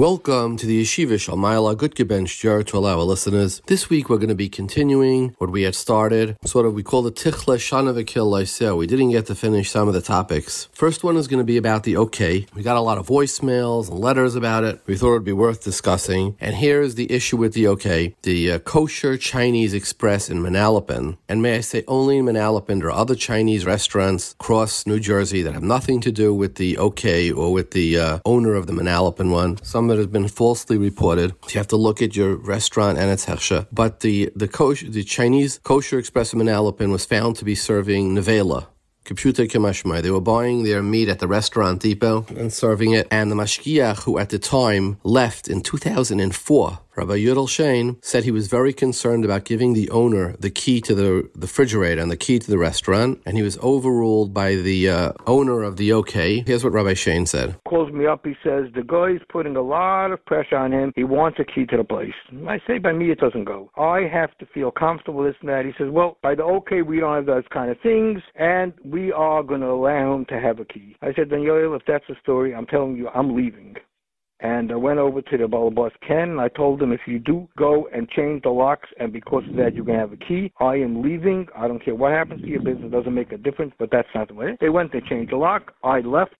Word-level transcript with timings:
Welcome 0.00 0.56
to 0.56 0.64
the 0.64 0.82
Yeshiva 0.82 1.16
Shalmayla 1.18 1.76
Gutgeben 1.76 2.24
Shjar 2.24 2.66
to 2.68 2.78
allow 2.78 2.98
our 2.98 3.04
listeners. 3.04 3.60
This 3.66 3.90
week 3.90 4.08
we're 4.08 4.16
going 4.16 4.30
to 4.30 4.34
be 4.34 4.48
continuing 4.48 5.34
what 5.36 5.50
we 5.50 5.64
had 5.64 5.74
started. 5.74 6.38
Sort 6.42 6.64
of, 6.64 6.72
we 6.72 6.82
call 6.82 7.06
it 7.06 7.16
Tichle 7.16 7.58
Shana 7.58 7.92
V'Kil 7.92 8.24
Laiseo. 8.24 8.78
We 8.78 8.86
didn't 8.86 9.10
get 9.10 9.26
to 9.26 9.34
finish 9.34 9.70
some 9.70 9.88
of 9.88 9.92
the 9.92 10.00
topics. 10.00 10.70
First 10.72 11.04
one 11.04 11.18
is 11.18 11.28
going 11.28 11.40
to 11.40 11.44
be 11.44 11.58
about 11.58 11.82
the 11.82 11.98
OK. 11.98 12.46
We 12.54 12.62
got 12.62 12.78
a 12.78 12.80
lot 12.80 12.96
of 12.96 13.08
voicemails 13.08 13.90
and 13.90 13.98
letters 13.98 14.36
about 14.36 14.64
it. 14.64 14.80
We 14.86 14.96
thought 14.96 15.10
it 15.10 15.20
would 15.20 15.24
be 15.24 15.34
worth 15.34 15.62
discussing. 15.62 16.34
And 16.40 16.54
here's 16.56 16.94
the 16.94 17.12
issue 17.12 17.36
with 17.36 17.52
the 17.52 17.66
OK. 17.66 18.14
The 18.22 18.52
uh, 18.52 18.58
Kosher 18.60 19.18
Chinese 19.18 19.74
Express 19.74 20.30
in 20.30 20.38
Manalapan. 20.38 21.18
And 21.28 21.42
may 21.42 21.56
I 21.56 21.60
say, 21.60 21.84
only 21.86 22.16
in 22.16 22.24
Manalapan, 22.24 22.82
are 22.84 22.90
other 22.90 23.14
Chinese 23.14 23.66
restaurants 23.66 24.32
across 24.40 24.86
New 24.86 24.98
Jersey 24.98 25.42
that 25.42 25.52
have 25.52 25.62
nothing 25.62 26.00
to 26.00 26.10
do 26.10 26.32
with 26.32 26.54
the 26.54 26.78
OK 26.78 27.30
or 27.30 27.52
with 27.52 27.72
the 27.72 27.98
uh, 27.98 28.18
owner 28.24 28.54
of 28.54 28.66
the 28.66 28.72
Manalapan 28.72 29.30
one. 29.30 29.62
Some 29.62 29.89
that 29.90 29.98
has 29.98 30.06
been 30.06 30.28
falsely 30.28 30.78
reported. 30.78 31.34
You 31.48 31.58
have 31.58 31.68
to 31.68 31.76
look 31.76 32.00
at 32.00 32.16
your 32.16 32.34
restaurant 32.36 32.98
and 32.98 33.10
its 33.10 33.26
hechsha. 33.26 33.66
But 33.70 34.00
the 34.00 34.32
the 34.34 34.48
kosher, 34.48 34.88
the 34.88 35.04
Chinese 35.04 35.60
kosher 35.62 35.98
express 35.98 36.32
in 36.32 36.38
Manalapan 36.40 36.90
was 36.90 37.04
found 37.04 37.36
to 37.36 37.44
be 37.44 37.54
serving 37.54 38.14
nevela. 38.14 38.66
They 40.02 40.10
were 40.10 40.20
buying 40.20 40.62
their 40.62 40.82
meat 40.82 41.08
at 41.08 41.18
the 41.18 41.26
restaurant 41.26 41.80
depot 41.82 42.26
and 42.36 42.52
serving 42.52 42.92
it. 42.92 43.08
And 43.10 43.30
the 43.30 43.34
mashgiach, 43.34 44.04
who 44.04 44.18
at 44.18 44.28
the 44.28 44.38
time 44.38 44.98
left 45.02 45.48
in 45.48 45.62
2004, 45.62 46.78
Rabbi 46.96 47.18
Yudel 47.18 47.48
Shane 47.48 47.96
said 48.02 48.24
he 48.24 48.30
was 48.30 48.48
very 48.48 48.72
concerned 48.72 49.24
about 49.24 49.44
giving 49.44 49.74
the 49.74 49.88
owner 49.90 50.34
the 50.38 50.50
key 50.50 50.80
to 50.82 50.94
the, 50.94 51.30
the 51.34 51.46
refrigerator 51.50 52.00
and 52.00 52.10
the 52.10 52.16
key 52.16 52.38
to 52.38 52.50
the 52.50 52.58
restaurant, 52.58 53.20
and 53.26 53.36
he 53.36 53.42
was 53.42 53.58
overruled 53.58 54.32
by 54.32 54.54
the 54.54 54.88
uh, 54.88 55.12
owner 55.26 55.62
of 55.62 55.76
the 55.76 55.92
OK. 55.92 56.42
Here's 56.46 56.64
what 56.64 56.72
Rabbi 56.72 56.94
Shane 56.94 57.26
said. 57.26 57.56
Calls 57.68 57.92
me 57.92 58.06
up. 58.06 58.24
He 58.24 58.34
says 58.42 58.66
the 58.74 58.82
guy's 58.82 59.20
putting 59.28 59.56
a 59.56 59.62
lot 59.62 60.10
of 60.10 60.24
pressure 60.24 60.56
on 60.56 60.72
him. 60.72 60.92
He 60.96 61.04
wants 61.04 61.38
a 61.38 61.44
key 61.44 61.66
to 61.66 61.76
the 61.76 61.84
place. 61.84 62.14
I 62.48 62.58
say 62.66 62.78
by 62.78 62.92
me 62.92 63.10
it 63.10 63.18
doesn't 63.18 63.44
go. 63.44 63.70
I 63.76 64.02
have 64.12 64.36
to 64.38 64.46
feel 64.46 64.70
comfortable 64.70 65.24
this 65.24 65.34
and 65.40 65.48
that. 65.48 65.64
He 65.64 65.72
says, 65.78 65.88
well, 65.90 66.16
by 66.22 66.34
the 66.34 66.44
OK 66.44 66.82
we 66.82 67.00
don't 67.00 67.14
have 67.14 67.26
those 67.26 67.44
kind 67.52 67.70
of 67.70 67.78
things, 67.80 68.22
and 68.34 68.72
we 68.84 69.12
are 69.12 69.42
going 69.42 69.60
to 69.60 69.70
allow 69.70 70.14
him 70.14 70.24
to 70.26 70.40
have 70.40 70.58
a 70.60 70.64
key. 70.64 70.96
I 71.02 71.12
said, 71.14 71.28
Yoel, 71.30 71.76
if 71.76 71.82
that's 71.86 72.04
the 72.08 72.16
story, 72.22 72.54
I'm 72.54 72.66
telling 72.66 72.96
you, 72.96 73.08
I'm 73.08 73.34
leaving. 73.34 73.76
And 74.40 74.72
I 74.72 74.76
went 74.76 74.98
over 74.98 75.20
to 75.20 75.36
the 75.36 75.44
Balabas 75.44 75.92
Ken. 76.06 76.30
and 76.30 76.40
I 76.40 76.48
told 76.48 76.80
him 76.82 76.92
if 76.92 77.00
you 77.06 77.18
do 77.18 77.48
go 77.56 77.88
and 77.92 78.08
change 78.08 78.42
the 78.42 78.50
locks, 78.50 78.88
and 78.98 79.12
because 79.12 79.44
of 79.48 79.56
that 79.56 79.74
you're 79.74 79.84
gonna 79.84 79.98
have 79.98 80.12
a 80.12 80.16
key, 80.16 80.52
I 80.60 80.76
am 80.76 81.02
leaving. 81.02 81.48
I 81.56 81.68
don't 81.68 81.84
care 81.84 81.94
what 81.94 82.12
happens 82.12 82.40
to 82.42 82.48
your 82.48 82.62
business; 82.62 82.86
it 82.86 82.90
doesn't 82.90 83.14
make 83.14 83.32
a 83.32 83.38
difference. 83.38 83.74
But 83.78 83.90
that's 83.90 84.08
not 84.14 84.28
the 84.28 84.34
way. 84.34 84.56
They 84.60 84.70
went, 84.70 84.92
they 84.92 85.00
changed 85.00 85.32
the 85.32 85.36
lock. 85.36 85.74
I 85.84 86.00
left. 86.00 86.34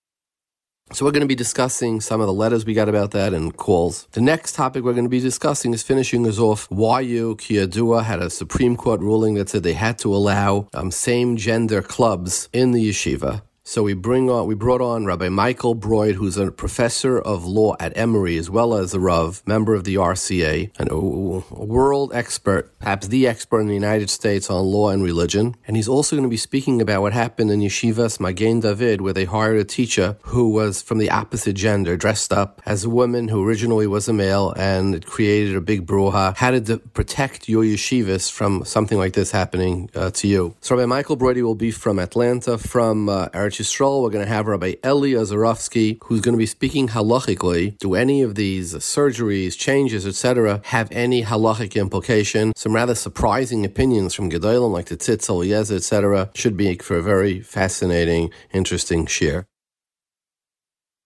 So 0.92 1.04
we're 1.04 1.12
going 1.12 1.20
to 1.20 1.28
be 1.28 1.36
discussing 1.36 2.00
some 2.00 2.20
of 2.20 2.26
the 2.26 2.32
letters 2.32 2.66
we 2.66 2.74
got 2.74 2.88
about 2.88 3.12
that 3.12 3.32
and 3.32 3.56
calls. 3.56 4.08
The 4.10 4.20
next 4.20 4.56
topic 4.56 4.82
we're 4.82 4.92
going 4.92 5.04
to 5.04 5.10
be 5.10 5.20
discussing 5.20 5.72
is 5.72 5.84
finishing 5.84 6.26
us 6.26 6.40
off. 6.40 6.66
YU 6.72 7.36
Kiyadua 7.36 8.02
had 8.02 8.18
a 8.20 8.28
Supreme 8.28 8.76
Court 8.76 9.00
ruling 9.00 9.34
that 9.34 9.48
said 9.48 9.62
they 9.62 9.74
had 9.74 9.98
to 10.00 10.12
allow 10.12 10.68
um, 10.74 10.90
same 10.90 11.36
gender 11.36 11.80
clubs 11.80 12.48
in 12.52 12.72
the 12.72 12.88
yeshiva. 12.88 13.42
So 13.70 13.84
we 13.84 13.94
bring 13.94 14.28
on, 14.28 14.48
we 14.48 14.56
brought 14.56 14.80
on 14.80 15.04
Rabbi 15.06 15.28
Michael 15.28 15.76
Broyde, 15.76 16.14
who's 16.14 16.36
a 16.36 16.50
professor 16.50 17.20
of 17.20 17.46
law 17.46 17.76
at 17.78 17.96
Emory, 17.96 18.36
as 18.36 18.50
well 18.50 18.74
as 18.74 18.94
a 18.94 18.98
Rav, 18.98 19.44
member 19.46 19.76
of 19.76 19.84
the 19.84 19.94
RCA, 19.94 20.72
and 20.76 20.90
a 20.90 20.98
world 20.98 22.10
expert, 22.12 22.76
perhaps 22.80 23.06
the 23.06 23.28
expert 23.28 23.60
in 23.60 23.68
the 23.68 23.74
United 23.74 24.10
States 24.10 24.50
on 24.50 24.64
law 24.64 24.88
and 24.88 25.04
religion. 25.04 25.54
And 25.68 25.76
he's 25.76 25.86
also 25.86 26.16
going 26.16 26.24
to 26.24 26.28
be 26.28 26.36
speaking 26.36 26.82
about 26.82 27.02
what 27.02 27.12
happened 27.12 27.52
in 27.52 27.60
Yeshivas 27.60 28.18
Magen 28.18 28.58
David, 28.58 29.02
where 29.02 29.12
they 29.12 29.24
hired 29.24 29.58
a 29.58 29.64
teacher 29.64 30.16
who 30.22 30.48
was 30.48 30.82
from 30.82 30.98
the 30.98 31.12
opposite 31.12 31.52
gender, 31.52 31.96
dressed 31.96 32.32
up 32.32 32.60
as 32.66 32.82
a 32.82 32.90
woman 32.90 33.28
who 33.28 33.46
originally 33.46 33.86
was 33.86 34.08
a 34.08 34.12
male, 34.12 34.52
and 34.56 34.96
it 34.96 35.06
created 35.06 35.54
a 35.54 35.60
big 35.60 35.86
brouhaha. 35.86 36.36
How 36.36 36.50
to 36.50 36.78
protect 36.78 37.48
your 37.48 37.62
yeshivas 37.62 38.32
from 38.32 38.64
something 38.64 38.98
like 38.98 39.12
this 39.12 39.30
happening 39.30 39.90
uh, 39.94 40.10
to 40.10 40.26
you. 40.26 40.56
So 40.60 40.74
Rabbi 40.74 40.86
Michael 40.86 41.16
Broyde 41.16 41.44
will 41.44 41.54
be 41.54 41.70
from 41.70 42.00
Atlanta, 42.00 42.58
from 42.58 43.08
uh, 43.08 43.28
Eretz 43.28 43.59
Yisrael, 43.60 44.02
we're 44.02 44.08
going 44.08 44.24
to 44.24 44.32
have 44.32 44.46
Rabbi 44.46 44.76
Eli 44.84 45.10
Azarovsky, 45.10 45.98
who's 46.04 46.22
going 46.22 46.32
to 46.32 46.38
be 46.38 46.46
speaking 46.46 46.88
halachically. 46.88 47.76
Do 47.78 47.94
any 47.94 48.22
of 48.22 48.34
these 48.34 48.74
surgeries, 48.74 49.56
changes, 49.56 50.06
etc., 50.06 50.62
have 50.64 50.88
any 50.90 51.22
halachic 51.22 51.78
implication? 51.78 52.54
Some 52.56 52.74
rather 52.74 52.94
surprising 52.94 53.66
opinions 53.66 54.14
from 54.14 54.30
Gedolim, 54.30 54.72
like 54.72 54.86
the 54.86 54.96
Tzitz 54.96 55.28
Eliezer, 55.28 55.76
etc., 55.76 56.30
should 56.34 56.56
be 56.56 56.78
for 56.78 56.96
a 56.96 57.02
very 57.02 57.40
fascinating, 57.40 58.30
interesting 58.52 59.04
share. 59.04 59.44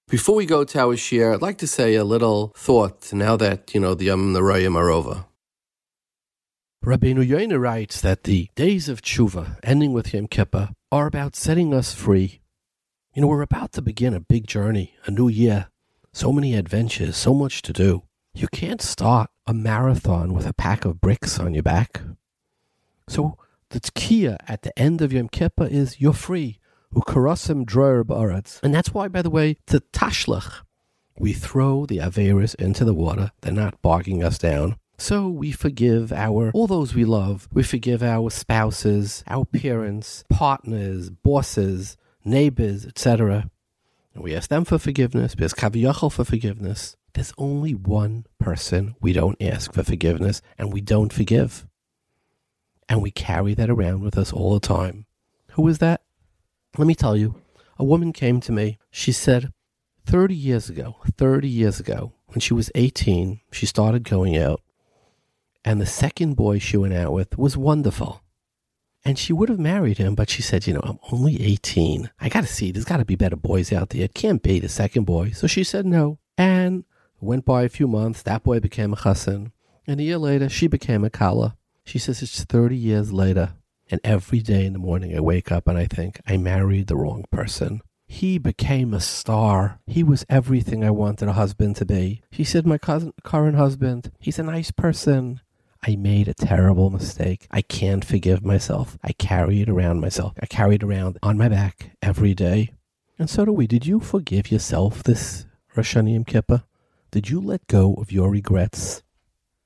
Before 0.09 0.37
we 0.37 0.47
go 0.47 0.63
to 0.63 0.79
our 0.79 0.97
share, 0.97 1.33
I'd 1.33 1.43
like 1.43 1.59
to 1.59 1.67
say 1.67 1.97
a 1.97 2.05
little 2.05 2.53
thought 2.57 3.13
now 3.13 3.37
that, 3.37 3.75
you 3.75 3.81
know, 3.81 3.95
the 3.95 4.05
Yom 4.05 4.33
Narayim 4.33 4.77
are 4.77 4.91
over. 4.91 5.25
Writes 6.85 8.01
that 8.03 8.25
the 8.25 8.49
days 8.55 8.89
of 8.89 9.03
tshuva, 9.03 9.57
ending 9.63 9.93
with 9.93 10.15
Yom 10.15 10.29
Kippur, 10.29 10.69
are 10.93 11.07
about 11.07 11.35
setting 11.35 11.75
us 11.75 11.95
free 11.95 12.43
you 13.15 13.23
know, 13.23 13.29
we're 13.29 13.43
about 13.43 13.73
to 13.73 13.83
begin 13.83 14.13
a 14.13 14.21
big 14.21 14.47
journey, 14.47 14.97
a 15.07 15.11
new 15.11 15.29
year. 15.29 15.69
So 16.13 16.33
many 16.33 16.55
adventures, 16.55 17.17
so 17.17 17.33
much 17.33 17.63
to 17.63 17.73
do. 17.73 18.03
You 18.35 18.49
can't 18.49 18.83
start 18.83 19.31
a 19.47 19.55
marathon 19.55 20.35
with 20.35 20.47
a 20.47 20.53
pack 20.53 20.85
of 20.85 21.01
bricks 21.01 21.39
on 21.39 21.55
your 21.55 21.63
back. 21.63 22.03
So 23.09 23.39
the 23.71 23.81
tzkiya 23.81 24.39
at 24.49 24.63
the 24.63 24.77
end 24.77 25.01
of 25.01 25.13
Yom 25.13 25.29
Kippur 25.29 25.67
is 25.67 26.01
you're 26.01 26.13
free. 26.13 26.59
And 28.63 28.75
that's 28.75 28.93
why, 28.93 29.07
by 29.09 29.23
the 29.23 29.31
way, 29.31 29.59
to 29.67 29.81
tashlach, 29.93 30.63
we 31.17 31.33
throw 31.33 31.87
the 31.87 31.99
averis 31.99 32.57
into 32.57 32.85
the 32.85 32.95
water. 32.95 33.31
They're 33.43 33.53
not 33.53 33.81
bogging 33.81 34.25
us 34.25 34.39
down. 34.39 34.77
So 34.99 35.29
we 35.29 35.53
forgive 35.53 36.13
our, 36.13 36.51
all 36.53 36.67
those 36.67 36.95
we 36.95 37.05
love. 37.05 37.49
We 37.53 37.63
forgive 37.63 38.03
our 38.03 38.31
spouses, 38.31 39.23
our 39.29 39.45
parents, 39.45 40.25
partners, 40.31 41.11
bosses, 41.11 41.97
neighbors, 42.25 42.87
etc. 42.87 43.51
And 44.15 44.23
we 44.23 44.35
ask 44.35 44.49
them 44.49 44.65
for 44.65 44.79
forgiveness, 44.79 45.35
we 45.37 45.45
ask 45.45 45.57
Kaviyachal 45.57 46.13
for 46.13 46.25
forgiveness. 46.25 46.97
There's 47.15 47.33
only 47.39 47.75
one 47.75 48.27
person 48.41 48.97
we 49.01 49.13
don't 49.13 49.41
ask 49.41 49.73
for 49.73 49.85
forgiveness, 49.85 50.43
and 50.59 50.73
we 50.73 50.81
don't 50.81 51.13
forgive. 51.13 51.67
And 52.89 53.01
we 53.01 53.11
carry 53.11 53.55
that 53.55 53.71
around 53.71 54.03
with 54.03 54.19
us 54.19 54.33
all 54.33 54.55
the 54.55 54.67
time. 54.67 55.07
Who 55.53 55.67
is 55.69 55.79
that? 55.79 56.03
Let 56.77 56.87
me 56.87 56.95
tell 56.95 57.17
you. 57.17 57.37
A 57.79 57.85
woman 57.85 58.13
came 58.13 58.41
to 58.41 58.53
me. 58.53 58.79
She 58.91 59.13
said, 59.13 59.53
30 60.07 60.35
years 60.35 60.69
ago, 60.69 60.97
30 61.17 61.49
years 61.49 61.81
ago, 61.81 62.13
when 62.29 62.41
she 62.41 62.53
was 62.53 62.71
18, 62.75 63.41
she 63.53 63.67
started 63.67 64.03
going 64.05 64.37
out. 64.37 64.61
And 65.65 65.81
the 65.81 65.87
second 65.87 66.35
boy 66.35 66.59
she 66.59 66.77
went 66.77 66.95
out 66.95 67.13
with 67.13 67.39
was 67.39 67.57
wonderful. 67.57 68.24
And 69.05 69.19
she 69.19 69.33
would 69.33 69.51
have 69.51 69.59
married 69.59 69.99
him, 69.99 70.15
but 70.15 70.31
she 70.31 70.41
said, 70.41 70.67
you 70.67 70.73
know, 70.73 70.81
I'm 70.83 70.99
only 71.13 71.43
18. 71.43 72.11
I 72.21 72.29
got 72.31 72.41
to 72.41 72.47
see, 72.47 72.73
there's 72.73 72.87
got 72.87 72.97
to 72.97 73.05
be 73.05 73.17
better 73.17 73.37
boys 73.37 73.73
out 73.73 73.91
there. 73.91 74.03
It 74.03 74.15
can't 74.15 74.43
be 74.43 74.59
the 74.59 74.69
second 74.69 75.05
boy. 75.05 75.31
So 75.31 75.47
she 75.47 75.63
said 75.63 75.85
no. 75.85 76.19
And 76.39 76.85
went 77.21 77.45
by 77.45 77.65
a 77.65 77.69
few 77.69 77.87
months. 77.87 78.23
That 78.23 78.45
boy 78.45 78.61
became 78.61 78.93
a 78.93 78.97
chassan. 78.97 79.53
And 79.87 80.01
a 80.01 80.03
year 80.03 80.19
later, 80.19 80.49
she 80.49 80.67
became 80.67 81.05
a 81.05 81.11
kala. 81.11 81.57
She 81.85 81.99
says 81.99 82.23
it's 82.23 82.45
30 82.45 82.77
years 82.77 83.13
later. 83.13 83.55
And 83.91 84.01
every 84.03 84.41
day 84.41 84.65
in 84.65 84.73
the 84.73 84.79
morning, 84.79 85.15
I 85.15 85.21
wake 85.21 85.53
up 85.53 85.69
and 85.69 85.77
I 85.77 85.87
think, 85.87 86.21
I 86.27 86.39
married 86.39 86.87
the 86.87 86.97
wrong 86.97 87.25
person. 87.31 87.83
He 88.07 88.39
became 88.39 88.95
a 88.95 89.01
star. 89.01 89.81
He 89.87 90.03
was 90.03 90.25
everything 90.29 90.85
I 90.85 90.91
wanted 90.91 91.29
a 91.29 91.33
husband 91.33 91.77
to 91.77 91.85
be. 91.85 92.23
She 92.31 92.45
said, 92.45 92.67
My 92.67 92.79
cousin, 92.79 93.13
current 93.23 93.57
husband, 93.57 94.11
he's 94.19 94.39
a 94.39 94.43
nice 94.43 94.71
person. 94.71 95.41
I 95.87 95.97
made 95.97 96.29
a 96.29 96.35
terrible 96.35 96.89
mistake. 96.89 97.47
I 97.51 97.61
can't 97.61 98.05
forgive 98.05 98.43
myself. 98.43 98.97
I 99.05 99.13
carry 99.13 99.61
it 99.61 99.69
around 99.69 100.01
myself. 100.01 100.33
I 100.41 100.47
carry 100.47 100.77
it 100.77 100.83
around 100.83 101.19
on 101.23 101.37
my 101.37 101.49
back 101.51 101.91
every 102.01 102.33
day. 102.33 102.73
And 103.19 103.29
so 103.29 103.45
do 103.45 103.53
we. 103.53 103.67
Did 103.67 103.85
you 103.87 104.01
forgive 104.01 104.51
yourself 104.51 105.03
this 105.03 105.47
Rosh 105.77 105.95
Hashanah 105.95 106.27
Kippur? 106.27 106.65
Did 107.11 107.29
you 107.29 107.39
let 107.39 107.67
go 107.67 107.95
of 107.95 108.11
your 108.11 108.31
regrets? 108.31 109.03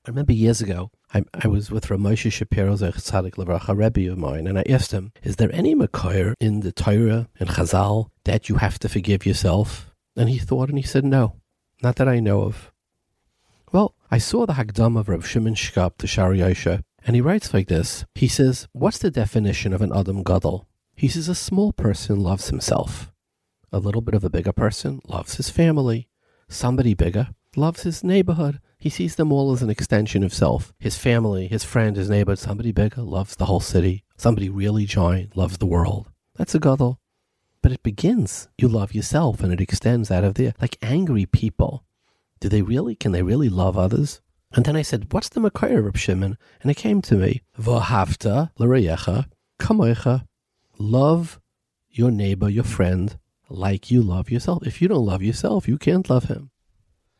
I 0.05 0.09
remember 0.09 0.33
years 0.33 0.59
ago, 0.59 0.91
I, 1.13 1.23
I 1.33 1.47
was 1.47 1.71
with 1.71 1.87
Ramosha 1.87 2.31
Shapiro, 2.31 2.75
Tzadik 2.75 3.35
Levracha, 3.35 3.77
Rebbe 3.77 4.11
of 4.11 4.17
mine, 4.17 4.45
and 4.45 4.59
I 4.59 4.63
asked 4.69 4.91
him, 4.91 5.13
is 5.23 5.37
there 5.37 5.53
any 5.53 5.73
Makar 5.73 6.35
in 6.39 6.59
the 6.59 6.71
Torah 6.73 7.29
and 7.39 7.49
Chazal 7.49 8.09
that 8.25 8.49
you 8.49 8.55
have 8.55 8.77
to 8.79 8.89
forgive 8.89 9.25
yourself? 9.25 9.89
And 10.17 10.29
he 10.29 10.37
thought 10.37 10.67
and 10.67 10.77
he 10.77 10.83
said, 10.83 11.05
no, 11.05 11.37
not 11.81 11.95
that 11.95 12.09
I 12.09 12.19
know 12.19 12.41
of. 12.41 12.71
Well, 13.71 13.93
I 14.09 14.17
saw 14.17 14.47
the 14.47 14.53
Hagdam 14.53 14.97
of 14.97 15.09
Reb 15.09 15.23
Shimon 15.23 15.53
Shkop 15.53 15.97
to 15.97 16.07
Shaarei 16.07 16.39
Yosher, 16.39 16.81
and 17.05 17.15
he 17.15 17.21
writes 17.21 17.53
like 17.53 17.67
this. 17.67 18.03
He 18.15 18.27
says, 18.27 18.67
What's 18.71 18.97
the 18.97 19.11
definition 19.11 19.73
of 19.73 19.83
an 19.83 19.95
Adam 19.95 20.23
Gadol? 20.23 20.67
He 20.95 21.07
says, 21.07 21.29
A 21.29 21.35
small 21.35 21.71
person 21.71 22.19
loves 22.19 22.49
himself. 22.49 23.11
A 23.71 23.77
little 23.77 24.01
bit 24.01 24.15
of 24.15 24.23
a 24.23 24.29
bigger 24.29 24.53
person 24.53 25.01
loves 25.07 25.35
his 25.35 25.51
family. 25.51 26.09
Somebody 26.47 26.95
bigger 26.95 27.29
loves 27.55 27.83
his 27.83 28.03
neighborhood. 28.03 28.59
He 28.79 28.89
sees 28.89 29.17
them 29.17 29.31
all 29.31 29.51
as 29.51 29.61
an 29.61 29.69
extension 29.69 30.23
of 30.23 30.33
self. 30.33 30.73
His 30.79 30.97
family, 30.97 31.47
his 31.47 31.63
friend, 31.63 31.95
his 31.95 32.09
neighbor. 32.09 32.35
Somebody 32.35 32.71
bigger 32.71 33.03
loves 33.03 33.35
the 33.35 33.45
whole 33.45 33.59
city. 33.59 34.03
Somebody 34.17 34.49
really 34.49 34.85
giant 34.85 35.37
loves 35.37 35.59
the 35.59 35.67
world. 35.67 36.09
That's 36.35 36.55
a 36.55 36.59
Gadol. 36.59 36.99
But 37.61 37.73
it 37.73 37.83
begins, 37.83 38.47
you 38.57 38.67
love 38.67 38.95
yourself, 38.95 39.43
and 39.43 39.53
it 39.53 39.61
extends 39.61 40.09
out 40.09 40.23
of 40.23 40.35
there. 40.35 40.55
Like 40.59 40.77
angry 40.81 41.27
people 41.27 41.83
Do 42.39 42.49
they 42.49 42.61
really? 42.61 42.95
Can 42.95 43.11
they 43.11 43.21
really 43.21 43.49
love 43.49 43.77
others? 43.77 44.21
And 44.53 44.65
then 44.65 44.75
I 44.75 44.81
said, 44.81 45.13
What's 45.13 45.29
the 45.29 45.41
Makayr 45.41 45.87
of 45.87 45.99
Shimon? 45.99 46.37
And 46.61 46.71
it 46.71 46.77
came 46.77 47.01
to 47.03 47.15
me, 47.15 47.41
V'ahavta 47.59 48.51
l'reyecha 48.57 49.25
kamoicha. 49.59 50.25
Love 50.77 51.39
your 51.89 52.11
neighbor, 52.11 52.49
your 52.49 52.63
friend, 52.63 53.17
like 53.49 53.91
you 53.91 54.01
love 54.01 54.29
yourself. 54.31 54.65
If 54.65 54.81
you 54.81 54.87
don't 54.87 55.05
love 55.05 55.21
yourself, 55.21 55.67
you 55.67 55.77
can't 55.77 56.09
love 56.09 56.25
him. 56.25 56.51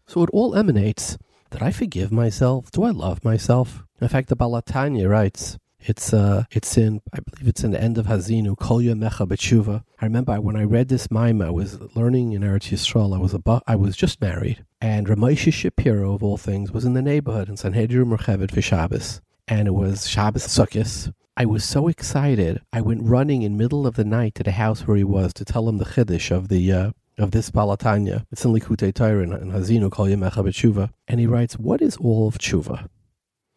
So 0.08 0.24
it 0.24 0.30
all 0.32 0.56
emanates. 0.56 1.18
that 1.52 1.62
I 1.62 1.72
forgive 1.72 2.12
myself? 2.12 2.72
Do 2.72 2.84
I 2.84 2.92
love 2.92 3.24
myself? 3.24 3.84
In 4.00 4.08
fact, 4.08 4.30
the 4.30 4.36
Baal 4.36 4.52
HaTanya 4.62 5.10
writes, 5.10 5.58
it's 5.82 6.14
uh, 6.14 6.44
it's 6.52 6.78
in 6.78 7.02
I 7.14 7.20
believe 7.20 7.48
it's 7.48 7.64
in 7.64 7.72
the 7.72 7.82
end 7.82 7.98
of 7.98 8.06
Hazinu 8.06 8.58
Kol 8.58 8.82
Mecha 8.82 9.28
B'tshuva. 9.28 9.84
I 10.02 10.06
remember 10.06 10.40
when 10.42 10.56
I 10.56 10.64
read 10.64 10.90
this 10.90 11.08
Maima, 11.08 11.46
I 11.48 11.50
was 11.50 11.80
learning 11.96 12.34
in 12.34 12.42
Eretz 12.42 12.72
Yisrael. 12.72 13.16
I 13.16 13.20
was 13.20 13.34
about, 13.34 13.64
I 13.68 13.76
was 13.76 13.96
just 13.96 14.22
married, 14.22 14.66
and 14.82 15.08
Ramosha 15.08 15.54
Shapiro 15.54 16.14
of 16.14 16.24
all 16.24 16.38
things 16.38 16.72
was 16.72 16.86
in 16.86 16.94
the 16.94 17.02
neighborhood 17.02 17.50
in 17.50 17.56
Sanhedria 17.56 18.06
Murchevet 18.06 18.52
for 18.52 18.62
Shabbos, 18.62 19.22
and 19.48 19.68
it 19.68 19.72
was 19.72 20.08
Shabbos 20.08 20.48
Sukkot. 20.48 21.14
I 21.38 21.46
was 21.46 21.64
so 21.64 21.88
excited. 21.88 22.62
I 22.74 22.82
went 22.82 23.04
running 23.04 23.44
in 23.44 23.56
middle 23.56 23.88
of 23.88 23.96
the 23.96 24.04
night 24.04 24.36
to 24.36 24.44
the 24.44 24.52
house 24.52 24.86
where 24.86 24.98
he 24.98 25.06
was 25.06 25.34
to 25.36 25.46
tell 25.46 25.70
him 25.70 25.78
the 25.78 25.86
chiddush 25.86 26.32
of 26.32 26.50
the 26.50 26.72
uh, 26.72 26.92
of 27.18 27.32
this 27.32 27.50
Baal 27.50 27.76
HaTanya. 27.76 28.26
It's 28.32 28.44
in 28.44 28.52
Likutei 28.54 28.94
Torah 28.94 29.24
and 29.24 29.34
in 29.34 29.52
Hazinu 29.52 29.90
Kol 29.92 30.08
Mecha 30.08 30.44
B'tshuva, 30.44 30.90
and 31.08 31.20
he 31.20 31.28
writes, 31.28 31.58
"What 31.58 31.82
is 31.82 31.96
all 31.98 32.28
of 32.28 32.38
tshuva?" 32.38 32.90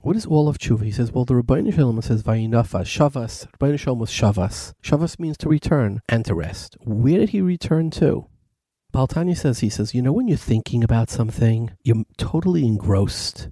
What 0.02 0.16
is 0.16 0.26
all 0.26 0.48
of 0.48 0.58
tshuva? 0.58 0.82
He 0.82 0.90
says, 0.90 1.12
well, 1.12 1.24
the 1.24 1.34
Rabbeinu 1.34 1.72
Shalom 1.72 2.02
says, 2.02 2.24
Vayinafa, 2.24 2.82
Shavas. 2.82 3.46
Rabbeinu 3.60 3.78
Shalom 3.78 4.00
was 4.00 4.10
Shavas. 4.10 4.74
Shavas 4.82 5.20
means 5.20 5.36
to 5.38 5.48
return 5.48 6.00
and 6.08 6.24
to 6.24 6.34
rest. 6.34 6.76
Where 6.80 7.18
did 7.18 7.28
he 7.28 7.40
return 7.40 7.90
to? 7.92 8.26
Baal 8.90 9.06
HaTanya 9.06 9.36
says, 9.36 9.60
he 9.60 9.68
says, 9.68 9.94
you 9.94 10.02
know, 10.02 10.12
when 10.12 10.26
you're 10.26 10.36
thinking 10.36 10.82
about 10.82 11.08
something, 11.08 11.70
you're 11.84 12.02
totally 12.16 12.66
engrossed. 12.66 13.48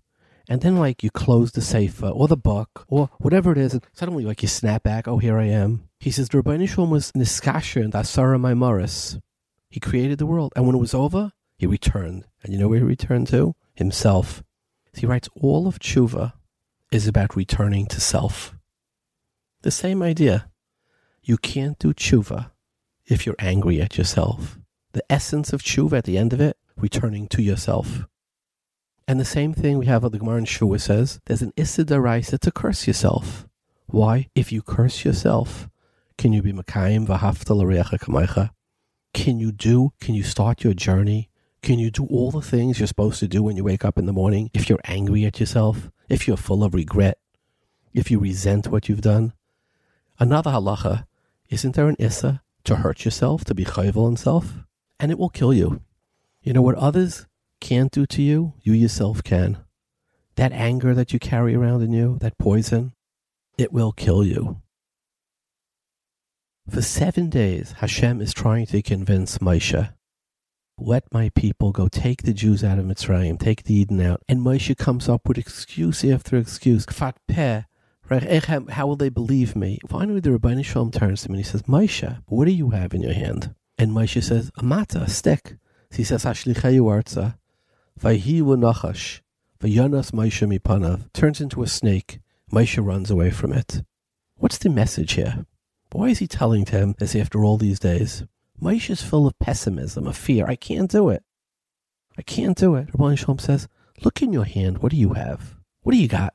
And 0.49 0.61
then, 0.61 0.77
like, 0.77 1.05
you 1.05 1.11
close 1.13 1.53
the 1.53 1.61
sefer 1.61 2.09
or 2.09 2.27
the 2.27 2.37
book 2.37 2.85
or 2.89 3.11
whatever 3.19 3.53
it 3.53 3.59
is, 3.59 3.73
and 3.75 3.87
suddenly, 3.93 4.25
like, 4.25 4.43
you 4.43 4.49
snap 4.49 4.83
back, 4.83 5.07
oh, 5.07 5.19
here 5.19 5.39
I 5.39 5.45
am. 5.45 5.89
He 6.01 6.11
says, 6.11 6.29
the 6.29 6.39
Rabbeinu 6.43 6.69
Shalom 6.69 6.91
was 6.91 7.13
Niskasher 7.13 7.81
and 7.85 7.93
Asara 7.93 8.41
Maimoris. 8.41 9.21
He 9.71 9.79
created 9.79 10.19
the 10.19 10.27
world. 10.27 10.53
And 10.57 10.67
when 10.67 10.75
it 10.75 10.81
was 10.81 10.95
over, 10.95 11.31
he 11.59 11.69
returned. 11.69 12.27
And 12.43 12.53
you 12.53 12.59
know 12.59 12.67
where 12.67 12.81
he 12.81 12.85
returned 12.85 13.29
to? 13.29 13.55
Himself. 13.73 14.43
He 14.95 15.07
writes 15.07 15.29
all 15.41 15.69
of 15.69 15.79
tshuva 15.79 16.33
is 16.91 17.07
about 17.07 17.37
returning 17.37 17.87
to 17.87 18.01
self. 18.01 18.55
The 19.63 19.71
same 19.71 20.03
idea. 20.03 20.51
You 21.23 21.37
can't 21.37 21.79
do 21.79 21.93
tshuva 21.93 22.51
if 23.07 23.27
you're 23.27 23.37
angry 23.39 23.81
at 23.81 23.97
yourself. 23.97 24.59
The 24.93 25.05
essence 25.09 25.53
of 25.53 25.63
tshuva 25.63 25.99
at 25.99 26.05
the 26.05 26.19
end 26.19 26.33
of 26.33 26.41
it, 26.41 26.57
returning 26.77 27.29
to 27.29 27.43
yourself. 27.43 28.07
And 29.07 29.21
the 29.21 29.25
same 29.25 29.53
thing 29.53 29.79
we 29.79 29.87
have 29.87 30.05
at 30.05 30.13
the 30.13 30.19
Gemara 30.19 30.39
in 30.39 30.45
Shua 30.45 30.79
says, 30.79 31.21
there's 31.27 31.43
an 31.43 31.53
Issa 31.57 31.85
to 31.85 32.53
curse 32.53 32.87
yourself. 32.87 33.47
Why? 33.87 34.29
If 34.35 34.53
you 34.53 34.63
curse 34.63 35.05
yourself, 35.05 35.69
can 36.17 36.33
you 36.33 36.43
be 36.43 36.53
Makayim 36.53 37.07
v'hafta 37.07 37.57
l'reacha 37.57 37.99
kamaycha? 37.99 38.51
Can 39.15 39.41
you 39.41 39.53
do, 39.53 39.93
can 40.01 40.15
you 40.15 40.23
start 40.23 40.63
your 40.63 40.75
journey? 40.75 41.30
Can 41.63 41.79
you 41.79 41.91
do 41.91 42.07
all 42.07 42.31
the 42.31 42.41
things 42.41 42.79
you're 42.79 42.87
supposed 42.87 43.21
to 43.21 43.29
do 43.29 43.43
when 43.43 43.57
you 43.57 43.65
wake 43.65 43.85
up 43.85 43.99
in 43.99 44.07
the 44.07 44.13
morning 44.13 44.51
if 44.55 44.69
you're 44.69 44.81
angry 44.85 45.25
at 45.25 45.41
yourself? 45.41 45.91
if 46.11 46.27
you're 46.27 46.37
full 46.37 46.65
of 46.65 46.75
regret, 46.75 47.19
if 47.95 48.11
you 48.11 48.19
resent 48.19 48.69
what 48.69 48.89
you've 48.89 49.01
done. 49.01 49.33
Another 50.19 50.51
halacha, 50.51 51.07
isn't 51.49 51.77
there 51.77 51.89
an 51.89 51.97
issa 51.99 52.43
to 52.65 52.77
hurt 52.77 53.05
yourself, 53.05 53.45
to 53.45 53.55
be 53.55 53.65
chayvel 53.65 54.09
in 54.09 54.17
self? 54.17 54.59
And 54.99 55.11
it 55.11 55.19
will 55.19 55.31
kill 55.31 55.55
you. 55.55 55.81
You 56.43 56.53
know 56.53 56.63
what 56.63 56.75
others 56.75 57.27
can't 57.61 57.93
do 57.93 58.05
to 58.07 58.23
you, 58.23 58.55
you 58.61 58.73
yourself 58.73 59.23
can. 59.23 59.59
That 60.35 60.53
anger 60.53 60.95
that 60.95 61.13
you 61.13 61.19
carry 61.19 61.55
around 61.55 61.83
in 61.83 61.93
you, 61.93 62.19
that 62.21 62.39
poison, 62.39 62.93
it 63.57 63.73
will 63.73 63.93
kill 63.93 64.25
you. 64.25 64.61
For 66.69 66.83
seven 66.83 67.31
days, 67.31 67.73
Hashem 67.79 68.21
is 68.21 68.35
trying 68.35 68.67
to 68.67 68.83
convince 68.83 69.39
Moshe 69.39 69.93
let 70.81 71.13
my 71.13 71.29
people 71.31 71.73
go 71.73 71.89
take 71.89 72.23
the 72.23 72.33
Jews 72.33 72.65
out 72.65 72.79
of 72.79 72.87
Mitzrayim, 72.87 73.39
take 73.39 73.65
the 73.65 73.75
Eden 73.75 74.01
out. 74.01 74.23
And 74.29 74.41
Moshe 74.41 74.77
comes 74.77 75.09
up 75.09 75.29
with 75.29 75.39
excuse 75.39 76.05
after 76.05 76.37
excuse. 76.37 76.87
Kfat 76.87 77.15
peh. 77.29 77.63
How 78.71 78.87
will 78.89 78.97
they 78.97 79.09
believe 79.09 79.55
me? 79.55 79.79
Finally, 79.87 80.21
the 80.21 80.33
Rabbi 80.33 80.63
Shalom 80.63 80.91
turns 80.91 81.23
to 81.23 81.29
him 81.29 81.35
and 81.35 81.45
he 81.45 81.49
says, 81.49 81.63
Moshe, 81.63 82.21
what 82.27 82.47
do 82.47 82.51
you 82.51 82.71
have 82.71 82.93
in 82.93 83.03
your 83.03 83.13
hand? 83.13 83.55
And 83.79 83.93
Moshe 83.93 84.23
says, 84.23 84.51
a 84.57 84.63
matzah, 84.63 85.03
a 85.03 85.11
stick. 85.11 85.57
He 85.93 86.03
says, 86.03 86.25
Hashlichayu 86.25 86.83
arza. 86.83 87.37
Vayhi 88.01 88.43
nachash. 88.43 89.21
Vayanas 89.61 90.11
Moshe 90.11 90.59
mipanav. 90.59 91.13
Turns 91.13 91.41
into 91.41 91.63
a 91.63 91.69
snake. 91.69 92.19
Moshe 92.51 92.85
runs 92.85 93.11
away 93.11 93.31
from 93.31 93.53
it. 93.53 93.83
What's 94.37 94.59
the 94.59 94.71
message 94.71 95.13
here? 95.13 95.47
Why 95.93 96.09
is 96.09 96.19
he 96.19 96.27
telling 96.27 96.65
to 96.67 96.79
him 96.79 96.95
this 96.99 97.15
after 97.15 97.45
all 97.45 97.59
these 97.59 97.79
days? 97.79 98.25
Moshe 98.61 98.91
is 98.91 99.03
full 99.03 99.27
of 99.27 99.39
pessimism, 99.39 100.07
of 100.07 100.17
fear. 100.17 100.47
I 100.47 100.57
can't 100.57 100.91
do 100.91 101.09
it. 101.09 101.23
I 102.19 102.23
can't 102.23 102.57
do 102.57 102.75
it. 102.75 102.89
Rabbi 102.93 103.15
Shalom 103.15 103.39
says, 103.39 103.69
Look 104.03 104.23
in 104.23 104.33
your 104.33 104.45
hand. 104.45 104.79
What 104.79 104.93
do 104.93 104.97
you 104.97 105.15
have? 105.15 105.57
What 105.83 105.93
do 105.93 105.99
you 105.99 106.09
got? 106.09 106.35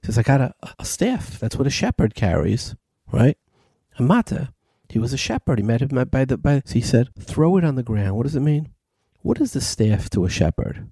He 0.00 0.06
says, 0.06 0.18
I 0.18 0.22
got 0.22 0.40
a, 0.40 0.54
a 0.78 0.84
staff. 0.84 1.38
That's 1.38 1.56
what 1.56 1.66
a 1.66 1.70
shepherd 1.70 2.14
carries, 2.14 2.74
right? 3.12 3.36
A 3.98 4.02
mata. 4.02 4.52
He 4.88 4.98
was 4.98 5.12
a 5.12 5.18
shepherd. 5.18 5.58
He 5.58 5.64
met 5.64 5.82
him 5.82 6.04
by 6.10 6.24
the 6.24 6.36
by. 6.36 6.62
So 6.64 6.74
he 6.74 6.80
said, 6.80 7.08
"Throw 7.18 7.56
it 7.56 7.64
on 7.64 7.74
the 7.74 7.82
ground." 7.82 8.16
What 8.16 8.22
does 8.22 8.36
it 8.36 8.40
mean? 8.40 8.70
What 9.22 9.40
is 9.40 9.52
the 9.52 9.60
staff 9.60 10.08
to 10.10 10.24
a 10.24 10.30
shepherd? 10.30 10.90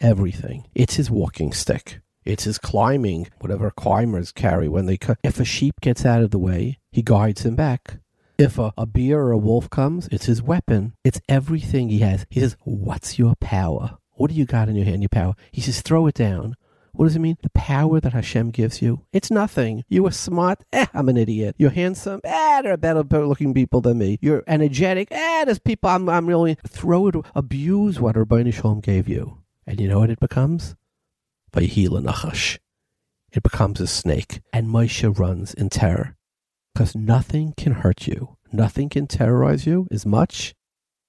Everything. 0.00 0.66
It's 0.74 0.94
his 0.94 1.10
walking 1.10 1.52
stick. 1.52 2.00
It's 2.24 2.44
his 2.44 2.58
climbing, 2.58 3.28
whatever 3.40 3.70
climbers 3.70 4.32
carry 4.32 4.68
when 4.68 4.86
they. 4.86 4.96
Cut 4.96 5.18
If 5.22 5.38
a 5.40 5.44
sheep 5.44 5.80
gets 5.80 6.06
out 6.06 6.22
of 6.22 6.30
the 6.30 6.38
way, 6.38 6.78
he 6.90 7.02
guides 7.02 7.44
him 7.44 7.54
back. 7.54 7.98
If 8.36 8.58
a, 8.58 8.72
a 8.76 8.84
bear 8.84 9.20
or 9.20 9.30
a 9.30 9.38
wolf 9.38 9.70
comes, 9.70 10.08
it's 10.10 10.26
his 10.26 10.42
weapon. 10.42 10.94
It's 11.04 11.20
everything 11.28 11.88
he 11.88 12.00
has. 12.00 12.26
He 12.30 12.40
says, 12.40 12.56
What's 12.64 13.16
your 13.16 13.36
power? 13.36 13.98
What 14.14 14.30
do 14.30 14.36
you 14.36 14.44
got 14.44 14.68
in 14.68 14.74
your 14.74 14.84
hand, 14.84 15.02
your 15.02 15.08
power? 15.08 15.34
He 15.52 15.60
says, 15.60 15.82
Throw 15.82 16.08
it 16.08 16.16
down. 16.16 16.56
What 16.92 17.06
does 17.06 17.14
it 17.14 17.20
mean? 17.20 17.38
The 17.42 17.50
power 17.50 18.00
that 18.00 18.12
Hashem 18.12 18.50
gives 18.50 18.82
you. 18.82 19.04
It's 19.12 19.30
nothing. 19.30 19.84
You 19.88 20.06
are 20.06 20.12
smart. 20.12 20.64
Eh, 20.72 20.86
I'm 20.92 21.08
an 21.08 21.16
idiot. 21.16 21.54
You're 21.58 21.70
handsome. 21.70 22.20
Eh, 22.24 22.62
there 22.62 22.72
are 22.72 22.76
better, 22.76 23.02
looking 23.02 23.54
people 23.54 23.80
than 23.80 23.98
me. 23.98 24.18
You're 24.20 24.42
energetic. 24.48 25.08
Eh, 25.12 25.44
there's 25.44 25.60
people 25.60 25.90
I'm, 25.90 26.08
I'm 26.08 26.26
really. 26.26 26.56
Throw 26.66 27.08
it, 27.08 27.14
abuse 27.36 28.00
what 28.00 28.16
Rabbi 28.16 28.50
Shalom 28.50 28.80
gave 28.80 29.08
you. 29.08 29.38
And 29.64 29.80
you 29.80 29.88
know 29.88 30.00
what 30.00 30.10
it 30.10 30.20
becomes? 30.20 30.74
Vayhila 31.52 32.04
Nachash. 32.04 32.58
It 33.32 33.44
becomes 33.44 33.80
a 33.80 33.86
snake. 33.86 34.40
And 34.52 34.68
Moshe 34.68 35.18
runs 35.18 35.54
in 35.54 35.70
terror 35.70 36.16
because 36.74 36.94
nothing 36.94 37.54
can 37.56 37.72
hurt 37.72 38.06
you. 38.06 38.36
Nothing 38.52 38.88
can 38.88 39.06
terrorize 39.06 39.66
you 39.66 39.86
as 39.90 40.04
much 40.04 40.54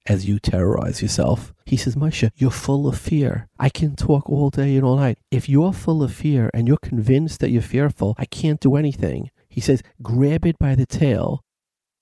as 0.08 0.28
you 0.28 0.38
terrorize 0.38 1.02
yourself. 1.02 1.54
He 1.66 1.78
says, 1.78 1.96
Moshe, 1.96 2.30
you're 2.36 2.52
full 2.52 2.88
of 2.88 2.98
fear. 2.98 3.48
I 3.60 3.70
can 3.70 3.96
talk 3.96 4.30
all 4.30 4.52
day 4.52 4.76
and 4.76 4.86
all 4.86 4.98
night. 4.98 5.18
If 5.32 5.50
you're 5.50 5.74
full 5.74 6.04
of 6.04 6.14
fear 6.14 6.52
and 6.54 6.68
you're 6.68 6.78
convinced 6.78 7.40
that 7.40 7.50
you're 7.50 7.64
fearful, 7.64 8.14
I 8.18 8.26
can't 8.26 8.60
do 8.60 8.76
anything. 8.76 9.32
He 9.50 9.62
says, 9.62 9.82
grab 10.04 10.46
it 10.46 10.60
by 10.60 10.76
the 10.76 10.86
tail. 10.86 11.42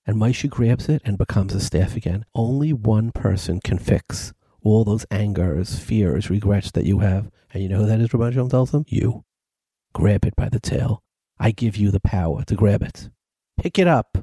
And 0.06 0.16
Moshe 0.16 0.50
grabs 0.50 0.88
it 0.90 1.00
and 1.04 1.16
becomes 1.16 1.54
a 1.54 1.60
staff 1.60 1.96
again. 1.96 2.26
Only 2.34 2.74
one 2.74 3.10
person 3.10 3.60
can 3.64 3.78
fix 3.78 4.34
all 4.62 4.84
those 4.84 5.06
angers, 5.10 5.78
fears, 5.78 6.28
regrets 6.28 6.70
that 6.72 6.84
you 6.84 6.98
have. 6.98 7.30
And 7.52 7.62
you 7.62 7.70
know 7.70 7.78
who 7.78 7.86
that 7.86 8.00
is, 8.00 8.12
Rabbi 8.12 8.32
Shalom 8.32 8.50
tells 8.50 8.74
him? 8.74 8.84
You. 8.88 9.24
Grab 9.94 10.26
it 10.26 10.36
by 10.36 10.50
the 10.50 10.60
tail. 10.60 11.02
I 11.38 11.52
give 11.52 11.76
you 11.76 11.90
the 11.90 12.00
power 12.00 12.44
to 12.44 12.54
grab 12.54 12.82
it. 12.82 13.08
Pick 13.64 13.78
it 13.78 13.88
up. 13.88 14.18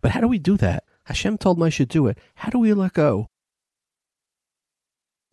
But 0.00 0.12
how 0.12 0.22
do 0.22 0.28
we 0.28 0.38
do 0.38 0.56
that? 0.56 0.84
Hashem 1.04 1.36
told 1.36 1.58
Moshe 1.58 1.86
do 1.86 2.06
it. 2.06 2.16
How 2.36 2.48
do 2.48 2.58
we 2.58 2.72
let 2.72 2.94
go? 2.94 3.28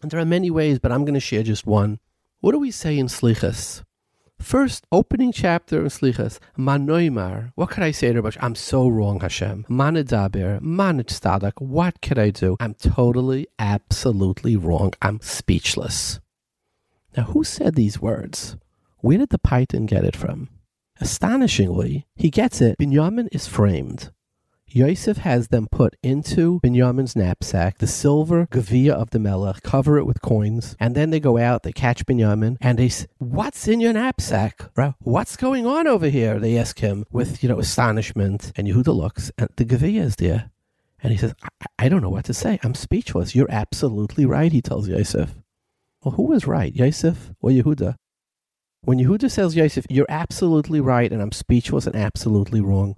And 0.01 0.11
there 0.11 0.19
are 0.19 0.25
many 0.25 0.51
ways, 0.51 0.77
but 0.77 0.91
I'm 0.91 1.05
going 1.05 1.13
to 1.13 1.21
share 1.21 1.41
just 1.41 1.65
one. 1.65 1.99
What 2.41 2.51
do 2.51 2.59
we 2.59 2.69
say 2.69 2.97
in 2.97 3.07
Slichas? 3.07 3.85
First, 4.41 4.85
opening 4.91 5.31
chapter 5.31 5.79
in 5.79 5.85
Slichas, 5.85 6.39
Manoimar. 6.57 7.53
What 7.55 7.69
could 7.69 7.83
I 7.83 7.91
say 7.91 8.11
to 8.11 8.21
Hashem? 8.21 8.43
I'm 8.43 8.55
so 8.55 8.89
wrong, 8.89 9.21
Hashem. 9.21 9.67
Manadaber, 9.69 10.59
manitstadak. 10.59 11.61
What 11.61 12.01
could 12.01 12.19
I 12.19 12.29
do? 12.29 12.57
I'm 12.59 12.73
totally, 12.73 13.47
absolutely 13.57 14.57
wrong. 14.57 14.91
I'm 15.01 15.21
speechless. 15.21 16.19
Now, 17.15 17.23
who 17.23 17.45
said 17.45 17.75
these 17.75 18.01
words? 18.01 18.57
Where 18.97 19.17
did 19.17 19.29
the 19.29 19.39
paytan 19.39 19.85
get 19.85 20.03
it 20.03 20.17
from? 20.17 20.49
Astonishingly, 21.01 22.05
he 22.15 22.29
gets 22.29 22.61
it. 22.61 22.77
Binyamin 22.77 23.27
is 23.31 23.47
framed. 23.47 24.11
Yosef 24.67 25.17
has 25.17 25.49
them 25.49 25.67
put 25.69 25.97
into 26.01 26.61
Binyamin's 26.61 27.15
knapsack, 27.15 27.79
the 27.79 27.87
silver 27.87 28.47
gavia 28.49 28.93
of 28.93 29.09
the 29.09 29.19
melech, 29.19 29.63
cover 29.63 29.97
it 29.97 30.05
with 30.05 30.21
coins, 30.21 30.77
and 30.79 30.95
then 30.95 31.09
they 31.09 31.19
go 31.19 31.37
out, 31.37 31.63
they 31.63 31.73
catch 31.73 32.05
Binyamin, 32.05 32.55
and 32.61 32.79
they 32.79 32.87
say, 32.87 33.07
what's 33.17 33.67
in 33.67 33.81
your 33.81 33.91
knapsack? 33.91 34.69
What's 34.99 35.35
going 35.35 35.65
on 35.65 35.87
over 35.87 36.07
here? 36.07 36.39
They 36.39 36.57
ask 36.57 36.79
him 36.79 37.03
with, 37.11 37.43
you 37.43 37.49
know, 37.49 37.59
astonishment. 37.59 38.53
And 38.55 38.67
Yehuda 38.67 38.95
looks, 38.95 39.31
and 39.37 39.49
the 39.57 39.65
gavia 39.65 40.03
is 40.03 40.15
there. 40.15 40.51
And 41.03 41.11
he 41.11 41.17
says, 41.17 41.33
I-, 41.43 41.65
I 41.85 41.89
don't 41.89 42.01
know 42.01 42.09
what 42.09 42.25
to 42.25 42.33
say. 42.33 42.59
I'm 42.63 42.75
speechless. 42.75 43.35
You're 43.35 43.51
absolutely 43.51 44.25
right, 44.25 44.51
he 44.51 44.61
tells 44.61 44.87
Yosef. 44.87 45.33
Well, 46.03 46.15
who 46.15 46.23
was 46.23 46.47
right, 46.47 46.73
Yosef 46.73 47.31
or 47.41 47.49
Yehuda? 47.49 47.95
When 48.83 48.97
Yehuda 48.97 49.29
says 49.29 49.55
Yosef, 49.55 49.85
you're 49.89 50.07
absolutely 50.09 50.81
right 50.81 51.11
and 51.11 51.21
I'm 51.21 51.31
speechless 51.31 51.85
and 51.85 51.95
absolutely 51.95 52.61
wrong. 52.61 52.95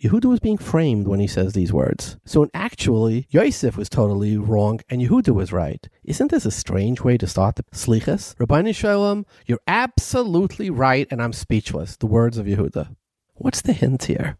Yehuda 0.00 0.26
was 0.26 0.38
being 0.38 0.58
framed 0.58 1.08
when 1.08 1.18
he 1.18 1.26
says 1.26 1.54
these 1.54 1.72
words. 1.72 2.18
So 2.24 2.48
actually, 2.54 3.26
Yosef 3.30 3.76
was 3.76 3.88
totally 3.88 4.36
wrong 4.36 4.78
and 4.88 5.02
Yehuda 5.02 5.34
was 5.34 5.52
right. 5.52 5.88
Isn't 6.04 6.30
this 6.30 6.46
a 6.46 6.52
strange 6.52 7.00
way 7.00 7.18
to 7.18 7.26
start 7.26 7.56
the 7.56 7.64
slichas? 7.72 8.38
Rabbi 8.38 8.70
Shalom, 8.70 9.26
you're 9.44 9.60
absolutely 9.66 10.70
right 10.70 11.08
and 11.10 11.20
I'm 11.20 11.32
speechless. 11.32 11.96
The 11.96 12.06
words 12.06 12.38
of 12.38 12.46
Yehuda. 12.46 12.94
What's 13.34 13.62
the 13.62 13.72
hint 13.72 14.04
here? 14.04 14.38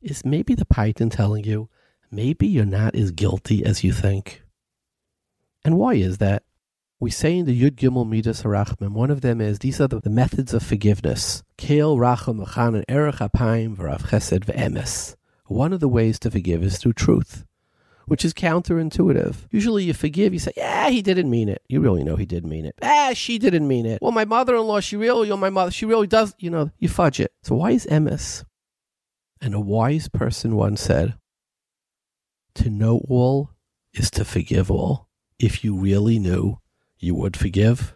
Is 0.00 0.24
maybe 0.24 0.54
the 0.54 0.64
paytan 0.64 1.10
telling 1.10 1.42
you, 1.42 1.70
maybe 2.08 2.46
you're 2.46 2.64
not 2.64 2.94
as 2.94 3.10
guilty 3.10 3.64
as 3.64 3.82
you 3.82 3.92
think? 3.92 4.44
And 5.64 5.76
why 5.76 5.94
is 5.94 6.18
that? 6.18 6.44
We 6.98 7.10
say 7.10 7.36
in 7.36 7.44
the 7.44 7.62
Yud 7.62 7.72
Gimel 7.72 8.08
Midas 8.08 8.42
Harachmim, 8.42 8.92
one 8.92 9.10
of 9.10 9.20
them 9.20 9.38
is 9.42 9.58
these 9.58 9.82
are 9.82 9.86
the, 9.86 10.00
the 10.00 10.08
methods 10.08 10.54
of 10.54 10.62
forgiveness. 10.62 11.42
Keil 11.58 11.98
Racham 11.98 12.42
Mechan 12.42 12.84
Erech 12.88 13.16
V'Rav 13.16 14.00
Chesed 14.04 14.46
V'Emes. 14.46 15.14
One 15.44 15.74
of 15.74 15.80
the 15.80 15.88
ways 15.88 16.18
to 16.20 16.30
forgive 16.30 16.62
is 16.62 16.78
through 16.78 16.94
truth, 16.94 17.44
which 18.06 18.24
is 18.24 18.32
counterintuitive. 18.32 19.36
Usually 19.50 19.84
you 19.84 19.92
forgive, 19.92 20.32
you 20.32 20.38
say, 20.38 20.52
yeah, 20.56 20.88
he 20.88 21.02
didn't 21.02 21.28
mean 21.28 21.50
it. 21.50 21.60
You 21.68 21.80
really 21.80 22.02
know 22.02 22.16
he 22.16 22.24
didn't 22.24 22.48
mean 22.48 22.64
it. 22.64 22.76
Ah, 22.80 23.10
she 23.12 23.38
didn't 23.38 23.68
mean 23.68 23.84
it. 23.84 24.00
Well, 24.00 24.10
my 24.10 24.24
mother-in-law, 24.24 24.80
she 24.80 24.96
really, 24.96 25.28
you 25.28 25.36
my 25.36 25.50
mother, 25.50 25.70
she 25.70 25.84
really 25.84 26.06
does, 26.06 26.34
you 26.38 26.48
know, 26.48 26.70
you 26.78 26.88
fudge 26.88 27.20
it. 27.20 27.30
So 27.42 27.56
why 27.56 27.72
is 27.72 27.84
Emes? 27.90 28.42
And 29.42 29.54
a 29.54 29.60
wise 29.60 30.08
person 30.08 30.56
once 30.56 30.80
said, 30.80 31.18
to 32.54 32.70
know 32.70 33.02
all 33.06 33.50
is 33.92 34.10
to 34.12 34.24
forgive 34.24 34.70
all. 34.70 35.08
If 35.38 35.62
you 35.62 35.76
really 35.76 36.18
knew, 36.18 36.58
you 37.06 37.14
would 37.14 37.36
forgive? 37.36 37.94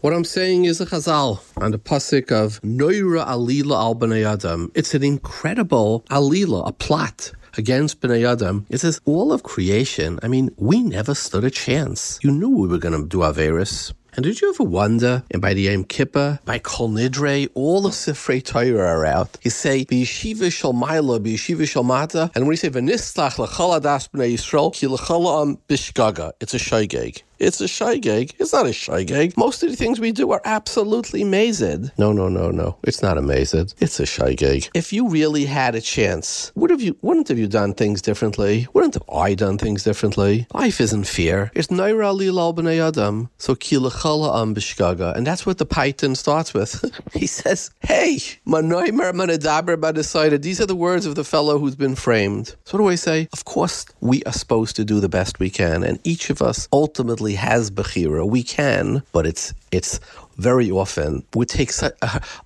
What 0.00 0.12
I'm 0.12 0.24
saying 0.24 0.64
is 0.64 0.80
a 0.80 0.86
chazal 0.86 1.40
and 1.62 1.72
a 1.76 1.78
pasuk 1.78 2.32
of 2.32 2.60
Noira 2.62 3.24
Alila 3.24 3.76
al 3.76 3.94
Bnei 3.94 4.26
Adam. 4.26 4.72
It's 4.74 4.94
an 4.94 5.04
incredible 5.04 6.04
alila, 6.10 6.66
a 6.66 6.72
plot 6.72 7.30
against 7.56 8.00
Bnei 8.00 8.28
Adam. 8.28 8.66
It 8.68 8.78
says 8.78 9.00
all 9.04 9.32
of 9.32 9.44
creation. 9.44 10.18
I 10.24 10.26
mean, 10.26 10.50
we 10.56 10.82
never 10.82 11.14
stood 11.14 11.44
a 11.44 11.50
chance. 11.50 12.18
You 12.20 12.32
knew 12.32 12.48
we 12.48 12.66
were 12.66 12.78
going 12.78 13.00
to 13.00 13.06
do 13.06 13.18
Averis. 13.18 13.92
And 14.14 14.24
did 14.24 14.42
you 14.42 14.50
ever 14.50 14.64
wonder, 14.64 15.22
and 15.30 15.40
by 15.40 15.54
the 15.54 15.62
Yom 15.62 15.84
Kippur, 15.84 16.38
by 16.44 16.58
Kol 16.58 16.90
Nidre, 16.90 17.48
all 17.54 17.80
the 17.80 17.88
Sifrei 17.88 18.44
Torah 18.44 18.86
are 18.86 19.06
out. 19.06 19.38
You 19.40 19.50
say, 19.50 19.86
B'yeshiva 19.86 20.52
shel 20.52 20.74
Maila, 20.74 21.18
B'yeshiva 21.18 21.66
shel 21.66 21.82
Mata, 21.82 22.30
and 22.34 22.44
when 22.44 22.52
you 22.52 22.58
say, 22.58 22.68
V'nistlach 22.68 23.38
l'chol 23.38 23.80
adas 23.80 24.10
b'nei 24.10 24.34
Yisrael, 24.34 24.74
ki 24.74 24.86
l'chol 24.86 25.40
am 25.40 25.56
bishgaga, 25.66 26.32
it's 26.42 26.52
a 26.52 26.58
shaygeg. 26.58 27.22
It's 27.42 27.60
a 27.60 27.66
shy 27.66 27.98
gig. 27.98 28.34
It's 28.38 28.52
not 28.52 28.66
a 28.66 28.72
shy 28.72 29.02
gig. 29.02 29.36
Most 29.36 29.64
of 29.64 29.70
the 29.70 29.74
things 29.74 29.98
we 29.98 30.12
do 30.12 30.30
are 30.30 30.40
absolutely 30.44 31.24
mazed. 31.24 31.90
No, 31.98 32.12
no, 32.12 32.28
no, 32.28 32.52
no. 32.52 32.76
It's 32.84 33.02
not 33.02 33.18
a 33.18 33.20
mazed. 33.20 33.74
It's 33.80 33.98
a 33.98 34.06
shy 34.06 34.34
gig. 34.34 34.70
If 34.74 34.92
you 34.92 35.08
really 35.08 35.46
had 35.46 35.74
a 35.74 35.80
chance, 35.80 36.52
would 36.54 36.70
have 36.70 36.80
you 36.80 36.96
wouldn't 37.02 37.26
have 37.26 37.40
you 37.40 37.48
done 37.48 37.74
things 37.74 38.00
differently? 38.00 38.68
Wouldn't 38.74 38.94
have 38.94 39.02
I 39.12 39.34
done 39.34 39.58
things 39.58 39.82
differently? 39.82 40.46
Life 40.54 40.80
isn't 40.80 41.08
fair. 41.08 41.50
It's 41.56 41.66
naira 41.66 42.16
lilal 42.16 42.54
b'nei 42.54 42.78
adam. 42.78 43.28
So 43.38 43.56
kilachala 43.56 44.40
am 44.40 44.54
bishgaga. 44.54 45.16
And 45.16 45.26
that's 45.26 45.44
what 45.44 45.58
the 45.58 45.66
paytan 45.66 46.16
starts 46.16 46.54
with. 46.54 46.72
he 47.12 47.26
says, 47.26 47.72
Hey, 47.80 48.18
manoimer 48.46 49.12
manadaber 49.12 49.92
decided. 49.92 50.42
These 50.42 50.60
are 50.60 50.66
the 50.66 50.76
words 50.76 51.06
of 51.06 51.16
the 51.16 51.24
fellow 51.24 51.58
who's 51.58 51.74
been 51.74 51.96
framed. 51.96 52.54
So 52.66 52.78
what 52.78 52.84
do 52.84 52.88
I 52.88 52.94
say? 52.94 53.28
Of 53.32 53.44
course, 53.44 53.84
we 54.00 54.22
are 54.22 54.32
supposed 54.32 54.76
to 54.76 54.84
do 54.84 55.00
the 55.00 55.08
best 55.08 55.40
we 55.40 55.50
can, 55.50 55.82
and 55.82 55.98
each 56.04 56.30
of 56.30 56.40
us 56.40 56.68
ultimately 56.72 57.31
has 57.34 57.70
Bechira. 57.70 58.28
We 58.28 58.42
can, 58.42 59.02
but 59.12 59.26
it's 59.26 59.54
it's 59.70 60.00
very 60.36 60.70
often 60.70 61.24
would 61.34 61.48
take 61.48 61.70
a, 61.82 61.92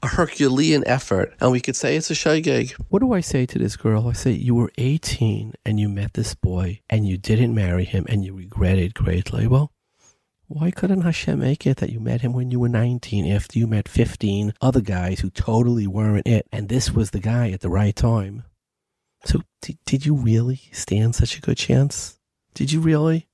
a, 0.02 0.06
Herculean 0.06 0.86
effort, 0.86 1.34
and 1.40 1.52
we 1.52 1.60
could 1.60 1.76
say 1.76 1.96
it's 1.96 2.10
a 2.10 2.14
shaygeg. 2.14 2.72
What 2.88 3.00
do 3.00 3.12
I 3.12 3.20
say 3.20 3.46
to 3.46 3.58
this 3.58 3.76
girl? 3.76 4.08
I 4.08 4.12
say 4.12 4.32
you 4.32 4.54
were 4.54 4.72
18 4.78 5.54
and 5.64 5.78
you 5.80 5.88
met 5.88 6.14
this 6.14 6.34
boy 6.34 6.80
and 6.90 7.06
you 7.06 7.16
didn't 7.16 7.54
marry 7.54 7.84
him 7.84 8.06
and 8.08 8.24
you 8.24 8.34
regret 8.34 8.78
it 8.78 8.94
greatly. 8.94 9.46
Well, 9.46 9.72
why 10.48 10.70
couldn't 10.70 11.00
Hashem 11.00 11.40
make 11.40 11.66
it 11.66 11.78
that 11.78 11.90
you 11.90 11.98
met 11.98 12.20
him 12.20 12.32
when 12.32 12.50
you 12.50 12.60
were 12.60 12.68
19 12.68 13.26
after 13.26 13.58
you 13.58 13.66
met 13.66 13.88
15 13.88 14.54
other 14.60 14.80
guys 14.80 15.20
who 15.20 15.30
totally 15.30 15.86
weren't 15.86 16.26
it, 16.26 16.46
and 16.52 16.68
this 16.68 16.92
was 16.92 17.10
the 17.10 17.18
guy 17.20 17.50
at 17.50 17.60
the 17.60 17.68
right 17.68 17.96
time? 17.96 18.44
So, 19.24 19.42
did, 19.60 19.78
did 19.86 20.06
you 20.06 20.14
really 20.14 20.60
stand 20.70 21.16
such 21.16 21.36
a 21.36 21.40
good 21.40 21.56
chance? 21.56 22.18
Did 22.54 22.70
you 22.70 22.80
really? 22.80 23.26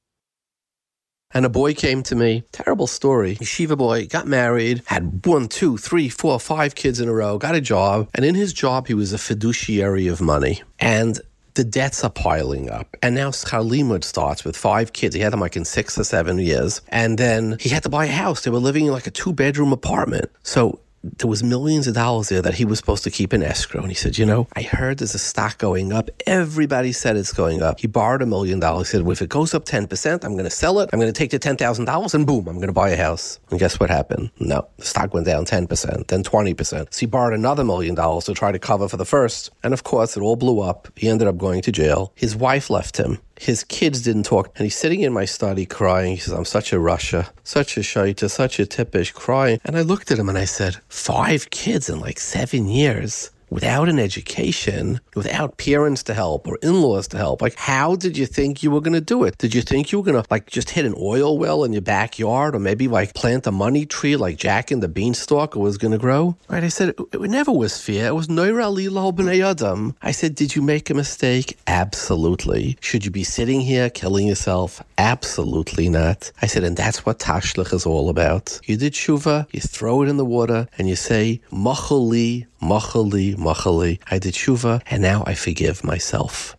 And 1.34 1.46
a 1.46 1.48
boy 1.48 1.74
came 1.74 2.02
to 2.04 2.14
me, 2.14 2.44
terrible 2.52 2.86
story. 2.86 3.36
Yeshiva 3.36 3.76
boy 3.76 4.06
got 4.06 4.26
married, 4.26 4.82
had 4.86 5.24
one, 5.24 5.48
two, 5.48 5.76
three, 5.76 6.08
four, 6.08 6.38
five 6.38 6.74
kids 6.74 7.00
in 7.00 7.08
a 7.08 7.12
row, 7.12 7.38
got 7.38 7.54
a 7.54 7.60
job. 7.60 8.08
And 8.14 8.24
in 8.24 8.34
his 8.34 8.52
job, 8.52 8.86
he 8.86 8.94
was 8.94 9.12
a 9.12 9.18
fiduciary 9.18 10.06
of 10.08 10.20
money. 10.20 10.62
And 10.78 11.20
the 11.54 11.64
debts 11.64 12.02
are 12.04 12.10
piling 12.10 12.70
up. 12.70 12.96
And 13.02 13.14
now 13.14 13.30
Schar 13.30 13.68
Limud 13.68 14.04
starts 14.04 14.44
with 14.44 14.56
five 14.56 14.92
kids. 14.92 15.14
He 15.14 15.20
had 15.20 15.32
them 15.32 15.40
like 15.40 15.56
in 15.56 15.64
six 15.64 15.98
or 15.98 16.04
seven 16.04 16.38
years. 16.38 16.80
And 16.88 17.18
then 17.18 17.56
he 17.60 17.68
had 17.68 17.82
to 17.82 17.88
buy 17.88 18.06
a 18.06 18.12
house. 18.12 18.42
They 18.42 18.50
were 18.50 18.58
living 18.58 18.86
in 18.86 18.92
like 18.92 19.06
a 19.06 19.10
two 19.10 19.32
bedroom 19.32 19.72
apartment. 19.72 20.30
So 20.42 20.80
there 21.02 21.28
was 21.28 21.42
millions 21.42 21.86
of 21.86 21.94
dollars 21.94 22.28
there 22.28 22.42
that 22.42 22.54
he 22.54 22.64
was 22.64 22.78
supposed 22.78 23.04
to 23.04 23.10
keep 23.10 23.34
in 23.34 23.42
escrow. 23.42 23.80
And 23.80 23.90
he 23.90 23.94
said, 23.94 24.18
you 24.18 24.26
know, 24.26 24.46
I 24.54 24.62
heard 24.62 24.98
there's 24.98 25.14
a 25.14 25.18
stock 25.18 25.58
going 25.58 25.92
up. 25.92 26.10
Everybody 26.26 26.92
said 26.92 27.16
it's 27.16 27.32
going 27.32 27.62
up. 27.62 27.80
He 27.80 27.86
borrowed 27.86 28.22
a 28.22 28.26
million 28.26 28.60
dollars. 28.60 28.88
He 28.88 28.92
said, 28.92 29.02
well, 29.02 29.12
if 29.12 29.22
it 29.22 29.28
goes 29.28 29.54
up 29.54 29.64
10%, 29.64 30.24
I'm 30.24 30.32
going 30.32 30.44
to 30.44 30.50
sell 30.50 30.78
it. 30.78 30.90
I'm 30.92 31.00
going 31.00 31.12
to 31.12 31.18
take 31.18 31.30
the 31.30 31.38
$10,000 31.38 32.14
and 32.14 32.26
boom, 32.26 32.46
I'm 32.46 32.56
going 32.56 32.68
to 32.68 32.72
buy 32.72 32.90
a 32.90 32.96
house. 32.96 33.40
And 33.50 33.58
guess 33.58 33.80
what 33.80 33.90
happened? 33.90 34.30
No, 34.38 34.68
the 34.78 34.84
stock 34.84 35.12
went 35.12 35.26
down 35.26 35.44
10%, 35.44 36.06
then 36.06 36.22
20%. 36.22 36.66
So 36.66 36.86
he 37.00 37.06
borrowed 37.06 37.34
another 37.34 37.64
million 37.64 37.94
dollars 37.94 38.24
to 38.24 38.34
try 38.34 38.52
to 38.52 38.58
cover 38.58 38.88
for 38.88 38.96
the 38.96 39.04
first. 39.04 39.50
And 39.62 39.74
of 39.74 39.82
course, 39.82 40.16
it 40.16 40.20
all 40.20 40.36
blew 40.36 40.60
up. 40.60 40.88
He 40.96 41.08
ended 41.08 41.26
up 41.26 41.36
going 41.36 41.62
to 41.62 41.72
jail. 41.72 42.12
His 42.14 42.36
wife 42.36 42.70
left 42.70 42.96
him. 42.96 43.18
His 43.42 43.64
kids 43.64 44.02
didn't 44.02 44.22
talk, 44.22 44.52
and 44.54 44.64
he's 44.64 44.76
sitting 44.76 45.00
in 45.00 45.12
my 45.12 45.24
study 45.24 45.66
crying. 45.66 46.14
He 46.14 46.20
says, 46.20 46.32
I'm 46.32 46.44
such 46.44 46.72
a 46.72 46.78
Russia, 46.78 47.28
such 47.42 47.76
a 47.76 47.80
shaita, 47.80 48.30
such 48.30 48.60
a 48.60 48.66
tippish, 48.66 49.12
crying. 49.12 49.58
And 49.64 49.76
I 49.76 49.80
looked 49.80 50.12
at 50.12 50.18
him 50.20 50.28
and 50.28 50.38
I 50.38 50.44
said, 50.44 50.76
Five 50.88 51.50
kids 51.50 51.90
in 51.90 51.98
like 51.98 52.20
seven 52.20 52.68
years 52.68 53.30
without 53.52 53.86
an 53.88 53.98
education, 53.98 54.98
without 55.14 55.58
parents 55.58 56.02
to 56.04 56.14
help 56.14 56.48
or 56.48 56.58
in-laws 56.62 57.06
to 57.08 57.18
help. 57.18 57.42
Like, 57.42 57.54
how 57.58 57.96
did 57.96 58.16
you 58.16 58.24
think 58.24 58.62
you 58.62 58.70
were 58.70 58.80
going 58.80 58.94
to 58.94 59.00
do 59.00 59.24
it? 59.24 59.36
Did 59.36 59.54
you 59.54 59.60
think 59.60 59.92
you 59.92 59.98
were 59.98 60.04
going 60.04 60.20
to 60.20 60.26
like 60.30 60.46
just 60.46 60.70
hit 60.70 60.86
an 60.86 60.94
oil 60.98 61.36
well 61.36 61.62
in 61.64 61.72
your 61.74 61.82
backyard 61.82 62.54
or 62.54 62.58
maybe 62.58 62.88
like 62.88 63.12
plant 63.14 63.46
a 63.46 63.52
money 63.52 63.84
tree 63.84 64.16
like 64.16 64.38
Jack 64.38 64.70
and 64.70 64.82
the 64.82 64.88
beanstalk 64.88 65.54
was 65.54 65.76
going 65.76 65.92
to 65.92 65.98
grow? 65.98 66.34
Right. 66.48 66.64
I 66.64 66.68
said, 66.68 66.90
it, 66.90 66.96
it 67.12 67.30
never 67.30 67.52
was 67.52 67.78
fear. 67.78 68.06
It 68.06 68.14
was 68.14 68.28
Noira 68.28 68.72
Lilo 68.72 69.12
Adam. 69.12 69.94
I 70.00 70.12
said, 70.12 70.34
did 70.34 70.56
you 70.56 70.62
make 70.62 70.88
a 70.88 70.94
mistake? 70.94 71.58
Absolutely. 71.66 72.78
Should 72.80 73.04
you 73.04 73.10
be 73.10 73.24
sitting 73.24 73.60
here 73.60 73.90
killing 73.90 74.26
yourself? 74.26 74.82
Absolutely 74.96 75.90
not. 75.90 76.32
I 76.40 76.46
said, 76.46 76.64
and 76.64 76.76
that's 76.76 77.04
what 77.04 77.18
Tashlich 77.18 77.74
is 77.74 77.84
all 77.84 78.08
about. 78.08 78.58
You 78.64 78.78
did 78.78 78.94
shuva, 78.94 79.46
you 79.52 79.60
throw 79.60 80.02
it 80.02 80.08
in 80.08 80.16
the 80.16 80.24
water, 80.24 80.68
and 80.78 80.88
you 80.88 80.96
say, 80.96 81.42
Machali 81.52 82.46
Machali, 82.62 83.34
Machali, 83.42 84.00
I 84.10 84.18
did 84.18 84.34
tshuva, 84.34 84.82
and 84.86 85.02
now 85.02 85.24
I 85.26 85.34
forgive 85.34 85.84
myself. 85.84 86.56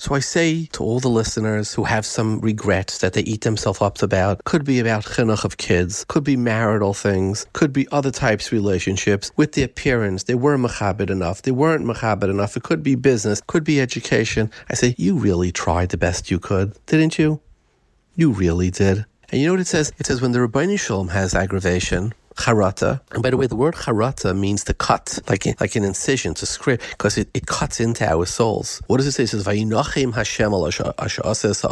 So 0.00 0.14
I 0.14 0.20
say 0.20 0.66
to 0.74 0.84
all 0.84 1.00
the 1.00 1.08
listeners 1.08 1.74
who 1.74 1.82
have 1.82 2.06
some 2.06 2.38
regrets 2.38 2.98
that 2.98 3.14
they 3.14 3.22
eat 3.22 3.40
themselves 3.40 3.82
up 3.82 4.00
about, 4.00 4.44
could 4.44 4.64
be 4.64 4.78
about 4.78 5.04
chinuch 5.04 5.44
of 5.44 5.56
kids, 5.56 6.04
could 6.06 6.22
be 6.22 6.36
marital 6.36 6.94
things, 6.94 7.46
could 7.52 7.72
be 7.72 7.88
other 7.90 8.12
types 8.12 8.46
of 8.46 8.52
relationships 8.52 9.32
with 9.36 9.54
their 9.54 9.66
parents. 9.66 10.22
They 10.22 10.36
weren't 10.36 10.62
machabit 10.62 11.10
enough. 11.10 11.42
They 11.42 11.50
weren't 11.50 11.84
machabit 11.84 12.30
enough. 12.30 12.56
It 12.56 12.62
could 12.62 12.84
be 12.84 12.94
business, 12.94 13.42
could 13.48 13.64
be 13.64 13.80
education. 13.80 14.52
I 14.70 14.74
say, 14.74 14.94
you 14.98 15.16
really 15.16 15.50
tried 15.50 15.88
the 15.88 15.96
best 15.96 16.30
you 16.30 16.38
could, 16.38 16.78
didn't 16.86 17.18
you? 17.18 17.40
You 18.14 18.30
really 18.30 18.70
did. 18.70 19.04
And 19.30 19.40
you 19.40 19.48
know 19.48 19.54
what 19.54 19.60
it 19.60 19.66
says? 19.66 19.92
It 19.98 20.06
says 20.06 20.22
when 20.22 20.30
the 20.30 20.40
Rabbi 20.40 20.76
Shalom 20.76 21.08
has 21.08 21.34
aggravation, 21.34 22.14
charata. 22.38 23.00
And 23.12 23.22
by 23.22 23.30
the 23.30 23.36
way, 23.36 23.46
the 23.46 23.56
word 23.56 23.74
charata 23.74 24.36
means 24.36 24.64
to 24.64 24.74
cut, 24.74 25.18
like 25.28 25.44
like 25.60 25.74
an 25.76 25.84
incision, 25.84 26.34
to 26.34 26.46
scrape, 26.46 26.80
because 26.90 27.18
it, 27.18 27.28
it 27.34 27.46
cuts 27.46 27.80
into 27.80 28.04
our 28.04 28.26
souls. 28.26 28.80
What 28.86 28.98
does 28.98 29.06
it 29.06 29.12
say? 29.12 29.24
It 29.24 29.28
says, 29.28 29.44
Vayinachim 29.44 30.14
Hashem 30.14 30.52
al 30.52 30.66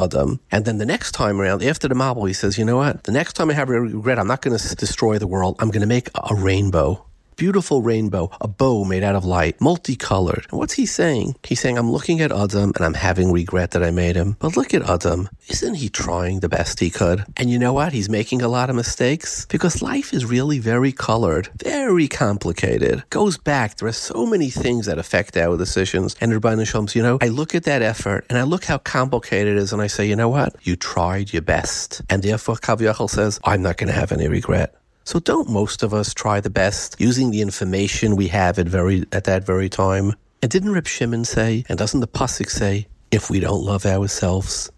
Adam. 0.05 0.41
And 0.53 0.65
then 0.65 0.79
the 0.79 0.87
next 0.87 1.13
time 1.13 1.41
around, 1.41 1.63
after 1.63 1.89
the 1.89 1.95
Mabul, 1.95 2.27
he 2.29 2.35
says, 2.35 2.59
you 2.59 2.65
know 2.65 2.77
what? 2.77 3.05
The 3.05 3.13
next 3.13 3.35
time 3.35 3.51
I 3.51 3.55
have 3.55 3.69
regret, 3.69 4.19
I'm 4.19 4.27
not 4.27 4.43
going 4.43 4.57
to 4.57 4.75
destroy 4.75 5.19
the 5.19 5.27
world. 5.27 5.57
I'm 5.61 5.71
going 5.71 5.83
to 5.83 5.87
make 5.87 6.09
a 6.15 6.35
rainbow 6.35 7.07
beautiful 7.37 7.83
rainbow, 7.83 8.31
a 8.41 8.49
bow 8.49 8.85
made 8.85 9.03
out 9.03 9.15
of 9.15 9.25
light, 9.25 9.61
multicolored. 9.61 10.47
And 10.51 10.59
what's 10.59 10.75
he 10.75 10.87
saying? 10.87 11.37
He's 11.45 11.61
saying, 11.61 11.79
I'm 11.79 11.91
looking 11.91 12.21
at 12.21 12.33
Adam 12.33 12.73
and 12.75 12.85
I'm 12.85 12.95
having 12.95 13.33
regret 13.33 13.73
that 13.73 13.83
I 13.83 13.91
made 13.91 14.17
him. 14.17 14.37
But 14.39 14.57
look 14.57 14.75
at 14.75 14.89
Adam. 14.89 15.29
Isn't 15.49 15.75
he 15.75 15.89
trying 15.89 16.41
the 16.41 16.49
best 16.49 16.81
he 16.81 16.91
could? 16.91 17.25
And 17.37 17.51
you 17.51 17.59
know 17.59 17.73
what? 17.73 17.93
He's 17.93 18.09
making 18.09 18.43
a 18.43 18.49
lot 18.49 18.71
of 18.71 18.77
mistakes 18.77 19.47
because 19.47 19.83
life 19.83 20.13
is 20.13 20.25
really 20.25 20.59
very 20.59 20.93
colored, 20.93 21.49
very 21.63 22.09
complicated. 22.09 23.05
Goes 23.11 23.39
back. 23.39 23.77
There 23.77 23.89
are 23.89 23.93
so 23.93 24.27
many 24.27 24.51
things 24.51 24.87
that 24.87 24.99
affect 24.99 25.37
our 25.37 25.57
decisions. 25.57 26.17
And 26.21 26.33
Rabbi 26.33 26.65
Shams, 26.65 26.95
you 26.95 27.03
know, 27.03 27.19
I 27.21 27.29
look 27.29 27.55
at 27.55 27.65
that 27.65 27.83
effort 27.83 28.27
and 28.29 28.39
I 28.39 28.43
look 28.43 28.65
how 28.65 28.79
complicated 28.79 29.57
it 29.57 29.59
is 29.59 29.73
and 29.73 29.83
I 29.83 29.87
say, 29.87 30.07
you 30.07 30.17
know 30.17 30.29
what? 30.29 30.57
You 30.63 30.77
tried 30.77 31.33
your 31.33 31.43
best. 31.43 32.03
And 32.11 32.23
therefore, 32.23 32.57
Kaviyachal 32.57 33.11
says, 33.11 33.39
I'm 33.45 33.63
not 33.63 33.77
going 33.77 33.89
to 33.89 33.99
have 33.99 34.13
any 34.13 34.29
regret. 34.29 34.76
So 35.07 35.21
don't 35.21 35.49
most 35.49 35.85
of 35.85 35.95
us 35.95 36.13
try 36.13 36.41
the 36.41 36.51
best 36.51 36.97
using 36.99 37.31
the 37.31 37.41
information 37.41 38.17
we 38.17 38.27
have 38.27 38.59
at 38.59 38.67
very 38.67 39.05
at 39.13 39.23
that 39.25 39.47
very 39.47 39.69
time? 39.69 40.15
And 40.43 40.51
didn't 40.51 40.73
Reb 40.73 40.89
Shimon 40.89 41.25
say, 41.25 41.65
and 41.69 41.79
doesn't 41.79 42.01
the 42.01 42.09
Pasuk 42.09 42.51
say, 42.51 42.89
if 43.13 43.31
we 43.31 43.39
don't 43.39 43.63
love 43.63 43.87
ourselves, 43.87 44.69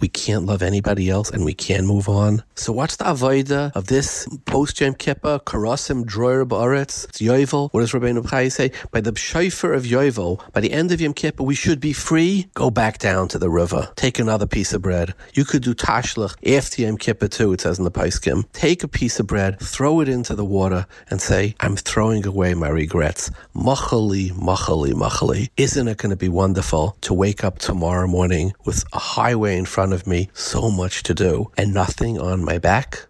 we 0.00 0.08
can't 0.08 0.46
love 0.46 0.62
anybody 0.62 1.10
else 1.10 1.30
and 1.30 1.44
we 1.44 1.54
can 1.54 1.86
move 1.86 2.08
on. 2.08 2.42
So 2.54 2.72
what's 2.72 2.96
the 2.96 3.04
avoida 3.04 3.72
of 3.74 3.86
this 3.86 4.26
post 4.46 4.80
Yom 4.80 4.94
Kippur, 4.94 5.38
Karasim 5.40 6.04
Droyer 6.04 6.46
Ba'aretz, 6.46 7.08
it's 7.08 7.20
Yovel. 7.20 7.68
What 7.72 7.80
does 7.80 7.92
Rabbeinu 7.92 8.28
Chai 8.28 8.48
say? 8.48 8.72
By 8.90 9.00
the 9.00 9.16
shofar 9.16 9.72
of 9.72 9.84
Yovel, 9.84 10.40
by 10.52 10.60
the 10.60 10.72
end 10.72 10.92
of 10.92 11.00
Yom 11.00 11.14
Kippur, 11.14 11.42
we 11.42 11.54
should 11.54 11.80
be 11.80 11.92
free. 11.92 12.48
Go 12.54 12.70
back 12.70 12.98
down 12.98 13.28
to 13.28 13.38
the 13.38 13.50
river. 13.50 13.90
Take 13.96 14.18
another 14.18 14.46
piece 14.46 14.72
of 14.72 14.82
bread. 14.82 15.14
You 15.34 15.44
could 15.44 15.62
do 15.62 15.74
tashlach 15.74 16.34
after 16.56 16.82
Yom 16.82 16.96
Kippur 16.96 17.28
too, 17.28 17.52
it 17.52 17.60
says 17.60 17.78
in 17.78 17.84
the 17.84 17.90
Paiskim. 17.90 18.44
Take 18.52 18.82
a 18.82 18.88
piece 18.88 19.20
of 19.20 19.26
bread, 19.26 19.60
throw 19.60 20.00
it 20.00 20.08
into 20.08 20.34
the 20.34 20.44
water, 20.44 20.86
and 21.10 21.20
say, 21.20 21.54
I'm 21.60 21.76
throwing 21.76 22.26
away 22.26 22.54
my 22.54 22.68
regrets. 22.68 23.30
Machali, 23.54 24.30
machali, 24.32 24.92
machali. 24.92 25.50
Isn't 25.56 25.88
it 25.88 25.98
going 25.98 26.10
to 26.10 26.16
be 26.16 26.28
wonderful 26.28 26.96
to 27.02 27.14
wake 27.14 27.44
up 27.44 27.58
tomorrow 27.58 28.06
morning 28.06 28.52
with 28.64 28.84
a 28.92 28.98
highway 28.98 29.56
in 29.56 29.64
front 29.64 29.89
front 29.90 30.02
of 30.02 30.06
me, 30.06 30.30
so 30.32 30.70
much 30.70 31.02
to 31.04 31.14
do, 31.14 31.50
and 31.56 31.74
nothing 31.74 32.18
on 32.18 32.44
my 32.44 32.58
back? 32.58 33.06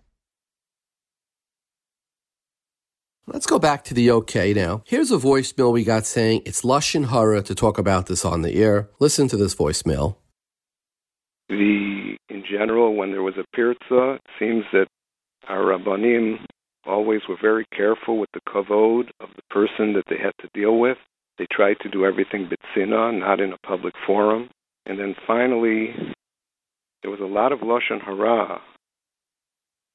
Let's 3.26 3.46
go 3.46 3.58
back 3.58 3.84
to 3.84 3.94
the 3.94 4.10
OK 4.10 4.54
now. 4.54 4.82
Here's 4.87 5.12
a 5.12 5.18
voicemail 5.18 5.72
we 5.72 5.84
got 5.84 6.04
saying 6.04 6.42
it's 6.46 6.62
Lashon 6.62 7.10
Hara 7.10 7.42
to 7.42 7.54
talk 7.54 7.78
about 7.78 8.06
this 8.06 8.25
on 8.25 8.42
the 8.42 8.54
air. 8.54 8.88
Listen 8.99 9.28
to 9.28 9.37
this 9.37 9.54
voicemail. 9.54 10.16
The 11.49 12.16
in 12.28 12.44
general, 12.49 12.96
when 12.96 13.10
there 13.12 13.22
was 13.22 13.34
a 13.37 13.44
pirza, 13.54 14.14
it 14.14 14.22
seems 14.38 14.64
that 14.72 14.87
our 15.49 15.62
rabbanim 15.62 16.38
always 16.87 17.20
were 17.28 17.38
very 17.40 17.66
careful 17.76 18.18
with 18.18 18.30
the 18.32 18.40
kavod 18.49 19.10
of 19.20 19.28
the 19.37 19.42
person 19.50 19.92
that 19.94 20.04
they 20.08 20.16
had 20.16 20.32
to 20.40 20.49
deal 20.54 20.78
with. 20.78 20.99
They 21.38 21.46
tried 21.52 21.76
to 21.82 21.88
do 21.88 22.04
everything 22.04 22.49
bitzina, 22.49 23.18
not 23.18 23.40
in 23.40 23.52
a 23.52 23.66
public 23.66 23.94
forum. 24.06 24.49
And 24.87 24.99
then 24.99 25.14
finally, 25.26 25.94
there 27.02 27.11
was 27.11 27.21
a 27.21 27.25
lot 27.25 27.52
of 27.52 27.61
lashon 27.61 28.00
hara 28.04 28.61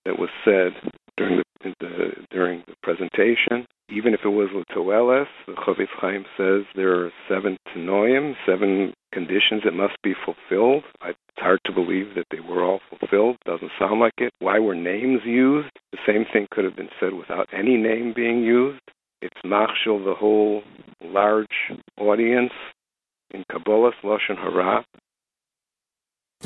that 0.06 0.20
was 0.20 0.30
said 0.44 0.74
during 1.18 1.42
the, 1.64 1.74
the 1.80 2.10
during 2.32 2.64
the 2.68 2.76
presentation. 2.84 3.66
Even 3.90 4.16
if 4.16 4.22
it 4.26 4.30
was 4.30 4.50
l'toeles, 4.52 5.28
the 5.46 5.54
Chofetz 5.54 5.94
Chaim 6.00 6.26
says 6.36 6.64
there 6.76 7.06
are 7.06 7.12
seven 7.30 7.56
tenoim, 7.70 8.34
seven 8.46 8.94
conditions 9.14 9.62
that 9.64 9.74
must 9.74 9.96
be 10.04 10.14
fulfilled. 10.26 10.84
It's 11.06 11.20
hard 11.38 11.60
to 11.66 11.72
believe 11.72 12.16
that 12.16 12.26
they 12.32 12.40
were 12.40 12.64
all 12.64 12.80
fulfilled. 12.90 13.38
Doesn't 13.46 13.72
sound 13.78 14.00
like 14.00 14.14
it. 14.18 14.32
Why 14.40 14.58
were 14.58 14.74
names 14.74 15.22
used? 15.24 15.70
The 15.92 16.00
same 16.08 16.26
thing 16.34 16.48
could 16.50 16.66
have 16.66 16.76
been 16.76 16.90
said 17.00 17.14
without 17.14 17.48
any 17.54 17.78
name 17.78 18.14
being 18.16 18.42
used. 18.42 18.82
It's 19.22 19.38
machshel 19.46 20.04
the 20.04 20.16
whole 20.16 20.64
large 21.04 21.48
audience 21.98 22.54
in 23.32 23.44
Kabbalah's 23.52 23.96
Lashon 24.04 24.38
Hara. 24.38 24.84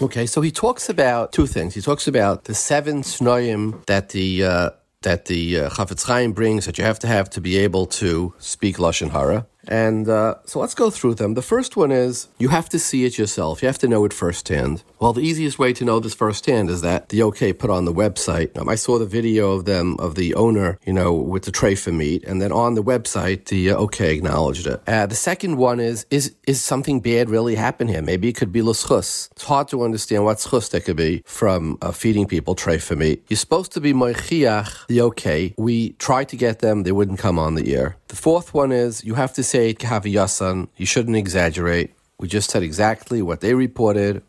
Okay, 0.01 0.25
so 0.25 0.41
he 0.41 0.51
talks 0.51 0.87
about 0.87 1.33
two 1.33 1.45
things. 1.45 1.75
He 1.75 1.81
talks 1.81 2.07
about 2.07 2.45
the 2.45 2.53
seven 2.53 3.01
snoyim 3.01 3.85
that 3.87 4.09
the 4.09 4.43
uh, 4.45 4.69
that 5.01 5.25
the 5.25 5.59
uh, 5.59 5.69
Chafetz 5.69 6.05
Chaim 6.05 6.31
brings 6.31 6.65
that 6.65 6.77
you 6.77 6.83
have 6.83 6.99
to 6.99 7.07
have 7.07 7.29
to 7.31 7.41
be 7.41 7.57
able 7.57 7.85
to 7.85 8.33
speak 8.37 8.77
lashon 8.77 9.09
hara. 9.09 9.45
And 9.67 10.07
uh, 10.07 10.35
so 10.45 10.59
let's 10.59 10.73
go 10.73 10.89
through 10.89 11.15
them. 11.15 11.33
The 11.33 11.41
first 11.41 11.75
one 11.75 11.91
is 11.91 12.27
you 12.37 12.49
have 12.49 12.69
to 12.69 12.79
see 12.79 13.05
it 13.05 13.17
yourself. 13.17 13.61
You 13.61 13.67
have 13.67 13.77
to 13.79 13.87
know 13.87 14.05
it 14.05 14.13
firsthand. 14.13 14.83
Well, 14.99 15.13
the 15.13 15.21
easiest 15.21 15.59
way 15.59 15.73
to 15.73 15.85
know 15.85 15.99
this 15.99 16.13
firsthand 16.13 16.69
is 16.69 16.81
that 16.81 17.09
the 17.09 17.21
OK 17.21 17.53
put 17.53 17.69
on 17.69 17.85
the 17.85 17.93
website. 17.93 18.57
Um, 18.57 18.69
I 18.69 18.75
saw 18.75 18.97
the 18.97 19.05
video 19.05 19.51
of 19.51 19.65
them, 19.65 19.95
of 19.99 20.15
the 20.15 20.33
owner, 20.35 20.79
you 20.85 20.93
know, 20.93 21.13
with 21.13 21.43
the 21.43 21.51
tray 21.51 21.75
for 21.75 21.91
meat. 21.91 22.23
And 22.25 22.41
then 22.41 22.51
on 22.51 22.75
the 22.75 22.83
website, 22.83 23.45
the 23.45 23.71
uh, 23.71 23.77
OK 23.77 24.15
acknowledged 24.15 24.67
it. 24.67 24.81
Uh, 24.87 25.05
the 25.05 25.15
second 25.15 25.57
one 25.57 25.79
is, 25.79 26.05
is, 26.09 26.35
is 26.47 26.61
something 26.61 26.99
bad 26.99 27.29
really 27.29 27.55
happen 27.55 27.87
here? 27.87 28.01
Maybe 28.01 28.29
it 28.29 28.35
could 28.35 28.51
be 28.51 28.61
l'schus. 28.61 29.29
It's 29.31 29.43
hard 29.43 29.67
to 29.69 29.83
understand 29.83 30.25
what 30.25 30.37
schus 30.37 30.69
there 30.69 30.81
could 30.81 30.97
be 30.97 31.23
from 31.25 31.77
uh, 31.81 31.91
feeding 31.91 32.27
people 32.27 32.55
tray 32.55 32.77
for 32.77 32.95
meat. 32.95 33.23
You're 33.29 33.37
supposed 33.37 33.71
to 33.73 33.81
be 33.81 33.93
moichiach, 33.93 34.87
the 34.87 35.01
OK. 35.01 35.53
We 35.57 35.91
tried 35.93 36.29
to 36.29 36.35
get 36.37 36.59
them. 36.59 36.83
They 36.83 36.91
wouldn't 36.91 37.19
come 37.19 37.37
on 37.37 37.55
the 37.55 37.75
air. 37.75 37.97
The 38.09 38.15
fourth 38.15 38.55
one 38.55 38.71
is 38.71 39.03
you 39.03 39.13
have 39.13 39.33
to 39.33 39.43
say 39.43 39.73
kaviyasan. 39.73 40.69
You 40.75 40.85
shouldn't 40.87 41.15
exaggerate. 41.15 41.93
We 42.19 42.27
just 42.27 42.49
said 42.49 42.63
exactly 42.63 43.21
what 43.21 43.39
they 43.41 43.53
reported, 43.53 44.23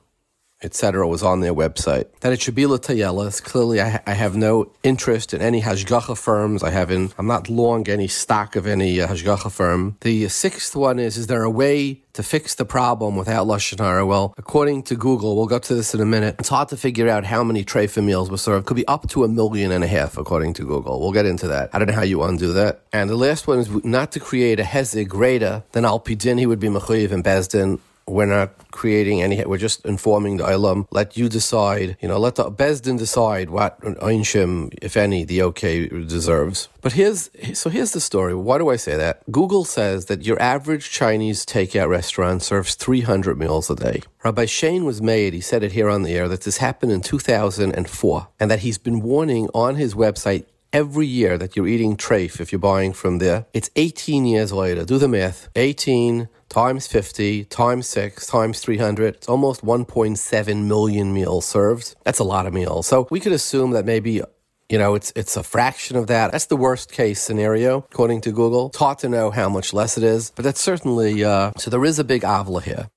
etc., 0.63 1.07
was 1.07 1.23
on 1.23 1.41
their 1.41 1.55
website. 1.55 2.07
That 2.21 2.33
it 2.33 2.41
should 2.41 2.55
be 2.55 2.65
latayelas. 2.65 3.43
Clearly, 3.43 3.81
I, 3.81 4.01
I, 4.07 4.13
have 4.13 4.37
no 4.37 4.71
interest 4.83 5.33
in 5.33 5.41
any 5.41 5.63
hashgacha 5.63 6.19
firms. 6.19 6.63
I 6.63 6.71
haven't. 6.71 7.15
I'm 7.19 7.27
not 7.27 7.49
long 7.49 7.89
any 7.89 8.09
stock 8.09 8.57
of 8.57 8.67
any 8.67 9.01
uh, 9.01 9.09
hashgacha 9.09 9.51
firm. 9.51 9.97
The 10.01 10.29
sixth 10.29 10.77
one 10.77 10.99
is: 10.99 11.17
Is 11.17 11.27
there 11.29 11.43
a 11.43 11.51
way 11.51 12.03
to 12.13 12.23
fix 12.23 12.55
the 12.55 12.65
problem 12.65 13.17
without 13.17 13.47
lashon 13.47 13.79
hara? 13.79 14.05
Well, 14.05 14.35
according 14.37 14.83
to 14.85 14.97
Google, 14.97 15.37
we'll 15.37 15.47
go 15.47 15.59
to 15.59 15.75
this 15.75 15.95
in 15.95 16.01
a 16.01 16.07
minute. 16.07 16.37
It's 16.39 16.49
hard 16.49 16.69
to 16.69 16.77
figure 16.77 17.09
out 17.09 17.25
how 17.25 17.43
many 17.43 17.65
treifa 17.65 18.05
meals 18.05 18.31
were 18.31 18.39
served. 18.39 18.67
Could 18.67 18.77
be 18.77 18.87
up 18.87 19.09
to 19.11 19.25
a 19.25 19.29
million 19.29 19.73
and 19.73 19.83
a 19.85 19.87
half, 19.87 20.19
according 20.19 20.55
to 20.55 20.63
Google. 20.63 21.01
We'll 21.01 21.13
get 21.13 21.27
into 21.27 21.49
that. 21.49 21.71
I 21.73 21.79
don't 21.79 21.89
know 21.89 21.95
how 21.95 22.03
you 22.03 22.23
undo 22.23 22.53
that. 22.53 22.83
And 22.93 23.09
the 23.09 23.17
last 23.17 23.47
one 23.47 23.59
is 23.59 23.85
not 23.85 24.13
to 24.13 24.21
create 24.21 24.61
a 24.61 24.65
hezig 24.65 25.09
greater 25.09 25.63
than 25.73 25.85
al 25.85 26.01
pidin. 26.01 26.39
He 26.39 26.47
would 26.47 26.61
be 26.61 26.69
mechuyev 26.69 27.13
and 27.13 27.25
bezdin 27.25 27.81
we're 28.11 28.27
not 28.27 28.71
creating 28.71 29.23
any. 29.23 29.45
We're 29.45 29.59
just 29.59 29.85
informing 29.85 30.37
the 30.39 30.45
Ilam. 30.45 30.87
Let 30.91 31.17
you 31.17 31.29
decide. 31.29 31.97
You 32.01 32.09
know, 32.09 32.19
let 32.19 32.35
the 32.35 32.51
Bezdin 32.51 32.99
decide 32.99 33.51
what 33.51 33.81
Einshim, 33.81 34.73
if 34.83 34.97
any, 34.97 35.25
the 35.25 35.43
OK 35.43 35.89
deserves. 35.89 36.69
But 36.81 36.93
here's 36.93 37.31
so 37.55 37.71
here's 37.71 37.93
the 37.93 38.01
story. 38.01 38.35
Why 38.35 38.59
do 38.59 38.69
I 38.71 38.77
say 38.77 38.97
that? 38.97 39.23
Google 39.31 39.65
says 39.65 40.07
that 40.07 40.25
your 40.25 40.41
average 40.41 40.91
Chinese 40.91 41.45
takeout 41.47 41.89
restaurant 41.89 42.43
serves 42.43 42.75
300 42.75 43.39
meals 43.39 43.71
a 43.71 43.77
day. 43.77 44.03
Rabbi 44.25 44.47
Shane 44.47 44.85
was 44.85 45.01
made. 45.01 45.33
He 45.33 45.41
said 45.41 45.63
it 45.63 45.73
here 45.73 45.89
on 45.89 46.03
the 46.03 46.15
air 46.15 46.29
that 46.29 46.43
this 46.43 46.59
happened 46.59 46.93
in 46.93 47.01
2004, 47.01 48.29
and 48.39 48.51
that 48.51 48.61
he's 48.61 48.79
been 48.79 49.01
warning 49.01 49.49
on 49.55 49.77
his 49.77 49.95
website 49.95 50.47
every 50.73 51.07
year 51.07 51.39
that 51.39 51.57
you're 51.57 51.69
eating 51.69 51.97
trafe, 51.97 52.41
if 52.41 52.53
you're 52.53 52.59
buying 52.59 52.93
from 52.93 53.19
there. 53.19 53.47
It's 53.53 53.71
18 53.77 54.27
years 54.27 54.53
later. 54.53 54.85
Do 54.85 54.99
the 54.99 55.09
math. 55.09 55.49
18 55.57 56.29
times 56.49 56.87
50 56.87 57.45
times 57.45 57.87
6 57.89 58.27
times 58.27 58.61
300. 58.61 59.15
It's 59.17 59.29
almost 59.29 59.65
1.7 59.65 60.65
million 60.65 61.13
meals 61.13 61.47
served. 61.47 61.95
That's 62.05 62.19
a 62.19 62.25
lot 62.25 62.47
of 62.47 62.55
meals. 62.55 62.87
So 62.87 63.09
we 63.11 63.21
could 63.21 63.33
assume 63.33 63.71
that 63.73 63.85
maybe 63.85 64.23
you 64.71 64.79
know, 64.79 64.95
it's 64.95 65.13
it's 65.17 65.37
a 65.37 65.43
fraction 65.43 65.97
of 65.97 66.07
that. 66.07 66.31
That's 66.31 66.47
the 66.47 66.57
worst 66.57 66.93
case 66.93 67.21
scenario, 67.21 67.79
according 67.79 68.21
to 68.21 68.31
Google. 68.31 68.71
Hard 68.77 69.01
to 69.01 69.09
know 69.09 69.33
how 69.33 69.49
much 69.49 69.73
less 69.73 69.99
it 69.99 70.05
is, 70.05 70.31
but 70.31 70.45
that's 70.45 70.61
certainly 70.61 71.25
uh, 71.25 71.51
so. 71.59 71.71
There 71.71 71.85
is 71.85 71.99
a 71.99 72.05
big 72.05 72.23
avla 72.23 72.63
here. 72.63 72.89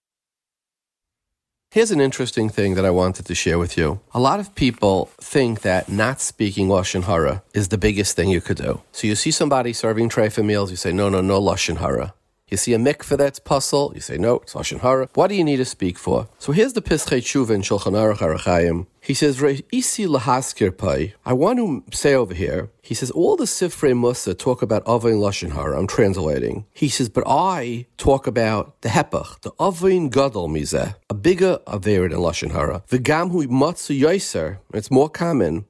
Here's 1.74 1.90
an 1.90 2.00
interesting 2.00 2.50
thing 2.50 2.76
that 2.76 2.86
I 2.86 2.92
wanted 2.92 3.26
to 3.26 3.34
share 3.34 3.58
with 3.58 3.80
you. 3.80 4.00
A 4.14 4.20
lot 4.20 4.40
of 4.40 4.54
people 4.54 5.10
think 5.20 5.62
that 5.62 5.90
not 5.90 6.22
speaking 6.22 6.68
Lashon 6.68 7.06
Hara 7.06 7.42
is 7.56 7.70
the 7.70 7.80
biggest 7.80 8.16
thing 8.16 8.30
you 8.30 8.42
could 8.42 8.58
do. 8.58 8.82
So 8.92 9.08
you 9.08 9.16
see 9.16 9.32
somebody 9.32 9.74
serving 9.74 10.10
treifa 10.10 10.46
meals, 10.46 10.70
you 10.70 10.78
say, 10.78 10.92
no, 10.92 11.10
no, 11.10 11.22
no 11.22 11.42
Lashon 11.42 11.78
Hara. 11.78 12.14
You 12.54 12.58
see 12.58 12.76
a 12.76 12.78
mikveh 12.78 13.18
that's 13.18 13.40
puzzle, 13.40 13.94
you 13.96 14.00
say, 14.00 14.16
no, 14.20 14.36
it's 14.36 14.54
Lashon 14.54 14.82
Hara. 14.82 15.10
What 15.16 15.30
do 15.30 15.34
you 15.34 15.44
need 15.44 15.58
to 15.58 15.66
speak 15.66 15.98
for? 15.98 16.28
So 16.38 16.52
here's 16.52 16.74
the 16.74 16.84
Pischei 16.84 17.18
Tshuva 17.18 17.50
in 17.50 17.64
Shulchan 17.64 17.94
Aruch. 17.94 18.86
He 19.02 19.16
says, 19.16 19.42
Isi 19.72 20.06
lahaskir 20.06 20.78
pai. 20.78 21.16
I 21.26 21.34
want 21.34 21.58
to 21.58 21.98
say 21.98 22.14
over 22.14 22.36
here, 22.36 22.70
he 22.84 22.94
says, 22.94 23.10
all 23.10 23.36
the 23.36 23.46
Sifrei 23.46 24.00
Musa 24.00 24.36
talk 24.36 24.62
about 24.62 24.84
Avain 24.86 25.16
Lashon 25.16 25.54
Hara. 25.54 25.80
I'm 25.80 25.88
translating. 25.88 26.66
He 26.74 26.90
says, 26.90 27.10
but 27.10 27.24
I 27.26 27.88
talk 27.98 28.28
about 28.28 28.80
the 28.82 28.90
Hepach, 28.90 29.42
the 29.42 29.52
Avain 29.60 30.10
Gadol 30.10 30.48
Mizeh, 30.48 30.94
a 31.10 31.14
bigger 31.16 31.58
Aver 31.68 32.08
than 32.08 32.20
Lashon 32.20 32.52
Hara. 32.52 32.84
The 32.90 33.00
Gamhu 33.00 33.50
Matsu 33.50 34.00
Yoiser, 34.00 34.60
it's 34.76 34.92
more 34.92 35.10
common, 35.10 35.66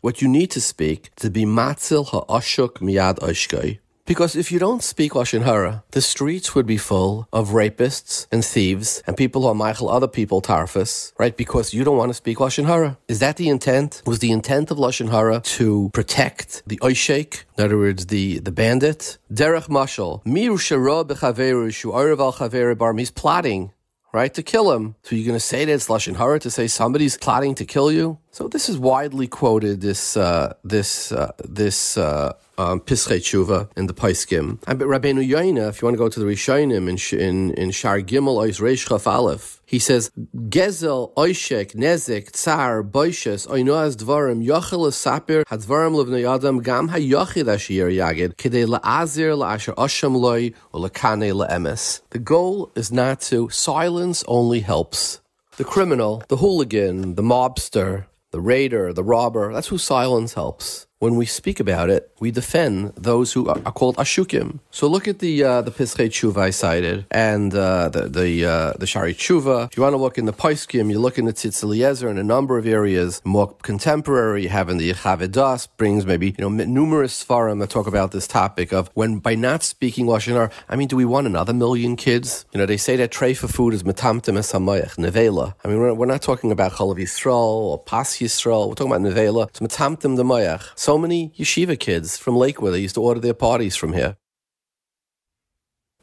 What 0.00 0.22
you 0.22 0.28
need 0.28 0.50
to 0.50 0.60
speak 0.60 1.14
to 1.16 1.30
be 1.30 1.44
matzil 1.44 2.06
ha'ashuk 2.06 2.78
miyad 2.78 3.18
oishkoi. 3.20 3.78
Because 4.06 4.36
if 4.36 4.52
you 4.52 4.60
don't 4.60 4.84
speak 4.84 5.14
Lashon 5.14 5.42
Hara, 5.42 5.82
the 5.90 6.00
streets 6.00 6.54
would 6.54 6.64
be 6.64 6.76
full 6.76 7.26
of 7.32 7.48
rapists 7.48 8.28
and 8.30 8.44
thieves 8.44 9.02
and 9.04 9.16
people 9.16 9.42
who 9.42 9.48
are 9.48 9.54
Michael 9.54 9.90
other 9.90 10.06
people 10.06 10.40
tarfus, 10.40 11.12
right? 11.18 11.36
Because 11.36 11.74
you 11.74 11.82
don't 11.82 11.96
want 11.96 12.10
to 12.10 12.14
speak 12.14 12.38
Lashon 12.38 12.66
Hara. 12.66 12.98
Is 13.08 13.18
that 13.18 13.36
the 13.36 13.48
intent? 13.48 14.02
Was 14.06 14.20
the 14.20 14.30
intent 14.30 14.70
of 14.70 14.78
Lashon 14.78 15.10
Hara 15.10 15.40
to 15.58 15.90
protect 15.92 16.62
the 16.68 16.76
Oishek, 16.78 17.42
in 17.58 17.64
other 17.64 17.76
words, 17.76 18.06
the, 18.06 18.38
the 18.38 18.52
bandit? 18.52 19.18
Derech 19.32 19.66
Mashal, 19.66 20.24
Miru 20.24 20.56
Shara 20.56 21.04
Bechaveru 21.04 21.74
Shu 21.74 21.90
Chaveru 21.90 22.78
Barm, 22.78 22.98
he's 22.98 23.10
plotting 23.10 23.72
right, 24.16 24.32
to 24.34 24.42
kill 24.42 24.72
him. 24.72 24.96
So 25.02 25.14
you're 25.14 25.26
going 25.26 25.36
to 25.36 25.40
say 25.54 25.64
that 25.64 25.72
it's 25.72 25.88
lashon 25.88 26.16
hara 26.16 26.40
to 26.40 26.50
say 26.50 26.66
somebody's 26.66 27.16
plotting 27.16 27.54
to 27.56 27.64
kill 27.64 27.92
you? 27.92 28.18
So 28.32 28.48
this 28.48 28.68
is 28.68 28.76
widely 28.78 29.28
quoted. 29.28 29.80
This 29.80 30.16
uh, 30.16 30.54
this 30.64 31.12
uh, 31.12 31.32
this 31.44 31.96
uh, 31.96 32.32
um, 32.58 32.80
Pischei 32.80 33.20
Tshuva 33.20 33.68
in 33.76 33.86
the 33.86 33.94
Paiskim. 33.94 34.58
And 34.66 34.80
Rabbeinu 34.80 35.26
Yoina, 35.26 35.68
if 35.68 35.80
you 35.80 35.86
want 35.86 35.94
to 35.94 35.98
go 35.98 36.08
to 36.08 36.20
the 36.20 36.26
Rishonim 36.26 36.84
in 36.88 37.18
in 37.18 37.52
in 37.54 37.70
Shar 37.70 38.00
Gimel 38.00 38.36
Ois 38.44 38.60
Reish 38.60 38.88
Chaf 38.88 39.06
Aleph, 39.06 39.55
he 39.66 39.80
says 39.80 40.10
Gezel 40.48 41.12
Oishek 41.14 41.74
Nezik 41.74 42.30
Tsar 42.30 42.82
Boishes 42.84 43.46
Oinoaz 43.48 43.96
Dvarim 43.96 44.44
Yochel 44.44 44.90
Sapir 44.92 45.44
Hadvarim 45.44 45.94
Livnei 45.94 46.24
Adam 46.32 46.62
Gam 46.62 46.88
HaYochid 46.88 47.52
Ashir 47.52 47.88
Yagid 47.88 48.36
Kidei 48.36 48.64
LaAzir 48.66 49.36
LaAsher 49.36 49.74
Osham 49.74 50.16
Loi 50.16 50.52
or 50.72 50.88
LaKane 50.88 51.32
LaEmes. 51.32 52.00
The 52.10 52.20
goal 52.20 52.70
is 52.76 52.92
not 52.92 53.20
to 53.22 53.48
silence 53.50 54.24
only 54.28 54.60
helps. 54.60 55.20
The 55.56 55.64
criminal, 55.64 56.22
the 56.28 56.36
hooligan, 56.36 57.16
the 57.16 57.22
mobster, 57.22 58.06
the 58.30 58.40
raider, 58.40 58.92
the 58.92 59.02
robber, 59.02 59.52
that's 59.52 59.68
who 59.68 59.78
silence 59.78 60.34
helps 60.34 60.86
when 60.98 61.16
we 61.16 61.26
speak 61.26 61.60
about 61.60 61.90
it, 61.90 62.10
we 62.20 62.30
defend 62.30 62.92
those 62.96 63.32
who 63.34 63.48
are, 63.48 63.60
called 63.72 63.96
ashukim. 63.96 64.60
So 64.70 64.86
look 64.86 65.06
at 65.06 65.18
the 65.18 65.44
uh, 65.44 65.60
the 65.60 65.70
Pischei 65.70 66.08
Tshuva 66.08 66.38
I 66.38 66.50
cited 66.50 67.04
and 67.10 67.54
uh, 67.54 67.90
the 67.90 68.08
the 68.08 68.46
uh, 68.46 68.72
the 68.78 68.86
Shari 68.86 69.14
Tshuva. 69.14 69.66
If 69.66 69.76
you 69.76 69.82
want 69.82 69.92
to 69.92 69.98
look 69.98 70.16
in 70.16 70.24
the 70.24 70.32
Paiskim, 70.32 70.90
you 70.90 70.98
look 70.98 71.18
in 71.18 71.26
the 71.26 71.34
Tzitz 71.34 71.62
Eliezer 71.62 72.08
in 72.08 72.16
a 72.16 72.24
number 72.24 72.56
of 72.56 72.66
areas. 72.66 73.20
More 73.24 73.52
contemporary, 73.62 74.46
in 74.46 74.78
the 74.78 74.90
Yechavedas 74.90 75.68
brings 75.76 76.06
maybe 76.06 76.34
you 76.38 76.48
know 76.48 76.48
numerous 76.48 77.22
svarim 77.22 77.60
that 77.60 77.68
talk 77.68 77.86
about 77.86 78.12
this 78.12 78.26
topic 78.26 78.72
of 78.72 78.90
when 78.94 79.18
by 79.18 79.34
not 79.34 79.62
speaking 79.62 80.06
lashon 80.06 80.50
I 80.68 80.76
mean, 80.76 80.88
do 80.88 80.96
we 80.96 81.04
want 81.04 81.26
another 81.26 81.52
million 81.52 81.96
kids? 81.96 82.46
You 82.52 82.58
know, 82.58 82.66
they 82.66 82.76
say 82.76 82.96
that 82.96 83.10
tray 83.10 83.34
for 83.34 83.48
food 83.48 83.74
is 83.74 83.82
metamtem 83.82 84.38
esamayach 84.38 84.96
nevela. 84.96 85.54
I 85.62 85.68
mean, 85.68 85.78
we're, 85.78 85.94
we're, 85.94 86.06
not 86.06 86.22
talking 86.22 86.52
about 86.52 86.72
chalav 86.72 86.98
Yisrael 86.98 87.32
or 87.32 87.78
pas 87.78 88.16
Yisrael. 88.18 88.68
We're 88.68 88.74
talking 88.74 88.92
about 88.92 89.02
nevela. 89.02 89.48
It's 89.48 89.60
metamtem 89.60 90.16
demayach 90.16 90.85
so 90.86 90.96
many 90.96 91.30
yeshiva 91.30 91.76
kids 91.76 92.16
from 92.16 92.36
Lakewood 92.36 92.72
that 92.72 92.80
used 92.80 92.94
to 92.94 93.02
order 93.02 93.18
their 93.18 93.34
parties 93.34 93.74
from 93.74 93.92
here. 93.92 94.16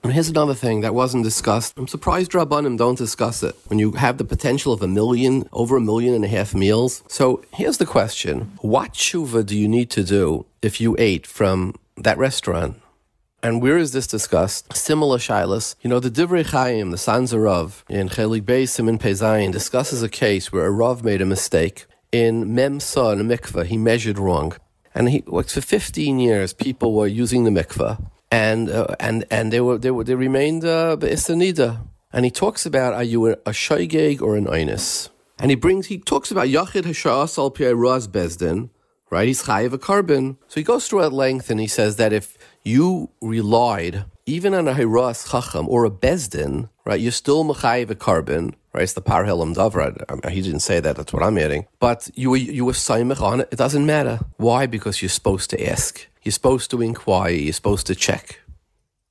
And 0.04 0.12
here's 0.12 0.28
another 0.28 0.54
thing 0.54 0.82
that 0.82 0.94
wasn't 0.94 1.24
discussed. 1.24 1.76
I'm 1.78 1.88
surprised 1.88 2.34
Rabbanim 2.34 2.78
don't 2.78 2.98
discuss 2.98 3.44
it. 3.44 3.56
When 3.68 3.80
you 3.80 3.94
have 3.94 4.18
the 4.18 4.26
potential 4.26 4.74
of 4.74 4.82
a 4.82 4.88
million, 5.00 5.48
over 5.54 5.78
a 5.78 5.88
million 5.92 6.14
and 6.14 6.26
a 6.26 6.28
half 6.28 6.54
meals. 6.54 7.02
So 7.08 7.46
here's 7.54 7.78
the 7.78 7.86
question. 7.86 8.58
What 8.60 8.92
tshuva 8.92 9.46
do 9.46 9.56
you 9.58 9.70
need 9.70 9.90
to 9.92 10.04
do 10.04 10.46
if 10.62 10.82
you 10.82 10.98
ate 11.00 11.26
from 11.26 11.76
that 11.96 12.18
restaurant? 12.18 12.82
And 13.42 13.62
where 13.62 13.78
is 13.78 13.94
this 13.94 14.08
discussed? 14.08 14.76
Similar 14.76 15.20
shilas. 15.20 15.76
You 15.82 15.90
know, 15.92 16.02
the 16.02 16.12
Divrei 16.12 16.46
Chaim, 16.46 16.92
the 16.92 16.98
sons 16.98 17.32
of 17.32 17.40
Rav, 17.40 17.86
in 17.88 18.10
Chelik 18.10 18.42
Beis 18.42 18.68
Simin 18.68 19.00
Pezayin, 19.00 19.54
discusses 19.54 20.04
a 20.04 20.10
case 20.10 20.52
where 20.52 20.66
a 20.66 20.72
Rav 20.72 21.06
made 21.06 21.22
a 21.22 21.26
mistake. 21.26 21.86
In 22.12 22.54
Mem 22.54 22.82
Sa, 22.82 23.12
in 23.12 23.20
mikveh, 23.30 23.66
he 23.66 23.78
measured 23.78 24.20
wrong. 24.20 24.54
And 24.96 25.10
he 25.10 25.24
worked 25.26 25.52
for 25.52 25.62
15 25.62 26.20
years. 26.20 26.54
People 26.54 26.94
were 26.94 27.08
using 27.08 27.44
the 27.44 27.50
mikveh, 27.50 27.98
and 28.32 28.70
uh, 28.70 28.96
and 29.00 29.26
and 29.32 29.52
they 29.52 29.62
were 29.62 29.78
they 29.78 29.92
were 29.92 30.04
they 30.04 30.16
remained 30.16 30.66
uh, 30.66 30.98
And 32.16 32.26
he 32.26 32.32
talks 32.32 32.66
about 32.66 32.94
are 32.94 33.04
you 33.04 33.28
a, 33.28 33.36
shoygeg 33.52 34.22
or 34.22 34.36
an 34.36 34.46
oinus? 34.46 35.10
And 35.40 35.50
he 35.50 35.56
brings 35.56 35.88
he 35.88 35.98
talks 35.98 36.32
about 36.32 36.48
yachid 36.48 36.84
hashas 36.84 37.38
al 37.38 37.76
raz 37.76 38.08
bezdin, 38.08 38.70
right? 39.10 39.28
He's 39.28 39.44
chayiv 39.44 39.74
a 39.74 39.78
carbon. 39.78 40.38
So 40.48 40.60
he 40.60 40.64
goes 40.64 40.88
through 40.88 41.04
at 41.04 41.14
length 41.14 41.50
and 41.50 41.60
he 41.60 41.68
says 41.68 41.96
that 41.98 42.14
if 42.14 42.38
you 42.64 43.10
relied 43.22 44.06
even 44.26 44.54
on 44.54 44.68
a 44.68 44.74
hiras 44.74 45.30
chacham 45.30 45.68
or 45.68 45.86
a 45.86 45.92
bezdin, 45.92 46.70
right? 46.86 47.00
You're 47.00 47.12
still 47.12 47.44
mechayiv 47.44 47.90
a 47.90 47.96
carbon 47.96 48.56
right? 48.74 48.84
It's 48.84 48.94
the 48.94 49.02
Parhelam 49.02 49.56
Davra. 49.56 50.30
He 50.30 50.42
didn't 50.42 50.62
say 50.62 50.80
that. 50.80 50.96
That's 50.96 51.14
what 51.14 51.24
I'm 51.24 51.38
hearing. 51.38 51.68
But 51.80 52.10
you 52.16 52.32
were, 52.32 52.38
you 52.38 52.66
Saimach 52.66 53.22
on 53.22 53.42
it. 53.42 53.50
It 53.52 53.58
doesn't 53.58 53.86
matter. 53.86 54.20
Why? 54.38 54.66
Because 54.66 55.02
you're 55.02 55.10
supposed 55.10 55.50
to 55.52 55.70
ask. 55.70 56.08
You're 56.24 56.32
supposed 56.32 56.72
to 56.72 56.82
inquire. 56.82 57.32
You're 57.32 57.54
supposed 57.54 57.88
to 57.88 57.96
check. 57.96 58.40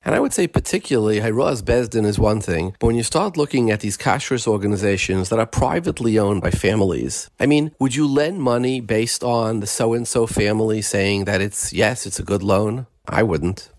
And 0.05 0.13
I 0.13 0.19
would 0.19 0.33
say 0.33 0.47
particularly, 0.47 1.21
Hiraz 1.21 1.61
Bezdin 1.61 2.05
is 2.05 2.19
one 2.19 2.41
thing, 2.41 2.75
but 2.77 2.87
when 2.87 2.97
you 2.97 3.03
start 3.03 3.37
looking 3.37 3.71
at 3.71 3.79
these 3.79 3.97
kashrus 3.97 4.45
organizations 4.45 5.29
that 5.29 5.39
are 5.39 5.45
privately 5.45 6.19
owned 6.19 6.41
by 6.41 6.51
families, 6.51 7.29
I 7.39 7.45
mean, 7.45 7.71
would 7.79 7.95
you 7.95 8.05
lend 8.05 8.41
money 8.41 8.81
based 8.81 9.23
on 9.23 9.61
the 9.61 9.67
so-and-so 9.67 10.27
family 10.27 10.81
saying 10.81 11.23
that 11.23 11.39
it's, 11.39 11.71
yes, 11.71 12.05
it's 12.05 12.19
a 12.19 12.23
good 12.23 12.43
loan? 12.43 12.85
I 13.07 13.23
wouldn't. 13.23 13.69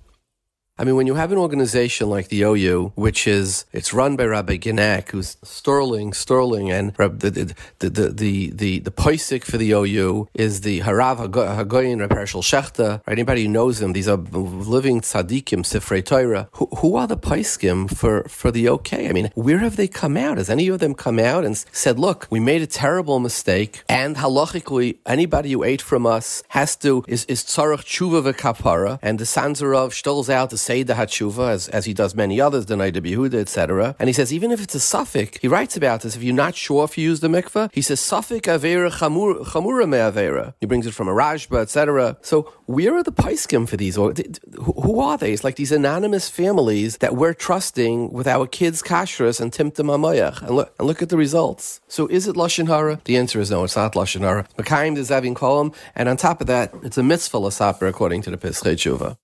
I 0.76 0.82
mean, 0.82 0.96
when 0.96 1.06
you 1.06 1.14
have 1.14 1.30
an 1.30 1.38
organization 1.38 2.10
like 2.10 2.28
the 2.28 2.42
OU, 2.42 2.94
which 2.96 3.28
is 3.28 3.64
it's 3.72 3.94
run 3.94 4.16
by 4.16 4.24
Rabbi 4.24 4.56
Genack, 4.56 5.10
who's 5.10 5.36
sterling, 5.44 6.12
sterling, 6.12 6.68
and 6.72 6.92
the 6.94 7.54
the 7.78 7.88
the 7.90 8.10
the 8.10 8.50
the, 8.50 8.78
the 8.80 8.90
poisik 8.90 9.44
for 9.44 9.56
the 9.56 9.70
OU 9.70 10.28
is 10.34 10.62
the 10.62 10.80
Harav 10.80 11.30
Hagoyin 11.30 12.00
Rabbi 12.00 12.16
Hershel 12.16 12.42
Schachter. 12.42 13.00
Right? 13.06 13.12
Anybody 13.12 13.44
who 13.44 13.50
knows 13.50 13.80
him, 13.80 13.92
these 13.92 14.08
are 14.08 14.16
living 14.16 15.00
tzaddikim, 15.00 15.62
Sifrei 15.62 16.04
Torah. 16.04 16.48
Who, 16.54 16.66
who 16.78 16.96
are 16.96 17.06
the 17.06 17.16
poiskim 17.16 17.88
for 17.96 18.24
for 18.24 18.50
the 18.50 18.68
OK? 18.68 19.08
I 19.08 19.12
mean, 19.12 19.30
where 19.36 19.58
have 19.58 19.76
they 19.76 19.86
come 19.86 20.16
out? 20.16 20.38
Has 20.38 20.50
any 20.50 20.66
of 20.66 20.80
them 20.80 20.96
come 20.96 21.20
out 21.20 21.44
and 21.44 21.56
said, 21.70 22.00
"Look, 22.00 22.26
we 22.30 22.40
made 22.40 22.62
a 22.62 22.66
terrible 22.66 23.20
mistake, 23.20 23.84
and 23.88 24.16
halachically, 24.16 24.98
anybody 25.06 25.52
who 25.52 25.62
ate 25.62 25.82
from 25.82 26.04
us 26.04 26.42
has 26.48 26.74
to 26.78 27.04
is 27.06 27.24
is 27.26 27.44
tzarach 27.44 27.84
tshuva 27.84 28.32
v'kapara," 28.32 28.98
and 29.02 29.20
the 29.20 29.24
Sanzarov 29.24 29.92
stills 29.92 30.28
out 30.28 30.50
the 30.50 30.63
say 30.64 30.82
the 30.82 30.94
Hatshuva, 30.94 31.50
as, 31.50 31.68
as 31.68 31.84
he 31.84 31.94
does 31.94 32.14
many 32.14 32.40
others, 32.40 32.66
the 32.66 32.76
Naida 32.76 33.00
Yehuda, 33.00 33.34
etc. 33.34 33.94
And 33.98 34.08
he 34.08 34.12
says, 34.12 34.32
even 34.32 34.50
if 34.50 34.62
it's 34.62 34.74
a 34.74 34.80
suffix, 34.80 35.38
he 35.38 35.48
writes 35.48 35.76
about 35.76 36.00
this. 36.00 36.16
If 36.16 36.22
you're 36.22 36.34
not 36.34 36.54
sure 36.54 36.84
if 36.84 36.96
you 36.98 37.04
use 37.04 37.20
the 37.20 37.28
mikveh, 37.28 37.70
he 37.72 37.82
says, 37.82 38.00
suffix 38.00 38.48
avera 38.48 38.90
chamura 38.90 39.88
me 39.88 39.98
avera. 39.98 40.54
He 40.60 40.66
brings 40.66 40.86
it 40.86 40.94
from 40.94 41.08
a 41.08 41.12
Rashba, 41.12 41.60
etc. 41.62 42.16
So 42.22 42.52
where 42.66 42.96
are 42.96 43.02
the 43.02 43.12
paiskim 43.12 43.68
for 43.68 43.76
these? 43.76 43.96
Who 43.96 45.00
are 45.00 45.18
they? 45.18 45.32
It's 45.32 45.44
like 45.44 45.56
these 45.56 45.72
anonymous 45.72 46.28
families 46.28 46.98
that 46.98 47.14
we're 47.14 47.34
trusting 47.34 48.12
with 48.12 48.26
our 48.26 48.46
kids' 48.46 48.82
kashrus 48.82 49.40
and 49.40 49.52
timtim 49.52 49.88
amayach. 49.96 50.42
And 50.42 50.56
look, 50.56 50.74
and 50.78 50.86
look 50.86 51.02
at 51.02 51.10
the 51.10 51.16
results. 51.16 51.80
So 51.88 52.06
is 52.06 52.26
it 52.26 52.36
Lashon 52.36 52.68
Hara? 52.68 53.00
The 53.04 53.16
answer 53.16 53.40
is 53.40 53.50
no, 53.50 53.64
it's 53.64 53.76
not 53.76 53.94
Lashon 53.94 54.20
Hara. 54.20 54.46
Mekayim 54.58 54.94
de 54.94 55.02
Zavin 55.02 55.34
Kolam, 55.34 55.74
and 55.94 56.08
on 56.08 56.16
top 56.16 56.40
of 56.40 56.46
that, 56.46 56.72
it's 56.82 56.98
a 56.98 57.02
mitzvah 57.02 57.38
lasaper 57.38 57.88
according 57.88 58.22
to 58.22 58.30
the 58.30 58.36
Pischei 58.36 58.74
Tshuva. 58.74 59.16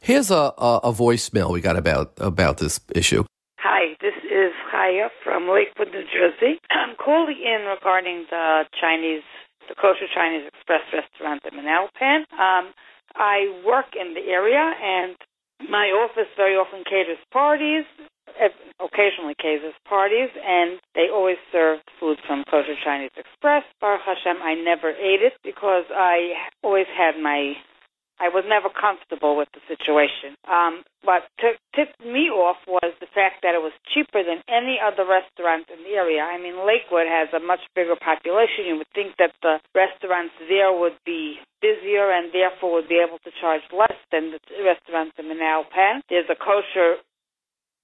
Here's 0.00 0.30
a, 0.30 0.52
a, 0.56 0.80
a, 0.84 0.92
voicemail 0.92 1.52
we 1.52 1.60
got 1.60 1.76
about 1.76 2.12
about 2.16 2.56
this 2.56 2.80
issue. 2.94 3.24
Hi, 3.58 3.96
this 4.00 4.16
is 4.24 4.52
Chaya 4.72 5.08
from 5.22 5.44
Lakewood, 5.46 5.92
New 5.92 6.04
Jersey. 6.08 6.58
I'm 6.70 6.96
calling 6.96 7.36
in 7.36 7.68
regarding 7.68 8.24
the 8.30 8.64
Chinese, 8.80 9.28
the 9.68 9.74
kosher 9.74 10.08
Chinese 10.08 10.48
Express 10.48 10.80
restaurant 10.88 11.44
in 11.44 11.52
Manalapan. 11.52 12.24
Um, 12.32 12.72
I 13.14 13.52
work 13.66 13.92
in 13.92 14.14
the 14.14 14.24
area, 14.32 14.72
and 14.80 15.16
my 15.68 15.92
office 15.92 16.32
very 16.34 16.56
often 16.56 16.82
caters 16.84 17.20
parties, 17.30 17.84
occasionally 18.80 19.36
caters 19.36 19.76
parties, 19.84 20.30
and 20.40 20.80
they 20.94 21.12
always 21.12 21.36
serve 21.52 21.80
food 22.00 22.16
from 22.26 22.44
Kosher 22.48 22.80
Chinese 22.82 23.12
Express. 23.20 23.64
Baruch 23.82 24.00
Hashem, 24.06 24.40
I 24.40 24.54
never 24.54 24.96
ate 24.96 25.20
it 25.20 25.34
because 25.44 25.84
I 25.92 26.48
always 26.62 26.88
had 26.96 27.20
my 27.20 27.52
I 28.20 28.28
was 28.28 28.44
never 28.44 28.68
comfortable 28.68 29.34
with 29.34 29.48
the 29.56 29.64
situation. 29.64 30.36
Um, 30.44 30.84
what 31.02 31.24
t- 31.40 31.56
tipped 31.72 32.04
me 32.04 32.28
off 32.28 32.60
was 32.68 32.92
the 33.00 33.08
fact 33.08 33.40
that 33.40 33.56
it 33.56 33.64
was 33.64 33.72
cheaper 33.88 34.20
than 34.20 34.44
any 34.44 34.76
other 34.76 35.08
restaurant 35.08 35.72
in 35.72 35.80
the 35.88 35.96
area. 35.96 36.20
I 36.20 36.36
mean, 36.36 36.60
Lakewood 36.60 37.08
has 37.08 37.32
a 37.32 37.40
much 37.40 37.64
bigger 37.72 37.96
population. 37.96 38.68
You 38.68 38.76
would 38.76 38.92
think 38.92 39.16
that 39.16 39.32
the 39.40 39.64
restaurants 39.72 40.36
there 40.52 40.68
would 40.68 41.00
be 41.08 41.40
busier 41.64 42.12
and 42.12 42.28
therefore 42.28 42.84
would 42.84 42.92
be 42.92 43.00
able 43.00 43.18
to 43.24 43.32
charge 43.40 43.64
less 43.72 43.96
than 44.12 44.36
the 44.36 44.40
restaurants 44.60 45.16
in 45.16 45.32
Manalapan. 45.32 46.04
There's 46.12 46.28
a 46.28 46.36
kosher 46.36 47.00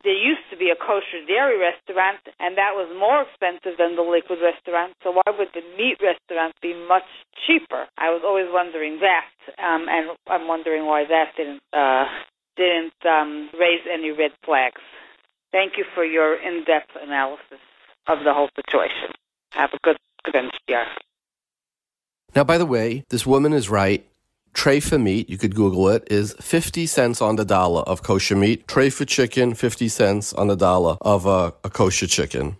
there 0.06 0.14
used 0.14 0.46
to 0.54 0.56
be 0.56 0.70
a 0.70 0.78
kosher 0.78 1.18
dairy 1.26 1.58
restaurant, 1.58 2.22
and 2.38 2.54
that 2.54 2.78
was 2.78 2.86
more 2.94 3.26
expensive 3.26 3.74
than 3.74 3.98
the 3.98 4.06
liquid 4.06 4.38
restaurant. 4.38 4.94
So 5.02 5.10
why 5.10 5.26
would 5.34 5.50
the 5.50 5.66
meat 5.74 5.98
restaurant 5.98 6.54
be 6.62 6.78
much 6.86 7.10
cheaper? 7.42 7.90
I 7.98 8.14
was 8.14 8.22
always 8.22 8.46
wondering 8.46 9.02
that, 9.02 9.34
um, 9.58 9.90
and 9.90 10.14
I'm 10.30 10.46
wondering 10.46 10.86
why 10.86 11.10
that 11.10 11.34
didn't 11.34 11.58
uh, 11.74 12.06
didn't 12.54 12.94
um, 13.02 13.50
raise 13.58 13.82
any 13.90 14.14
red 14.14 14.30
flags. 14.46 14.80
Thank 15.50 15.74
you 15.76 15.84
for 15.92 16.04
your 16.04 16.38
in-depth 16.38 16.94
analysis 17.02 17.58
of 18.06 18.22
the 18.22 18.32
whole 18.32 18.48
situation. 18.54 19.10
Have 19.58 19.70
a 19.74 19.78
good 19.82 19.98
good 20.22 20.38
year. 20.68 20.86
Now, 22.36 22.44
by 22.44 22.58
the 22.58 22.66
way, 22.66 23.02
this 23.10 23.26
woman 23.26 23.52
is 23.52 23.68
right. 23.68 24.06
Tray 24.56 24.80
for 24.80 24.98
meat, 24.98 25.28
you 25.28 25.38
could 25.38 25.54
Google 25.54 25.88
it, 25.90 26.02
is 26.10 26.34
50 26.40 26.86
cents 26.86 27.20
on 27.20 27.36
the 27.36 27.44
dollar 27.44 27.82
of 27.82 28.02
kosher 28.02 28.34
meat. 28.34 28.66
Tray 28.66 28.90
for 28.90 29.04
chicken, 29.04 29.54
50 29.54 29.88
cents 29.88 30.32
on 30.32 30.48
the 30.48 30.56
dollar 30.56 30.96
of 31.02 31.26
a, 31.26 31.54
a 31.62 31.70
kosher 31.70 32.06
chicken. 32.06 32.56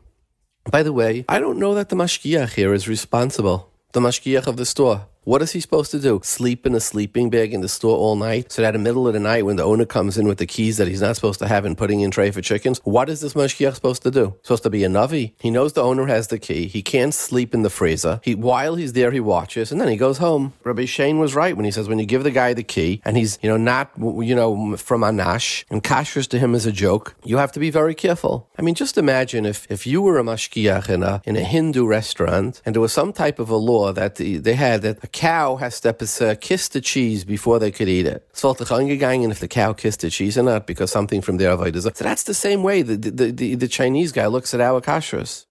By 0.71 0.83
the 0.83 0.93
way, 0.93 1.25
I 1.29 1.41
don't 1.41 1.59
know 1.59 1.75
that 1.75 1.89
the 1.89 1.97
mashgiach 1.97 2.53
here 2.55 2.75
is 2.75 2.87
responsible. 2.87 3.73
The 3.93 4.01
mashgiach 4.01 4.47
of 4.47 4.57
the 4.57 4.67
store. 4.67 5.07
What 5.27 5.43
is 5.43 5.51
he 5.51 5.59
supposed 5.59 5.91
to 5.91 5.99
do? 5.99 6.21
Sleep 6.23 6.65
in 6.67 6.75
a 6.77 6.79
sleeping 6.79 7.31
bag 7.31 7.53
in 7.53 7.61
the 7.61 7.69
store 7.69 7.99
all 7.99 8.15
night? 8.15 8.53
So 8.53 8.63
that 8.63 8.77
in 8.77 8.85
the 8.85 8.89
middle 8.89 9.09
of 9.09 9.13
the 9.13 9.19
night 9.19 9.45
when 9.45 9.57
the 9.57 9.65
owner 9.65 9.85
comes 9.85 10.17
in 10.17 10.29
with 10.29 10.39
the 10.39 10.47
keys 10.47 10.77
that 10.77 10.87
he's 10.87 11.01
not 11.01 11.17
supposed 11.17 11.41
to 11.41 11.49
have 11.49 11.65
and 11.65 11.77
putting 11.77 11.99
in 11.99 12.13
tray 12.13 12.31
for 12.31 12.41
chickens, 12.41 12.81
what 12.85 13.09
is 13.09 13.23
this 13.23 13.35
mashgiach 13.35 13.75
supposed 13.75 14.05
to 14.05 14.13
do? 14.13 14.37
Supposed 14.45 14.63
to 14.63 14.71
be 14.71 14.85
a 14.85 14.89
navi? 14.89 15.33
He 15.41 15.51
knows 15.51 15.73
the 15.73 15.83
owner 15.83 16.07
has 16.07 16.29
the 16.29 16.39
key. 16.39 16.69
He 16.69 16.81
can't 16.81 17.13
sleep 17.13 17.55
in 17.55 17.63
the 17.63 17.71
freezer. 17.71 18.21
He 18.23 18.37
while 18.37 18.77
he's 18.77 18.93
there, 18.93 19.11
he 19.11 19.19
watches 19.19 19.73
and 19.73 19.81
then 19.81 19.89
he 19.89 19.97
goes 19.97 20.19
home. 20.19 20.53
Rabbi 20.63 20.85
Shane 20.85 21.19
was 21.19 21.35
right 21.35 21.57
when 21.57 21.65
he 21.65 21.73
says 21.73 21.89
when 21.89 21.99
you 21.99 22.07
give 22.07 22.23
the 22.23 22.31
guy 22.31 22.55
the 22.55 22.63
key 22.63 23.03
and 23.05 23.17
he's 23.17 23.37
you 23.43 23.49
know 23.49 23.57
not 23.57 23.91
you 23.99 24.37
know 24.37 24.77
from 24.77 25.01
anash 25.01 25.65
and 25.71 25.83
kashrus 25.83 26.29
to 26.29 26.39
him 26.39 26.55
is 26.55 26.67
a 26.67 26.73
joke, 26.73 27.17
you 27.25 27.39
have 27.39 27.51
to 27.51 27.59
be 27.59 27.71
very 27.71 27.97
careful. 27.97 28.49
I 28.57 28.63
mean, 28.63 28.77
just 28.77 28.97
imagine 28.97 29.45
if 29.45 29.67
if 29.69 29.89
you 29.89 30.03
were 30.03 30.21
a 30.21 30.23
mashgiach 30.23 30.89
in 30.89 31.03
a 31.03 31.21
in 31.25 31.35
a 31.35 31.43
Hindu 31.43 31.85
restaurant 31.85 32.63
and 32.65 32.77
there 32.77 32.81
was 32.81 32.93
some 32.93 33.13
type 33.13 33.41
of 33.41 33.51
a 33.51 33.57
law 33.57 33.93
that 33.93 34.15
the, 34.15 34.37
they 34.37 34.55
had 34.55 34.83
that 34.83 35.01
cow 35.17 35.57
has 35.57 35.81
to 35.81 35.91
uh, 35.91 36.35
kiss 36.39 36.69
the 36.69 36.81
cheese 36.81 37.25
before 37.25 37.59
they 37.59 37.71
could 37.71 37.89
eat 37.89 38.07
it. 38.07 38.29
Angegangen 38.35 39.31
if 39.31 39.41
the 39.41 39.49
cow 39.49 39.73
kissed 39.73 40.03
the 40.03 40.11
cheese 40.11 40.37
or 40.37 40.43
not 40.43 40.67
because 40.67 40.93
something 40.93 41.23
from 41.23 41.39
their 41.39 41.57
avodah. 41.57 41.83
So 41.83 42.05
that's 42.05 42.25
the 42.25 42.35
same 42.35 42.63
way 42.63 42.83
the, 42.83 42.97
the, 42.97 43.33
the, 43.33 43.55
the 43.55 43.69
Chinese 43.69 44.13
guy 44.13 44.27
looks 44.27 44.53
at 44.53 44.61
our 44.61 44.81
kashrus. 44.81 45.47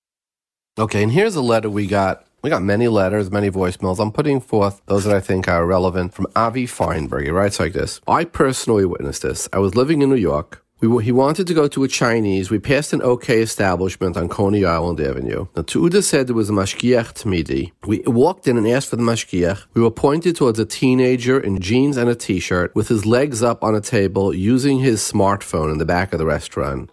Okay, 0.77 1.01
and 1.01 1.11
here's 1.11 1.35
a 1.35 1.41
letter 1.41 1.69
we 1.69 1.87
got 1.87 2.25
we 2.43 2.49
got 2.51 2.61
many 2.61 2.87
letters, 2.87 3.31
many 3.31 3.49
voicemails. 3.49 3.99
I'm 3.99 4.11
putting 4.11 4.39
forth 4.39 4.83
those 4.85 5.03
that 5.05 5.15
I 5.15 5.19
think 5.19 5.47
are 5.47 5.65
relevant 5.65 6.13
from 6.13 6.27
Avi 6.35 6.67
Feinberg. 6.67 7.23
He 7.23 7.31
writes 7.31 7.59
like 7.59 7.73
this 7.73 8.01
I 8.07 8.23
personally 8.23 8.85
witnessed 8.85 9.23
this. 9.23 9.49
I 9.51 9.57
was 9.57 9.73
living 9.75 10.03
in 10.03 10.09
New 10.09 10.15
York. 10.15 10.64
We, 10.85 11.03
he 11.03 11.11
wanted 11.11 11.47
to 11.47 11.53
go 11.53 11.67
to 11.67 11.83
a 11.83 11.87
Chinese. 11.87 12.51
We 12.51 12.59
passed 12.59 12.93
an 12.93 13.01
okay 13.01 13.41
establishment 13.41 14.17
on 14.17 14.29
Coney 14.29 14.65
Island 14.65 14.99
Avenue. 14.99 15.47
Now, 15.55 15.63
Tuda 15.63 16.03
said 16.03 16.27
there 16.27 16.35
was 16.35 16.49
a 16.49 16.53
mashgiach 16.53 17.13
Tmidi. 17.13 17.71
We 17.85 17.99
walked 18.05 18.47
in 18.47 18.57
and 18.57 18.67
asked 18.67 18.89
for 18.89 18.95
the 18.95 19.03
mashgiach. 19.03 19.65
We 19.73 19.81
were 19.81 19.91
pointed 19.91 20.35
towards 20.35 20.59
a 20.59 20.65
teenager 20.65 21.39
in 21.39 21.59
jeans 21.59 21.97
and 21.97 22.09
a 22.09 22.15
t-shirt 22.15 22.75
with 22.75 22.89
his 22.89 23.05
legs 23.05 23.41
up 23.41 23.63
on 23.63 23.73
a 23.73 23.81
table 23.81 24.33
using 24.33 24.79
his 24.79 25.01
smartphone 25.01 25.71
in 25.71 25.77
the 25.79 25.85
back 25.85 26.13
of 26.13 26.19
the 26.19 26.25
restaurant. 26.25 26.91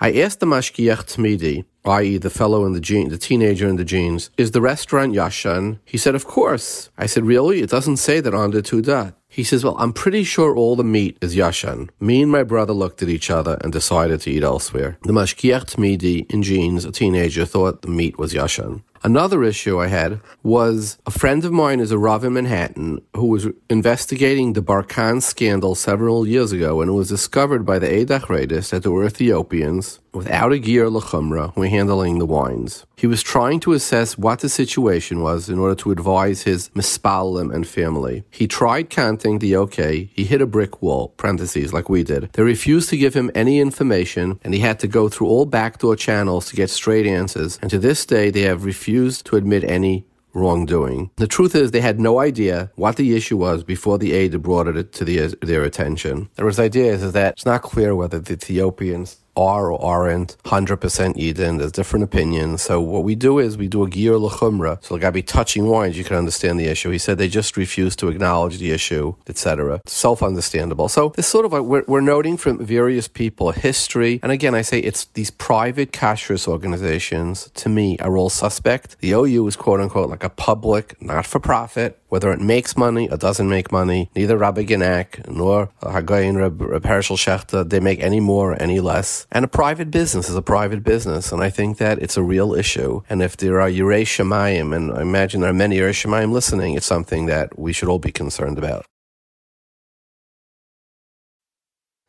I 0.00 0.12
asked 0.12 0.40
the 0.40 0.46
mashgiach 0.46 1.12
Tmidi, 1.12 1.64
i.e., 1.84 2.18
the 2.18 2.30
fellow 2.30 2.64
in 2.64 2.72
the 2.72 2.80
jeans, 2.80 3.10
the 3.10 3.18
teenager 3.18 3.66
in 3.66 3.76
the 3.76 3.84
jeans, 3.84 4.30
is 4.36 4.52
the 4.52 4.60
restaurant 4.60 5.12
Yashan? 5.12 5.80
He 5.84 5.98
said, 5.98 6.14
of 6.14 6.24
course. 6.24 6.90
I 6.96 7.06
said, 7.06 7.24
really? 7.24 7.62
It 7.62 7.70
doesn't 7.70 7.96
say 7.96 8.20
that 8.20 8.34
on 8.34 8.52
the 8.52 8.62
Tudat. 8.62 9.14
He 9.28 9.44
says, 9.44 9.62
Well, 9.62 9.76
I'm 9.78 9.92
pretty 9.92 10.24
sure 10.24 10.56
all 10.56 10.74
the 10.74 10.82
meat 10.82 11.18
is 11.20 11.36
Yashan. 11.36 11.90
Me 12.00 12.22
and 12.22 12.32
my 12.32 12.42
brother 12.42 12.72
looked 12.72 13.02
at 13.02 13.08
each 13.08 13.30
other 13.30 13.58
and 13.60 13.72
decided 13.72 14.20
to 14.22 14.30
eat 14.30 14.42
elsewhere. 14.42 14.98
The 15.02 15.12
Mashgiach 15.12 15.76
Tmidi 15.76 16.30
in 16.32 16.42
jeans, 16.42 16.84
a 16.84 16.90
teenager, 16.92 17.44
thought 17.44 17.82
the 17.82 17.88
meat 17.88 18.18
was 18.18 18.32
Yashan. 18.32 18.82
Another 19.04 19.44
issue 19.44 19.78
I 19.78 19.86
had 19.86 20.20
was 20.42 20.98
a 21.06 21.10
friend 21.10 21.44
of 21.44 21.52
mine 21.52 21.78
is 21.78 21.92
a 21.92 21.98
Rav 21.98 22.24
in 22.24 22.32
Manhattan 22.32 23.00
who 23.14 23.26
was 23.26 23.46
investigating 23.70 24.52
the 24.52 24.62
Barkan 24.62 25.22
scandal 25.22 25.74
several 25.76 26.26
years 26.26 26.50
ago, 26.50 26.80
and 26.80 26.90
it 26.90 26.94
was 26.94 27.08
discovered 27.08 27.64
by 27.64 27.78
the 27.78 27.86
Eidah 27.86 28.20
Chareidis 28.20 28.70
that 28.70 28.82
there 28.82 28.90
were 28.90 29.06
Ethiopians 29.06 30.00
without 30.12 30.52
a 30.52 30.58
gear 30.58 30.86
lachumra 30.86 31.54
were 31.54 31.68
handling 31.68 32.18
the 32.18 32.26
wines. 32.26 32.84
He 32.96 33.06
was 33.06 33.22
trying 33.22 33.60
to 33.60 33.72
assess 33.72 34.18
what 34.18 34.40
the 34.40 34.48
situation 34.48 35.20
was 35.22 35.48
in 35.48 35.58
order 35.58 35.76
to 35.76 35.92
advise 35.92 36.42
his 36.42 36.70
mispalim 36.70 37.54
and 37.54 37.66
family. 37.66 38.24
He 38.30 38.48
tried 38.48 38.90
counting 39.18 39.40
the 39.40 39.56
okay. 39.56 40.08
He 40.14 40.24
hit 40.24 40.40
a 40.40 40.46
brick 40.46 40.80
wall, 40.80 41.08
parentheses, 41.16 41.72
like 41.72 41.88
we 41.88 42.04
did. 42.04 42.30
They 42.32 42.42
refused 42.42 42.88
to 42.90 42.96
give 42.96 43.14
him 43.14 43.30
any 43.34 43.58
information, 43.58 44.38
and 44.44 44.54
he 44.54 44.60
had 44.60 44.78
to 44.80 44.86
go 44.86 45.08
through 45.08 45.26
all 45.26 45.44
backdoor 45.44 45.96
channels 45.96 46.46
to 46.48 46.56
get 46.56 46.70
straight 46.70 47.06
answers. 47.06 47.58
And 47.60 47.70
to 47.70 47.80
this 47.80 48.06
day, 48.06 48.30
they 48.30 48.42
have 48.42 48.64
refused 48.64 49.26
to 49.26 49.36
admit 49.36 49.64
any 49.64 50.06
wrongdoing. 50.34 51.10
The 51.16 51.26
truth 51.26 51.56
is, 51.56 51.72
they 51.72 51.80
had 51.80 51.98
no 51.98 52.20
idea 52.20 52.70
what 52.76 52.94
the 52.94 53.16
issue 53.16 53.36
was 53.36 53.64
before 53.64 53.98
the 53.98 54.12
aid 54.12 54.40
brought 54.40 54.68
it 54.68 54.92
to 54.92 55.04
the, 55.04 55.34
their 55.42 55.64
attention. 55.64 56.28
The 56.36 56.62
idea 56.62 56.92
is 56.92 57.12
that 57.12 57.32
it's 57.32 57.46
not 57.46 57.62
clear 57.62 57.96
whether 57.96 58.20
the 58.20 58.34
Ethiopians 58.34 59.16
are 59.38 59.70
or 59.72 59.80
aren't 59.82 60.36
100% 60.44 61.16
Eden. 61.16 61.58
There's 61.58 61.72
different 61.72 62.04
opinions. 62.04 62.62
So 62.62 62.80
what 62.80 63.04
we 63.04 63.14
do 63.14 63.38
is 63.38 63.56
we 63.56 63.68
do 63.68 63.84
a 63.84 63.88
gear 63.88 64.14
lechumra. 64.14 64.84
So 64.84 64.94
the 64.94 65.00
guy 65.00 65.10
be 65.10 65.22
touching 65.22 65.66
wines, 65.66 65.96
you 65.96 66.04
can 66.04 66.16
understand 66.16 66.58
the 66.58 66.66
issue. 66.66 66.90
He 66.90 66.98
said 66.98 67.18
they 67.18 67.28
just 67.28 67.56
refuse 67.56 67.94
to 67.96 68.08
acknowledge 68.08 68.58
the 68.58 68.72
issue, 68.72 69.14
etc. 69.28 69.80
Self-understandable. 69.86 70.88
So 70.88 71.10
this 71.16 71.28
sort 71.28 71.44
of 71.46 71.52
like 71.52 71.62
we're, 71.62 71.84
we're 71.86 72.00
noting 72.00 72.36
from 72.36 72.64
various 72.64 73.08
people 73.08 73.52
history. 73.52 74.20
And 74.22 74.32
again, 74.32 74.54
I 74.54 74.62
say 74.62 74.80
it's 74.80 75.04
these 75.14 75.30
private 75.30 75.92
kashrus 75.92 76.48
organizations 76.48 77.50
to 77.54 77.68
me 77.68 77.98
are 77.98 78.16
all 78.16 78.30
suspect. 78.30 78.98
The 79.00 79.12
OU 79.12 79.46
is 79.46 79.56
quote 79.56 79.80
unquote 79.80 80.10
like 80.10 80.24
a 80.24 80.30
public, 80.30 81.00
not 81.00 81.26
for 81.26 81.40
profit 81.40 81.97
whether 82.08 82.32
it 82.32 82.40
makes 82.40 82.76
money 82.76 83.08
or 83.10 83.16
doesn't 83.16 83.48
make 83.48 83.70
money, 83.70 84.10
neither 84.14 84.36
Rabbi 84.36 84.64
Genack 84.64 85.28
nor 85.28 85.70
Hagayin 85.82 86.36
Reb 86.36 86.84
Hershel 86.84 87.16
Schachter, 87.16 87.68
they 87.68 87.80
make 87.80 88.00
any 88.00 88.20
more 88.20 88.52
or 88.52 88.62
any 88.62 88.80
less. 88.80 89.26
And 89.30 89.44
a 89.44 89.48
private 89.48 89.90
business 89.90 90.28
is 90.28 90.36
a 90.36 90.42
private 90.42 90.82
business, 90.82 91.32
and 91.32 91.42
I 91.42 91.50
think 91.50 91.78
that 91.78 91.98
it's 91.98 92.16
a 92.16 92.22
real 92.22 92.54
issue. 92.54 93.02
And 93.08 93.22
if 93.22 93.36
there 93.36 93.60
are 93.60 93.68
Yerei 93.68 94.02
Shemayim, 94.02 94.74
and 94.74 94.92
I 94.92 95.02
imagine 95.02 95.40
there 95.40 95.50
are 95.50 95.54
many 95.54 95.76
Yerei 95.76 95.90
Shemayim 95.90 96.32
listening, 96.32 96.74
it's 96.74 96.86
something 96.86 97.26
that 97.26 97.58
we 97.58 97.72
should 97.72 97.88
all 97.88 97.98
be 97.98 98.12
concerned 98.12 98.58
about. 98.58 98.84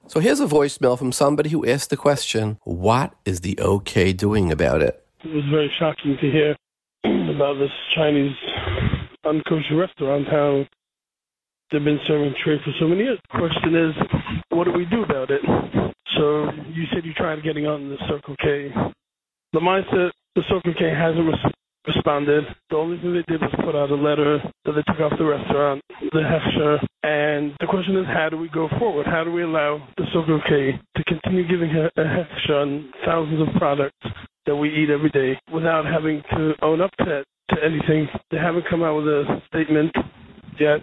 So 0.07 0.19
here's 0.19 0.39
a 0.39 0.47
voicemail 0.47 0.97
from 0.97 1.11
somebody 1.11 1.49
who 1.49 1.67
asked 1.67 1.91
the 1.91 1.97
question, 1.97 2.57
what 2.63 3.13
is 3.25 3.41
the 3.41 3.59
OK 3.59 4.11
doing 4.13 4.51
about 4.51 4.81
it? 4.81 5.05
It 5.23 5.31
was 5.31 5.43
very 5.51 5.71
shocking 5.77 6.17
to 6.19 6.31
hear 6.31 6.55
about 7.03 7.59
this 7.59 7.69
Chinese 7.93 8.35
unkosher 9.31 9.79
restaurant 9.79 10.27
how 10.27 10.65
they've 11.71 11.83
been 11.83 11.99
serving 12.07 12.33
trade 12.43 12.59
for 12.63 12.71
so 12.79 12.87
many 12.87 13.03
years. 13.03 13.19
The 13.31 13.37
question 13.37 13.75
is, 13.75 13.93
what 14.49 14.65
do 14.65 14.73
we 14.73 14.85
do 14.85 15.03
about 15.03 15.29
it? 15.29 15.41
So 16.17 16.51
you 16.73 16.85
said 16.93 17.05
you 17.05 17.13
tried 17.13 17.43
getting 17.43 17.67
on 17.67 17.89
the 17.89 17.97
Circle 18.07 18.35
K. 18.41 18.73
The 19.53 19.59
mindset, 19.59 20.11
the 20.35 20.43
Circle 20.49 20.73
K 20.77 20.89
hasn't 20.89 21.25
res- 21.25 21.53
responded. 21.87 22.43
The 22.69 22.75
only 22.75 22.97
thing 22.97 23.13
they 23.13 23.23
did 23.31 23.41
was 23.41 23.53
put 23.63 23.75
out 23.75 23.89
a 23.89 23.95
letter 23.95 24.39
that 24.65 24.73
they 24.73 24.83
took 24.91 24.99
off 24.99 25.17
the 25.17 25.25
restaurant, 25.25 25.81
the 26.11 26.19
Hechsher. 26.19 26.79
And 27.03 27.53
the 27.59 27.67
question 27.67 27.95
is, 27.97 28.05
how 28.07 28.29
do 28.29 28.37
we 28.37 28.49
go 28.49 28.67
forward? 28.77 29.05
How 29.05 29.23
do 29.23 29.31
we 29.31 29.43
allow 29.43 29.87
the 29.97 30.05
Circle 30.13 30.41
K 30.47 30.79
to 30.97 31.03
continue 31.05 31.47
giving 31.47 31.71
a, 31.71 31.89
Hechsher 31.97 32.61
on 32.61 32.91
thousands 33.05 33.47
of 33.47 33.55
products 33.55 33.95
that 34.45 34.55
we 34.55 34.69
eat 34.69 34.89
every 34.89 35.09
day 35.11 35.39
without 35.53 35.85
having 35.85 36.21
to 36.31 36.53
own 36.61 36.81
up 36.81 36.91
to 36.97 37.05
that 37.05 37.25
to 37.49 37.63
anything. 37.63 38.07
They 38.31 38.37
haven't 38.37 38.65
come 38.69 38.83
out 38.83 38.97
with 38.97 39.07
a 39.07 39.41
statement 39.47 39.95
yet 40.59 40.79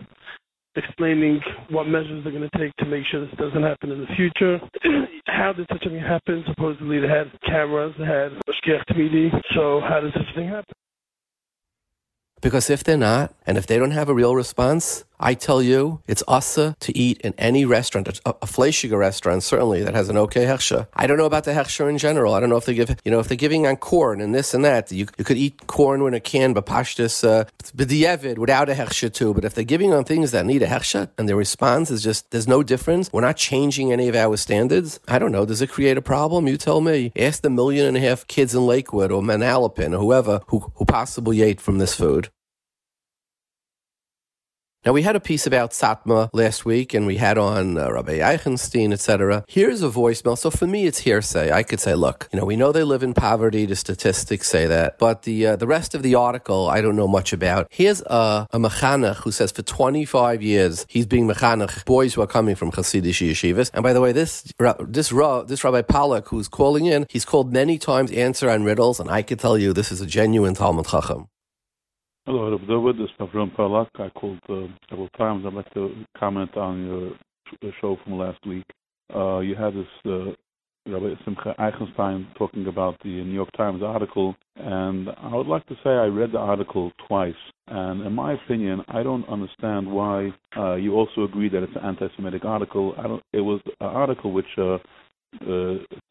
explaining 0.77 1.41
what 1.71 1.89
measures 1.89 2.23
they're 2.23 2.33
going 2.33 2.49
to 2.49 2.59
take 2.59 2.75
to 2.77 2.85
make 2.85 3.05
sure 3.11 3.25
this 3.25 3.35
doesn't 3.39 3.63
happen 3.63 3.91
in 3.91 4.01
the 4.01 4.15
future. 4.15 4.61
how 5.27 5.53
did 5.53 5.67
such 5.73 5.85
a 5.87 5.89
thing 5.89 5.99
happen? 6.01 6.45
Supposedly 6.49 7.01
they 7.01 7.09
had 7.09 7.33
cameras, 7.47 7.95
they 7.99 8.05
had 8.05 8.33
Tmidi. 8.91 9.31
So 9.55 9.81
how 9.81 10.01
did 10.01 10.13
such 10.13 10.27
a 10.31 10.35
thing 10.35 10.49
happen? 10.49 10.75
Because 12.43 12.69
if 12.69 12.85
they're 12.85 12.99
not, 12.99 13.35
and 13.47 13.57
if 13.57 13.67
they 13.67 13.79
don't 13.79 13.93
have 13.93 14.09
a 14.09 14.15
real 14.15 14.35
response, 14.37 15.05
I 15.19 15.35
tell 15.35 15.63
you, 15.63 16.01
it's 16.07 16.23
asa 16.29 16.77
to 16.81 16.97
eat 16.97 17.21
in 17.23 17.35
any 17.39 17.65
restaurant, 17.65 18.09
a, 18.09 18.31
a 18.31 18.47
fleischiger 18.47 18.99
restaurant, 18.99 19.43
certainly, 19.43 19.83
that 19.83 19.95
has 19.95 20.09
an 20.09 20.17
okay 20.19 20.45
hechsher. 20.45 20.87
I 20.95 21.07
don't 21.07 21.19
know 21.19 21.27
about 21.27 21.45
the 21.45 21.53
hechsher 21.53 21.89
in 21.89 21.99
general. 21.99 22.35
I 22.35 22.41
don't 22.41 22.49
know 22.49 22.57
if 22.57 22.67
they 22.67 22.75
give, 22.75 22.95
you 23.05 23.11
know, 23.11 23.19
if 23.19 23.29
they're 23.29 23.37
giving 23.37 23.67
on 23.67 23.77
corn 23.77 24.21
and 24.21 24.35
this 24.35 24.55
and 24.55 24.65
that. 24.65 24.93
You, 24.93 25.07
you 25.19 25.25
could 25.25 25.37
eat 25.37 25.67
corn 25.67 26.03
in 26.03 26.15
a 26.15 26.21
can, 26.21 26.53
but 26.53 26.67
pashtis, 26.67 27.27
uh, 27.27 27.45
b'di'evid, 27.77 28.39
without 28.39 28.69
a 28.69 28.75
hechsher 28.75 29.13
too. 29.13 29.33
But 29.33 29.45
if 29.45 29.55
they're 29.55 29.65
giving 29.65 29.93
on 29.93 30.05
things 30.05 30.31
that 30.33 30.47
need 30.47 30.63
a 30.63 30.67
hechsher, 30.67 31.09
and 31.19 31.29
their 31.29 31.37
response 31.37 31.91
is 31.91 32.03
just, 32.03 32.31
there's 32.31 32.49
no 32.49 32.63
difference, 32.63 33.11
we're 33.13 33.21
not 33.23 33.37
changing 33.37 33.93
any 33.93 34.09
of 34.09 34.15
our 34.15 34.37
standards, 34.37 35.01
I 35.09 35.19
don't 35.19 35.33
know, 35.33 35.47
does 35.47 35.63
it 35.63 35.71
create 35.71 35.97
a 35.97 36.03
problem? 36.03 36.47
You 36.47 36.57
tell 36.57 36.81
me. 36.81 37.13
Ask 37.17 37.43
the 37.43 37.51
million 37.51 37.87
and 37.87 37.97
a 37.97 38.01
half 38.01 38.27
kids 38.27 38.55
in 38.55 38.67
Lakewood 38.67 39.11
or 39.11 39.23
Manalapan 39.23 39.95
or 39.95 39.99
whoever 39.99 40.41
who, 40.49 40.73
who 40.75 40.85
possibly 40.85 41.43
ate 41.43 41.61
from 41.61 41.79
this 41.79 41.95
food. 41.95 42.29
Now, 44.87 44.93
we 44.93 45.03
had 45.03 45.17
a 45.17 45.21
piece 45.21 45.49
about 45.49 45.73
Satmar 45.73 46.29
last 46.33 46.65
week, 46.65 46.95
and 46.95 47.09
we 47.09 47.17
had 47.17 47.39
on 47.39 47.77
uh, 47.77 47.91
Rabbi 47.91 48.19
Eichenstein, 48.19 48.93
etc. 48.93 49.45
Here's 49.49 49.83
a 49.83 49.89
voicemail. 49.89 50.39
So 50.39 50.49
for 50.49 50.69
me, 50.69 50.87
it's 50.87 50.99
hearsay. 50.99 51.51
I 51.51 51.65
could 51.65 51.81
say, 51.81 51.97
look, 51.97 52.29
you 52.33 52.39
know, 52.39 52.47
we 52.47 52.55
know 52.55 52.71
they 52.71 52.85
live 52.85 53.03
in 53.03 53.13
poverty. 53.13 53.67
The 53.67 53.75
statistics 53.75 54.49
say 54.49 54.67
that, 54.67 55.01
but 55.01 55.23
the 55.23 55.45
uh, 55.45 55.57
the 55.57 55.67
rest 55.67 55.97
of 55.97 56.05
the 56.05 56.15
article, 56.15 56.69
I 56.69 56.83
don't 56.83 56.95
know 56.95 57.09
much 57.09 57.33
about. 57.33 57.67
Here's 57.69 58.01
a, 58.03 58.47
a 58.53 58.61
mechanech 58.61 59.17
who 59.17 59.33
says 59.33 59.51
for 59.51 59.63
25 59.63 60.41
years 60.41 60.87
he's 60.89 61.07
being 61.07 61.27
mechanech 61.27 61.85
boys 61.85 62.15
who 62.15 62.23
are 62.23 62.29
coming 62.29 62.55
from 62.55 62.71
Hasidic 62.71 63.29
yeshivas. 63.29 63.73
And 63.75 63.83
by 63.83 63.93
the 63.93 64.01
way, 64.01 64.13
this 64.13 64.53
this 64.87 65.13
this 65.49 65.65
Rabbi 65.65 65.83
Pollock 65.83 66.29
who's 66.29 66.47
calling 66.47 66.87
in, 66.87 67.07
he's 67.11 67.25
called 67.25 67.53
many 67.53 67.77
times 67.77 68.13
answer 68.13 68.49
on 68.49 68.63
riddles, 68.63 69.01
and 69.01 69.11
I 69.11 69.23
could 69.23 69.41
tell 69.41 69.59
you 69.59 69.73
this 69.73 69.91
is 69.91 70.01
a 70.01 70.07
genuine 70.07 70.55
Talmud 70.55 70.87
Chacham. 70.87 71.27
Hello, 72.29 72.51
Rabbi 72.51 72.67
David. 72.67 72.97
This 72.97 73.05
is 73.05 73.29
Avram 73.29 73.55
Parlak. 73.55 73.87
I 74.01 74.09
called 74.09 74.41
uh, 74.49 74.67
several 74.91 75.09
times. 75.11 75.45
I'd 75.47 75.53
like 75.55 75.73
to 75.75 75.95
comment 76.19 76.57
on 76.57 77.17
your 77.63 77.73
show 77.81 77.97
from 78.03 78.19
last 78.19 78.45
week. 78.45 78.65
Uh, 79.15 79.39
you 79.39 79.55
had 79.55 79.75
this 79.75 79.87
uh, 80.07 80.33
Rabbi 80.91 81.15
Simcha 81.25 81.55
Eichenstein 81.57 82.27
talking 82.37 82.67
about 82.67 83.01
the 83.05 83.11
New 83.11 83.33
York 83.33 83.51
Times 83.57 83.81
article, 83.81 84.35
and 84.57 85.09
I 85.09 85.37
would 85.37 85.47
like 85.47 85.65
to 85.67 85.75
say 85.85 85.91
I 85.91 86.07
read 86.07 86.33
the 86.33 86.39
article 86.39 86.91
twice. 87.07 87.35
And 87.69 88.05
in 88.05 88.13
my 88.13 88.33
opinion, 88.33 88.83
I 88.89 89.05
don't 89.05 89.29
understand 89.29 89.89
why 89.89 90.33
uh, 90.57 90.75
you 90.75 90.95
also 90.95 91.23
agree 91.23 91.49
that 91.51 91.63
it's 91.63 91.77
an 91.77 91.85
anti-Semitic 91.85 92.45
article. 92.45 92.97
I 92.99 93.03
don't, 93.05 93.23
it 93.35 93.41
was 93.41 93.61
an 93.81 93.87
article 93.87 94.33
which 94.33 94.47
uh, 94.59 94.79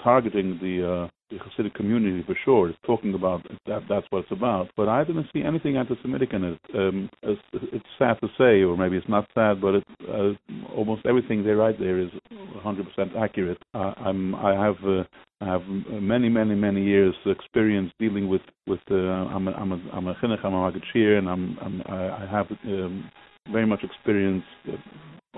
targeting 0.04 0.60
the 0.62 1.06
uh, 1.06 1.10
the 1.30 1.38
Hasidic 1.38 1.74
community 1.74 2.24
for 2.26 2.38
sure. 2.46 2.70
It's 2.70 2.78
talking 2.86 3.14
about 3.14 3.42
that. 3.66 3.82
That's 3.90 4.06
what 4.10 4.20
it's 4.24 4.32
about. 4.32 4.70
But 4.78 4.88
I 4.88 5.04
didn't 5.04 5.28
see 5.34 5.42
anything 5.42 5.76
anti-Semitic 5.76 6.34
in 6.34 6.44
it. 6.44 6.60
Um, 6.76 7.10
it's, 7.24 7.42
it's, 7.54 7.86
sad 7.98 8.18
to 8.22 8.28
say, 8.38 8.62
or 8.62 8.78
maybe 8.78 8.98
it's 8.98 9.10
not 9.10 9.28
sad, 9.34 9.62
but 9.62 9.76
it, 9.76 9.84
uh, 10.08 10.34
almost 10.76 11.06
everything 11.06 11.44
they 11.44 11.52
write 11.52 11.80
there 11.80 12.00
is 12.00 12.10
100% 12.32 13.18
accurate. 13.18 13.58
Uh, 13.74 13.94
I'm, 13.98 14.36
I 14.36 14.54
have 14.54 14.76
uh, 14.86 15.04
I 15.42 15.46
have 15.46 15.62
many, 15.68 16.30
many, 16.30 16.56
many 16.56 16.84
years 16.84 17.16
experience 17.26 17.92
dealing 18.00 18.28
with 18.28 18.42
with. 18.68 18.80
Uh, 18.90 18.96
I'm 18.96 19.48
a 19.48 19.52
I'm 19.52 19.72
a 19.72 19.82
I'm 19.94 20.08
a 20.08 20.16
chinuch, 20.16 20.44
I'm 20.46 20.54
a 20.54 20.72
magachir, 20.72 21.18
and 21.18 21.28
I'm, 21.30 21.58
I'm 21.62 21.82
I 21.90 22.28
have 22.30 22.48
um, 22.66 23.10
very 23.52 23.66
much 23.66 23.84
experience 23.84 24.44
uh, 24.68 24.78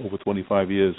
over 0.06 0.18
25 0.18 0.70
years 0.70 0.96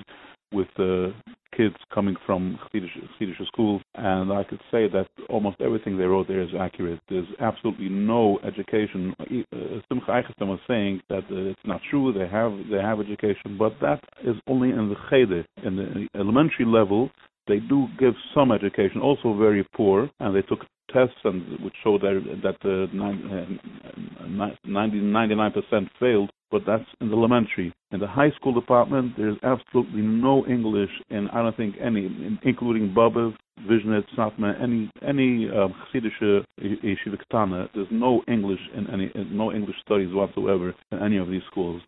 with 0.53 0.69
uh, 0.79 1.09
kids 1.57 1.75
coming 1.93 2.17
from 2.25 2.59
Hasidic 2.75 3.47
schools, 3.47 3.83
and 3.95 4.33
I 4.33 4.45
could 4.45 4.61
say 4.71 4.89
that 4.89 5.07
almost 5.29 5.61
everything 5.61 5.99
they 5.99 6.05
wrote 6.05 6.29
there 6.29 6.41
is 6.41 6.51
accurate. 6.59 7.01
There's 7.09 7.27
absolutely 7.41 7.89
no 7.89 8.39
education. 8.45 9.15
Uh, 9.21 9.81
Simcha 9.89 10.07
Eichenstein 10.11 10.49
was 10.49 10.61
saying 10.69 11.01
that 11.09 11.25
uh, 11.31 11.51
it's 11.51 11.61
not 11.65 11.81
true. 11.91 12.13
They 12.13 12.29
have 12.29 12.53
they 12.71 12.79
have 12.79 13.01
education, 13.01 13.57
but 13.59 13.75
that 13.81 14.01
is 14.25 14.37
only 14.47 14.71
in 14.71 14.89
the 14.89 14.97
cheder, 15.11 15.45
in 15.65 15.77
the 15.77 16.09
elementary 16.19 16.65
level. 16.67 17.11
They 17.49 17.59
do 17.61 17.87
give 17.99 18.15
some 18.35 18.53
education, 18.53 19.01
also 19.01 19.37
very 19.37 19.67
poor, 19.75 20.11
and 20.21 20.37
they 20.37 20.43
took 20.43 20.61
tests 20.93 21.17
and 21.25 21.61
which 21.61 21.75
showed 21.83 22.03
that 22.03 22.23
that 22.43 22.57
uh, 22.65 22.87
90, 22.95 23.61
99% 24.67 25.89
failed 26.01 26.31
but 26.51 26.63
that's 26.67 26.85
in 27.01 27.09
the 27.09 27.17
elementary. 27.17 27.73
In 27.93 28.01
the 28.01 28.07
high 28.07 28.31
school 28.37 28.55
department, 28.55 29.13
there's 29.17 29.37
absolutely 29.43 30.03
no 30.03 30.47
English, 30.47 30.91
and 31.11 31.29
I 31.31 31.43
don't 31.43 31.57
think 31.57 31.77
any, 31.81 32.39
including 32.43 32.95
Baba, 32.95 33.33
Vizhnitz, 33.69 34.05
Satmar, 34.17 34.61
any 34.63 34.91
any 35.07 35.49
um, 35.51 35.75
Chassidische 35.93 36.45
yeshiva 36.61 37.69
There's 37.75 37.89
no 37.91 38.23
English 38.29 38.61
in 38.75 38.89
any, 38.91 39.11
no 39.31 39.53
English 39.53 39.77
studies 39.85 40.13
whatsoever 40.13 40.75
in 40.93 41.03
any 41.03 41.19
of 41.19 41.29
these 41.29 41.43
schools. 41.51 41.83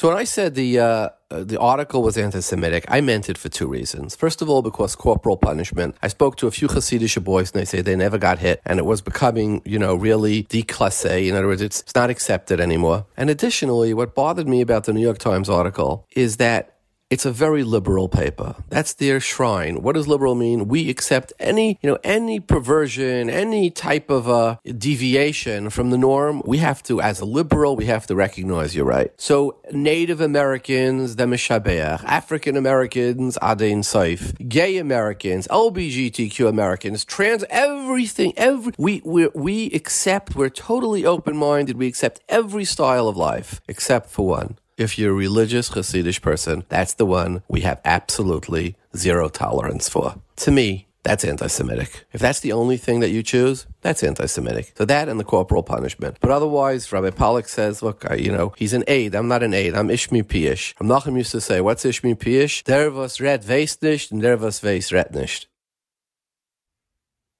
So 0.00 0.08
when 0.08 0.16
I 0.16 0.24
said 0.24 0.54
the 0.54 0.78
uh, 0.78 1.08
uh, 1.30 1.44
the 1.44 1.60
article 1.60 2.02
was 2.02 2.16
anti-Semitic, 2.16 2.86
I 2.88 3.02
meant 3.02 3.28
it 3.28 3.36
for 3.36 3.50
two 3.50 3.66
reasons. 3.66 4.16
First 4.16 4.40
of 4.40 4.48
all, 4.48 4.62
because 4.62 4.96
corporal 4.96 5.36
punishment. 5.36 5.94
I 6.00 6.08
spoke 6.08 6.36
to 6.36 6.46
a 6.46 6.50
few 6.50 6.68
Hasidic 6.68 7.22
boys, 7.22 7.52
and 7.52 7.60
they 7.60 7.66
say 7.66 7.82
they 7.82 7.96
never 7.96 8.16
got 8.16 8.38
hit, 8.38 8.62
and 8.64 8.78
it 8.78 8.86
was 8.86 9.02
becoming, 9.02 9.60
you 9.66 9.78
know, 9.78 9.94
really 9.94 10.44
déclassé. 10.44 11.28
In 11.28 11.36
other 11.36 11.48
words, 11.48 11.60
it's, 11.60 11.82
it's 11.82 11.94
not 11.94 12.08
accepted 12.08 12.60
anymore. 12.60 13.04
And 13.18 13.28
additionally, 13.28 13.92
what 13.92 14.14
bothered 14.14 14.48
me 14.48 14.62
about 14.62 14.84
the 14.84 14.94
New 14.94 15.02
York 15.02 15.18
Times 15.18 15.50
article 15.50 16.06
is 16.16 16.38
that 16.38 16.79
it's 17.10 17.26
a 17.26 17.32
very 17.32 17.64
liberal 17.64 18.08
paper. 18.08 18.54
That's 18.68 18.94
their 18.94 19.18
shrine. 19.18 19.82
What 19.82 19.96
does 19.96 20.06
liberal 20.06 20.36
mean? 20.36 20.68
We 20.68 20.88
accept 20.88 21.32
any, 21.40 21.76
you 21.82 21.90
know, 21.90 21.98
any 22.04 22.38
perversion, 22.38 23.28
any 23.28 23.68
type 23.68 24.10
of 24.10 24.28
uh, 24.28 24.56
deviation 24.64 25.70
from 25.70 25.90
the 25.90 25.98
norm. 25.98 26.40
We 26.46 26.58
have 26.58 26.84
to, 26.84 27.00
as 27.00 27.18
a 27.18 27.24
liberal, 27.24 27.74
we 27.74 27.86
have 27.86 28.06
to 28.06 28.14
recognize 28.14 28.76
you're 28.76 28.84
right. 28.84 29.10
So 29.16 29.56
Native 29.72 30.20
Americans, 30.20 31.16
the 31.16 31.24
Mishabeach, 31.24 32.04
African 32.04 32.56
Americans, 32.56 33.36
Adein 33.42 33.80
Saif, 33.80 34.48
gay 34.48 34.78
Americans, 34.78 35.48
LGBTQ 35.48 36.48
Americans, 36.48 37.04
trans, 37.04 37.44
everything, 37.50 38.32
every, 38.36 38.72
we, 38.78 39.02
we, 39.04 39.26
we 39.34 39.66
accept, 39.72 40.36
we're 40.36 40.48
totally 40.48 41.04
open-minded. 41.04 41.76
We 41.76 41.88
accept 41.88 42.20
every 42.28 42.64
style 42.64 43.08
of 43.08 43.16
life 43.16 43.60
except 43.66 44.10
for 44.10 44.28
one. 44.28 44.56
If 44.80 44.98
you're 44.98 45.10
a 45.10 45.14
religious 45.14 45.68
Hasidic 45.68 46.22
person, 46.22 46.64
that's 46.70 46.94
the 46.94 47.04
one 47.04 47.42
we 47.48 47.60
have 47.60 47.82
absolutely 47.84 48.76
zero 48.96 49.28
tolerance 49.28 49.90
for. 49.90 50.14
To 50.36 50.50
me, 50.50 50.88
that's 51.02 51.22
anti 51.22 51.48
Semitic. 51.48 52.06
If 52.14 52.22
that's 52.22 52.40
the 52.40 52.52
only 52.52 52.78
thing 52.78 53.00
that 53.00 53.10
you 53.10 53.22
choose, 53.22 53.66
that's 53.82 54.02
anti 54.02 54.24
Semitic. 54.24 54.72
So 54.78 54.86
that 54.86 55.10
and 55.10 55.20
the 55.20 55.24
corporal 55.24 55.62
punishment. 55.62 56.16
But 56.22 56.30
otherwise, 56.30 56.90
Rabbi 56.90 57.10
Pollack 57.10 57.48
says, 57.48 57.82
look, 57.82 58.10
I, 58.10 58.14
you 58.14 58.32
know, 58.32 58.54
he's 58.56 58.72
an 58.72 58.84
aid. 58.88 59.14
I'm 59.14 59.28
not 59.28 59.42
an 59.42 59.52
aid. 59.52 59.74
I'm 59.74 59.88
Ishmi 59.88 60.22
Piish. 60.24 60.74
Nachum 60.76 61.18
used 61.18 61.32
to 61.32 61.42
say, 61.42 61.60
what's 61.60 61.84
Ishmi 61.84 62.14
Piish? 62.16 62.64
Der 62.64 62.90
was 62.90 63.20
red 63.20 63.42
veisnicht 63.42 64.10
and 64.10 64.22
der 64.22 64.38
was 64.38 64.60
weiß 64.60 64.94
red 64.94 65.14
nicht. 65.14 65.49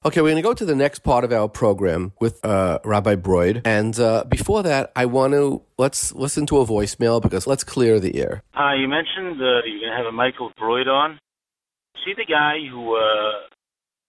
Okay, 0.03 0.23
we're 0.23 0.31
going 0.31 0.37
to 0.37 0.49
go 0.49 0.55
to 0.55 0.65
the 0.65 0.75
next 0.75 1.01
part 1.01 1.25
of 1.25 1.31
our 1.31 1.47
program 1.47 2.15
with 2.23 2.43
uh, 2.43 2.79
Rabbi 2.87 3.17
Broyde, 3.17 3.61
and 3.67 4.01
uh, 4.01 4.25
before 4.25 4.63
that, 4.63 4.91
I 4.97 5.05
want 5.05 5.35
to 5.35 5.61
let's 5.77 6.15
listen 6.15 6.47
to 6.47 6.57
a 6.57 6.65
voicemail 6.65 7.21
because 7.21 7.47
let's 7.47 7.65
clear 7.65 8.01
the 8.01 8.17
air. 8.17 8.43
Uh, 8.57 8.73
you 8.73 8.89
mentioned 8.89 9.37
uh, 9.37 9.61
you're 9.69 9.85
going 9.85 9.93
to 9.93 9.97
have 9.99 10.07
a 10.07 10.13
Michael 10.13 10.53
Broyde 10.59 10.89
on. 10.89 11.19
See 12.03 12.15
the 12.17 12.25
guy 12.25 12.65
who 12.65 12.97
uh, 12.97 13.45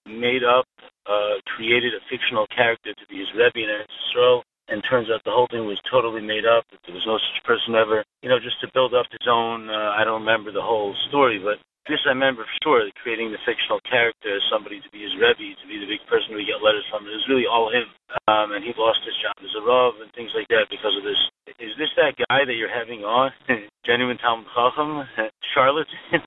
made 0.08 0.48
up, 0.48 0.64
uh, 1.12 1.44
created 1.58 1.92
a 1.92 2.00
fictional 2.10 2.48
character 2.56 2.94
to 2.94 3.06
be 3.10 3.20
his 3.20 3.28
Rebbe 3.36 3.60
in 3.60 3.84
Israel, 3.84 4.44
and 4.70 4.82
turns 4.90 5.10
out 5.12 5.20
the 5.26 5.36
whole 5.36 5.52
thing 5.52 5.68
was 5.68 5.82
totally 5.92 6.22
made 6.22 6.48
up. 6.48 6.64
That 6.72 6.80
there 6.88 6.96
was 6.96 7.04
no 7.06 7.20
such 7.20 7.44
person 7.44 7.76
ever. 7.76 8.06
You 8.24 8.30
know, 8.30 8.40
just 8.40 8.62
to 8.62 8.72
build 8.74 8.94
up 8.96 9.08
his 9.12 9.28
own. 9.28 9.70
I 9.70 10.06
don't 10.06 10.24
remember 10.24 10.54
the 10.54 10.64
whole 10.64 10.96
story, 11.10 11.36
but 11.44 11.60
this 11.90 12.02
I 12.06 12.14
remember 12.14 12.46
for 12.46 12.58
sure, 12.62 12.82
creating 13.02 13.34
the 13.34 13.42
fictional 13.42 13.82
character 13.90 14.38
as 14.38 14.44
somebody 14.54 14.82
to 14.82 14.90
be 14.94 15.02
his 15.02 15.18
Rebbe, 15.18 15.58
to 15.58 15.66
be 15.66 15.82
the 15.82 15.90
big 15.90 16.04
person 16.06 16.38
we 16.38 16.46
get 16.46 16.62
letters 16.62 16.86
from. 16.94 17.10
It 17.10 17.18
was 17.18 17.26
really 17.26 17.50
all 17.50 17.74
him. 17.74 17.90
Um, 18.30 18.54
and 18.54 18.62
he 18.62 18.76
lost 18.78 19.02
his 19.02 19.18
job 19.18 19.34
as 19.42 19.54
a 19.58 19.64
Rav 19.66 19.98
and 19.98 20.12
things 20.14 20.30
like 20.38 20.46
that 20.54 20.70
because 20.70 20.94
of 20.94 21.02
this. 21.02 21.18
Is 21.58 21.74
this 21.82 21.90
that 21.98 22.20
guy 22.30 22.46
that 22.46 22.58
you're 22.58 22.72
having 22.72 23.02
on? 23.02 23.34
Genuine 23.88 24.22
Talmud 24.22 24.46
Chacham? 24.54 25.08
Charlotte? 25.54 25.90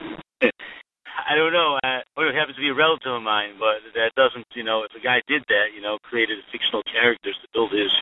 I 1.14 1.38
don't 1.38 1.54
know. 1.54 1.78
Uh, 1.86 2.02
or 2.18 2.26
it 2.26 2.34
happens 2.34 2.58
to 2.58 2.64
be 2.64 2.74
a 2.74 2.76
relative 2.76 3.14
of 3.14 3.22
mine, 3.22 3.54
but 3.56 3.80
that 3.94 4.12
doesn't, 4.18 4.46
you 4.58 4.66
know, 4.66 4.82
if 4.82 4.90
a 4.98 5.02
guy 5.02 5.22
did 5.30 5.46
that, 5.48 5.70
you 5.70 5.80
know, 5.80 6.02
created 6.02 6.42
fictional 6.50 6.82
characters 6.90 7.38
to 7.40 7.48
build 7.54 7.70
his 7.70 7.94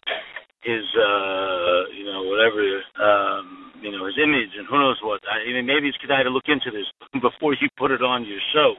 his 0.63 0.87
uh 0.95 1.91
you 1.91 2.05
know 2.05 2.23
whatever 2.25 2.63
um 2.99 3.73
you 3.83 3.91
know 3.91 4.07
his 4.07 4.17
image 4.23 4.55
and 4.57 4.67
who 4.67 4.79
knows 4.79 4.99
what 5.03 5.21
I 5.27 5.45
mean 5.53 5.67
maybe 5.67 5.89
it's 5.89 5.99
good 5.99 6.11
I 6.11 6.19
had 6.19 6.25
to 6.25 6.31
look 6.31 6.49
into 6.49 6.71
this 6.71 6.87
before 7.21 7.55
you 7.55 7.69
put 7.77 7.91
it 7.91 8.03
on 8.03 8.25
your 8.25 8.41
show 8.53 8.75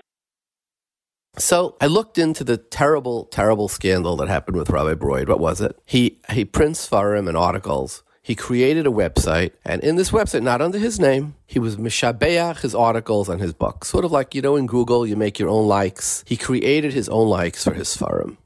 so 1.37 1.75
I 1.81 1.87
looked 1.87 2.19
into 2.19 2.43
the 2.43 2.57
terrible, 2.57 3.25
terrible 3.25 3.67
scandal 3.67 4.15
that 4.17 4.27
happened 4.27 4.55
with 4.55 4.69
Rabbi 4.69 4.93
Broyde. 4.93 5.29
What 5.29 5.39
was 5.39 5.61
it? 5.61 5.79
He 5.83 6.19
he 6.29 6.45
prints 6.45 6.87
Farim 6.87 7.27
and 7.27 7.35
articles. 7.35 8.03
He 8.21 8.35
created 8.35 8.87
a 8.87 8.91
website, 8.91 9.51
and 9.65 9.83
in 9.83 9.97
this 9.97 10.11
website, 10.11 10.43
not 10.43 10.61
under 10.61 10.77
his 10.77 10.97
name, 10.97 11.35
he 11.45 11.59
was 11.59 11.75
mishabeach 11.75 12.61
his 12.61 12.73
articles 12.73 13.27
and 13.27 13.41
his 13.41 13.51
books. 13.51 13.89
Sort 13.89 14.05
of 14.05 14.13
like, 14.13 14.33
you 14.33 14.41
know, 14.41 14.55
in 14.55 14.65
Google, 14.65 15.05
you 15.05 15.17
make 15.17 15.39
your 15.39 15.49
own 15.49 15.67
likes. 15.67 16.23
He 16.25 16.37
created 16.37 16.93
his 16.93 17.09
own 17.09 17.27
likes 17.27 17.65
for 17.65 17.73
his 17.73 17.97
Farim. 17.97 18.37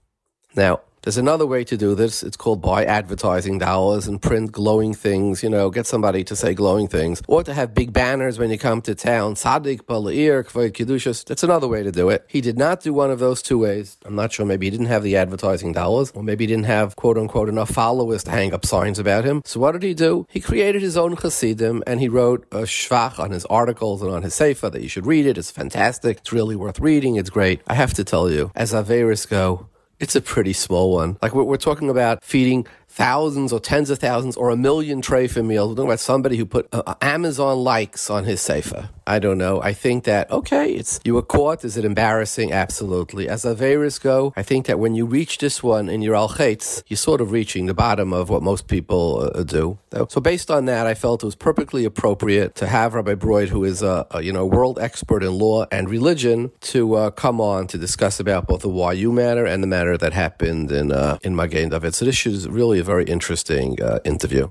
Now, 0.56 0.80
there's 1.08 1.15
another 1.15 1.46
way 1.46 1.63
to 1.63 1.78
do 1.78 1.96
this. 1.96 2.22
It's 2.22 2.36
called 2.36 2.62
buy 2.62 2.84
advertising 2.84 3.60
dollars 3.60 4.10
and 4.10 4.22
print 4.22 4.52
glowing 4.52 4.93
things, 4.93 5.41
you 5.41 5.50
know, 5.50 5.70
get 5.70 5.86
somebody 5.86 6.22
to 6.26 6.36
say 6.36 6.54
glowing 6.54 6.89
things, 6.89 7.22
or 7.30 7.46
to 7.46 7.54
have 7.54 7.74
big 7.74 7.93
banners 7.93 8.38
when 8.38 8.50
you 8.50 8.58
come 8.58 8.82
to 8.82 8.93
town. 8.93 9.38
Sadik, 9.38 9.88
Bala'ir, 9.88 10.43
Kvoid 10.43 10.74
Kedushas. 10.74 11.24
That's 11.24 11.43
another 11.43 11.70
way 11.70 11.82
to 11.82 11.93
do 11.93 12.10
it. 12.10 12.26
He 12.28 12.41
did 12.41 12.58
not 12.58 12.82
do 12.82 12.91
one 12.91 13.10
of 13.10 13.20
those 13.20 13.41
two 13.41 13.58
ways. 13.58 13.96
I'm 14.04 14.15
not 14.15 14.34
sure. 14.34 14.46
Maybe 14.46 14.65
he 14.65 14.70
didn't 14.70 14.88
have 14.88 15.02
the 15.02 15.15
advertising 15.15 15.72
dollars, 15.72 16.12
or 16.12 16.24
maybe 16.24 16.43
he 16.43 16.48
didn't 16.48 16.65
have, 16.65 16.98
quote 16.98 17.17
unquote, 17.17 17.48
enough 17.48 17.70
followers 17.70 18.26
to 18.26 18.32
hang 18.32 18.54
up 18.54 18.65
signs 18.65 19.00
about 19.00 19.24
him. 19.24 19.43
So 19.46 19.62
what 19.62 19.72
did 19.72 19.84
he 19.84 19.93
do? 19.93 20.28
He 20.30 20.41
created 20.41 20.82
his 20.82 20.98
own 20.98 21.15
Chassidim 21.15 21.84
and 21.88 22.02
he 22.02 22.10
wrote 22.10 22.46
a 22.52 22.63
shvach 22.63 23.17
on 23.17 23.32
his 23.32 23.46
articles 23.46 24.02
and 24.02 24.12
on 24.12 24.24
his 24.24 24.34
sefer 24.34 24.70
that 24.70 24.82
you 24.82 24.89
should 24.89 25.06
read 25.06 25.26
it. 25.26 25.38
It's 25.38 25.52
fantastic. 25.52 26.17
It's 26.17 26.34
really 26.34 26.58
worth 26.58 26.82
reading. 26.82 27.15
It's 27.15 27.30
great. 27.30 27.62
I 27.65 27.76
have 27.76 27.93
to 27.93 28.04
tell 28.04 28.30
you, 28.30 28.52
as 28.56 28.74
Averis 28.74 29.26
go, 29.26 29.70
it's 30.00 30.16
a 30.16 30.22
pretty 30.22 30.54
small 30.54 30.94
one. 30.94 31.18
Like 31.22 31.34
we're, 31.34 31.44
we're 31.44 31.58
talking 31.58 31.90
about 31.90 32.24
feeding 32.24 32.68
thousands 32.88 33.54
or 33.54 33.60
tens 33.60 33.89
of 33.89 34.00
thousands 34.00 34.36
or 34.36 34.50
a 34.50 34.58
million 34.58 35.02
treifim 35.02 35.45
meals. 35.45 35.69
We're 35.69 35.76
talking 35.76 35.89
about 35.89 36.00
somebody 36.00 36.38
who 36.38 36.45
put 36.45 36.67
uh, 36.71 36.95
Amazon 37.02 37.58
likes 37.60 38.10
on 38.10 38.23
his 38.23 38.41
sefer. 38.41 38.89
I 39.06 39.20
don't 39.20 39.38
know. 39.38 39.62
I 39.62 39.72
think 39.72 40.03
that, 40.03 40.30
okay, 40.32 40.74
it's 40.74 40.99
you 41.05 41.14
were 41.14 41.22
caught. 41.22 41.64
Is 41.64 41.78
it 41.78 41.86
embarrassing? 41.86 42.51
Absolutely. 42.51 43.30
As 43.30 43.45
Averis 43.45 44.01
go, 44.01 44.34
I 44.36 44.43
think 44.43 44.66
that 44.66 44.80
when 44.80 44.95
you 44.95 45.05
reach 45.05 45.38
this 45.38 45.64
one 45.64 45.88
in 45.88 46.01
your 46.01 46.16
Al 46.16 46.28
you're 46.38 46.97
sort 46.97 47.22
of 47.22 47.32
reaching 47.32 47.68
the 47.68 47.74
bottom 47.74 48.12
of 48.12 48.30
what 48.30 48.43
most 48.43 48.68
people 48.68 49.32
uh, 49.34 49.43
do. 49.43 49.80
So 50.09 50.20
based 50.20 50.51
on 50.51 50.66
that, 50.66 50.86
I 50.86 50.93
felt 50.93 51.24
it 51.24 51.26
was 51.26 51.36
perfectly 51.36 51.86
appropriate 51.86 52.55
to 52.55 52.68
have 52.68 52.93
Rabbi 52.93 53.16
Broyde, 53.16 53.47
who 53.47 53.64
is 53.64 53.82
a, 53.82 54.05
a 54.12 54.22
you 54.22 54.34
know 54.34 54.45
world 54.45 54.78
expert 54.80 55.24
in 55.24 55.34
law 55.34 55.66
and 55.72 55.89
religion, 55.89 56.51
to 56.62 56.95
uh, 56.95 57.09
come 57.12 57.39
on 57.39 57.68
to 57.68 57.78
discuss 57.78 58.20
about 58.20 58.47
both 58.47 58.62
the 58.62 58.70
YU 58.70 59.12
matter 59.12 59.45
and 59.45 59.64
the 59.64 59.68
matter 59.68 59.97
that 59.97 60.14
happened 60.14 60.72
in 60.72 60.91
uh, 60.91 61.18
in 61.24 61.36
Magen 61.36 61.70
David. 61.70 61.95
So 61.95 62.05
this 62.05 62.26
is 62.26 62.47
really 62.47 62.76
a 62.80 62.84
very 62.84 63.05
interesting 63.05 63.82
uh, 63.82 63.99
interview. 64.03 64.49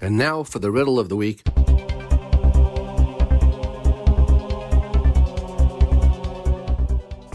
And 0.00 0.18
now 0.18 0.42
for 0.42 0.58
the 0.58 0.70
riddle 0.70 0.98
of 0.98 1.08
the 1.08 1.16
week. 1.16 1.42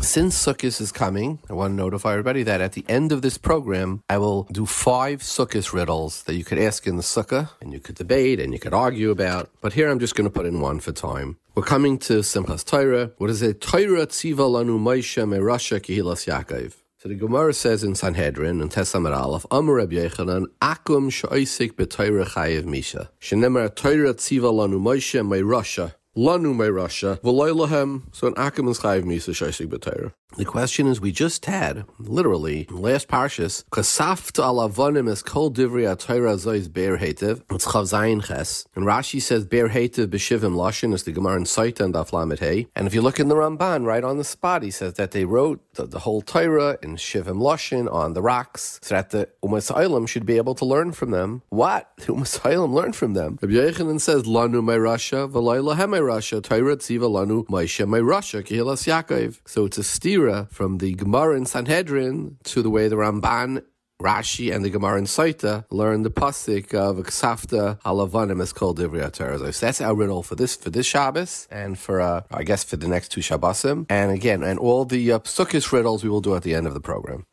Since 0.02 0.44
Sukkot 0.44 0.82
is 0.82 0.92
coming, 0.92 1.38
I 1.52 1.54
want 1.54 1.74
to 1.74 1.76
notify 1.76 2.14
everybody 2.14 2.42
that 2.42 2.62
at 2.62 2.72
the 2.72 2.84
end 2.90 3.12
of 3.12 3.22
this 3.22 3.38
program, 3.38 4.02
I 4.10 4.18
will 4.18 4.48
do 4.52 4.66
five 4.66 5.22
Sukkot 5.22 5.72
riddles 5.72 6.24
that 6.24 6.34
you 6.34 6.44
could 6.44 6.58
ask 6.58 6.88
in 6.88 6.98
the 6.98 7.04
Sukkah, 7.04 7.50
and 7.62 7.72
you 7.72 7.80
could 7.80 7.94
debate, 7.94 8.40
and 8.40 8.52
you 8.52 8.58
could 8.58 8.74
argue 8.74 9.12
about. 9.12 9.52
But 9.62 9.74
here 9.74 9.88
I'm 9.88 10.00
just 10.00 10.16
going 10.16 10.28
to 10.28 10.34
put 10.34 10.48
in 10.48 10.62
one 10.62 10.80
for 10.80 10.92
time. 10.92 11.38
We're 11.54 11.62
coming 11.62 12.00
to 12.00 12.20
Simchas 12.22 12.66
Torah. 12.66 13.12
What 13.20 13.30
is 13.30 13.44
it? 13.44 13.62
Torah 13.62 14.08
tziva 14.08 14.50
lanu 14.50 14.80
Moshe 14.80 15.24
merasha 15.28 15.80
kihilas 15.80 16.26
Yaakov. 16.26 16.79
So 17.02 17.08
the 17.08 17.16
Gemara 17.16 17.54
says 17.54 17.82
in 17.82 17.96
Sanhedrin 17.96 18.60
and 18.60 18.70
Tesamar 18.70 19.16
Aleph, 19.16 19.46
Amar 19.52 19.76
Reb 19.76 19.92
Yechanan, 19.92 20.48
Akum 20.62 21.10
she'oisik 21.10 21.76
b'Torah 21.76 22.28
chayev 22.28 22.66
misha. 22.66 23.10
Shenemar 23.22 23.74
Torah 23.74 24.14
tziva 24.14 24.52
lanu 24.52 24.82
Moshe 24.82 25.26
merasha. 25.26 25.94
Lanu 26.18 26.54
merasha. 26.54 27.18
V'loy 27.22 27.56
lahem. 27.56 28.02
So 28.12 28.28
an 28.28 28.34
Akum 28.34 28.70
is 28.70 28.80
chayev 28.80 29.06
misha 29.06 29.34
she'oisik 29.34 29.68
b'Torah. 29.68 30.12
The 30.38 30.46
question 30.46 30.86
is, 30.86 31.02
we 31.02 31.12
just 31.12 31.46
had, 31.46 31.86
literally, 31.98 32.68
last 32.70 33.08
parshas, 33.08 33.64
Kasafta 33.72 34.44
alavonim 34.44 35.10
is 35.10 35.24
kol 35.24 35.52
divri 35.52 35.84
atayra 35.84 36.36
zois 36.38 36.72
bear 36.72 37.00
hativ, 37.00 37.42
it's 37.50 37.66
chavzayin 37.66 38.24
ches, 38.24 38.68
and 38.76 38.86
Rashi 38.86 39.20
says 39.20 39.46
bear 39.46 39.70
hativ 39.70 40.06
b'shivim 40.08 40.54
lashin 40.54 40.94
is 40.94 41.04
the 41.04 41.12
Gemara 41.12 41.38
in 41.38 41.44
Saita 41.46 41.82
and 41.82 41.96
Aflamet 41.96 42.40
Hey, 42.40 42.68
and 42.76 42.86
if 42.86 42.94
you 42.94 43.02
look 43.02 43.20
in 43.20 43.28
the 43.28 43.36
Ramban, 43.36 43.86
right 43.86 44.04
on 44.04 44.18
the 44.18 44.24
spot, 44.24 44.62
he 44.62 44.70
says 44.70 44.94
that 44.94 45.12
they 45.12 45.26
wrote 45.26 45.62
the, 45.74 45.88
the 45.88 46.00
whole 46.00 46.22
Torah 46.22 46.78
in 46.84 46.96
shivim 46.96 47.42
lashin 47.42 47.92
on 47.92 48.14
the 48.14 48.22
rocks, 48.22 48.80
so 48.84 48.96
that 48.96 49.10
the 49.10 49.30
Umas 49.44 50.08
should 50.08 50.28
be 50.28 50.38
able 50.38 50.54
to 50.56 50.64
learn 50.64 50.92
from 50.92 51.10
them. 51.10 51.42
What? 51.50 51.92
The 52.10 52.14
Umas 52.14 52.74
learn 52.74 52.94
from 52.94 53.14
them. 53.14 53.40
Rabbi 53.42 53.54
Yechanan 53.54 54.00
says, 54.00 54.24
Lanu 54.24 54.64
my 54.64 54.78
Rasha, 54.78 55.30
v'lay 55.32 55.62
lahem 55.62 55.90
my 55.90 56.00
Rasha, 56.00 56.44
Torah 56.44 56.78
tziva 56.78 57.10
lanu 57.10 57.46
Moshe 57.48 57.88
my 57.88 58.00
Rasha, 58.00 58.44
kihilas 58.44 58.88
Yaakov. 58.88 59.40
So 59.46 59.66
it's 59.66 59.78
a 59.78 59.84
steer 59.84 60.19
from 60.50 60.80
the 60.80 60.94
Gemara 60.96 61.38
in 61.38 61.46
Sanhedrin 61.46 62.38
to 62.44 62.62
the 62.62 62.70
way 62.70 62.90
the 62.90 62.98
Ramban 62.98 63.64
Rashi 64.02 64.54
and 64.54 64.66
the 64.66 64.70
Gemara 64.70 64.98
in 64.98 65.06
Saita 65.06 65.66
learn 65.72 66.04
the 66.04 66.10
pasuk 66.10 66.74
of 66.74 66.98
Ksafta 66.98 67.80
Alavanim 67.82 68.42
is 68.42 68.52
called 68.52 68.80
Divrei 68.80 69.12
Torah. 69.12 69.54
So 69.54 69.66
that's 69.66 69.82
our 69.82 69.96
riddle 69.96 70.24
for 70.24 70.36
this 70.36 70.58
for 70.58 70.70
this 70.70 70.86
Shabbos 70.86 71.48
and 71.50 71.80
for 71.80 72.02
uh, 72.02 72.24
I 72.32 72.44
guess 72.44 72.66
for 72.66 72.76
the 72.76 72.88
next 72.88 73.10
two 73.10 73.22
Shabbosim. 73.22 73.86
And 73.90 74.12
again, 74.12 74.44
and 74.44 74.60
all 74.60 74.84
the 74.84 75.14
uh, 75.14 75.20
Sukkot 75.20 75.72
riddles 75.72 76.04
we 76.04 76.10
will 76.10 76.22
do 76.22 76.36
at 76.36 76.44
the 76.44 76.54
end 76.54 76.68
of 76.68 76.74
the 76.74 76.82
program. 76.82 77.26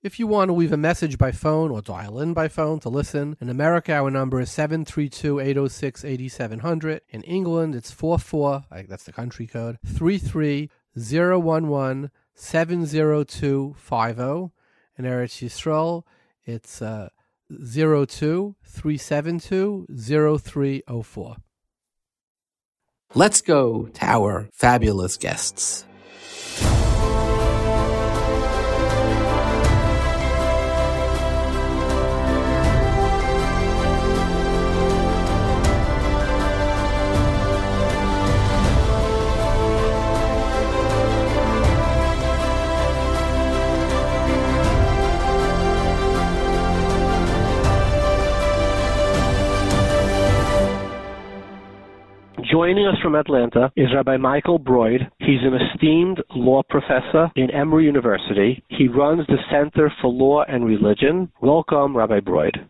If 0.00 0.20
you 0.20 0.28
want 0.28 0.48
to 0.48 0.52
leave 0.52 0.72
a 0.72 0.76
message 0.76 1.18
by 1.18 1.32
phone 1.32 1.72
or 1.72 1.82
dial 1.82 2.20
in 2.20 2.32
by 2.32 2.46
phone 2.46 2.78
to 2.80 2.88
listen, 2.88 3.36
in 3.40 3.48
America 3.48 3.92
our 3.92 4.12
number 4.12 4.40
is 4.40 4.48
732-806-8700. 4.50 7.00
In 7.08 7.24
England 7.24 7.74
it's 7.74 7.90
44, 7.90 8.62
that's 8.88 9.02
the 9.02 9.12
country 9.12 9.48
code, 9.48 9.78
33 9.84 10.70
011 10.98 12.10
70250. 12.34 14.52
In 14.98 15.04
Eretz 15.04 15.42
Yisrael, 15.42 16.02
it's 16.44 16.82
uh, 16.82 17.08
02 17.50 18.56
372 18.64 19.86
0304. 19.88 21.36
Let's 23.14 23.40
go 23.40 23.86
to 23.86 24.04
our 24.04 24.50
fabulous 24.52 25.16
guests. 25.16 25.86
Joining 52.50 52.86
us 52.86 52.96
from 53.02 53.14
Atlanta 53.14 53.70
is 53.76 53.88
Rabbi 53.94 54.16
Michael 54.16 54.58
Broyde. 54.58 55.10
He's 55.18 55.40
an 55.42 55.52
esteemed 55.54 56.22
law 56.34 56.62
professor 56.70 57.30
in 57.36 57.50
Emory 57.50 57.84
University. 57.84 58.64
He 58.68 58.88
runs 58.88 59.26
the 59.26 59.36
Center 59.50 59.92
for 60.00 60.08
Law 60.08 60.44
and 60.48 60.64
Religion. 60.64 61.30
Welcome, 61.42 61.94
Rabbi 61.94 62.20
Broyde. 62.20 62.66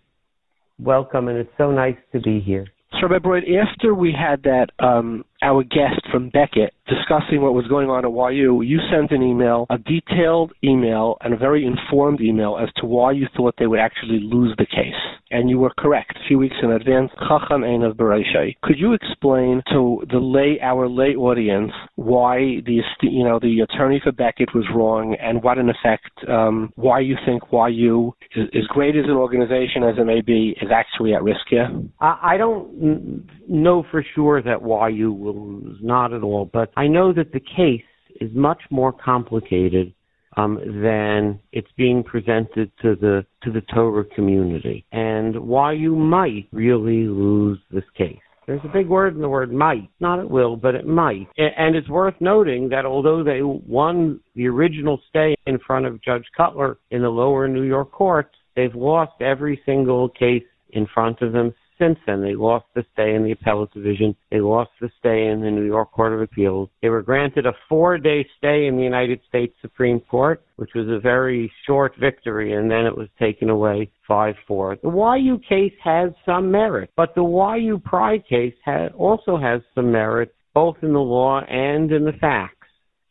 Welcome, 0.80 1.28
and 1.28 1.38
it's 1.38 1.52
so 1.56 1.70
nice 1.70 1.94
to 2.12 2.20
be 2.20 2.40
here. 2.40 2.66
So, 3.00 3.06
Rabbi 3.06 3.24
Broyde, 3.24 3.44
after 3.56 3.94
we 3.94 4.12
had 4.12 4.42
that 4.42 4.70
um, 4.80 5.24
our 5.42 5.62
guest 5.62 6.02
from 6.10 6.30
Becket 6.30 6.74
discussing 6.88 7.42
what 7.42 7.54
was 7.54 7.66
going 7.68 7.88
on 7.90 8.04
at 8.04 8.34
YU, 8.34 8.62
you 8.62 8.80
sent 8.90 9.12
an 9.12 9.22
email, 9.22 9.66
a 9.70 9.78
detailed 9.78 10.52
email, 10.64 11.16
and 11.20 11.34
a 11.34 11.36
very 11.36 11.66
informed 11.66 12.20
email 12.20 12.58
as 12.60 12.68
to 12.76 12.86
why 12.86 13.12
you 13.12 13.26
thought 13.36 13.54
they 13.58 13.66
would 13.66 13.78
actually 13.78 14.20
lose 14.20 14.54
the 14.58 14.66
case. 14.66 14.94
And 15.30 15.50
you 15.50 15.58
were 15.58 15.72
correct 15.78 16.16
a 16.16 16.26
few 16.26 16.38
weeks 16.38 16.56
in 16.62 16.70
advance. 16.70 17.10
Chacham 17.28 17.62
of 17.82 17.96
Bereshai. 17.96 18.56
Could 18.62 18.78
you 18.78 18.94
explain 18.94 19.62
to 19.70 20.02
the 20.10 20.18
lay 20.18 20.58
our 20.62 20.88
lay 20.88 21.14
audience 21.14 21.72
why 21.96 22.62
the 22.64 22.80
you 23.02 23.24
know 23.24 23.38
the 23.38 23.60
attorney 23.60 24.00
for 24.02 24.10
Becket 24.10 24.54
was 24.54 24.64
wrong, 24.74 25.14
and 25.20 25.42
what 25.42 25.58
in 25.58 25.68
effect 25.68 26.10
um, 26.28 26.72
why 26.76 27.00
you 27.00 27.16
think 27.26 27.42
YU, 27.52 28.14
is, 28.34 28.48
as 28.54 28.66
great 28.68 28.96
as 28.96 29.04
an 29.04 29.10
organization 29.10 29.84
as 29.84 29.96
it 29.98 30.04
may 30.04 30.22
be, 30.22 30.56
is 30.62 30.70
actually 30.74 31.14
at 31.14 31.22
risk 31.22 31.42
here? 31.50 31.68
I 32.00 32.36
don't 32.38 33.28
know 33.46 33.84
for 33.90 34.04
sure 34.14 34.42
that 34.42 34.62
YU 34.62 35.12
not 35.34 36.12
at 36.12 36.22
all. 36.22 36.50
But 36.52 36.72
I 36.76 36.86
know 36.86 37.12
that 37.12 37.32
the 37.32 37.40
case 37.40 37.82
is 38.20 38.30
much 38.34 38.60
more 38.70 38.92
complicated 38.92 39.94
um, 40.36 40.58
than 40.82 41.40
it's 41.52 41.70
being 41.76 42.02
presented 42.02 42.70
to 42.82 42.94
the 42.94 43.26
to 43.42 43.50
the 43.50 43.62
Torah 43.74 44.04
community, 44.14 44.84
and 44.92 45.38
why 45.40 45.72
you 45.72 45.96
might 45.96 46.48
really 46.52 47.06
lose 47.06 47.58
this 47.70 47.84
case. 47.96 48.18
There's 48.46 48.60
a 48.64 48.72
big 48.72 48.88
word 48.88 49.14
in 49.14 49.20
the 49.20 49.28
word 49.28 49.52
might. 49.52 49.90
Not 50.00 50.20
it 50.20 50.30
will, 50.30 50.56
but 50.56 50.74
it 50.74 50.86
might. 50.86 51.28
And 51.36 51.76
it's 51.76 51.88
worth 51.90 52.14
noting 52.18 52.70
that 52.70 52.86
although 52.86 53.22
they 53.22 53.42
won 53.42 54.20
the 54.34 54.46
original 54.46 54.98
stay 55.10 55.34
in 55.46 55.58
front 55.58 55.84
of 55.84 56.02
Judge 56.02 56.24
Kotler 56.38 56.76
in 56.90 57.02
the 57.02 57.10
lower 57.10 57.46
New 57.46 57.64
York 57.64 57.92
courts, 57.92 58.34
they've 58.56 58.74
lost 58.74 59.20
every 59.20 59.60
single 59.66 60.08
case 60.08 60.44
in 60.70 60.86
front 60.94 61.20
of 61.20 61.32
them 61.32 61.52
since 61.78 61.98
then. 62.06 62.22
They 62.22 62.34
lost 62.34 62.66
the 62.74 62.84
stay 62.92 63.14
in 63.14 63.24
the 63.24 63.32
appellate 63.32 63.72
division. 63.72 64.14
They 64.30 64.40
lost 64.40 64.70
the 64.80 64.90
stay 64.98 65.28
in 65.28 65.40
the 65.40 65.50
New 65.50 65.64
York 65.64 65.92
Court 65.92 66.12
of 66.12 66.20
Appeals. 66.20 66.68
They 66.82 66.88
were 66.88 67.02
granted 67.02 67.46
a 67.46 67.52
four-day 67.68 68.26
stay 68.36 68.66
in 68.66 68.76
the 68.76 68.82
United 68.82 69.20
States 69.28 69.54
Supreme 69.60 70.00
Court, 70.00 70.42
which 70.56 70.70
was 70.74 70.88
a 70.88 71.00
very 71.00 71.50
short 71.66 71.94
victory, 72.00 72.54
and 72.54 72.70
then 72.70 72.86
it 72.86 72.96
was 72.96 73.08
taken 73.18 73.50
away 73.50 73.90
5-4. 74.08 74.80
The 74.82 75.18
YU 75.20 75.38
case 75.48 75.74
has 75.82 76.10
some 76.24 76.50
merit, 76.50 76.90
but 76.96 77.14
the 77.14 77.22
YU 77.60 77.78
Pride 77.78 78.24
case 78.28 78.54
ha- 78.64 78.88
also 78.96 79.36
has 79.36 79.60
some 79.74 79.92
merit, 79.92 80.34
both 80.54 80.76
in 80.82 80.92
the 80.92 80.98
law 80.98 81.40
and 81.40 81.92
in 81.92 82.04
the 82.04 82.12
facts. 82.20 82.57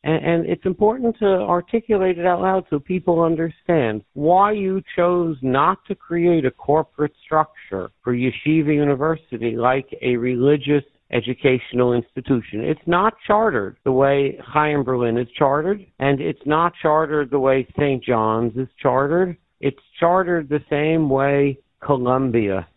And, 0.03 0.25
and 0.25 0.45
it's 0.45 0.65
important 0.65 1.17
to 1.19 1.25
articulate 1.25 2.17
it 2.17 2.25
out 2.25 2.41
loud 2.41 2.65
so 2.69 2.79
people 2.79 3.21
understand 3.21 4.03
why 4.13 4.51
you 4.51 4.81
chose 4.95 5.37
not 5.41 5.79
to 5.87 5.95
create 5.95 6.45
a 6.45 6.51
corporate 6.51 7.13
structure 7.25 7.89
for 8.03 8.13
Yeshiva 8.13 8.73
University 8.73 9.55
like 9.55 9.87
a 10.01 10.15
religious 10.15 10.83
educational 11.11 11.93
institution. 11.93 12.61
It's 12.61 12.79
not 12.85 13.13
chartered 13.25 13.77
the 13.83 13.91
way 13.91 14.37
Chaim 14.43 14.83
Berlin 14.83 15.17
is 15.17 15.27
chartered, 15.37 15.85
and 15.99 16.19
it's 16.19 16.45
not 16.45 16.73
chartered 16.81 17.29
the 17.29 17.39
way 17.39 17.65
St. 17.77 18.03
John's 18.03 18.55
is 18.57 18.67
chartered. 18.81 19.37
It's 19.59 19.79
chartered 19.99 20.49
the 20.49 20.59
same 20.69 21.09
way 21.09 21.59
Columbia 21.83 22.67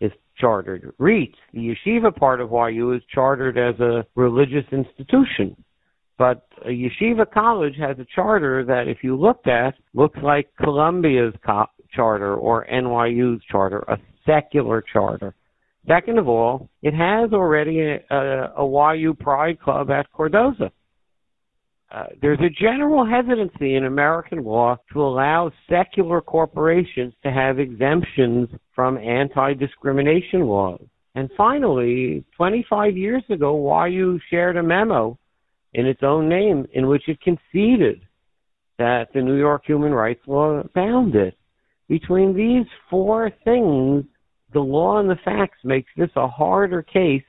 is 0.00 0.12
chartered. 0.38 0.92
RIETS, 0.98 1.34
the 1.52 1.74
yeshiva 1.74 2.14
part 2.14 2.40
of 2.40 2.50
YU, 2.50 2.92
is 2.92 3.02
chartered 3.12 3.58
as 3.58 3.78
a 3.80 4.06
religious 4.14 4.64
institution. 4.72 5.56
But 6.18 6.46
a 6.64 6.68
yeshiva 6.68 7.30
college 7.30 7.74
has 7.78 7.98
a 7.98 8.06
charter 8.14 8.64
that, 8.64 8.88
if 8.88 8.98
you 9.02 9.16
looked 9.16 9.48
at, 9.48 9.74
looks 9.92 10.18
like 10.22 10.48
Columbia's 10.58 11.34
co- 11.44 11.66
charter 11.92 12.34
or 12.34 12.66
NYU's 12.72 13.42
charter, 13.50 13.84
a 13.88 13.98
secular 14.24 14.82
charter. 14.92 15.34
Second 15.86 16.18
of 16.18 16.28
all, 16.28 16.68
it 16.82 16.94
has 16.94 17.32
already 17.32 17.80
a, 17.80 18.00
a, 18.10 18.62
a 18.62 18.96
YU 18.96 19.14
Pride 19.14 19.60
Club 19.60 19.90
at 19.90 20.10
Cardozo. 20.12 20.70
Uh, 21.92 22.06
there's 22.20 22.40
a 22.40 22.50
general 22.50 23.06
hesitancy 23.06 23.76
in 23.76 23.84
American 23.84 24.42
law 24.42 24.76
to 24.92 25.00
allow 25.00 25.52
secular 25.70 26.20
corporations 26.20 27.14
to 27.22 27.30
have 27.30 27.60
exemptions 27.60 28.48
from 28.74 28.98
anti-discrimination 28.98 30.40
laws. 30.40 30.84
And 31.14 31.30
finally, 31.36 32.24
25 32.36 32.96
years 32.96 33.22
ago, 33.30 33.86
YU 33.86 34.18
shared 34.28 34.56
a 34.56 34.62
memo 34.62 35.16
in 35.74 35.86
its 35.86 36.02
own 36.02 36.28
name 36.28 36.66
in 36.72 36.86
which 36.86 37.08
it 37.08 37.20
conceded 37.20 38.00
that 38.78 39.08
the 39.14 39.22
New 39.22 39.36
York 39.36 39.62
human 39.66 39.92
rights 39.92 40.20
law 40.26 40.62
bound 40.74 41.14
it. 41.14 41.36
Between 41.88 42.34
these 42.34 42.66
four 42.90 43.30
things, 43.44 44.04
the 44.52 44.60
law 44.60 44.98
and 44.98 45.08
the 45.08 45.18
facts 45.24 45.58
makes 45.64 45.90
this 45.96 46.10
a 46.16 46.26
harder 46.26 46.82
case 46.82 47.22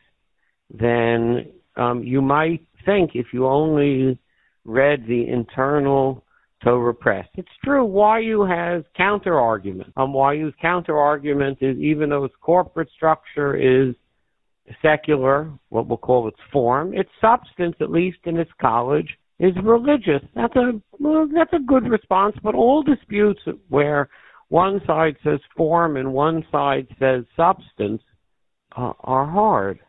than 0.73 1.47
um, 1.75 2.03
you 2.03 2.21
might 2.21 2.65
think 2.85 3.11
if 3.13 3.27
you 3.33 3.45
only 3.45 4.17
read 4.65 5.05
the 5.07 5.27
internal 5.27 6.23
Torah 6.63 6.93
press. 6.93 7.27
It's 7.35 7.47
true, 7.63 7.85
YU 8.19 8.43
has 8.43 8.83
counter 8.95 9.39
argument. 9.39 9.93
Um, 9.95 10.13
YU's 10.13 10.53
counter 10.61 10.97
argument 10.97 11.59
is 11.61 11.77
even 11.77 12.09
though 12.09 12.23
its 12.23 12.35
corporate 12.41 12.89
structure 12.95 13.55
is 13.55 13.95
secular, 14.81 15.51
what 15.69 15.87
we'll 15.87 15.97
call 15.97 16.27
its 16.27 16.39
form, 16.51 16.93
its 16.93 17.09
substance, 17.21 17.75
at 17.81 17.91
least 17.91 18.19
in 18.25 18.37
its 18.37 18.51
college, 18.59 19.09
is 19.39 19.53
religious. 19.63 20.21
That's 20.35 20.55
a 20.55 20.81
well, 20.99 21.27
that's 21.33 21.53
a 21.53 21.65
good 21.65 21.89
response. 21.89 22.35
But 22.43 22.55
all 22.55 22.83
disputes 22.83 23.39
where 23.69 24.09
one 24.49 24.81
side 24.87 25.15
says 25.23 25.39
form 25.55 25.97
and 25.97 26.13
one 26.13 26.43
side 26.51 26.87
says 26.99 27.23
substance 27.35 28.01
uh, 28.75 28.93
are 29.01 29.25
hard. 29.25 29.79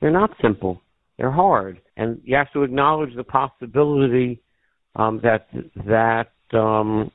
They're 0.00 0.10
not 0.10 0.30
simple. 0.42 0.82
They're 1.16 1.30
hard, 1.30 1.80
and 1.96 2.20
you 2.24 2.36
have 2.36 2.52
to 2.52 2.62
acknowledge 2.62 3.14
the 3.14 3.24
possibility 3.24 4.42
um, 4.96 5.20
that 5.22 5.46
that 5.86 6.32
um, 6.56 7.10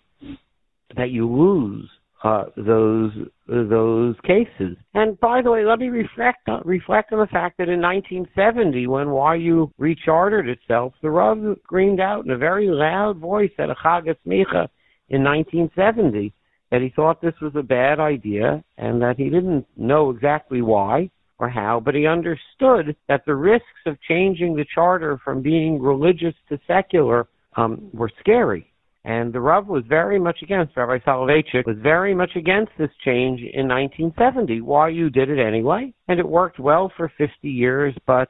that 0.95 1.11
you 1.11 1.29
lose 1.29 1.89
uh, 2.23 2.45
those 2.57 3.11
those 3.47 4.15
cases. 4.23 4.77
And 4.93 5.19
by 5.19 5.41
the 5.41 5.51
way, 5.51 5.65
let 5.65 5.79
me 5.79 5.87
reflect 5.87 6.47
on, 6.47 6.61
reflect 6.65 7.13
on 7.13 7.19
the 7.19 7.27
fact 7.27 7.57
that 7.57 7.69
in 7.69 7.81
1970, 7.81 8.87
when 8.87 9.07
YU 9.07 9.71
rechartered 9.79 10.47
itself, 10.47 10.93
the 11.01 11.09
Rav 11.09 11.57
screamed 11.63 11.99
out 11.99 12.25
in 12.25 12.31
a 12.31 12.37
very 12.37 12.67
loud 12.67 13.17
voice 13.17 13.51
at 13.57 13.69
a 13.69 13.75
Chag 13.75 14.03
Smicha 14.25 14.67
in 15.09 15.23
1970 15.23 16.33
that 16.71 16.81
he 16.81 16.89
thought 16.95 17.21
this 17.21 17.39
was 17.41 17.53
a 17.55 17.63
bad 17.63 17.99
idea 17.99 18.63
and 18.77 19.01
that 19.01 19.17
he 19.17 19.25
didn't 19.25 19.65
know 19.75 20.09
exactly 20.09 20.61
why 20.61 21.09
or 21.39 21.49
how, 21.49 21.79
but 21.79 21.95
he 21.95 22.05
understood 22.05 22.95
that 23.07 23.25
the 23.25 23.33
risks 23.33 23.65
of 23.85 23.99
changing 24.07 24.55
the 24.55 24.65
charter 24.75 25.19
from 25.23 25.41
being 25.41 25.81
religious 25.81 26.35
to 26.49 26.59
secular 26.67 27.27
um, 27.55 27.89
were 27.93 28.11
scary. 28.19 28.71
And 29.09 29.33
the 29.33 29.39
Rav 29.39 29.65
was 29.65 29.83
very 29.89 30.19
much 30.19 30.37
against, 30.43 30.77
Rabbi 30.77 30.99
Soloveitchik 31.03 31.65
was 31.65 31.77
very 31.81 32.13
much 32.13 32.29
against 32.35 32.71
this 32.77 32.91
change 33.03 33.39
in 33.39 33.67
1970. 33.67 34.61
YU 34.93 35.09
did 35.09 35.31
it 35.31 35.39
anyway, 35.39 35.91
and 36.07 36.19
it 36.19 36.29
worked 36.29 36.59
well 36.59 36.91
for 36.95 37.11
50 37.17 37.49
years, 37.49 37.95
but 38.05 38.29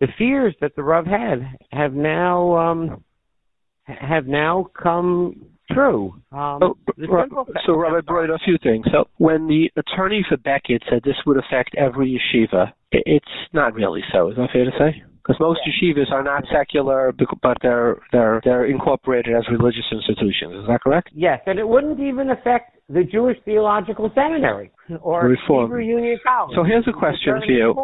the 0.00 0.08
fears 0.16 0.54
that 0.62 0.74
the 0.76 0.82
Rav 0.82 1.04
had 1.04 1.58
have 1.72 1.92
now 1.92 2.56
um, 2.56 3.04
have 3.84 4.26
now 4.26 4.70
come 4.82 5.44
true. 5.70 6.14
Um, 6.32 6.58
so, 6.62 6.74
so 7.66 7.74
Rabbi 7.74 8.00
Broyde, 8.00 8.34
a 8.34 8.38
few 8.46 8.56
things. 8.62 8.86
So 8.92 9.04
when 9.18 9.46
the 9.46 9.70
attorney 9.76 10.24
for 10.26 10.38
Becket 10.38 10.82
said 10.88 11.02
this 11.04 11.16
would 11.26 11.36
affect 11.36 11.74
every 11.76 12.18
yeshiva, 12.18 12.72
it's 12.92 13.26
not 13.52 13.74
really 13.74 14.00
so. 14.10 14.30
Is 14.30 14.36
that 14.36 14.48
fair 14.54 14.64
to 14.64 14.70
say? 14.78 15.02
Because 15.24 15.40
most 15.40 15.60
yeshivas 15.66 16.12
are 16.12 16.22
not 16.22 16.44
secular, 16.52 17.12
but 17.42 17.56
they're 17.62 17.96
they're 18.12 18.42
they're 18.44 18.66
incorporated 18.66 19.34
as 19.34 19.44
religious 19.50 19.86
institutions. 19.90 20.54
Is 20.60 20.66
that 20.68 20.80
correct? 20.82 21.10
Yes, 21.14 21.40
and 21.46 21.58
it 21.58 21.66
wouldn't 21.66 21.98
even 21.98 22.30
affect 22.30 22.76
the 22.90 23.04
Jewish 23.04 23.38
Theological 23.46 24.10
Seminary 24.14 24.70
or 25.00 25.26
Reform. 25.26 25.70
Hebrew 25.70 25.82
Union 25.82 26.18
College. 26.26 26.54
So 26.54 26.62
here's 26.62 26.86
a 26.86 26.92
question 26.92 27.40
for 27.40 27.50
you: 27.50 27.74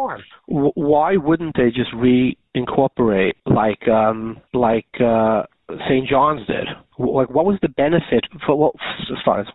Why 0.47 1.17
wouldn't 1.17 1.55
they 1.55 1.69
just 1.69 1.91
reincorporate 1.95 3.33
like 3.47 3.87
um, 3.87 4.39
like 4.53 4.85
uh, 5.03 5.43
St. 5.87 6.07
John's 6.07 6.45
did? 6.45 6.67
Like, 6.99 7.31
what 7.31 7.45
was 7.45 7.57
the 7.63 7.69
benefit 7.69 8.25
for 8.45 8.55
what? 8.55 8.75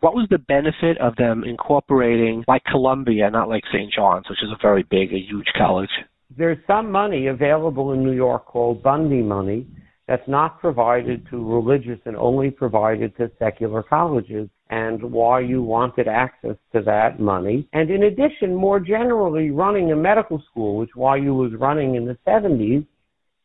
What 0.00 0.14
was 0.14 0.26
the 0.30 0.38
benefit 0.38 0.98
of 0.98 1.14
them 1.16 1.44
incorporating 1.44 2.44
like 2.48 2.64
Columbia, 2.64 3.30
not 3.30 3.48
like 3.48 3.62
St. 3.72 3.92
John's, 3.92 4.28
which 4.28 4.42
is 4.42 4.50
a 4.50 4.58
very 4.60 4.82
big, 4.82 5.12
a 5.12 5.18
huge 5.18 5.46
college? 5.56 5.90
There's 6.34 6.58
some 6.66 6.90
money 6.90 7.28
available 7.28 7.92
in 7.92 8.02
New 8.02 8.12
York 8.12 8.46
called 8.46 8.82
Bundy 8.82 9.22
money 9.22 9.66
that's 10.08 10.26
not 10.28 10.60
provided 10.60 11.26
to 11.30 11.44
religious 11.44 11.98
and 12.04 12.16
only 12.16 12.50
provided 12.50 13.16
to 13.16 13.30
secular 13.38 13.82
colleges 13.82 14.48
and 14.70 15.00
YU 15.00 15.62
wanted 15.62 16.08
access 16.08 16.56
to 16.72 16.82
that 16.82 17.20
money. 17.20 17.68
And 17.72 17.90
in 17.90 18.04
addition, 18.04 18.54
more 18.54 18.80
generally, 18.80 19.50
running 19.50 19.92
a 19.92 19.96
medical 19.96 20.42
school, 20.50 20.78
which 20.78 20.90
YU 20.96 21.34
was 21.34 21.52
running 21.58 21.94
in 21.94 22.04
the 22.04 22.16
70s, 22.26 22.86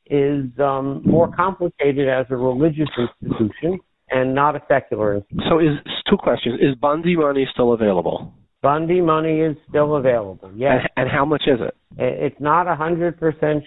is 0.08 0.52
um, 0.60 1.02
more 1.06 1.32
complicated 1.34 2.10
as 2.10 2.26
a 2.32 2.36
religious 2.36 2.90
institution 2.98 3.80
and 4.10 4.34
not 4.36 4.56
a 4.56 4.62
secular 4.68 5.16
institution. 5.16 5.46
So, 5.50 5.60
is 5.60 5.78
two 6.10 6.18
questions: 6.18 6.60
Is 6.60 6.76
Bundy 6.76 7.16
money 7.16 7.48
still 7.54 7.74
available? 7.74 8.34
Bundy 8.62 9.02
money 9.02 9.40
is 9.40 9.58
still 9.70 9.96
available. 9.96 10.52
Yes. 10.56 10.82
And, 10.96 11.08
and 11.08 11.12
how 11.12 11.26
much 11.26 11.44
is 11.48 11.60
it? 11.60 11.76
It's 11.98 12.40
not 12.40 12.68
a 12.68 12.76
hundred 12.76 13.20
percent 13.20 13.64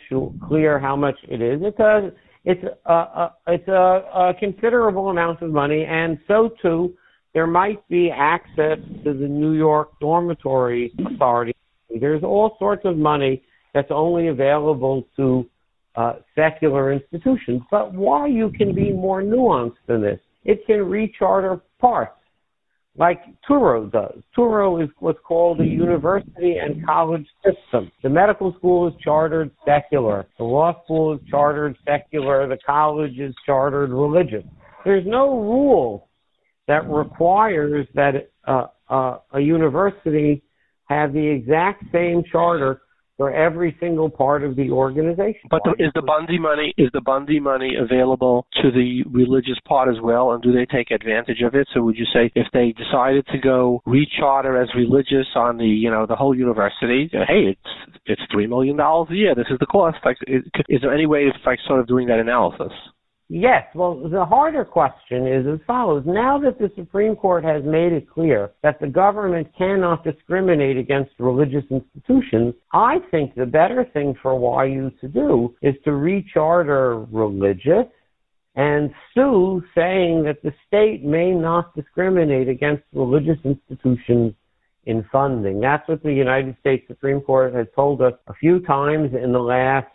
clear 0.48 0.78
how 0.78 0.96
much 0.96 1.16
it 1.28 1.42
is. 1.42 1.60
It's 1.62 1.78
a 1.78 2.10
it's 2.44 2.62
a, 2.86 2.92
a 2.92 3.34
it's 3.48 3.68
a, 3.68 3.72
a 3.72 4.34
considerable 4.38 5.10
amount 5.10 5.42
of 5.42 5.50
money, 5.50 5.84
and 5.84 6.18
so 6.28 6.50
too 6.62 6.94
there 7.34 7.46
might 7.46 7.86
be 7.88 8.10
access 8.14 8.78
to 9.02 9.12
the 9.12 9.26
New 9.26 9.52
York 9.52 9.98
Dormitory 10.00 10.92
Authority. 11.12 11.54
There's 12.00 12.22
all 12.22 12.56
sorts 12.58 12.82
of 12.84 12.96
money 12.96 13.42
that's 13.74 13.90
only 13.90 14.28
available 14.28 15.06
to 15.16 15.44
uh, 15.96 16.14
secular 16.36 16.92
institutions. 16.92 17.62
But 17.70 17.92
YU 17.92 18.52
can 18.56 18.74
be 18.74 18.92
more 18.92 19.22
nuanced 19.22 19.74
than 19.86 20.00
this? 20.00 20.20
It 20.44 20.64
can 20.66 20.76
recharter 20.76 21.60
parts 21.80 22.18
like 22.96 23.22
Touro 23.48 23.90
does. 23.90 24.22
Touro 24.36 24.82
is 24.82 24.88
what's 25.00 25.18
called 25.26 25.60
a 25.60 25.64
university 25.64 26.56
and 26.58 26.84
college 26.86 27.26
system. 27.44 27.90
The 28.02 28.08
medical 28.08 28.54
school 28.58 28.86
is 28.88 28.94
chartered 29.02 29.50
secular. 29.64 30.26
The 30.38 30.44
law 30.44 30.80
school 30.84 31.14
is 31.14 31.20
chartered 31.28 31.76
secular. 31.84 32.46
The 32.46 32.58
college 32.64 33.18
is 33.18 33.34
chartered 33.44 33.90
religious. 33.90 34.44
There's 34.84 35.06
no 35.06 35.40
rule 35.40 36.08
that 36.68 36.88
requires 36.88 37.86
that 37.94 38.30
uh, 38.46 38.66
uh, 38.88 39.18
a 39.32 39.40
university 39.40 40.42
have 40.88 41.12
the 41.12 41.26
exact 41.26 41.84
same 41.92 42.22
charter 42.30 42.82
for 43.16 43.32
every 43.32 43.76
single 43.80 44.10
part 44.10 44.42
of 44.42 44.56
the 44.56 44.70
organization. 44.70 45.42
But 45.50 45.62
the, 45.64 45.72
is 45.78 45.92
the 45.94 46.02
Bundy 46.02 46.38
money 46.38 46.74
is 46.76 46.90
the 46.92 47.00
Bundy 47.00 47.40
money 47.40 47.74
available 47.78 48.46
to 48.62 48.70
the 48.70 49.04
religious 49.10 49.58
part 49.66 49.88
as 49.88 50.00
well, 50.02 50.32
and 50.32 50.42
do 50.42 50.52
they 50.52 50.66
take 50.66 50.90
advantage 50.90 51.40
of 51.42 51.54
it? 51.54 51.68
So 51.72 51.82
would 51.82 51.96
you 51.96 52.06
say 52.12 52.30
if 52.34 52.46
they 52.52 52.72
decided 52.72 53.26
to 53.28 53.38
go 53.38 53.82
recharter 53.86 54.60
as 54.60 54.68
religious 54.74 55.26
on 55.34 55.56
the 55.56 55.66
you 55.66 55.90
know 55.90 56.06
the 56.06 56.16
whole 56.16 56.36
university, 56.36 57.08
hey, 57.12 57.54
it's 57.54 58.00
it's 58.06 58.22
three 58.32 58.46
million 58.46 58.76
dollars 58.76 59.08
a 59.10 59.14
year. 59.14 59.34
This 59.34 59.46
is 59.50 59.58
the 59.60 59.66
cost. 59.66 59.98
Like, 60.04 60.16
is 60.26 60.80
there 60.82 60.92
any 60.92 61.06
way 61.06 61.26
of 61.26 61.34
like 61.46 61.58
sort 61.66 61.80
of 61.80 61.86
doing 61.86 62.08
that 62.08 62.18
analysis? 62.18 62.72
Yes. 63.28 63.64
Well, 63.74 64.06
the 64.08 64.24
harder 64.24 64.64
question 64.64 65.26
is 65.26 65.46
as 65.46 65.58
follows. 65.66 66.04
Now 66.06 66.38
that 66.40 66.58
the 66.58 66.70
Supreme 66.76 67.16
Court 67.16 67.42
has 67.42 67.62
made 67.64 67.92
it 67.92 68.08
clear 68.08 68.52
that 68.62 68.78
the 68.80 68.86
government 68.86 69.48
cannot 69.56 70.04
discriminate 70.04 70.76
against 70.76 71.12
religious 71.18 71.64
institutions, 71.70 72.54
I 72.72 72.98
think 73.10 73.34
the 73.34 73.46
better 73.46 73.88
thing 73.94 74.14
for 74.22 74.66
YU 74.66 74.90
to 75.00 75.08
do 75.08 75.54
is 75.62 75.74
to 75.84 75.92
recharter 75.92 77.06
religious 77.10 77.86
and 78.56 78.90
sue 79.14 79.62
saying 79.74 80.22
that 80.24 80.42
the 80.42 80.52
state 80.66 81.02
may 81.02 81.32
not 81.32 81.74
discriminate 81.74 82.48
against 82.48 82.82
religious 82.92 83.38
institutions 83.44 84.34
in 84.86 85.04
funding. 85.10 85.60
That's 85.60 85.88
what 85.88 86.02
the 86.02 86.12
United 86.12 86.56
States 86.60 86.86
Supreme 86.86 87.20
Court 87.20 87.54
has 87.54 87.66
told 87.74 88.02
us 88.02 88.12
a 88.28 88.34
few 88.34 88.60
times 88.60 89.12
in 89.14 89.32
the 89.32 89.40
last 89.40 89.88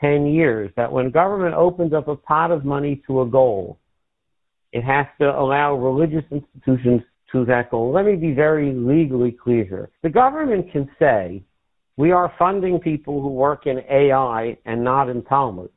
10 0.00 0.26
years 0.26 0.70
that 0.76 0.90
when 0.90 1.10
government 1.10 1.54
opens 1.54 1.92
up 1.92 2.08
a 2.08 2.16
pot 2.16 2.50
of 2.50 2.64
money 2.64 3.02
to 3.06 3.22
a 3.22 3.26
goal, 3.26 3.78
it 4.72 4.82
has 4.82 5.06
to 5.20 5.26
allow 5.28 5.74
religious 5.74 6.24
institutions 6.30 7.02
to 7.32 7.44
that 7.44 7.70
goal. 7.70 7.92
Let 7.92 8.06
me 8.06 8.16
be 8.16 8.32
very 8.32 8.72
legally 8.72 9.32
clear 9.32 9.64
here. 9.64 9.90
The 10.02 10.10
government 10.10 10.72
can 10.72 10.88
say, 10.98 11.42
we 11.96 12.12
are 12.12 12.32
funding 12.38 12.78
people 12.78 13.20
who 13.20 13.28
work 13.28 13.66
in 13.66 13.82
AI 13.90 14.56
and 14.64 14.82
not 14.82 15.08
in 15.08 15.22
Talmud. 15.24 15.70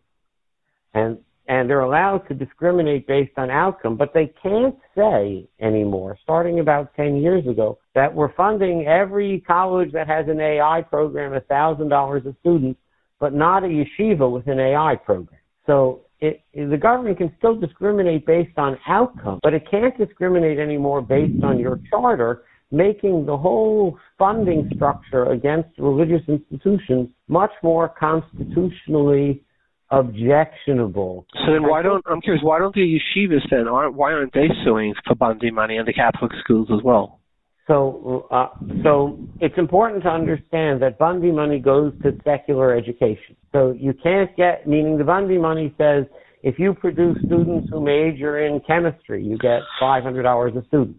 And, 0.94 1.18
and 1.48 1.70
they're 1.70 1.82
allowed 1.82 2.20
to 2.30 2.34
discriminate 2.34 3.08
based 3.08 3.34
on 3.38 3.50
outcome, 3.50 3.98
but 3.98 4.14
they 4.14 4.32
can't 4.42 4.78
say 4.96 5.48
anymore, 5.60 6.18
starting 6.24 6.60
about 6.60 6.96
10 6.96 7.18
years 7.18 7.46
ago, 7.48 7.80
that 7.94 8.14
we're 8.14 8.34
funding 8.36 8.86
every 8.88 9.42
college 9.42 9.92
that 9.92 10.08
has 10.08 10.28
an 10.28 10.40
AI 10.40 10.84
program 10.90 11.34
$1,000 11.34 12.26
a 12.26 12.36
student 12.40 12.78
but 13.24 13.34
not 13.34 13.64
a 13.64 13.68
yeshiva 13.68 14.30
with 14.30 14.48
an 14.48 14.60
AI 14.60 14.98
program. 14.98 15.40
So 15.66 16.02
it, 16.20 16.42
the 16.54 16.76
government 16.76 17.20
can 17.20 17.34
still 17.38 17.56
discriminate 17.58 18.26
based 18.26 18.58
on 18.58 18.78
outcome, 18.86 19.40
but 19.42 19.54
it 19.54 19.64
can't 19.72 19.98
discriminate 19.98 20.60
anymore 20.60 21.02
based 21.02 21.42
on 21.42 21.58
your 21.58 21.80
charter, 21.90 22.44
making 22.70 23.26
the 23.26 23.38
whole 23.38 23.98
funding 24.20 24.70
structure 24.76 25.32
against 25.32 25.70
religious 25.80 26.20
institutions 26.28 27.08
much 27.30 27.52
more 27.64 27.88
constitutionally 27.98 29.42
objectionable. 29.90 31.26
So 31.46 31.54
then, 31.54 31.64
why 31.64 31.82
don't 31.82 32.04
I'm 32.06 32.20
curious? 32.20 32.44
Why 32.44 32.60
don't 32.60 32.76
the 32.76 33.00
yeshivas 33.00 33.50
then 33.50 33.70
aren't 33.70 33.94
why 33.94 34.12
aren't 34.12 34.34
they 34.34 34.50
suing 34.66 34.94
for 35.08 35.16
bundy 35.16 35.50
money 35.50 35.78
and 35.78 35.88
the 35.88 35.94
Catholic 35.94 36.34
schools 36.42 36.68
as 36.78 36.84
well? 36.84 37.22
So, 37.68 38.28
uh, 38.30 38.48
so 38.84 39.18
it's 39.40 39.58
important 39.58 40.04
to 40.04 40.10
understand 40.10 40.82
that 40.82 40.98
Bundy 40.98 41.32
money 41.32 41.60
goes 41.60 41.94
to 42.04 42.12
secular 42.24 42.76
education. 42.76 43.38
So 43.54 43.74
you 43.78 43.94
can't 44.04 44.36
get, 44.36 44.68
meaning 44.68 44.98
the 44.98 45.06
Bundy 45.06 45.38
money 45.38 45.74
says 45.78 46.06
if 46.42 46.60
you 46.60 46.74
produce 46.74 47.18
students 47.26 47.70
who 47.72 47.80
major 47.80 48.46
in 48.46 48.60
chemistry, 48.68 49.24
you 49.24 49.38
get 49.38 49.62
$500 49.82 50.58
a 50.58 50.68
student. 50.68 50.98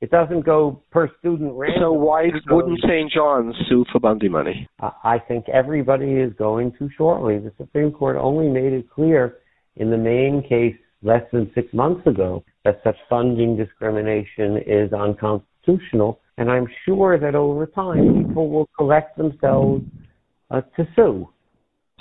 It 0.00 0.10
doesn't 0.10 0.46
go 0.46 0.82
per 0.90 1.10
student 1.18 1.52
random. 1.52 1.82
So 1.82 1.92
why 1.92 2.30
wouldn't 2.48 2.80
St. 2.80 3.12
John's 3.12 3.54
sue 3.68 3.84
for 3.92 4.00
Bundy 4.00 4.30
money? 4.30 4.66
I 4.80 5.18
think 5.18 5.50
everybody 5.50 6.12
is 6.12 6.32
going 6.38 6.72
to 6.78 6.88
shortly. 6.96 7.38
The 7.38 7.52
Supreme 7.58 7.92
Court 7.92 8.16
only 8.18 8.48
made 8.48 8.72
it 8.72 8.88
clear 8.88 9.36
in 9.76 9.90
the 9.90 9.98
Maine 9.98 10.42
case 10.48 10.76
less 11.02 11.22
than 11.32 11.50
six 11.54 11.72
months 11.74 12.06
ago 12.06 12.42
that 12.64 12.80
such 12.82 12.96
funding 13.10 13.56
discrimination 13.56 14.56
is 14.66 14.90
unconstitutional. 14.94 15.46
And 16.38 16.50
I'm 16.50 16.66
sure 16.84 17.18
that 17.18 17.34
over 17.34 17.66
time 17.66 18.24
people 18.26 18.48
will 18.48 18.68
collect 18.76 19.18
themselves 19.18 19.84
uh, 20.50 20.62
to 20.76 20.88
sue. 20.96 21.28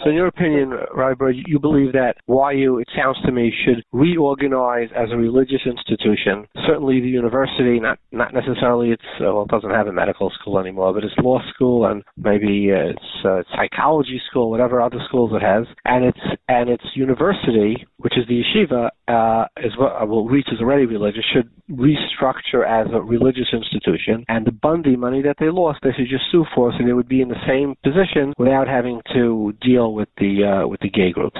So, 0.03 0.09
in 0.09 0.15
your 0.15 0.27
opinion, 0.27 0.71
Rabbi, 0.95 1.31
you 1.45 1.59
believe 1.59 1.91
that 1.91 2.15
YU, 2.27 2.79
it 2.79 2.87
sounds 2.95 3.17
to 3.25 3.31
me, 3.31 3.51
should 3.65 3.83
reorganize 3.91 4.89
as 4.95 5.09
a 5.11 5.17
religious 5.17 5.61
institution. 5.65 6.47
Certainly, 6.65 7.01
the 7.01 7.09
university, 7.09 7.79
not 7.79 7.99
not 8.11 8.33
necessarily 8.33 8.91
it's 8.91 9.03
uh, 9.19 9.33
well, 9.33 9.43
it 9.43 9.49
doesn't 9.49 9.71
have 9.71 9.87
a 9.87 9.91
medical 9.91 10.31
school 10.39 10.57
anymore, 10.57 10.93
but 10.93 11.03
it's 11.03 11.13
law 11.17 11.41
school 11.53 11.85
and 11.85 12.03
maybe 12.17 12.71
uh, 12.71 12.91
it's 12.91 13.25
uh, 13.25 13.43
psychology 13.55 14.21
school, 14.29 14.49
whatever 14.49 14.81
other 14.81 14.99
schools 15.07 15.31
it 15.33 15.41
has, 15.41 15.65
and 15.83 16.05
it's 16.05 16.19
and 16.47 16.69
its 16.69 16.83
university, 16.95 17.85
which 17.97 18.17
is 18.17 18.25
the 18.27 18.41
yeshiva, 18.41 18.89
uh, 19.09 19.47
is 19.57 19.75
what 19.77 20.01
uh, 20.01 20.05
well, 20.05 20.25
reach 20.25 20.47
is 20.51 20.61
already 20.61 20.85
religious, 20.85 21.25
should 21.33 21.49
restructure 21.69 22.65
as 22.65 22.87
a 22.93 23.01
religious 23.01 23.47
institution, 23.51 24.23
and 24.29 24.45
the 24.45 24.51
Bundy 24.51 24.95
money 24.95 25.21
that 25.21 25.35
they 25.39 25.49
lost, 25.49 25.79
they 25.83 25.91
should 25.95 26.09
just 26.09 26.23
sue 26.31 26.45
for, 26.55 26.71
so 26.71 26.85
they 26.85 26.93
would 26.93 27.09
be 27.09 27.21
in 27.21 27.29
the 27.29 27.43
same 27.47 27.75
position 27.83 28.33
without 28.37 28.67
having 28.67 29.01
to 29.13 29.53
deal 29.61 29.88
with 29.93 30.09
the 30.17 30.61
uh, 30.63 30.67
with 30.67 30.79
the 30.81 30.89
gay 30.89 31.11
groups. 31.11 31.39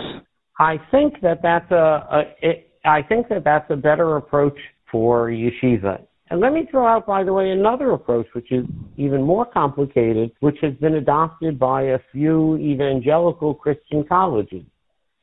I 0.60 0.78
think 0.91 1.22
that 1.22 1.39
that's 1.41 1.72
a, 1.72 1.76
a 1.76 2.22
it, 2.41 2.72
I 2.86 3.02
think 3.02 3.30
that 3.30 3.43
that's 3.43 3.70
a 3.70 3.76
better 3.76 4.18
approach 4.18 4.58
for 4.91 5.30
yeshiva. 5.30 6.02
And 6.32 6.39
let 6.39 6.54
me 6.54 6.68
throw 6.70 6.86
out, 6.86 7.08
by 7.08 7.24
the 7.24 7.34
way, 7.34 7.50
another 7.50 7.91
approach 7.91 8.28
which 8.34 8.52
is 8.52 8.66
even 8.97 9.24
more 9.24 9.45
complicated, 9.45 10.32
which 10.41 10.58
has 10.62 10.74
been 10.76 10.95
adopted 10.95 11.58
by 11.58 11.82
a 11.84 12.00
few 12.12 12.56
evangelical 12.58 13.56
Christian 13.56 14.04
colleges. 14.08 14.64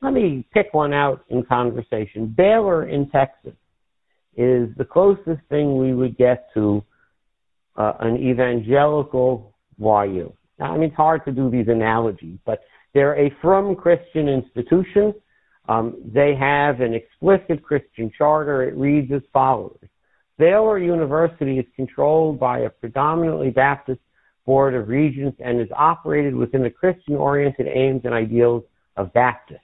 Let 0.01 0.13
me 0.13 0.45
pick 0.53 0.73
one 0.73 0.93
out 0.93 1.23
in 1.29 1.43
conversation. 1.43 2.33
Baylor 2.35 2.89
in 2.89 3.09
Texas 3.09 3.53
is 4.35 4.69
the 4.77 4.85
closest 4.85 5.41
thing 5.49 5.77
we 5.77 5.93
would 5.93 6.17
get 6.17 6.49
to 6.53 6.83
uh, 7.77 7.93
an 8.01 8.17
evangelical 8.17 9.55
YU. 9.79 10.33
I 10.59 10.73
mean, 10.73 10.83
it's 10.83 10.95
hard 10.95 11.23
to 11.25 11.31
do 11.31 11.49
these 11.49 11.67
analogies, 11.67 12.37
but 12.45 12.59
they're 12.97 13.27
a 13.27 13.31
from 13.43 13.75
Christian 13.75 14.27
institution. 14.27 15.13
Um, 15.69 15.97
they 16.03 16.33
have 16.33 16.81
an 16.81 16.95
explicit 16.95 17.61
Christian 17.61 18.11
charter. 18.17 18.63
It 18.63 18.75
reads 18.75 19.11
as 19.11 19.21
follows. 19.31 19.77
Baylor 20.39 20.79
University 20.79 21.59
is 21.59 21.65
controlled 21.75 22.39
by 22.39 22.61
a 22.61 22.71
predominantly 22.71 23.51
Baptist 23.51 24.01
Board 24.47 24.73
of 24.73 24.87
Regents 24.87 25.37
and 25.45 25.61
is 25.61 25.67
operated 25.75 26.33
within 26.33 26.63
the 26.63 26.71
Christian-oriented 26.71 27.67
aims 27.67 28.01
and 28.03 28.15
ideals 28.15 28.63
of 28.95 29.13
Baptists. 29.13 29.61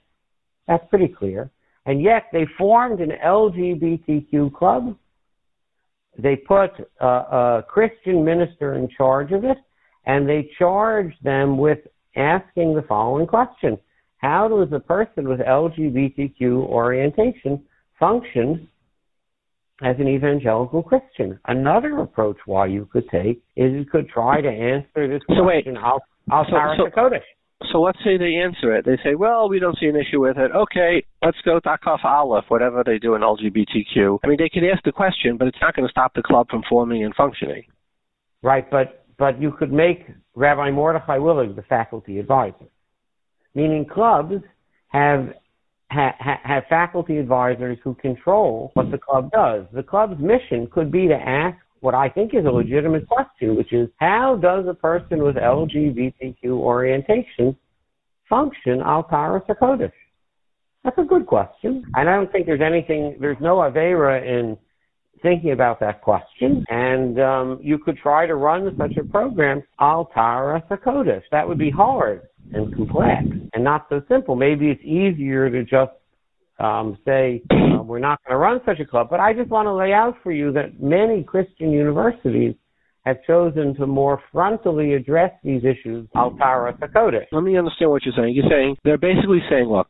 That's 0.67 0.87
pretty 0.91 1.07
clear. 1.07 1.49
And 1.87 2.03
yet 2.03 2.25
they 2.31 2.45
formed 2.55 3.01
an 3.01 3.13
LGBTQ 3.25 4.53
club. 4.53 4.95
They 6.19 6.35
put 6.35 6.69
a, 7.01 7.07
a 7.07 7.65
Christian 7.67 8.23
minister 8.23 8.75
in 8.75 8.87
charge 8.95 9.31
of 9.31 9.43
it, 9.43 9.57
and 10.05 10.29
they 10.29 10.51
charged 10.59 11.17
them 11.23 11.57
with 11.57 11.79
asking 12.15 12.75
the 12.75 12.83
following 12.87 13.27
question. 13.27 13.77
How 14.17 14.47
does 14.47 14.71
a 14.71 14.79
person 14.79 15.27
with 15.27 15.39
LGBTQ 15.39 16.41
orientation 16.67 17.63
function 17.99 18.69
as 19.81 19.95
an 19.99 20.07
evangelical 20.07 20.81
Christian? 20.81 21.39
Another 21.45 21.99
approach 21.99 22.37
YU 22.47 22.87
could 22.91 23.09
take 23.09 23.43
is 23.57 23.73
you 23.73 23.85
could 23.85 24.07
try 24.09 24.39
to 24.39 24.47
answer 24.47 25.07
this 25.07 25.21
question. 25.23 25.35
So 25.37 25.43
wait, 25.43 25.67
I'll, 25.77 26.01
I'll 26.31 26.45
so, 26.45 26.87
so. 26.95 27.17
So 27.71 27.81
let's 27.81 27.99
say 28.03 28.17
they 28.17 28.35
answer 28.35 28.75
it. 28.75 28.85
They 28.85 28.97
say, 29.03 29.15
well, 29.15 29.47
we 29.49 29.59
don't 29.59 29.77
see 29.79 29.87
an 29.87 29.95
issue 29.95 30.21
with 30.21 30.37
it. 30.37 30.51
Okay, 30.51 31.05
let's 31.23 31.37
go 31.45 31.59
Takaf 31.59 32.03
Aleph, 32.03 32.45
whatever 32.49 32.83
they 32.85 32.99
do 32.99 33.15
in 33.15 33.21
LGBTQ. 33.21 34.19
I 34.23 34.27
mean, 34.27 34.37
they 34.37 34.49
could 34.49 34.63
ask 34.69 34.83
the 34.83 34.91
question, 34.91 35.37
but 35.37 35.47
it's 35.47 35.57
not 35.61 35.75
going 35.75 35.87
to 35.87 35.91
stop 35.91 36.13
the 36.13 36.23
club 36.23 36.47
from 36.49 36.63
forming 36.69 37.03
and 37.03 37.15
functioning. 37.15 37.63
Right, 38.41 38.69
but 38.69 39.02
but 39.23 39.41
you 39.41 39.53
could 39.53 39.71
make 39.71 40.05
Rabbi 40.35 40.69
Mordechai 40.69 41.17
Willig 41.17 41.55
the 41.55 41.61
faculty 41.61 42.19
advisor, 42.19 42.67
meaning 43.55 43.85
clubs 43.85 44.33
have 44.89 45.29
ha, 45.89 46.11
have 46.43 46.63
faculty 46.67 47.19
advisors 47.19 47.77
who 47.85 47.93
control 47.93 48.71
what 48.73 48.91
the 48.91 48.97
club 48.97 49.31
does. 49.31 49.63
The 49.71 49.81
club's 49.81 50.19
mission 50.19 50.67
could 50.69 50.91
be 50.91 51.07
to 51.07 51.15
ask 51.15 51.55
what 51.79 51.95
I 51.95 52.09
think 52.09 52.33
is 52.33 52.43
a 52.43 52.49
legitimate 52.49 53.07
question, 53.07 53.55
which 53.55 53.71
is 53.71 53.87
how 53.95 54.35
does 54.41 54.65
a 54.67 54.73
person 54.73 55.23
with 55.23 55.37
LGBTQ 55.37 56.43
orientation 56.43 57.55
function 58.29 58.81
al 58.81 59.03
Taras 59.03 59.43
HaKodesh? 59.47 59.93
That's 60.83 60.97
a 60.97 61.05
good 61.05 61.25
question. 61.27 61.85
And 61.95 62.09
I 62.09 62.15
don't 62.15 62.29
think 62.29 62.45
there's 62.45 62.59
anything, 62.59 63.15
there's 63.21 63.39
no 63.39 63.59
Avera 63.59 64.21
in 64.21 64.57
thinking 65.23 65.51
about 65.51 65.79
that 65.79 66.01
question. 66.01 66.63
And 66.69 67.19
um, 67.19 67.59
you 67.63 67.79
could 67.79 67.97
try 67.97 68.27
to 68.27 68.35
run 68.35 68.75
such 68.77 68.97
a 68.97 69.03
program 69.03 69.63
al 69.79 70.05
Taras 70.13 70.61
HaKodesh. 70.69 71.23
That 71.31 71.47
would 71.47 71.57
be 71.57 71.71
hard 71.71 72.21
and 72.53 72.75
complex 72.75 73.23
and 73.53 73.63
not 73.63 73.87
so 73.89 74.01
simple. 74.07 74.35
Maybe 74.35 74.69
it's 74.69 74.83
easier 74.83 75.49
to 75.49 75.63
just 75.63 75.93
um, 76.59 76.97
say 77.05 77.41
uh, 77.49 77.81
we're 77.81 77.99
not 77.99 78.19
going 78.23 78.35
to 78.35 78.37
run 78.37 78.61
such 78.65 78.79
a 78.79 78.85
club. 78.85 79.07
But 79.09 79.19
I 79.19 79.33
just 79.33 79.49
want 79.49 79.65
to 79.65 79.73
lay 79.73 79.93
out 79.93 80.15
for 80.21 80.31
you 80.31 80.51
that 80.53 80.79
many 80.79 81.23
Christian 81.23 81.71
universities 81.71 82.53
have 83.05 83.17
chosen 83.27 83.75
to 83.75 83.85
more 83.85 84.21
frontally 84.33 84.95
address 84.95 85.31
these 85.43 85.61
issues 85.63 86.07
al 86.15 86.31
Taras 86.37 86.75
HaKodesh. 86.81 87.25
Let 87.31 87.43
me 87.43 87.57
understand 87.57 87.91
what 87.91 88.03
you're 88.05 88.13
saying. 88.15 88.33
You're 88.33 88.49
saying 88.49 88.77
they're 88.83 88.97
basically 88.97 89.39
saying, 89.49 89.65
look, 89.65 89.87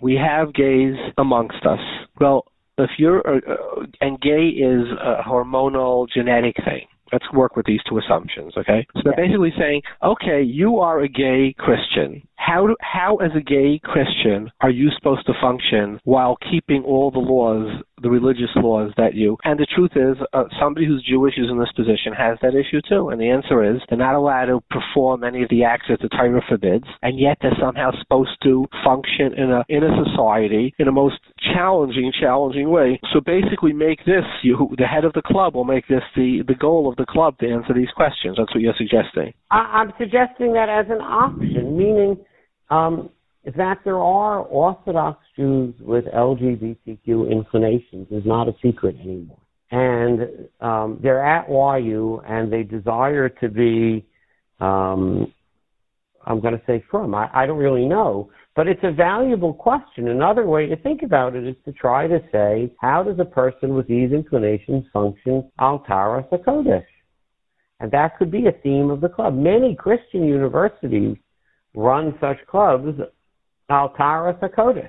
we 0.00 0.14
have 0.14 0.54
gays 0.54 0.94
amongst 1.18 1.64
us. 1.66 1.80
Well, 2.20 2.44
if 2.78 2.90
you're 2.98 3.26
uh, 3.26 3.40
uh 3.48 3.86
and 4.00 4.20
gay 4.20 4.48
is 4.48 4.86
a 5.00 5.22
hormonal 5.26 6.06
genetic 6.12 6.56
thing. 6.64 6.86
Let's 7.12 7.30
work 7.32 7.54
with 7.54 7.66
these 7.66 7.80
two 7.88 7.98
assumptions, 7.98 8.54
okay? 8.56 8.86
So 8.94 9.02
they're 9.04 9.14
basically 9.14 9.52
saying, 9.56 9.82
okay, 10.02 10.42
you 10.42 10.78
are 10.78 11.00
a 11.00 11.08
gay 11.08 11.54
Christian 11.56 12.26
how 12.36 12.66
do, 12.66 12.76
how 12.80 13.16
as 13.16 13.30
a 13.36 13.40
gay 13.40 13.80
Christian 13.82 14.50
are 14.60 14.70
you 14.70 14.90
supposed 14.96 15.26
to 15.26 15.32
function 15.40 15.98
while 16.04 16.36
keeping 16.50 16.82
all 16.84 17.10
the 17.10 17.18
laws, 17.18 17.82
the 18.02 18.10
religious 18.10 18.50
laws 18.56 18.92
that 18.96 19.14
you? 19.14 19.36
And 19.44 19.58
the 19.58 19.66
truth 19.74 19.92
is, 19.96 20.16
uh, 20.32 20.44
somebody 20.60 20.86
who's 20.86 21.04
Jewish 21.08 21.34
is 21.38 21.50
in 21.50 21.58
this 21.58 21.72
position 21.74 22.12
has 22.12 22.38
that 22.42 22.54
issue 22.54 22.80
too. 22.88 23.08
And 23.08 23.20
the 23.20 23.30
answer 23.30 23.64
is 23.64 23.80
they're 23.88 23.98
not 23.98 24.14
allowed 24.14 24.46
to 24.46 24.60
perform 24.70 25.24
any 25.24 25.42
of 25.42 25.48
the 25.48 25.64
acts 25.64 25.86
that 25.88 26.00
the 26.00 26.08
Torah 26.08 26.42
forbids, 26.48 26.86
and 27.02 27.18
yet 27.18 27.38
they're 27.40 27.56
somehow 27.60 27.90
supposed 27.98 28.36
to 28.42 28.66
function 28.84 29.32
in 29.36 29.50
a 29.50 29.64
in 29.68 29.82
a 29.82 30.04
society 30.04 30.74
in 30.78 30.88
a 30.88 30.92
most 30.92 31.18
challenging, 31.54 32.12
challenging 32.20 32.70
way. 32.70 33.00
So 33.12 33.20
basically, 33.20 33.72
make 33.72 34.04
this 34.04 34.24
you 34.42 34.74
the 34.78 34.86
head 34.86 35.04
of 35.04 35.12
the 35.14 35.22
club 35.22 35.54
will 35.54 35.64
make 35.64 35.88
this 35.88 36.02
the 36.14 36.42
the 36.46 36.54
goal 36.54 36.88
of 36.88 36.96
the 36.96 37.06
club 37.06 37.38
to 37.38 37.48
answer 37.48 37.72
these 37.74 37.90
questions. 37.96 38.36
That's 38.38 38.54
what 38.54 38.60
you're 38.60 38.74
suggesting. 38.76 39.32
I'm 39.50 39.92
suggesting 39.98 40.52
that 40.54 40.68
as 40.68 40.86
an 40.90 41.00
option, 41.00 41.76
meaning 41.76 42.18
um, 42.70 43.10
that 43.56 43.78
there 43.84 43.98
are 43.98 44.40
Orthodox 44.40 45.18
Jews 45.36 45.74
with 45.80 46.04
LGBTQ 46.06 47.30
inclinations 47.30 48.08
is 48.10 48.24
not 48.24 48.48
a 48.48 48.54
secret 48.62 48.96
anymore. 49.00 49.38
And 49.70 50.48
um, 50.60 51.00
they're 51.02 51.24
at 51.24 51.48
YU 51.48 52.22
and 52.26 52.52
they 52.52 52.62
desire 52.62 53.28
to 53.28 53.48
be, 53.48 54.06
um, 54.60 55.32
I'm 56.24 56.40
going 56.40 56.54
to 56.54 56.62
say 56.66 56.82
from. 56.90 57.14
I, 57.14 57.28
I 57.34 57.46
don't 57.46 57.58
really 57.58 57.86
know. 57.86 58.30
But 58.56 58.68
it's 58.68 58.84
a 58.84 58.92
valuable 58.92 59.52
question. 59.52 60.08
Another 60.08 60.46
way 60.46 60.66
to 60.66 60.76
think 60.76 61.02
about 61.02 61.34
it 61.34 61.46
is 61.46 61.56
to 61.64 61.72
try 61.72 62.06
to 62.06 62.20
say, 62.30 62.72
how 62.80 63.02
does 63.02 63.18
a 63.18 63.24
person 63.24 63.74
with 63.74 63.88
these 63.88 64.12
inclinations 64.12 64.84
function 64.92 65.50
al 65.58 65.80
Taras 65.80 66.26
HaKodesh? 66.32 66.84
And 67.80 67.90
that 67.90 68.16
could 68.16 68.30
be 68.30 68.46
a 68.46 68.52
theme 68.62 68.90
of 68.90 69.00
the 69.00 69.08
club. 69.08 69.34
Many 69.34 69.74
Christian 69.74 70.24
universities 70.24 71.16
run 71.74 72.14
such 72.20 72.38
clubs 72.46 72.98
al 73.68 73.90
Taras 73.90 74.36
HaKodesh. 74.42 74.88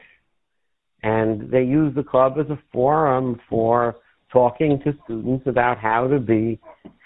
And 1.04 1.52
they 1.52 1.64
use 1.64 1.94
the 1.96 2.04
club 2.04 2.34
as 2.40 2.50
a 2.50 2.60
forum 2.72 3.40
for 3.50 3.98
talking 4.32 4.80
to 4.84 4.94
students 5.06 5.46
about 5.48 5.78
how 5.78 6.08
to 6.08 6.20
be 6.20 6.60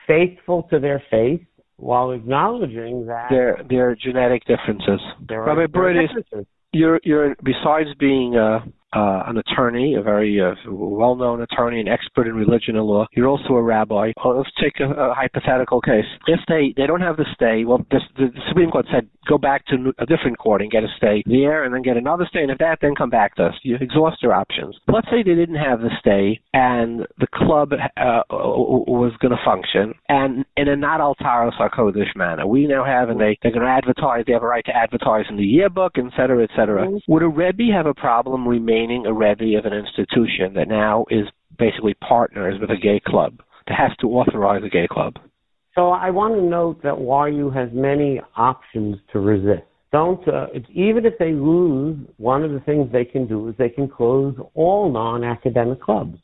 faithful 0.08 0.64
to 0.64 0.80
their 0.80 1.04
faith 1.12 1.42
while 1.76 2.12
acknowledging 2.12 3.06
that 3.06 3.28
their 3.30 3.62
their 3.70 3.96
genetic 3.96 4.44
differences. 4.46 5.00
There 5.28 5.44
Rabbi 5.44 5.62
are 5.80 5.94
differences. 6.08 6.46
you're 6.74 7.00
you're 7.04 7.36
besides 7.44 7.90
being 8.00 8.36
uh, 8.36 8.60
uh, 8.94 9.24
an 9.28 9.38
attorney, 9.38 9.96
a 9.96 10.02
very 10.02 10.42
uh, 10.42 10.56
well-known 10.68 11.42
attorney, 11.42 11.80
an 11.80 11.88
expert 11.88 12.28
in 12.28 12.36
religion 12.36 12.76
and 12.76 12.86
law. 12.86 13.06
You're 13.14 13.28
also 13.28 13.54
a 13.54 13.62
rabbi. 13.62 14.14
Well, 14.24 14.38
let's 14.38 14.50
take 14.62 14.80
a, 14.80 14.90
a, 14.90 15.14
hypothetical 15.14 15.82
case. 15.82 16.06
If 16.28 16.40
they 16.48 16.74
they 16.76 16.88
don't 16.88 17.02
have 17.02 17.18
the 17.18 17.26
stay, 17.36 17.66
well, 17.66 17.86
this, 17.92 18.02
the, 18.18 18.28
the 18.34 18.42
Supreme 18.48 18.72
Court 18.72 18.88
said 18.92 19.08
go 19.28 19.38
back 19.38 19.66
to 19.68 19.94
a 20.00 20.06
different 20.08 20.40
court 20.40 20.62
and 20.62 20.72
get 20.72 20.84
a 20.84 20.88
stay 20.98 21.22
there, 21.28 21.64
and 21.64 21.74
then 21.74 21.84
get 21.84 21.98
another 21.98 22.26
stay, 22.30 22.42
and 22.42 22.50
if 22.50 22.58
that, 22.58 22.80
then 22.82 22.96
come 22.96 23.12
back 23.12 23.36
to 23.36 23.46
us. 23.46 23.54
You 23.62 23.78
exhaust 23.80 24.24
your 24.24 24.34
options. 24.34 24.76
Let's 24.92 25.08
say 25.12 25.18
they 25.18 25.36
didn't 25.36 25.56
have 25.56 25.82
the 25.82 25.92
stay, 26.00 26.40
and 26.54 27.06
the 27.20 27.28
club 27.32 27.74
uh, 27.74 28.22
was 28.32 29.14
going 29.22 29.32
to 29.32 29.44
function, 29.46 29.94
and 30.08 30.46
in 30.58 30.68
a 30.68 30.76
not 30.76 31.00
altaros 31.00 31.54
sarkodish 31.60 32.16
manner. 32.16 32.48
We 32.48 32.66
now 32.66 32.84
have, 32.84 33.10
and 33.10 33.20
they 33.20 33.38
they're 33.44 33.52
going 33.52 33.66
to 33.66 33.72
advertise. 33.72 34.24
They 34.26 34.34
have 34.34 34.44
a 34.44 34.48
right 34.48 34.66
to 34.66 34.76
advertise 34.76 35.26
in 35.30 35.38
the 35.38 35.46
yearbook, 35.46 35.98
et 35.98 36.12
cetera, 36.18 36.44
et 36.44 36.50
cetera. 36.56 36.88
Mm-hmm. 36.88 37.12
Would 37.12 37.22
a 37.22 37.28
rebbe 37.28 37.72
have 37.72 37.86
a 37.86 37.94
problem 37.94 38.48
remaining 38.48 38.79
a 39.06 39.14
rebbe 39.14 39.58
of 39.58 39.66
an 39.66 39.74
institution 39.74 40.54
that 40.56 40.68
now 40.68 41.06
is 41.10 41.26
basically 41.58 41.94
partners 41.96 42.56
with 42.62 42.70
a 42.70 42.78
gay 42.78 43.02
club 43.06 43.42
that 43.68 43.78
has 43.78 43.92
to 44.00 44.08
authorize 44.08 44.64
a 44.64 44.70
gay 44.70 44.88
club? 44.90 45.16
So 45.76 45.90
I 45.90 46.10
want 46.10 46.36
to 46.36 46.42
note 46.42 46.82
that 46.84 47.00
YU 47.00 47.50
has 47.52 47.70
many 47.74 48.20
options 48.36 48.98
to 49.14 49.20
resist. 49.20 49.64
Don't 49.92 50.26
uh, 50.28 50.48
even 50.74 51.06
if 51.06 51.18
they 51.18 51.32
lose, 51.32 51.98
one 52.18 52.44
of 52.44 52.52
the 52.52 52.60
things 52.62 52.92
they 52.92 53.06
can 53.06 53.28
do 53.28 53.48
is 53.48 53.56
they 53.58 53.70
can 53.70 53.88
close 53.88 54.36
all 54.54 54.92
non-academic 54.92 55.82
clubs. 55.82 56.18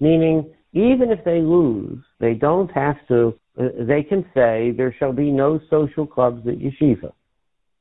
Meaning, 0.00 0.52
even 0.72 1.10
if 1.10 1.24
they 1.24 1.40
lose, 1.40 1.98
they 2.20 2.34
don't 2.34 2.70
have 2.72 2.96
to. 3.08 3.34
Uh, 3.58 3.68
they 3.80 4.02
can 4.02 4.24
say 4.34 4.72
there 4.76 4.94
shall 4.98 5.12
be 5.12 5.30
no 5.30 5.58
social 5.70 6.06
clubs 6.06 6.46
at 6.46 6.58
yeshiva. 6.58 7.12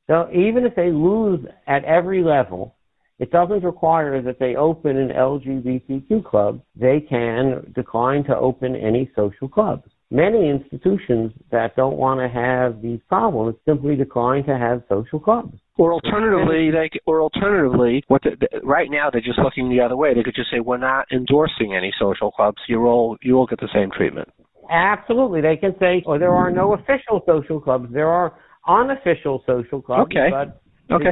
So 0.08 0.30
even 0.32 0.66
if 0.66 0.74
they 0.76 0.90
lose 0.90 1.46
at 1.68 1.84
every 1.84 2.24
level, 2.24 2.77
it 3.20 3.32
doesn't 3.32 3.64
require 3.64 4.22
that 4.22 4.40
they 4.40 4.56
open 4.56 4.96
an 4.98 5.10
LGBTQ 5.10 6.24
club. 6.24 6.62
They 6.76 7.00
can 7.00 7.72
decline 7.76 8.24
to 8.26 8.38
open 8.38 8.76
any 8.76 9.10
social 9.16 9.50
clubs. 9.50 9.84
Many 10.10 10.50
institutions 10.50 11.34
that 11.52 11.76
don't 11.76 11.98
want 11.98 12.22
to 12.22 12.30
have 12.30 12.82
these 12.82 13.00
problems 13.10 13.56
simply 13.66 13.96
decline 13.96 14.46
to 14.46 14.58
have 14.58 14.84
social 14.88 15.20
clubs. 15.20 15.58
Or 15.78 15.94
alternatively, 15.94 16.72
they 16.72 16.90
or 17.06 17.22
alternatively, 17.22 18.04
what 18.08 18.22
the, 18.24 18.38
the, 18.40 18.62
right 18.66 18.90
now 18.90 19.10
they're 19.12 19.22
just 19.22 19.38
looking 19.38 19.70
the 19.70 19.82
other 19.82 19.98
way. 19.98 20.14
They 20.14 20.24
could 20.24 20.34
just 20.34 20.50
say 20.50 20.60
we're 20.60 20.78
not 20.78 21.06
endorsing 21.12 21.76
any 21.76 21.92
social 22.00 22.32
clubs. 22.32 22.58
You 22.68 22.86
all 22.86 23.18
you 23.22 23.38
all 23.38 23.46
get 23.46 23.60
the 23.60 23.70
same 23.74 23.92
treatment. 23.92 24.30
Absolutely, 24.72 25.42
they 25.42 25.56
can 25.56 25.76
say, 25.78 26.04
"Oh, 26.08 26.18
there 26.18 26.34
are 26.34 26.50
no 26.50 26.74
official 26.74 27.22
social 27.28 27.60
clubs. 27.60 27.94
There 27.94 28.10
are 28.10 28.34
unofficial 28.68 29.44
social 29.46 29.82
clubs." 29.82 30.10
Okay. 30.10 30.30
But 30.32 30.62
Okay. 30.90 31.06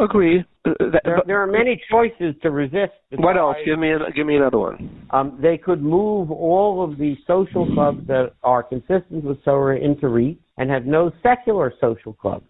Agree. 0.00 0.44
Uh, 0.64 0.70
there, 1.04 1.22
there, 1.26 1.42
are 1.42 1.46
many 1.46 1.80
choices 1.90 2.34
to 2.42 2.50
resist. 2.50 2.92
What 3.12 3.36
else? 3.36 3.56
Give 3.64 3.78
me 3.78 3.92
give 4.16 4.26
me 4.26 4.36
another 4.36 4.58
one. 4.58 5.06
Um, 5.10 5.38
they 5.40 5.58
could 5.58 5.82
move 5.82 6.30
all 6.30 6.82
of 6.82 6.98
the 6.98 7.16
social 7.26 7.72
clubs 7.72 8.06
that 8.08 8.32
are 8.42 8.62
consistent 8.62 9.24
with 9.24 9.42
Torah 9.44 9.78
into 9.78 10.06
RIETS 10.06 10.38
and 10.58 10.70
have 10.70 10.86
no 10.86 11.12
secular 11.22 11.72
social 11.80 12.12
clubs. 12.12 12.44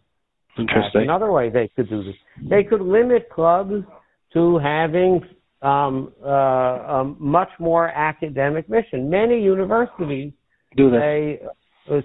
Interesting. 0.58 0.90
That's 0.94 1.04
another 1.04 1.30
way 1.32 1.50
they 1.50 1.70
could 1.76 1.88
do 1.88 2.04
this. 2.04 2.14
They 2.48 2.62
could 2.62 2.80
limit 2.80 3.28
clubs 3.30 3.84
to 4.32 4.58
having 4.58 5.20
um, 5.62 6.12
uh, 6.24 6.28
a 6.28 7.14
much 7.18 7.50
more 7.58 7.88
academic 7.88 8.68
mission. 8.68 9.08
Many 9.08 9.40
universities 9.40 10.32
do 10.76 10.90
that. 10.90 10.98
They, 10.98 11.46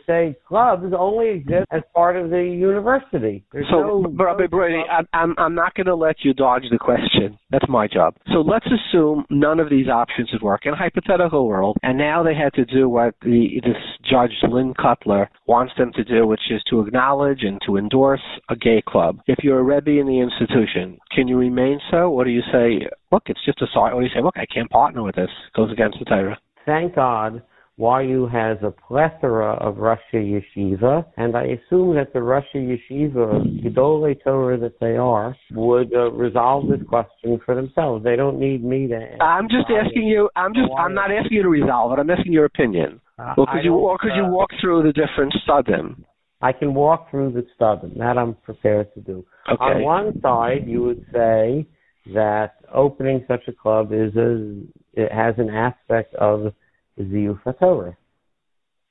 say 0.05 0.36
clubs 0.47 0.93
only 0.97 1.30
exist 1.30 1.67
as 1.71 1.82
part 1.93 2.15
of 2.17 2.30
the 2.30 2.43
university. 2.43 3.45
There's 3.51 3.67
so, 3.69 4.01
no, 4.01 4.47
Brady, 4.49 4.82
I'm 5.13 5.36
I'm 5.38 5.55
not 5.55 5.75
going 5.75 5.88
to 5.88 5.95
let 5.95 6.17
you 6.23 6.34
dodge 6.34 6.63
the 6.71 6.78
question. 6.78 7.38
That's 7.51 7.67
my 7.69 7.88
job. 7.88 8.15
So 8.34 8.39
let's 8.39 8.65
assume 8.65 9.25
none 9.30 9.59
of 9.59 9.69
these 9.69 9.88
options 9.88 10.30
would 10.34 10.41
work 10.41 10.61
in 10.65 10.73
a 10.73 10.75
hypothetical 10.75 11.47
world, 11.47 11.78
and 11.84 11.97
now 11.97 12.23
they 12.23 12.36
had 12.36 12.53
to 12.53 12.65
do 12.65 12.89
what 12.89 13.15
the 13.21 13.61
this 13.63 13.75
Judge 14.09 14.32
Lynn 14.49 14.73
Kotler 14.73 15.28
wants 15.47 15.73
them 15.78 15.91
to 15.93 16.03
do, 16.03 16.25
which 16.25 16.41
is 16.49 16.61
to 16.69 16.82
acknowledge 16.82 17.43
and 17.43 17.59
to 17.65 17.78
endorse 17.78 18.21
a 18.49 18.55
gay 18.55 18.82
club. 18.88 19.19
If 19.28 19.39
you're 19.43 19.59
a 19.59 19.63
rebbe 19.63 19.99
in 19.99 20.07
the 20.07 20.19
institution, 20.19 20.97
can 21.15 21.28
you 21.28 21.38
remain 21.38 21.80
so, 21.91 22.11
or 22.11 22.23
do 22.23 22.32
you 22.32 22.41
say, 22.51 22.88
look, 23.11 23.23
it's 23.28 23.43
just 23.45 23.61
a 23.61 23.67
side, 23.73 23.93
or 23.93 24.01
do 24.01 24.07
you 24.07 24.13
say, 24.13 24.23
look, 24.23 24.38
I 24.38 24.45
can't 24.45 24.69
partner 24.69 25.03
with 25.03 25.15
this? 25.15 25.30
It 25.30 25.55
goes 25.55 25.71
against 25.71 25.99
the 25.99 26.05
Torah. 26.05 26.38
Thank 26.65 26.95
God 26.95 27.41
YU 27.78 28.28
has 28.32 28.57
a 28.63 28.71
plethora 28.71 29.53
of 29.53 29.78
Rosh 29.78 29.99
Yeshiva, 30.11 31.05
and 31.15 31.38
I 31.38 31.43
assume 31.43 31.95
that 31.95 32.11
the 32.11 32.21
Rosh 32.23 32.45
Yeshiva, 32.55 33.63
Gedolei 33.63 34.15
Torah 34.23 34.57
that 34.57 34.80
they 34.80 34.97
are, 34.97 35.36
would 35.51 35.93
uh, 35.93 36.11
resolve 36.11 36.69
this 36.69 36.82
question 36.89 37.39
for 37.45 37.53
themselves. 37.53 38.03
They 38.03 38.15
don't 38.15 38.39
need 38.39 38.63
me 38.63 38.88
to. 38.88 39.23
I'm 39.23 39.47
just 39.47 39.67
asking 39.69 40.07
you. 40.07 40.28
I'm 40.36 40.55
just. 40.55 40.69
I'm 40.78 40.95
not 40.95 41.11
asking 41.11 41.38
you 41.38 41.43
to 41.43 41.49
resolve 41.49 41.91
it. 41.91 42.01
I'm 42.01 42.09
asking 42.09 42.34
your 42.34 42.45
opinion. 42.45 42.99
Uh, 43.19 43.34
well, 43.38 43.47
could 43.51 43.63
you, 43.63 43.75
or 43.75 43.97
could 43.99 44.11
uh, 44.11 44.15
you 44.15 44.25
walk 44.25 44.49
through 44.59 44.82
the 44.82 44.93
different 44.93 45.34
studim? 45.47 46.03
I 46.41 46.53
can 46.53 46.73
walk 46.73 47.11
through 47.11 47.34
the 47.34 47.45
studim. 47.59 47.97
That 47.99 48.17
I'm 48.17 48.34
prepared 48.43 48.91
to 48.95 49.01
do. 49.01 49.23
Okay. 49.51 49.63
On 49.63 49.84
one 49.84 50.21
side, 50.21 50.63
you 50.65 50.82
would 50.82 51.05
say 51.13 51.67
that 52.13 52.55
opening 52.73 53.23
such 53.28 53.47
a 53.47 53.51
club 53.51 53.91
is 53.91 54.15
a 54.15 54.61
it 54.93 55.11
has 55.11 55.36
an 55.38 55.49
aspect 55.49 56.15
of 56.15 56.53
Ziyuf 57.00 57.41
HaTorah. 57.43 57.95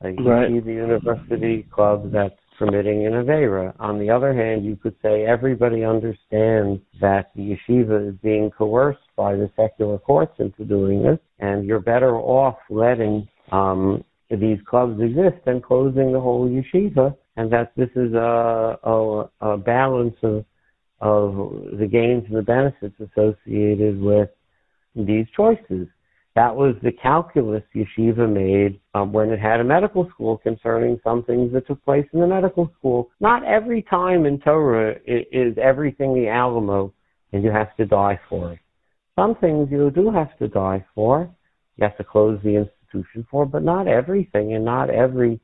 Like 0.02 0.18
you 0.18 0.28
right. 0.28 0.48
see 0.48 0.60
the 0.60 0.72
university 0.72 1.66
club 1.72 2.12
that's 2.12 2.34
permitting 2.58 3.06
an 3.06 3.12
Avera. 3.12 3.74
On 3.78 3.98
the 3.98 4.10
other 4.10 4.34
hand, 4.34 4.64
you 4.64 4.76
could 4.76 4.94
say 5.02 5.24
everybody 5.24 5.84
understands 5.84 6.80
that 7.00 7.30
the 7.34 7.56
yeshiva 7.56 8.10
is 8.10 8.14
being 8.22 8.50
coerced 8.50 8.98
by 9.16 9.34
the 9.34 9.50
secular 9.56 9.98
courts 9.98 10.34
into 10.38 10.64
doing 10.64 11.02
this, 11.02 11.18
and 11.38 11.64
you're 11.64 11.80
better 11.80 12.16
off 12.16 12.56
letting 12.68 13.26
um, 13.52 14.04
these 14.30 14.58
clubs 14.68 15.00
exist 15.00 15.36
than 15.44 15.60
closing 15.60 16.12
the 16.12 16.20
whole 16.20 16.48
yeshiva, 16.48 17.16
and 17.36 17.50
that 17.52 17.72
this 17.76 17.90
is 17.96 18.12
a, 18.12 18.78
a, 18.82 19.30
a 19.40 19.56
balance 19.56 20.16
of 20.22 20.44
of 21.00 21.34
the 21.78 21.86
gains 21.86 22.24
and 22.26 22.36
the 22.36 22.42
benefits 22.42 22.94
associated 22.98 24.00
with 24.00 24.30
these 24.94 25.26
choices. 25.36 25.86
That 26.36 26.54
was 26.54 26.74
the 26.82 26.92
calculus 26.92 27.62
yeshiva 27.74 28.30
made 28.30 28.78
um, 28.92 29.10
when 29.10 29.30
it 29.30 29.40
had 29.40 29.58
a 29.58 29.64
medical 29.64 30.06
school 30.10 30.36
concerning 30.36 31.00
some 31.02 31.24
things 31.24 31.50
that 31.54 31.66
took 31.66 31.82
place 31.82 32.04
in 32.12 32.20
the 32.20 32.26
medical 32.26 32.70
school. 32.78 33.08
Not 33.20 33.42
every 33.42 33.80
time 33.80 34.26
in 34.26 34.38
Torah 34.40 34.96
is 35.06 35.56
everything 35.56 36.12
the 36.12 36.28
Alamo 36.28 36.92
and 37.32 37.42
you 37.42 37.50
have 37.50 37.74
to 37.78 37.86
die 37.86 38.20
for 38.28 38.52
it. 38.52 38.58
Some 39.18 39.34
things 39.36 39.68
you 39.70 39.90
do 39.90 40.10
have 40.10 40.36
to 40.36 40.46
die 40.46 40.84
for. 40.94 41.34
You 41.78 41.84
have 41.84 41.96
to 41.96 42.04
close 42.04 42.38
the 42.44 42.56
institution 42.56 43.26
for, 43.30 43.46
but 43.46 43.62
not 43.62 43.88
everything 43.88 44.52
and 44.52 44.64
not 44.64 44.90
every 44.90 45.40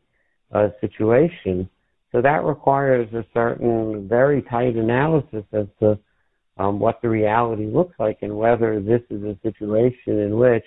uh, 0.52 0.68
situation. 0.82 1.70
So 2.12 2.20
that 2.20 2.44
requires 2.44 3.10
a 3.14 3.24
certain 3.32 4.06
very 4.08 4.42
tight 4.42 4.76
analysis 4.76 5.44
as 5.54 5.68
to 5.80 5.98
um, 6.58 6.78
what 6.78 7.00
the 7.00 7.08
reality 7.08 7.64
looks 7.64 7.98
like 7.98 8.18
and 8.20 8.36
whether 8.36 8.78
this 8.78 9.00
is 9.08 9.22
a 9.22 9.38
situation 9.42 10.18
in 10.18 10.36
which 10.36 10.64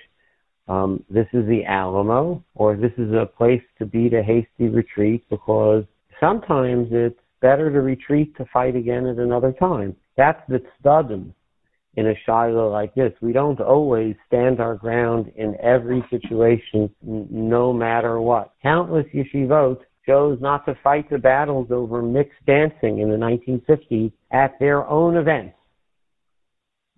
um, 0.67 1.03
this 1.09 1.27
is 1.33 1.45
the 1.47 1.63
Alamo, 1.65 2.43
or 2.55 2.75
this 2.75 2.93
is 2.97 3.13
a 3.13 3.25
place 3.25 3.61
to 3.77 3.85
beat 3.85 4.13
a 4.13 4.23
hasty 4.23 4.69
retreat 4.69 5.23
because 5.29 5.83
sometimes 6.19 6.87
it's 6.91 7.19
better 7.41 7.71
to 7.71 7.81
retreat 7.81 8.35
to 8.37 8.45
fight 8.51 8.75
again 8.75 9.05
at 9.05 9.17
another 9.17 9.51
time. 9.51 9.95
That's 10.17 10.41
the 10.49 10.61
tzaddim 10.83 11.33
in 11.95 12.07
a 12.07 12.13
shiloh 12.25 12.71
like 12.71 12.93
this. 12.95 13.13
We 13.21 13.31
don't 13.31 13.59
always 13.61 14.15
stand 14.27 14.59
our 14.59 14.75
ground 14.75 15.31
in 15.35 15.55
every 15.61 16.03
situation, 16.09 16.89
no 17.01 17.71
matter 17.71 18.19
what. 18.19 18.53
Countless 18.61 19.05
yeshivot 19.13 19.77
chose 20.05 20.39
not 20.41 20.65
to 20.65 20.75
fight 20.83 21.09
the 21.09 21.17
battles 21.17 21.67
over 21.71 22.01
mixed 22.01 22.43
dancing 22.45 22.99
in 22.99 23.09
the 23.09 23.17
1950s 23.17 24.11
at 24.31 24.57
their 24.59 24.85
own 24.87 25.17
events. 25.17 25.55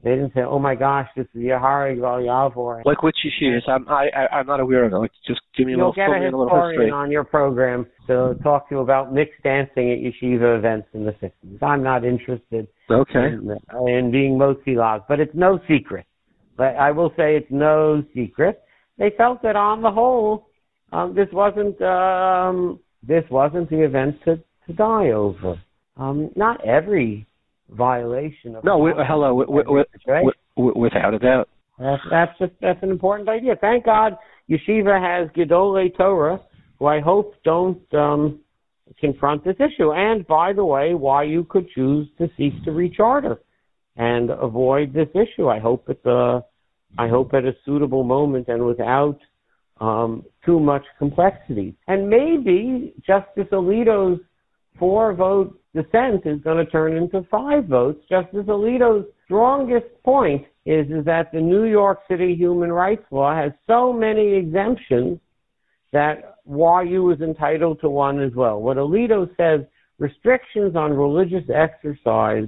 They 0.03 0.11
didn't 0.11 0.33
say, 0.35 0.41
"Oh 0.41 0.59
my 0.59 0.75
gosh, 0.75 1.07
this 1.15 1.25
is 1.33 1.41
Yahari 1.41 1.97
Yavor." 1.97 2.85
Like 2.85 3.01
which 3.01 3.15
yeshivas? 3.25 3.67
I'm 3.67 3.87
I, 3.89 4.09
I 4.31 4.39
am 4.39 4.45
not 4.45 4.59
aware 4.59 4.85
of 4.85 4.93
it. 4.93 4.95
Like 4.97 5.11
just 5.25 5.41
give 5.57 5.65
me 5.65 5.73
a 5.73 5.77
You'll 5.77 5.89
little. 5.89 5.93
get 5.93 6.09
a 6.09 6.23
historian 6.23 6.93
on 6.93 7.09
your 7.09 7.23
program 7.23 7.87
to 8.05 8.35
talk 8.43 8.69
to 8.69 8.75
you 8.75 8.81
about 8.81 9.11
mixed 9.11 9.41
dancing 9.43 9.91
at 9.91 9.97
yeshiva 9.97 10.57
events 10.57 10.87
in 10.93 11.03
the 11.03 11.13
50s. 11.13 11.63
I'm 11.63 11.81
not 11.81 12.05
interested. 12.05 12.67
Okay. 12.91 13.25
In, 13.33 13.57
in 13.87 14.11
being 14.11 14.37
motzi 14.37 14.75
log, 14.75 15.01
but 15.09 15.19
it's 15.19 15.33
no 15.33 15.59
secret. 15.67 16.05
But 16.57 16.75
I 16.75 16.91
will 16.91 17.09
say 17.17 17.35
it's 17.35 17.51
no 17.51 18.03
secret. 18.13 18.61
They 18.99 19.11
felt 19.17 19.41
that 19.43 19.55
on 19.55 19.81
the 19.81 19.91
whole, 19.91 20.47
um, 20.91 21.15
this 21.15 21.27
wasn't 21.33 21.81
um, 21.81 22.79
this 23.01 23.23
wasn't 23.31 23.69
the 23.71 23.83
event 23.83 24.15
to 24.25 24.37
to 24.67 24.73
die 24.73 25.09
over. 25.09 25.59
Um, 25.97 26.29
not 26.35 26.63
every 26.65 27.25
violation 27.69 28.55
of. 28.55 28.63
No, 28.63 28.77
we, 28.77 28.91
hello, 28.95 29.33
we, 29.33 29.83
we, 30.55 30.71
without 30.75 31.13
a 31.13 31.19
doubt. 31.19 31.49
That's 31.79 32.01
that's 32.09 32.41
a, 32.41 32.51
that's 32.61 32.81
an 32.81 32.89
important 32.89 33.29
idea. 33.29 33.55
Thank 33.59 33.85
God, 33.85 34.13
Yeshiva 34.49 34.99
has 34.99 35.29
Gedolei 35.31 35.95
Torah, 35.95 36.41
who 36.79 36.85
I 36.85 36.99
hope 36.99 37.35
don't 37.43 37.81
um, 37.93 38.39
confront 38.99 39.43
this 39.43 39.55
issue. 39.57 39.91
And 39.91 40.25
by 40.27 40.53
the 40.53 40.65
way, 40.65 40.89
YU 40.89 41.45
could 41.49 41.69
choose 41.69 42.07
to 42.17 42.29
cease 42.37 42.53
to 42.65 42.71
recharter 42.71 43.37
and 43.95 44.29
avoid 44.29 44.93
this 44.93 45.09
issue. 45.13 45.49
I 45.49 45.59
hope 45.59 45.87
at 45.89 46.01
the, 46.03 46.43
I 46.97 47.07
hope 47.07 47.33
at 47.33 47.45
a 47.45 47.53
suitable 47.65 48.03
moment 48.03 48.47
and 48.47 48.65
without 48.65 49.19
um, 49.79 50.23
too 50.45 50.59
much 50.59 50.83
complexity. 50.97 51.75
And 51.87 52.09
maybe 52.09 52.93
Justice 53.05 53.47
Alito's 53.51 54.19
four 54.79 55.13
vote 55.13 55.59
dissent 55.73 56.25
is 56.25 56.41
going 56.41 56.63
to 56.63 56.71
turn 56.71 56.95
into 56.95 57.23
five 57.29 57.65
votes. 57.65 57.99
Justice 58.09 58.45
Alito's 58.47 59.05
strongest 59.25 59.87
point 60.03 60.45
is, 60.65 60.87
is 60.87 61.05
that 61.05 61.31
the 61.31 61.39
New 61.39 61.65
York 61.65 61.99
City 62.09 62.35
human 62.35 62.71
rights 62.71 63.05
law 63.11 63.35
has 63.35 63.51
so 63.67 63.93
many 63.93 64.35
exemptions 64.35 65.19
that 65.93 66.37
YU 66.47 67.11
is 67.11 67.21
entitled 67.21 67.79
to 67.81 67.89
one 67.89 68.21
as 68.21 68.33
well. 68.35 68.61
What 68.61 68.77
Alito 68.77 69.29
says, 69.37 69.65
restrictions 69.99 70.75
on 70.75 70.93
religious 70.93 71.43
exercise 71.53 72.47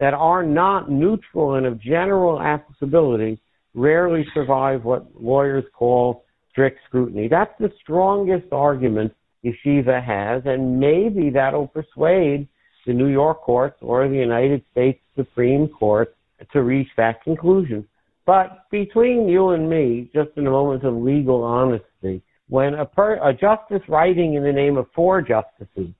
that 0.00 0.14
are 0.14 0.42
not 0.42 0.90
neutral 0.90 1.54
and 1.54 1.66
of 1.66 1.80
general 1.80 2.40
applicability 2.40 3.40
rarely 3.74 4.26
survive 4.34 4.84
what 4.84 5.06
lawyers 5.20 5.64
call 5.72 6.24
strict 6.50 6.80
scrutiny. 6.86 7.28
That's 7.28 7.52
the 7.58 7.72
strongest 7.80 8.46
argument 8.52 9.14
yeshiva 9.44 10.04
has, 10.04 10.42
and 10.46 10.78
maybe 10.78 11.30
that'll 11.30 11.68
persuade 11.68 12.48
the 12.86 12.92
New 12.92 13.08
York 13.08 13.42
courts 13.42 13.76
or 13.80 14.08
the 14.08 14.16
United 14.16 14.62
States 14.72 15.00
Supreme 15.16 15.68
Court 15.68 16.14
to 16.52 16.62
reach 16.62 16.88
that 16.96 17.22
conclusion. 17.22 17.86
But 18.26 18.70
between 18.70 19.28
you 19.28 19.50
and 19.50 19.68
me, 19.68 20.10
just 20.14 20.30
in 20.36 20.46
a 20.46 20.50
moment 20.50 20.84
of 20.84 20.94
legal 20.94 21.42
honesty, 21.42 22.22
when 22.48 22.74
a, 22.74 22.84
per, 22.84 23.14
a 23.26 23.32
justice 23.32 23.82
writing 23.88 24.34
in 24.34 24.44
the 24.44 24.52
name 24.52 24.76
of 24.76 24.86
four 24.94 25.22
justices 25.22 25.94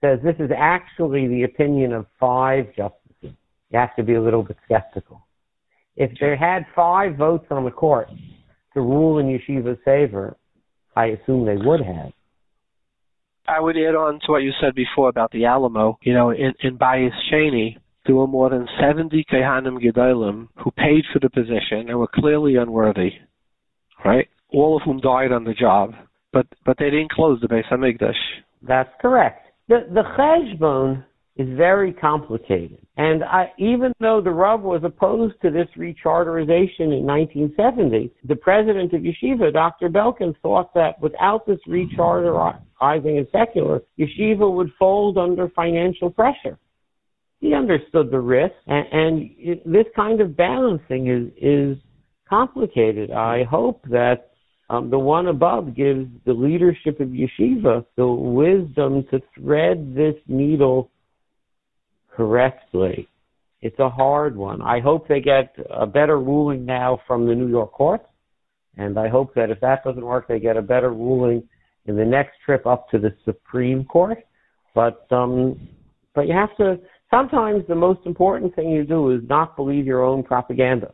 says 0.00 0.18
this 0.22 0.36
is 0.38 0.50
actually 0.56 1.26
the 1.28 1.44
opinion 1.44 1.92
of 1.92 2.06
five 2.20 2.66
justices, 2.76 3.00
you 3.22 3.78
have 3.78 3.94
to 3.96 4.02
be 4.02 4.14
a 4.14 4.22
little 4.22 4.42
bit 4.42 4.56
skeptical. 4.64 5.26
If 5.96 6.10
they 6.20 6.36
had 6.38 6.66
five 6.74 7.16
votes 7.16 7.46
on 7.50 7.64
the 7.64 7.70
court 7.70 8.08
to 8.74 8.80
rule 8.80 9.18
in 9.18 9.26
Yeshiva's 9.26 9.78
favor, 9.84 10.36
I 10.96 11.06
assume 11.06 11.46
they 11.46 11.56
would 11.56 11.80
have. 11.80 12.12
I 13.46 13.60
would 13.60 13.76
add 13.76 13.94
on 13.94 14.20
to 14.20 14.32
what 14.32 14.42
you 14.42 14.52
said 14.60 14.74
before 14.74 15.08
about 15.08 15.30
the 15.30 15.44
Alamo. 15.44 15.98
You 16.02 16.14
know, 16.14 16.30
in, 16.30 16.54
in 16.60 16.78
Bayis 16.78 17.10
Cheney, 17.30 17.78
there 18.06 18.14
were 18.14 18.26
more 18.26 18.50
than 18.50 18.66
70 18.80 19.24
Kehanim 19.30 19.78
Gedolim 19.82 20.48
who 20.62 20.70
paid 20.70 21.04
for 21.12 21.18
the 21.20 21.30
position 21.30 21.88
and 21.88 21.98
were 21.98 22.08
clearly 22.12 22.56
unworthy, 22.56 23.10
right? 24.04 24.28
All 24.52 24.76
of 24.76 24.82
whom 24.84 25.00
died 25.00 25.32
on 25.32 25.44
the 25.44 25.54
job, 25.54 25.92
but 26.32 26.46
but 26.64 26.78
they 26.78 26.90
didn't 26.90 27.12
close 27.12 27.40
the 27.40 27.48
Beis 27.48 27.64
Hamikdash. 27.70 28.12
That's 28.62 28.90
correct. 29.00 29.46
The 29.68 29.86
the 29.92 30.02
cheshbon 30.16 31.04
is 31.36 31.48
very 31.56 31.92
complicated. 31.92 32.83
And 32.96 33.24
I, 33.24 33.52
even 33.58 33.92
though 33.98 34.20
the 34.20 34.30
Rav 34.30 34.60
was 34.60 34.82
opposed 34.84 35.34
to 35.42 35.50
this 35.50 35.66
recharterization 35.76 36.92
in 36.94 37.04
1970, 37.04 38.12
the 38.24 38.36
president 38.36 38.92
of 38.92 39.02
Yeshiva, 39.02 39.52
Dr. 39.52 39.88
Belkin, 39.88 40.34
thought 40.42 40.72
that 40.74 41.00
without 41.00 41.44
this 41.44 41.58
recharterizing 41.68 43.18
and 43.18 43.26
secular, 43.32 43.82
Yeshiva 43.98 44.52
would 44.52 44.70
fold 44.78 45.18
under 45.18 45.48
financial 45.50 46.08
pressure. 46.08 46.56
He 47.40 47.52
understood 47.52 48.12
the 48.12 48.20
risk, 48.20 48.54
and, 48.68 48.86
and 48.92 49.30
it, 49.38 49.70
this 49.70 49.86
kind 49.96 50.20
of 50.20 50.36
balancing 50.36 51.08
is 51.08 51.32
is 51.36 51.76
complicated. 52.28 53.10
I 53.10 53.42
hope 53.44 53.82
that 53.90 54.30
um, 54.70 54.88
the 54.88 54.98
one 54.98 55.26
above 55.26 55.76
gives 55.76 56.08
the 56.24 56.32
leadership 56.32 57.00
of 57.00 57.08
yeshiva 57.08 57.84
the 57.96 58.06
wisdom 58.06 59.04
to 59.10 59.20
thread 59.36 59.94
this 59.94 60.14
needle 60.26 60.90
correctly. 62.16 63.08
It's 63.60 63.78
a 63.78 63.88
hard 63.88 64.36
one. 64.36 64.60
I 64.60 64.80
hope 64.80 65.08
they 65.08 65.20
get 65.20 65.56
a 65.70 65.86
better 65.86 66.18
ruling 66.18 66.66
now 66.66 67.00
from 67.06 67.26
the 67.26 67.34
New 67.34 67.48
York 67.48 67.72
courts, 67.72 68.06
and 68.76 68.98
I 68.98 69.08
hope 69.08 69.34
that 69.34 69.50
if 69.50 69.60
that 69.60 69.82
doesn't 69.84 70.04
work, 70.04 70.28
they 70.28 70.38
get 70.38 70.56
a 70.56 70.62
better 70.62 70.90
ruling 70.90 71.48
in 71.86 71.96
the 71.96 72.04
next 72.04 72.32
trip 72.44 72.66
up 72.66 72.88
to 72.90 72.98
the 72.98 73.14
Supreme 73.24 73.84
Court. 73.84 74.18
But 74.74 75.06
um, 75.10 75.68
but 76.14 76.26
you 76.26 76.34
have 76.34 76.54
to. 76.58 76.78
Sometimes 77.10 77.62
the 77.68 77.74
most 77.74 78.00
important 78.06 78.54
thing 78.56 78.70
you 78.70 78.84
do 78.84 79.12
is 79.12 79.20
not 79.28 79.56
believe 79.56 79.86
your 79.86 80.02
own 80.02 80.24
propaganda. 80.24 80.92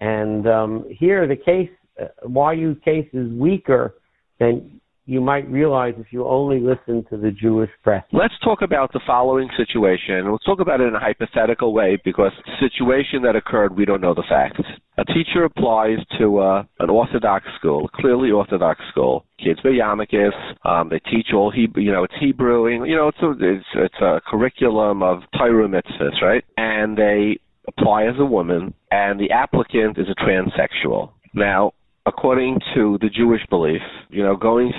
And 0.00 0.46
um, 0.48 0.86
here, 0.90 1.28
the 1.28 1.36
case, 1.36 1.70
uh, 2.00 2.52
YU 2.52 2.74
case 2.84 3.08
is 3.12 3.30
weaker 3.32 3.96
than 4.38 4.80
you 5.10 5.20
might 5.20 5.50
realize 5.50 5.94
if 5.98 6.12
you 6.12 6.24
only 6.24 6.60
listen 6.60 7.04
to 7.10 7.16
the 7.16 7.32
Jewish 7.32 7.70
press. 7.82 8.04
Let's 8.12 8.34
talk 8.44 8.62
about 8.62 8.92
the 8.92 9.00
following 9.04 9.48
situation. 9.56 10.30
Let's 10.30 10.44
talk 10.44 10.60
about 10.60 10.80
it 10.80 10.84
in 10.84 10.94
a 10.94 11.00
hypothetical 11.00 11.74
way 11.74 12.00
because 12.04 12.30
the 12.46 12.68
situation 12.68 13.20
that 13.22 13.34
occurred, 13.34 13.76
we 13.76 13.84
don't 13.84 14.00
know 14.00 14.14
the 14.14 14.22
facts. 14.28 14.60
A 14.98 15.04
teacher 15.06 15.42
applies 15.42 15.98
to 16.20 16.38
uh, 16.38 16.62
an 16.78 16.90
Orthodox 16.90 17.44
school, 17.58 17.90
a 17.92 18.00
clearly 18.00 18.30
Orthodox 18.30 18.80
school. 18.88 19.24
Kids 19.42 19.58
by 19.64 19.70
yarmulkes. 19.70 20.30
Um, 20.64 20.88
they 20.90 21.00
teach 21.00 21.28
all 21.34 21.50
Hebrew. 21.50 21.82
You 21.82 21.90
know, 21.90 22.04
it's 22.04 22.14
Hebrewing. 22.14 22.88
You 22.88 22.94
know, 22.94 23.08
it's 23.08 23.18
a, 23.20 23.30
it's, 23.40 23.66
it's 23.74 24.00
a 24.00 24.20
curriculum 24.28 25.02
of 25.02 25.22
Torah 25.36 25.66
mitzvahs, 25.66 26.22
right? 26.22 26.44
And 26.56 26.96
they 26.96 27.40
apply 27.66 28.04
as 28.04 28.14
a 28.20 28.24
woman, 28.24 28.74
and 28.92 29.18
the 29.18 29.32
applicant 29.32 29.98
is 29.98 30.06
a 30.08 30.14
transsexual. 30.22 31.10
Now, 31.34 31.72
according 32.06 32.60
to 32.74 32.98
the 33.00 33.08
Jewish 33.08 33.42
belief, 33.50 33.82
you 34.08 34.22
know, 34.22 34.36
going, 34.36 34.72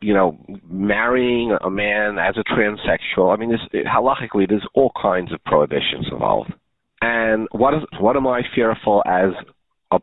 you 0.00 0.14
know, 0.14 0.38
marrying 0.68 1.56
a 1.62 1.70
man 1.70 2.18
as 2.18 2.36
a 2.36 2.44
transsexual. 2.44 3.32
I 3.32 3.36
mean, 3.36 3.50
this, 3.50 3.84
halachically, 3.86 4.48
there's 4.48 4.66
all 4.74 4.92
kinds 5.00 5.32
of 5.32 5.42
prohibitions 5.44 6.06
involved. 6.10 6.52
And 7.00 7.48
what 7.50 7.74
is 7.74 7.80
what 7.98 8.16
am 8.16 8.26
I 8.26 8.42
fearful 8.54 9.02
as 9.06 9.32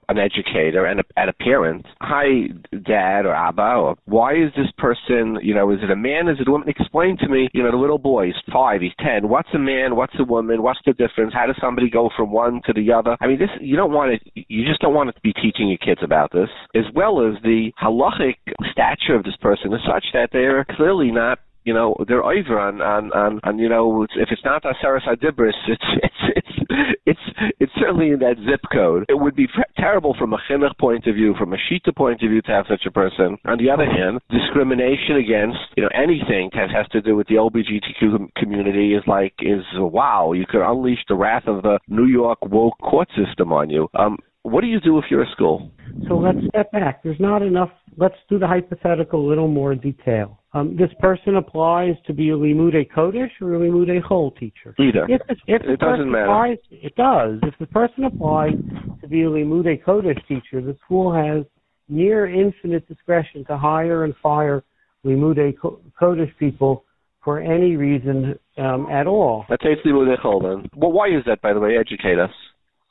an 0.09 0.17
educator 0.17 0.85
and 0.85 0.99
a, 0.99 1.03
and 1.17 1.29
a 1.29 1.33
parent, 1.33 1.85
hi, 2.01 2.47
dad 2.85 3.25
or 3.25 3.33
abba, 3.33 3.61
or 3.61 3.95
why 4.05 4.33
is 4.33 4.51
this 4.55 4.71
person, 4.77 5.37
you 5.41 5.53
know, 5.53 5.71
is 5.71 5.79
it 5.81 5.91
a 5.91 5.95
man, 5.95 6.27
is 6.27 6.37
it 6.39 6.47
a 6.47 6.51
woman? 6.51 6.67
Explain 6.69 7.17
to 7.17 7.27
me, 7.27 7.49
you 7.53 7.63
know, 7.63 7.71
the 7.71 7.77
little 7.77 7.97
boy 7.97 8.29
is 8.29 8.35
five, 8.51 8.81
he's 8.81 8.91
ten. 8.99 9.29
What's 9.29 9.49
a 9.53 9.59
man? 9.59 9.95
What's 9.95 10.13
a 10.19 10.23
woman? 10.23 10.61
What's 10.61 10.79
the 10.85 10.93
difference? 10.93 11.33
How 11.33 11.47
does 11.47 11.57
somebody 11.61 11.89
go 11.89 12.09
from 12.15 12.31
one 12.31 12.61
to 12.65 12.73
the 12.73 12.91
other? 12.91 13.17
I 13.21 13.27
mean, 13.27 13.39
this 13.39 13.49
you 13.61 13.75
don't 13.75 13.91
want 13.91 14.19
to, 14.21 14.43
you 14.47 14.65
just 14.65 14.81
don't 14.81 14.93
want 14.93 15.13
to 15.13 15.21
be 15.21 15.33
teaching 15.33 15.67
your 15.69 15.77
kids 15.77 16.01
about 16.03 16.31
this, 16.31 16.49
as 16.75 16.85
well 16.95 17.25
as 17.25 17.41
the 17.43 17.71
halachic 17.81 18.35
stature 18.71 19.15
of 19.15 19.23
this 19.23 19.37
person 19.41 19.73
is 19.73 19.81
such 19.87 20.05
that 20.13 20.29
they 20.31 20.45
are 20.45 20.65
clearly 20.75 21.11
not 21.11 21.39
you 21.69 21.75
know 21.75 21.93
they're 22.07 22.25
over 22.25 22.57
on 22.57 22.81
and, 22.81 23.11
and, 23.13 23.39
on 23.43 23.59
you 23.59 23.69
know 23.69 24.07
if 24.17 24.29
it's 24.31 24.43
not 24.43 24.63
Aseres 24.63 25.05
Adibris, 25.07 25.53
it's 25.67 25.83
it's 26.01 26.23
it's 26.69 26.99
it's 27.05 27.53
it's 27.59 27.71
certainly 27.79 28.09
in 28.09 28.17
that 28.25 28.37
zip 28.37 28.61
code. 28.73 29.05
It 29.07 29.19
would 29.19 29.35
be 29.35 29.47
terrible 29.77 30.15
from 30.17 30.33
a 30.33 30.39
chinuch 30.49 30.75
point 30.79 31.05
of 31.05 31.13
view, 31.13 31.35
from 31.37 31.53
a 31.53 31.57
shita 31.57 31.95
point 31.95 32.23
of 32.23 32.29
view, 32.31 32.41
to 32.41 32.51
have 32.51 32.65
such 32.67 32.87
a 32.87 32.91
person. 32.91 33.37
On 33.45 33.59
the 33.59 33.69
other 33.69 33.85
hand, 33.85 34.19
discrimination 34.31 35.17
against 35.17 35.59
you 35.77 35.83
know 35.83 35.89
anything 35.93 36.49
that 36.55 36.71
has 36.71 36.87
to 36.89 37.01
do 37.01 37.15
with 37.15 37.27
the 37.27 37.35
LGBTQ 37.35 38.33
community 38.35 38.95
is 38.95 39.03
like 39.05 39.33
is 39.37 39.61
wow. 39.77 40.31
You 40.33 40.45
could 40.49 40.67
unleash 40.67 41.05
the 41.07 41.15
wrath 41.15 41.43
of 41.45 41.61
the 41.61 41.77
New 41.87 42.07
York 42.07 42.39
woke 42.45 42.79
court 42.79 43.09
system 43.15 43.53
on 43.53 43.69
you. 43.69 43.89
Um, 43.93 44.17
what 44.43 44.61
do 44.61 44.67
you 44.67 44.79
do 44.79 44.97
if 44.97 45.05
you're 45.09 45.23
a 45.23 45.31
school? 45.31 45.71
So 46.07 46.17
let's 46.17 46.37
step 46.47 46.71
back. 46.71 47.03
There's 47.03 47.19
not 47.19 47.41
enough. 47.41 47.69
Let's 47.97 48.15
do 48.29 48.39
the 48.39 48.47
hypothetical 48.47 49.25
a 49.25 49.27
little 49.27 49.47
more 49.47 49.75
detail. 49.75 50.39
Um, 50.53 50.75
this 50.77 50.89
person 50.99 51.35
applies 51.35 51.95
to 52.07 52.13
be 52.13 52.29
a 52.29 52.33
limude 52.33 52.89
kodesh 52.91 53.29
or 53.41 53.55
a 53.55 53.59
limude 53.59 54.01
chol 54.03 54.35
teacher. 54.37 54.73
Either. 54.79 55.05
If, 55.09 55.21
if 55.47 55.61
it 55.63 55.79
doesn't 55.79 56.09
matter. 56.09 56.25
Applies, 56.25 56.57
it 56.71 56.95
does. 56.95 57.39
If 57.43 57.53
the 57.59 57.67
person 57.67 58.05
applies 58.05 58.53
to 59.01 59.07
be 59.07 59.23
a 59.23 59.29
limude 59.29 59.83
kodesh 59.83 60.19
teacher, 60.27 60.61
the 60.61 60.75
school 60.85 61.13
has 61.13 61.45
near 61.87 62.27
infinite 62.27 62.87
discretion 62.87 63.45
to 63.45 63.57
hire 63.57 64.05
and 64.05 64.13
fire 64.23 64.63
limude 65.05 65.53
kodesh 65.99 66.31
people 66.39 66.85
for 67.23 67.39
any 67.39 67.75
reason 67.75 68.39
um, 68.57 68.87
at 68.89 69.05
all. 69.05 69.45
Let's 69.49 69.63
say 69.63 69.73
it's 69.73 69.85
limude 69.85 70.17
chol 70.23 70.41
then. 70.41 70.69
Well, 70.75 70.91
why 70.91 71.07
is 71.07 71.23
that, 71.25 71.41
by 71.41 71.53
the 71.53 71.59
way? 71.59 71.77
Educate 71.77 72.17
us. 72.17 72.31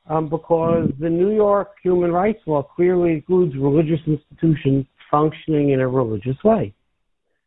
Um, 0.08 0.28
because 0.30 0.90
the 0.98 1.10
New 1.10 1.34
York 1.34 1.74
human 1.82 2.12
rights 2.12 2.40
law 2.46 2.62
clearly 2.62 3.12
includes 3.12 3.54
religious 3.56 4.00
institutions 4.06 4.86
functioning 5.10 5.70
in 5.70 5.80
a 5.80 5.88
religious 5.88 6.36
way. 6.42 6.74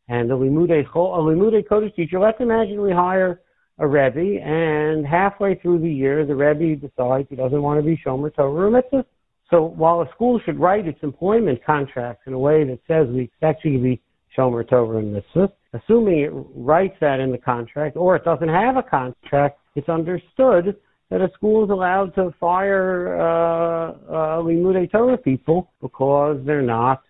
And 0.07 0.31
a 0.31 0.35
limude, 0.35 0.69
a 0.69 0.83
limude 0.93 1.67
kodesh 1.67 1.95
teacher, 1.95 2.19
let's 2.19 2.39
imagine 2.39 2.79
we 2.81 2.91
hire 2.91 3.41
a 3.79 3.87
Rebbe, 3.87 4.39
and 4.43 5.07
halfway 5.07 5.55
through 5.55 5.79
the 5.79 5.91
year, 5.91 6.23
the 6.23 6.35
Rebbe 6.35 6.75
decides 6.75 7.27
he 7.29 7.35
doesn't 7.35 7.61
want 7.61 7.79
to 7.79 7.83
be 7.83 7.99
Shomer 8.05 8.33
Torah 8.33 8.67
or 8.67 8.69
Mitzvah. 8.69 9.05
So 9.49 9.63
while 9.63 10.01
a 10.01 10.09
school 10.13 10.39
should 10.45 10.59
write 10.59 10.87
its 10.87 10.99
employment 11.01 11.65
contracts 11.65 12.23
in 12.27 12.33
a 12.33 12.39
way 12.39 12.63
that 12.63 12.79
says 12.87 13.07
we 13.07 13.23
expect 13.23 13.65
you 13.65 13.77
to 13.77 13.83
be 13.83 14.01
Shomer 14.37 14.69
Torah 14.69 14.99
and 14.99 15.13
Mitzvah, 15.13 15.51
assuming 15.73 16.19
it 16.19 16.31
writes 16.31 16.95
that 17.01 17.19
in 17.19 17.31
the 17.31 17.39
contract, 17.39 17.97
or 17.97 18.15
it 18.15 18.23
doesn't 18.23 18.49
have 18.49 18.77
a 18.77 18.83
contract, 18.83 19.59
it's 19.75 19.89
understood 19.89 20.75
that 21.11 21.21
a 21.21 21.29
school 21.33 21.65
is 21.65 21.69
allowed 21.69 22.15
to 22.15 22.33
fire 22.39 23.19
uh, 23.19 23.91
uh, 23.91 24.41
Limude 24.41 24.89
Torah 24.91 25.17
people 25.17 25.69
because 25.81 26.39
they're 26.45 26.61
not 26.61 27.03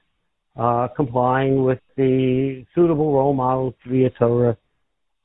uh, 0.59 0.87
complying 0.95 1.63
with 1.63 1.79
the 1.95 2.65
suitable 2.73 3.13
role 3.13 3.33
models 3.33 3.75
to 3.83 3.89
be 3.91 4.05
a 4.05 4.09
Torah 4.09 4.57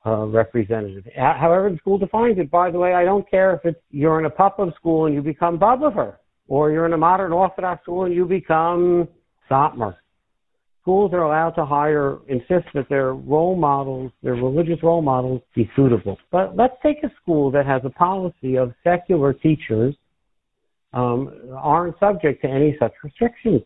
uh, 0.04 0.26
representative. 0.26 1.04
However, 1.16 1.70
the 1.70 1.78
school 1.78 1.96
defines 1.96 2.38
it. 2.38 2.50
By 2.50 2.70
the 2.70 2.78
way, 2.78 2.92
I 2.92 3.04
don't 3.04 3.28
care 3.28 3.54
if 3.54 3.64
it's 3.64 3.80
you're 3.90 4.20
in 4.20 4.26
a 4.26 4.30
Popov 4.30 4.74
school 4.76 5.06
and 5.06 5.14
you 5.14 5.22
become 5.22 5.58
Bobover, 5.58 6.16
or 6.46 6.70
you're 6.70 6.86
in 6.86 6.92
a 6.92 6.98
modern 6.98 7.32
Orthodox 7.32 7.82
school 7.82 8.04
and 8.04 8.14
you 8.14 8.26
become 8.26 9.08
Satmar. 9.50 9.96
Schools 10.86 11.12
are 11.14 11.24
allowed 11.24 11.50
to 11.56 11.66
hire, 11.66 12.18
insist 12.28 12.68
that 12.74 12.88
their 12.88 13.12
role 13.12 13.56
models, 13.56 14.12
their 14.22 14.34
religious 14.34 14.80
role 14.84 15.02
models, 15.02 15.42
be 15.52 15.68
suitable. 15.74 16.16
But 16.30 16.54
let's 16.54 16.76
take 16.80 17.02
a 17.02 17.10
school 17.20 17.50
that 17.50 17.66
has 17.66 17.82
a 17.84 17.90
policy 17.90 18.56
of 18.56 18.72
secular 18.84 19.32
teachers 19.32 19.96
um, 20.92 21.50
aren't 21.56 21.98
subject 21.98 22.40
to 22.42 22.48
any 22.48 22.76
such 22.78 22.92
restrictions. 23.02 23.62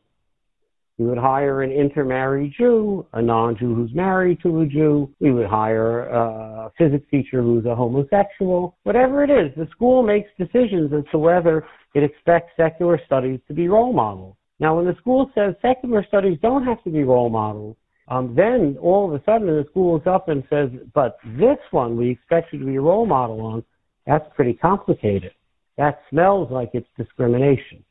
We 0.97 1.05
would 1.09 1.19
hire 1.19 1.61
an 1.61 1.71
intermarried 1.71 2.55
Jew, 2.57 3.05
a 3.13 3.21
non-Jew 3.21 3.75
who's 3.75 3.95
married 3.95 4.41
to 4.43 4.63
a 4.63 4.67
Jew. 4.67 5.15
We 5.21 5.31
would 5.31 5.47
hire 5.47 6.05
a 6.05 6.73
physics 6.79 7.05
teacher 7.11 7.43
who's 7.43 7.67
a 7.67 7.75
homosexual. 7.75 8.79
Whatever 8.85 9.25
it 9.25 9.31
is, 9.31 9.55
the 9.59 9.69
school 9.73 10.03
makes 10.03 10.31
decisions 10.39 10.91
as 10.95 11.05
to 11.13 11.19
whether 11.19 11.67
it 11.95 12.03
expects 12.03 12.53
secular 12.57 12.99
studies 13.05 13.41
to 13.49 13.53
be 13.53 13.69
role 13.69 13.93
models. 13.93 14.37
Now, 14.61 14.77
when 14.77 14.85
the 14.85 14.95
school 15.01 15.31
says 15.35 15.55
secular 15.63 16.05
studies 16.07 16.39
don't 16.43 16.65
have 16.65 16.83
to 16.85 16.91
be 16.91 17.03
role 17.03 17.31
models, 17.31 17.77
um, 18.09 18.35
then 18.37 18.77
all 18.81 19.09
of 19.09 19.19
a 19.19 19.25
sudden 19.25 19.47
the 19.47 19.65
school 19.71 19.99
is 19.99 20.07
up 20.07 20.29
and 20.29 20.45
says, 20.51 20.69
but 20.95 21.17
this 21.39 21.59
one 21.71 21.97
we 21.97 22.11
expect 22.11 22.53
you 22.53 22.59
to 22.59 22.67
be 22.67 22.77
a 22.77 22.81
role 22.81 23.07
model 23.07 23.41
on. 23.41 23.65
That's 24.07 24.27
pretty 24.35 24.55
complicated. 24.55 25.33
That 25.79 26.03
smells 26.11 26.51
like 26.51 26.71
it's 26.75 26.89
discrimination. 26.99 27.83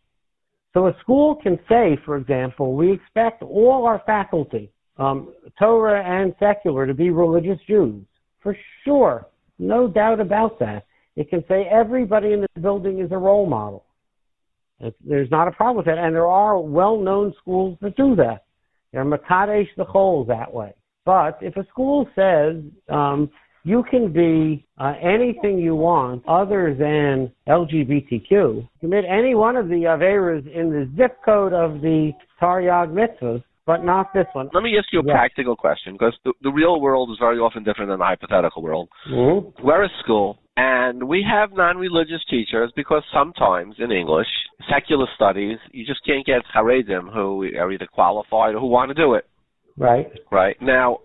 So 0.74 0.88
a 0.88 0.96
school 1.02 1.36
can 1.36 1.58
say, 1.68 1.98
for 2.06 2.18
example, 2.18 2.76
we 2.76 2.92
expect 2.92 3.42
all 3.42 3.86
our 3.86 4.04
faculty, 4.06 4.70
um, 4.98 5.34
Torah 5.58 6.04
and 6.04 6.36
secular, 6.40 6.86
to 6.86 6.94
be 6.94 7.10
religious 7.10 7.58
Jews. 7.68 8.06
For 8.42 8.56
sure. 8.84 9.28
No 9.58 9.88
doubt 9.88 10.20
about 10.20 10.60
that. 10.60 10.86
It 11.16 11.30
can 11.30 11.44
say 11.48 11.68
everybody 11.70 12.34
in 12.34 12.42
the 12.42 12.62
building 12.62 13.00
is 13.00 13.12
a 13.12 13.18
role 13.18 13.48
model. 13.48 13.86
There's 15.06 15.30
not 15.32 15.48
a 15.48 15.52
problem 15.52 15.78
with 15.78 15.86
that. 15.88 15.98
And 15.98 16.16
there 16.16 16.28
are 16.28 16.60
well-known 16.60 17.34
schools 17.42 17.78
that 17.82 17.96
do 17.96 18.16
that. 18.16 18.46
They're 18.92 19.06
Makadesh 19.06 19.68
the 19.78 19.84
whole 19.84 20.26
that 20.26 20.54
way. 20.54 20.74
But 21.06 21.40
if 21.42 21.56
a 21.58 21.66
school 21.68 22.08
says, 22.16 22.64
um, 22.90 23.30
you 23.64 23.84
can 23.90 24.12
be 24.12 24.66
uh, 24.78 24.94
anything 25.02 25.60
you 25.60 25.76
want 25.76 26.24
other 26.28 26.74
than 26.74 27.32
LGBTQ. 27.48 28.68
Commit 28.80 29.06
any 29.06 29.36
one 29.36 29.56
of 29.56 29.68
the 29.68 29.84
Averas 29.84 30.46
in 30.54 30.70
the 30.70 30.90
zip 30.98 31.18
code 31.24 31.54
of 31.54 31.82
the 31.82 32.12
Taryag 32.42 32.90
mitzvahs, 32.92 33.44
but 33.66 33.84
not 33.84 34.14
this 34.14 34.26
one. 34.34 34.50
Let 34.54 34.64
me 34.64 34.76
ask 34.78 34.88
you 34.92 35.02
a 35.02 35.04
yes. 35.06 35.14
practical 35.14 35.56
question, 35.56 35.94
because 35.94 36.18
the, 36.24 36.34
the, 36.42 36.50
real 36.50 36.80
world 36.80 37.12
is 37.12 37.18
very 37.20 37.38
often 37.38 37.64
different 37.64 37.90
than 37.90 38.00
the 38.00 38.06
hypothetical 38.06 38.64
world. 38.64 38.90
Mm-hmm. 39.12 39.66
We're 39.66 39.84
a 39.84 39.90
school, 40.04 40.40
and 40.60 41.08
we 41.08 41.26
have 41.26 41.54
non-religious 41.54 42.22
teachers 42.30 42.70
because 42.76 43.02
sometimes 43.14 43.76
in 43.80 43.94
English, 43.94 44.28
secular 44.70 45.06
studies, 45.16 45.58
you 45.72 45.86
just 45.86 46.06
can't 46.06 46.26
get 46.26 46.42
Haredim 46.54 47.14
who 47.14 47.44
are 47.58 47.72
either 47.72 47.88
qualified 47.88 48.56
or 48.56 48.60
who 48.60 48.68
want 48.68 48.90
to 48.90 48.94
do 48.94 49.14
it. 49.14 49.26
Right. 49.78 50.08
Right. 50.30 50.58
Now, 50.62 50.98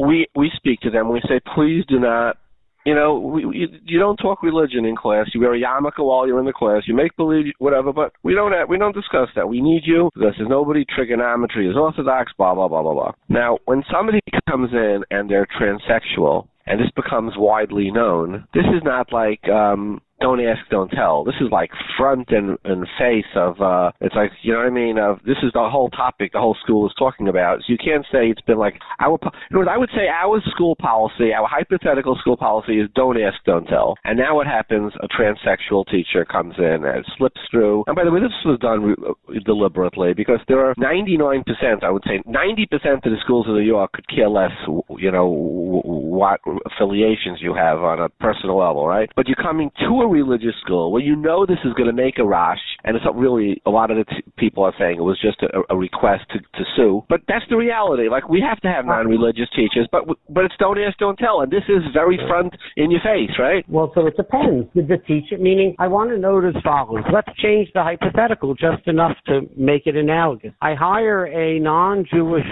we 0.00 0.26
we 0.34 0.50
speak 0.56 0.80
to 0.80 0.90
them. 0.90 1.12
We 1.12 1.20
say, 1.28 1.38
please 1.54 1.84
do 1.88 2.00
not. 2.00 2.38
You 2.84 2.96
know, 2.96 3.18
we, 3.18 3.42
you, 3.42 3.68
you 3.84 3.98
don't 4.00 4.16
talk 4.16 4.42
religion 4.42 4.84
in 4.84 4.96
class. 4.96 5.26
You 5.32 5.40
wear 5.40 5.54
a 5.54 5.60
yarmulke 5.60 5.98
while 5.98 6.26
you're 6.26 6.40
in 6.40 6.44
the 6.44 6.52
class. 6.52 6.82
You 6.86 6.94
make 6.94 7.16
believe 7.16 7.46
whatever, 7.58 7.92
but 7.92 8.12
we 8.24 8.34
don't 8.34 8.52
have, 8.52 8.68
we 8.68 8.78
don't 8.78 8.94
discuss 8.94 9.28
that. 9.36 9.48
We 9.48 9.60
need 9.60 9.82
you 9.84 10.10
because 10.14 10.34
there's 10.36 10.48
nobody 10.48 10.84
trigonometry 10.84 11.68
is 11.70 11.76
orthodox. 11.76 12.32
Blah 12.36 12.54
blah 12.54 12.66
blah 12.66 12.82
blah 12.82 12.94
blah. 12.94 13.12
Now, 13.28 13.58
when 13.66 13.84
somebody 13.92 14.20
comes 14.48 14.70
in 14.72 15.04
and 15.10 15.30
they're 15.30 15.46
transsexual, 15.60 16.48
and 16.66 16.80
this 16.80 16.90
becomes 16.96 17.34
widely 17.36 17.90
known, 17.90 18.46
this 18.52 18.64
is 18.74 18.82
not 18.82 19.12
like 19.12 19.48
um, 19.48 20.00
don't 20.20 20.40
ask, 20.40 20.60
don't 20.70 20.90
tell. 20.90 21.24
This 21.24 21.34
is 21.40 21.48
like 21.50 21.70
front 21.96 22.28
and, 22.30 22.58
and 22.64 22.86
face 22.98 23.24
of, 23.34 23.60
uh, 23.60 23.92
it's 24.00 24.14
like, 24.14 24.30
you 24.42 24.52
know 24.52 24.60
what 24.60 24.66
I 24.66 24.70
mean? 24.70 24.98
Of 24.98 25.18
this 25.26 25.36
is 25.42 25.52
the 25.52 25.68
whole 25.68 25.90
topic 25.90 26.32
the 26.32 26.40
whole 26.40 26.56
school 26.62 26.86
is 26.86 26.94
talking 26.98 27.28
about. 27.28 27.58
So 27.60 27.64
you 27.68 27.78
can't 27.78 28.04
say 28.10 28.28
it's 28.28 28.40
been 28.42 28.58
like, 28.58 28.80
our, 29.00 29.18
in 29.50 29.58
words, 29.58 29.68
I 29.72 29.76
would 29.78 29.90
say 29.90 30.08
our 30.08 30.40
school 30.50 30.76
policy, 30.76 31.32
our 31.32 31.46
hypothetical 31.46 32.16
school 32.20 32.36
policy 32.36 32.80
is 32.80 32.88
don't 32.94 33.20
ask, 33.20 33.36
don't 33.44 33.66
tell. 33.66 33.96
And 34.04 34.18
now 34.18 34.36
what 34.36 34.46
happens? 34.46 34.92
A 35.00 35.08
transsexual 35.08 35.86
teacher 35.90 36.24
comes 36.24 36.54
in 36.58 36.84
and 36.84 37.04
slips 37.18 37.40
through. 37.50 37.84
And 37.86 37.96
by 37.96 38.04
the 38.04 38.10
way, 38.10 38.20
this 38.20 38.32
was 38.44 38.58
done 38.60 38.82
re- 38.82 39.40
deliberately 39.44 40.14
because 40.14 40.40
there 40.48 40.64
are 40.64 40.74
99%, 40.76 41.44
I 41.82 41.90
would 41.90 42.04
say 42.06 42.22
90% 42.26 42.72
of 42.72 43.02
the 43.02 43.16
schools 43.22 43.46
in 43.48 43.54
New 43.54 43.60
York 43.60 43.92
could 43.92 44.08
care 44.08 44.28
less, 44.28 44.52
you 44.98 45.10
know, 45.10 45.26
what 45.26 46.40
affiliations 46.64 47.38
you 47.40 47.54
have 47.54 47.78
on 47.80 48.00
a 48.00 48.08
personal 48.08 48.58
level, 48.58 48.86
right? 48.86 49.10
But 49.14 49.28
you're 49.28 49.36
coming 49.36 49.70
to 49.80 50.05
a 50.06 50.08
religious 50.08 50.54
school 50.62 50.92
where 50.92 51.02
you 51.02 51.16
know 51.16 51.44
this 51.44 51.58
is 51.64 51.72
going 51.74 51.88
to 51.88 51.92
make 51.92 52.18
a 52.18 52.24
rash, 52.24 52.60
and 52.84 52.96
it's 52.96 53.04
not 53.04 53.16
really 53.16 53.60
a 53.66 53.70
lot 53.70 53.90
of 53.90 53.96
the 53.98 54.04
t- 54.04 54.24
people 54.36 54.64
are 54.64 54.74
saying 54.78 54.98
it 54.98 55.02
was 55.02 55.20
just 55.20 55.42
a, 55.42 55.60
a 55.70 55.76
request 55.76 56.24
to, 56.30 56.38
to 56.38 56.64
sue, 56.76 57.04
but 57.08 57.20
that's 57.28 57.44
the 57.50 57.56
reality. 57.56 58.08
Like 58.08 58.28
we 58.28 58.40
have 58.40 58.60
to 58.60 58.68
have 58.68 58.86
non-religious 58.86 59.48
teachers, 59.54 59.88
but 59.90 60.04
but 60.28 60.44
it's 60.44 60.54
don't 60.58 60.78
ask, 60.78 60.96
don't 60.98 61.18
tell, 61.18 61.40
and 61.40 61.50
this 61.50 61.64
is 61.68 61.82
very 61.92 62.18
front 62.28 62.54
in 62.76 62.90
your 62.90 63.00
face, 63.00 63.30
right? 63.38 63.64
Well, 63.68 63.92
so 63.94 64.06
it 64.06 64.16
depends. 64.16 64.68
Did 64.74 64.88
the 64.88 64.98
teacher, 64.98 65.38
meaning 65.38 65.74
I 65.78 65.88
want 65.88 66.10
to 66.10 66.18
note 66.18 66.44
as 66.44 66.54
follows. 66.62 67.04
Let's 67.12 67.28
change 67.38 67.68
the 67.74 67.82
hypothetical 67.82 68.54
just 68.54 68.86
enough 68.86 69.16
to 69.26 69.42
make 69.56 69.86
it 69.86 69.96
analogous. 69.96 70.52
I 70.60 70.74
hire 70.74 71.26
a 71.26 71.58
non-Jewish 71.58 72.46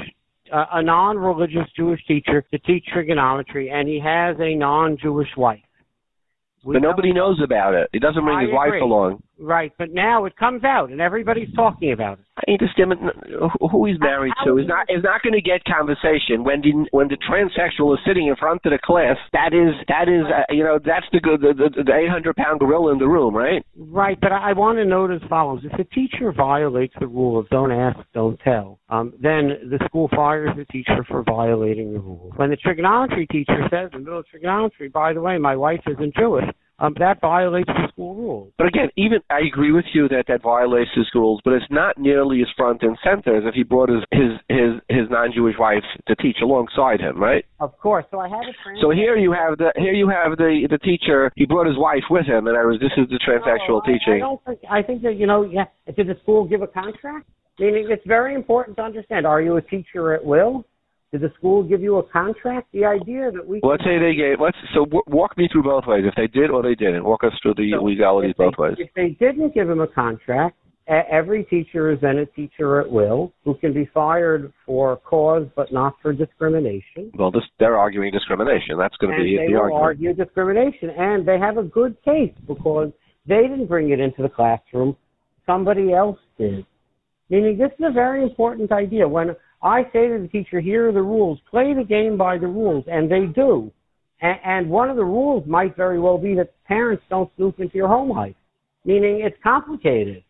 uh, 0.53 0.67
a 0.73 0.83
non-religious 0.83 1.67
Jewish 1.77 2.01
teacher 2.07 2.45
to 2.53 2.59
teach 2.61 2.85
trigonometry, 2.93 3.71
and 3.71 3.89
he 3.89 4.01
has 4.01 4.37
a 4.41 4.55
non-Jewish 4.55 5.29
wife. 5.37 5.61
We 6.65 6.75
but 6.75 6.83
nobody 6.83 7.13
knows 7.13 7.41
about 7.43 7.75
it. 7.75 7.89
He 7.93 7.99
doesn't 7.99 8.23
bring 8.23 8.37
I 8.37 8.43
his 8.43 8.49
agree. 8.49 8.57
wife 8.57 8.83
along. 8.83 9.23
Right, 9.39 9.73
but 9.79 9.93
now 9.93 10.27
it 10.27 10.37
comes 10.37 10.63
out 10.63 10.91
and 10.91 11.01
everybody's 11.01 11.53
talking 11.55 11.93
about 11.93 12.19
it. 12.21 12.25
I 12.37 12.53
understand 12.53 12.93
who 13.71 13.87
he's 13.87 13.99
married 13.99 14.33
to 14.45 14.59
is 14.59 14.67
not 14.67 14.87
is 14.89 15.03
not 15.03 15.23
going 15.23 15.35
to 15.35 15.41
get 15.41 15.65
conversation 15.65 16.45
when 16.45 16.61
the 16.61 16.87
when 16.91 17.09
the 17.09 17.17
transsexual 17.17 17.95
is 17.95 18.01
sitting 18.07 18.29
in 18.29 18.37
front 18.37 18.61
of 18.65 18.73
the 18.73 18.79
class. 18.83 19.17
That 19.33 19.53
is 19.53 19.75
that 19.89 20.09
is 20.09 20.25
uh, 20.27 20.53
you 20.53 20.63
know 20.63 20.79
that's 20.85 21.07
the 21.13 21.21
the 21.21 21.55
the, 21.55 21.83
the 21.83 21.95
800 21.95 22.37
pound 22.37 22.61
gorilla 22.61 22.93
in 22.93 22.99
the 22.99 23.09
room, 23.09 23.35
right? 23.35 23.65
Right, 23.77 24.19
but 24.21 24.33
I 24.33 24.53
want 24.53 24.79
to 24.79 24.85
note 24.85 25.11
as 25.11 25.21
follows: 25.29 25.63
if 25.65 25.79
a 25.79 25.85
teacher 25.95 26.33
violates 26.33 26.95
the 27.01 27.07
rule 27.07 27.39
of 27.39 27.49
don't 27.49 27.73
ask, 27.73 27.99
don't 28.15 28.39
tell, 28.41 28.79
um, 28.89 29.13
then 29.21 29.71
the 29.71 29.79
school 29.87 30.09
fires 30.15 30.51
the 30.57 30.65
teacher 30.67 31.05
for 31.09 31.23
violating 31.23 31.93
the 31.93 32.01
rule. 32.01 32.33
When 32.37 32.51
the 32.51 32.57
trigonometry 32.57 33.27
teacher 33.29 33.67
says 33.71 33.91
in 33.93 34.01
the 34.01 34.05
middle 34.05 34.21
of 34.21 34.27
trigonometry, 34.27 34.89
by 34.89 35.13
the 35.13 35.21
way, 35.21 35.39
my 35.39 35.57
wife 35.57 35.83
isn't 35.87 36.15
Jewish, 36.17 36.47
um, 36.79 36.95
that 36.99 37.21
violates 37.21 37.69
the 37.69 37.89
school 37.89 38.15
rules. 38.15 38.53
But 38.59 38.67
again, 38.67 38.89
even 38.97 39.21
I 39.31 39.41
agree 39.47 39.73
with 39.73 39.85
you 39.93 40.09
that 40.09 40.25
that 40.29 40.43
violates 40.43 40.91
the 40.97 41.05
school 41.05 41.23
rules, 41.23 41.41
but 41.45 41.55
it's 41.55 41.71
not 41.71 41.99
nearly 41.99 42.41
as 42.43 42.49
front 42.57 42.83
and 42.83 42.99
center 43.03 43.37
as 43.37 43.45
if 43.47 43.55
he 43.55 43.63
brought 43.63 43.89
his 43.89 44.03
his 44.11 44.33
his, 44.49 44.81
his 44.89 45.11
non-Jewish 45.11 45.57
wife 45.59 45.85
to 46.09 46.15
teach 46.17 46.39
alongside 46.43 47.01
him, 47.01 47.21
right? 47.21 47.45
Of 47.61 47.79
course. 47.79 48.05
So 48.11 48.19
I 48.21 48.29
have 48.29 48.43
a. 48.43 48.81
So 48.81 48.91
here 48.91 49.17
you 49.17 49.33
have 49.33 49.59
the 49.59 49.73
here 49.77 49.93
you 49.93 50.09
have 50.09 50.37
the 50.37 50.67
the 50.71 50.79
teacher. 50.79 51.31
He 51.37 51.47
brought 51.47 51.67
his 51.67 51.79
wife 51.79 52.05
with 52.11 52.27
him, 52.27 52.47
and 52.49 52.57
I 52.57 52.65
was 52.65 52.81
this 52.81 52.93
is 52.97 53.09
the 53.09 53.21
transsexual 53.23 53.81
no, 53.87 53.93
teaching. 53.93 54.15
I, 54.15 54.17
I 54.17 54.19
don't 54.19 54.45
think 54.45 54.59
I 54.71 54.83
think 54.83 55.03
that 55.03 55.17
you 55.17 55.27
know 55.27 55.43
yeah. 55.43 55.65
Did 55.95 56.09
the 56.09 56.17
school 56.23 56.45
give 56.45 56.63
a 56.63 56.67
contract? 56.67 57.29
Meaning, 57.59 57.87
it's 57.89 58.05
very 58.05 58.35
important 58.35 58.77
to 58.79 58.83
understand. 58.83 59.27
Are 59.27 59.41
you 59.41 59.57
a 59.57 59.63
teacher 59.63 60.13
at 60.13 60.25
will? 60.25 60.65
Did 61.15 61.21
the 61.21 61.33
school 61.39 61.63
give 61.63 61.81
you 61.81 61.99
a 61.99 62.03
contract? 62.03 62.73
The 62.73 62.85
idea 62.85 63.31
that 63.31 63.47
we 63.47 63.61
let's 63.63 63.85
say 63.85 64.01
they 64.01 64.17
gave. 64.17 64.41
Let's 64.41 64.57
so 64.75 64.85
w- 64.85 65.05
walk 65.07 65.39
me 65.39 65.49
through 65.53 65.63
both 65.63 65.85
ways. 65.87 66.03
If 66.05 66.15
they 66.17 66.27
did 66.27 66.51
or 66.51 66.61
they 66.61 66.75
didn't, 66.75 67.05
walk 67.05 67.23
us 67.23 67.31
through 67.41 67.55
the 67.55 67.71
so 67.79 67.85
legalities 67.85 68.35
both 68.37 68.55
they, 68.59 68.63
ways. 68.63 68.75
If 68.79 68.91
they 68.97 69.11
didn't 69.25 69.55
give 69.55 69.71
him 69.71 69.79
a 69.79 69.87
contract, 69.87 70.57
every 70.89 71.45
teacher 71.45 71.93
is 71.93 72.01
then 72.01 72.19
a 72.19 72.27
teacher 72.27 72.81
at 72.81 72.91
will 72.91 73.33
who 73.45 73.55
can 73.55 73.73
be 73.73 73.89
fired 73.95 74.53
for 74.67 74.97
cause 74.97 75.47
but 75.55 75.73
not 75.73 75.95
for 76.03 76.13
discrimination. 76.13 77.13
Well, 77.17 77.31
this, 77.31 77.45
they're 77.61 77.79
arguing 77.79 78.11
discrimination. 78.11 78.77
That's 78.77 78.97
going 78.97 79.13
to 79.13 79.17
and 79.17 79.25
be 79.25 79.37
they 79.37 79.47
the 79.47 79.53
will 79.53 79.61
argument. 79.61 79.85
argue 79.85 80.15
discrimination, 80.15 80.91
and 80.99 81.25
they 81.25 81.39
have 81.39 81.59
a 81.59 81.63
good 81.63 81.97
case 82.05 82.35
because 82.45 82.91
they 83.29 83.43
didn't 83.43 83.67
bring 83.67 83.91
it 83.91 84.01
into 84.01 84.21
the 84.21 84.29
classroom; 84.29 84.97
somebody 85.47 85.93
else 85.93 86.19
did. 86.39 86.67
Meaning, 87.31 87.59
this 87.59 87.71
is 87.79 87.85
a 87.89 87.93
very 87.93 88.23
important 88.23 88.71
idea. 88.71 89.09
When 89.09 89.35
I 89.63 89.83
say 89.93 90.09
to 90.09 90.19
the 90.21 90.29
teacher, 90.29 90.61
here 90.61 90.89
are 90.89 90.93
the 90.93 91.03
rules, 91.03 91.39
play 91.51 91.73
the 91.75 91.85
game 91.85 92.19
by 92.19 92.39
the 92.39 92.47
rules, 92.47 92.85
and 92.87 93.11
they 93.11 93.27
do. 93.35 93.73
And, 94.21 94.39
and 94.45 94.71
one 94.71 94.91
of 94.91 94.97
the 94.97 95.05
rules 95.05 95.47
might 95.47 95.77
very 95.77 95.99
well 95.99 96.19
be 96.19 96.35
that 96.35 96.53
parents 96.67 97.03
don't 97.09 97.31
snoop 97.37 97.59
into 97.61 97.75
your 97.75 97.89
home 97.89 98.11
life, 98.11 98.37
meaning 98.85 99.23
it's 99.25 99.37
complicated. 99.43 100.23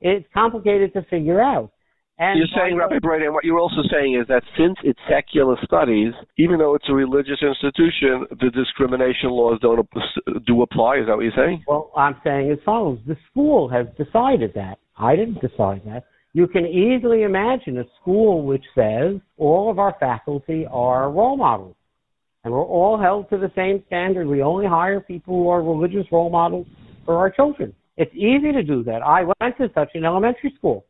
It's 0.00 0.26
complicated 0.34 0.92
to 0.94 1.02
figure 1.02 1.40
out. 1.40 1.70
And 2.18 2.38
you're 2.38 2.48
saying, 2.56 2.76
Rabbi 2.76 2.98
Broyde, 2.98 3.24
and 3.24 3.34
what 3.34 3.44
you're 3.44 3.58
also 3.58 3.82
saying 3.92 4.18
is 4.18 4.26
that 4.28 4.42
since 4.56 4.76
it's 4.84 4.98
secular 5.08 5.56
studies, 5.64 6.14
even 6.38 6.58
though 6.58 6.74
it's 6.74 6.88
a 6.88 6.94
religious 6.94 7.42
institution, 7.42 8.24
the 8.40 8.50
discrimination 8.54 9.30
laws 9.30 9.58
don't 9.60 9.86
do 10.46 10.62
apply. 10.62 10.96
Is 10.96 11.06
that 11.08 11.16
what 11.16 11.24
you're 11.24 11.32
saying? 11.36 11.62
Well, 11.68 11.92
I'm 11.94 12.16
saying 12.24 12.50
as 12.50 12.58
follows: 12.64 12.98
the 13.06 13.16
school 13.30 13.68
has 13.68 13.86
decided 13.98 14.52
that. 14.54 14.78
I 14.98 15.14
didn't 15.14 15.42
decide 15.42 15.82
that. 15.84 16.04
You 16.36 16.46
can 16.46 16.66
easily 16.66 17.22
imagine 17.22 17.78
a 17.78 17.84
school 17.98 18.44
which 18.44 18.62
says 18.74 19.18
all 19.38 19.70
of 19.70 19.78
our 19.78 19.96
faculty 19.98 20.66
are 20.70 21.10
role 21.10 21.38
models. 21.38 21.76
and 22.44 22.52
we're 22.52 22.62
all 22.62 23.00
held 23.00 23.30
to 23.30 23.38
the 23.38 23.50
same 23.56 23.82
standard. 23.86 24.26
We 24.26 24.42
only 24.42 24.66
hire 24.66 25.00
people 25.00 25.32
who 25.34 25.48
are 25.48 25.62
religious 25.62 26.04
role 26.12 26.28
models 26.28 26.66
for 27.06 27.16
our 27.16 27.30
children. 27.30 27.74
It's 27.96 28.14
easy 28.14 28.52
to 28.52 28.62
do 28.62 28.84
that. 28.84 29.00
I 29.02 29.22
went 29.22 29.56
to 29.56 29.70
such 29.74 29.92
an 29.94 30.04
elementary 30.04 30.52
school. 30.58 30.84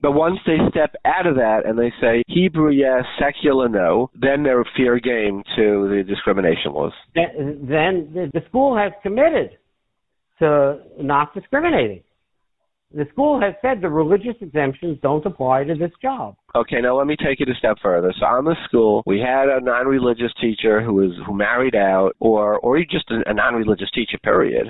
But 0.00 0.12
once 0.12 0.38
they 0.46 0.58
step 0.70 0.94
out 1.04 1.26
of 1.26 1.34
that 1.34 1.62
and 1.66 1.76
they 1.76 1.92
say 2.00 2.22
Hebrew 2.28 2.70
yes, 2.70 3.02
secular 3.18 3.68
no, 3.68 4.08
then 4.14 4.44
they're 4.44 4.64
fair 4.76 5.00
game 5.00 5.42
to 5.56 5.88
the 5.88 6.04
discrimination 6.06 6.74
laws. 6.74 6.92
Then 7.16 8.30
the 8.32 8.42
school 8.48 8.76
has 8.76 8.92
committed 9.02 9.58
to 10.38 10.78
not 11.00 11.34
discriminating. 11.34 12.04
The 12.94 13.06
school 13.12 13.40
has 13.40 13.54
said 13.62 13.80
the 13.80 13.88
religious 13.88 14.36
exemptions 14.40 14.98
don't 15.02 15.24
apply 15.24 15.64
to 15.64 15.74
this 15.74 15.90
job. 16.00 16.36
Okay, 16.54 16.80
now 16.80 16.98
let 16.98 17.06
me 17.06 17.16
take 17.16 17.40
it 17.40 17.48
a 17.48 17.54
step 17.54 17.76
further. 17.82 18.12
So 18.18 18.26
on 18.26 18.44
the 18.44 18.56
school, 18.66 19.02
we 19.06 19.18
had 19.18 19.48
a 19.48 19.60
non-religious 19.60 20.32
teacher 20.40 20.82
who 20.82 20.94
was 20.94 21.12
who 21.26 21.34
married 21.34 21.74
out, 21.74 22.12
or 22.20 22.58
or 22.58 22.78
just 22.80 23.10
a, 23.10 23.22
a 23.30 23.34
non-religious 23.34 23.90
teacher, 23.92 24.18
period 24.22 24.68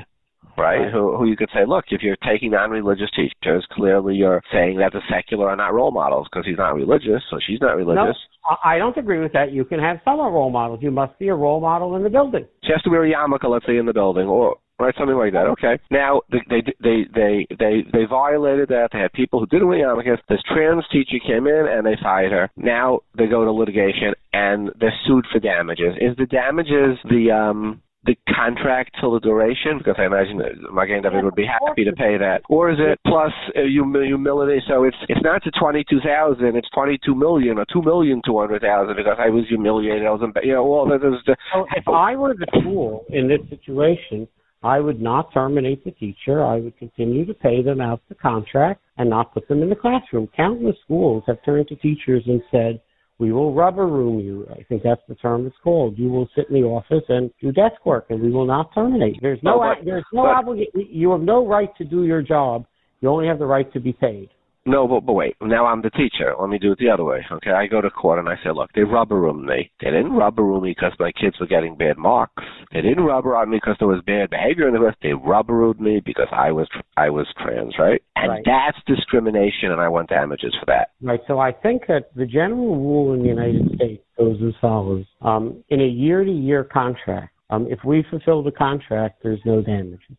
right? 0.57 0.93
Who, 0.93 1.17
who 1.17 1.27
you 1.27 1.37
could 1.37 1.49
say, 1.55 1.65
look, 1.67 1.87
if 1.91 2.03
you're 2.03 2.17
taking 2.27 2.51
non-religious 2.51 3.11
teachers, 3.17 3.67
clearly 3.73 4.15
you're 4.15 4.43
saying 4.53 4.79
that 4.79 4.93
the 4.93 5.01
secular 5.11 5.49
are 5.49 5.57
not 5.57 5.73
role 5.73 5.91
models 5.91 6.29
because 6.31 6.47
he's 6.47 6.59
not 6.59 6.75
religious, 6.75 7.23
so 7.31 7.39
she's 7.47 7.61
not 7.61 7.77
religious. 7.77 8.17
No, 8.49 8.57
I 8.65 8.79
don't 8.79 8.97
agree 8.97 9.21
with 9.21 9.33
that. 9.33 9.53
You 9.53 9.65
can 9.65 9.81
have 9.81 9.99
some 10.05 10.19
role 10.19 10.51
models. 10.51 10.81
You 10.83 10.91
must 10.91 11.19
be 11.19 11.29
a 11.29 11.35
role 11.35 11.61
model 11.61 11.97
in 11.97 12.03
the 12.03 12.11
building. 12.11 12.47
She 12.65 12.73
has 12.73 12.83
to 12.83 12.91
wear 12.91 13.05
a 13.05 13.13
yarmulke, 13.13 13.49
let's 13.49 13.67
say, 13.67 13.77
in 13.77 13.87
the 13.87 13.93
building, 13.93 14.27
or 14.27 14.57
right, 14.83 14.95
something 14.99 15.17
like 15.17 15.33
that. 15.33 15.47
Okay. 15.47 15.79
Now 15.91 16.23
they 16.31 16.43
they 16.49 16.63
they 16.83 16.99
they 17.15 17.47
they, 17.59 17.85
they 17.93 18.05
violated 18.05 18.69
that. 18.69 18.89
They 18.93 18.99
had 18.99 19.13
people 19.13 19.41
who 19.41 19.47
didn't 19.47 19.69
wear 19.69 19.79
yarmulkes. 19.79 20.19
This 20.29 20.43
trans 20.53 20.85
teacher 20.93 21.19
came 21.27 21.47
in 21.47 21.67
and 21.69 21.87
they 21.87 21.97
fired 22.03 22.33
her. 22.33 22.51
Now 22.57 23.01
they 23.17 23.27
go 23.27 23.45
to 23.45 23.53
litigation 23.53 24.15
and 24.33 24.71
they're 24.79 24.95
sued 25.07 25.27
for 25.33 25.39
damages. 25.39 25.95
Is 26.01 26.17
the 26.17 26.27
damages 26.27 26.99
the 27.05 27.31
um 27.31 27.83
the 28.05 28.17
contract 28.35 28.97
till 29.01 29.13
the 29.13 29.21
duration? 29.21 29.79
Because 29.79 29.95
I 29.99 30.07
imagine 30.07 30.41
Magen 30.73 31.03
David 31.03 31.25
would 31.25 31.37
be 31.37 31.47
happy 31.47 31.85
to 31.85 31.93
pay 31.93 32.19
that. 32.19 32.43
Or 32.49 32.71
is 32.71 32.79
it 32.81 32.99
plus 33.07 33.33
uh, 33.57 33.63
humility? 33.63 34.61
So 34.67 34.85
it's 34.85 34.97
it's 35.09 35.21
not 35.23 35.43
to 35.45 35.51
twenty 35.53 35.85
two 35.89 36.01
thousand, 36.01 36.57
it's 36.57 36.69
twenty 36.71 36.99
two 37.05 37.15
million 37.15 37.59
or 37.59 37.67
two 37.73 37.83
million 37.83 38.21
two 38.25 38.39
hundred 38.39 38.63
thousand 38.63 38.97
because 38.97 39.19
I 39.19 39.31
was 39.31 39.45
humiliated. 39.49 40.07
I 40.07 40.11
was, 40.11 40.21
you 40.43 40.53
know, 40.53 40.65
all 40.65 40.89
that 40.89 40.97
is. 40.97 41.21
The, 41.27 41.37
so 41.55 41.67
if 41.77 41.87
I 41.87 42.17
were 42.17 42.35
the 42.35 42.47
school 42.61 43.05
in 43.09 43.29
this 43.29 43.41
situation, 43.49 44.27
I 44.63 44.81
would 44.81 45.01
not 45.01 45.33
terminate 45.33 45.85
the 45.85 45.91
teacher. 45.91 46.45
I 46.45 46.57
would 46.57 46.79
continue 46.79 47.25
to 47.27 47.35
pay 47.35 47.63
them 47.63 47.81
out 47.81 48.01
the 48.09 48.15
contract 48.15 48.81
and 48.97 49.11
not 49.11 49.35
put 49.35 49.49
them 49.49 49.63
in 49.63 49.69
the 49.69 49.77
classroom. 49.77 50.29
Countless 50.37 50.77
schools 50.85 51.25
have 51.27 51.45
turned 51.45 51.69
to 51.69 51.77
teachers 51.77 52.23
and 52.27 52.43
said 52.51 52.81
we 53.19 53.33
will 53.33 53.55
rubber 53.55 53.87
room 53.87 54.19
you. 54.21 54.47
I 54.51 54.63
think 54.65 54.83
that's 54.83 55.01
the 55.09 55.15
term 55.17 55.47
it's 55.47 55.57
called. 55.63 55.99
You 55.99 56.11
will 56.11 56.29
sit 56.35 56.49
in 56.49 56.61
the 56.61 56.67
office 56.67 57.05
and 57.09 57.31
do 57.41 57.53
desk 57.53 57.85
work, 57.85 58.07
and 58.11 58.21
we 58.21 58.31
will 58.31 58.47
not 58.47 58.75
terminate. 58.75 59.19
There's 59.21 59.39
no, 59.43 59.59
but, 59.59 59.85
there's 59.85 60.05
no 60.13 60.27
obligation. 60.27 60.89
You 60.91 61.13
have 61.13 61.21
no 61.21 61.47
right 61.47 61.75
to 61.77 61.85
do 61.85 62.05
your 62.05 62.23
job. 62.23 62.67
You 63.01 63.09
only 63.09 63.27
have 63.27 63.39
the 63.39 63.47
right 63.47 63.73
to 63.73 63.81
be 63.81 63.93
paid. 63.93 64.31
No, 64.65 64.87
but, 64.87 65.05
but 65.05 65.15
wait. 65.15 65.37
Now 65.41 65.67
I'm 65.67 65.83
the 65.83 65.91
teacher. 65.91 66.35
Let 66.39 66.49
me 66.49 66.59
do 66.59 66.73
it 66.73 66.79
the 66.79 66.91
other 66.91 67.05
way. 67.05 67.25
Okay, 67.31 67.51
I 67.51 67.67
go 67.67 67.81
to 67.81 67.91
court 67.91 68.19
and 68.19 68.29
I 68.29 68.37
say, 68.45 68.51
look, 68.55 68.71
they 68.75 68.83
rubber 68.83 69.21
roomed 69.21 69.45
me. 69.45 69.71
They 69.81 69.91
didn't 69.91 70.13
rubber 70.13 70.45
room 70.45 70.63
me 70.63 70.71
because 70.71 70.93
my 71.01 71.11
kids 71.13 71.39
were 71.41 71.47
getting 71.47 71.77
bad 71.77 71.99
marks. 71.99 72.45
They 72.73 72.81
didn't 72.81 73.05
rubber 73.05 73.35
on 73.35 73.51
me 73.51 73.57
because 73.57 73.77
there 73.81 73.89
was 73.89 74.03
bad 74.07 74.31
behavior 74.31 74.69
in 74.69 74.75
the 74.75 74.81
class. 74.81 74.95
They 75.03 75.15
rubber 75.15 75.55
roomed 75.55 75.81
me 75.81 76.01
because 76.05 76.29
I 76.31 76.53
was 76.53 76.69
I 76.97 77.11
was 77.11 77.27
trans, 77.43 77.75
right? 77.79 78.03
And 78.15 78.31
right. 78.31 78.43
that's 78.45 78.79
discrimination, 78.87 79.73
and 79.73 79.81
I 79.81 79.89
want 79.89 80.09
damages 80.09 80.55
for 80.61 80.67
that. 80.67 80.91
Right. 81.03 81.21
So 81.27 81.41
I 81.41 81.51
think 81.51 81.83
that 81.89 82.15
the 82.15 82.27
general 82.27 82.77
rule 82.77 83.15
in 83.15 83.23
the 83.23 83.29
United 83.29 83.75
States 83.75 84.05
goes 84.17 84.37
as 84.47 84.55
follows: 84.61 85.07
um, 85.23 85.65
in 85.71 85.81
a 85.81 85.87
year-to-year 85.87 86.65
contract, 86.65 87.35
um, 87.51 87.67
if 87.69 87.81
we 87.85 88.05
fulfill 88.09 88.43
the 88.43 88.53
contract, 88.53 89.23
there's 89.23 89.41
no 89.45 89.61
damages. 89.61 90.17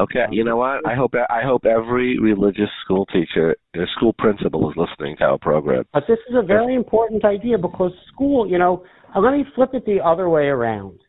Okay, 0.00 0.24
you 0.30 0.44
know 0.44 0.56
what? 0.56 0.80
I 0.86 0.94
hope 0.94 1.12
I 1.28 1.42
hope 1.44 1.66
every 1.66 2.18
religious 2.18 2.70
school 2.82 3.04
teacher, 3.06 3.54
a 3.74 3.84
school 3.96 4.14
principal, 4.14 4.70
is 4.70 4.76
listening 4.76 5.16
to 5.18 5.24
our 5.24 5.38
program. 5.38 5.84
But 5.92 6.04
this 6.08 6.18
is 6.30 6.36
a 6.36 6.42
very 6.42 6.74
important 6.74 7.22
idea 7.22 7.58
because 7.58 7.92
school, 8.10 8.48
you 8.48 8.58
know, 8.58 8.82
uh, 9.14 9.20
let 9.20 9.34
me 9.34 9.44
flip 9.54 9.70
it 9.74 9.84
the 9.84 9.98
other 10.02 10.30
way 10.30 10.44
around. 10.44 11.00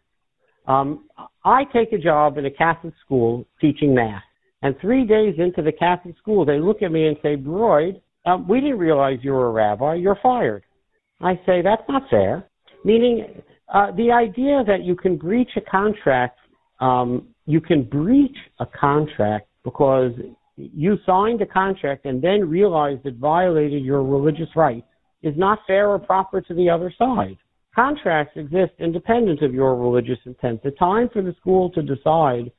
Um, 0.68 1.06
I 1.46 1.64
take 1.72 1.94
a 1.94 1.98
job 1.98 2.38
in 2.38 2.46
a 2.46 2.52
Catholic 2.52 2.94
school 3.06 3.48
teaching 3.62 3.96
math, 3.96 4.24
and 4.62 4.76
three 4.82 5.06
days 5.06 5.36
into 5.38 5.62
the 5.62 5.72
Catholic 5.72 6.18
school, 6.18 6.44
they 6.44 6.60
look 6.60 6.82
at 6.82 6.92
me 6.92 7.08
and 7.08 7.16
say, 7.24 7.38
"Broyde, 7.38 8.02
um, 8.26 8.46
we 8.46 8.60
didn't 8.60 8.78
realize 8.78 9.20
you 9.22 9.32
were 9.32 9.48
a 9.48 9.52
rabbi. 9.52 9.96
You're 9.96 10.20
fired." 10.22 10.64
I 11.22 11.40
say 11.46 11.62
that's 11.62 11.88
not 11.88 12.10
fair. 12.10 12.46
Meaning, 12.84 13.42
uh, 13.74 13.92
the 13.92 14.12
idea 14.12 14.66
that 14.68 14.84
you 14.84 14.98
can 14.98 15.16
breach 15.16 15.52
a 15.56 15.62
contract 15.62 16.38
um, 16.82 17.28
you 17.52 17.60
can 17.60 17.84
breach 17.84 18.38
a 18.60 18.66
contract 18.66 19.48
because 19.64 20.14
you 20.56 20.98
signed 21.06 21.42
a 21.42 21.46
contract 21.46 22.06
and 22.06 22.22
then 22.22 22.48
realized 22.48 23.06
it 23.06 23.16
violated 23.16 23.84
your 23.84 24.04
religious 24.04 24.50
rights 24.56 24.88
is 25.22 25.34
not 25.38 25.60
fair 25.68 25.90
or 25.90 26.00
proper 26.00 26.42
to 26.42 26.54
the 26.54 26.70
other 26.70 26.94
side. 26.98 27.38
Contracts 27.76 28.34
exist 28.36 28.72
independent 28.80 29.42
of 29.42 29.54
your 29.54 29.76
religious 29.76 30.18
intent. 30.26 30.64
The 30.64 30.72
time 30.72 31.10
for 31.12 31.22
the 31.22 31.36
school 31.40 31.70
to 31.72 31.82
decide 31.82 32.52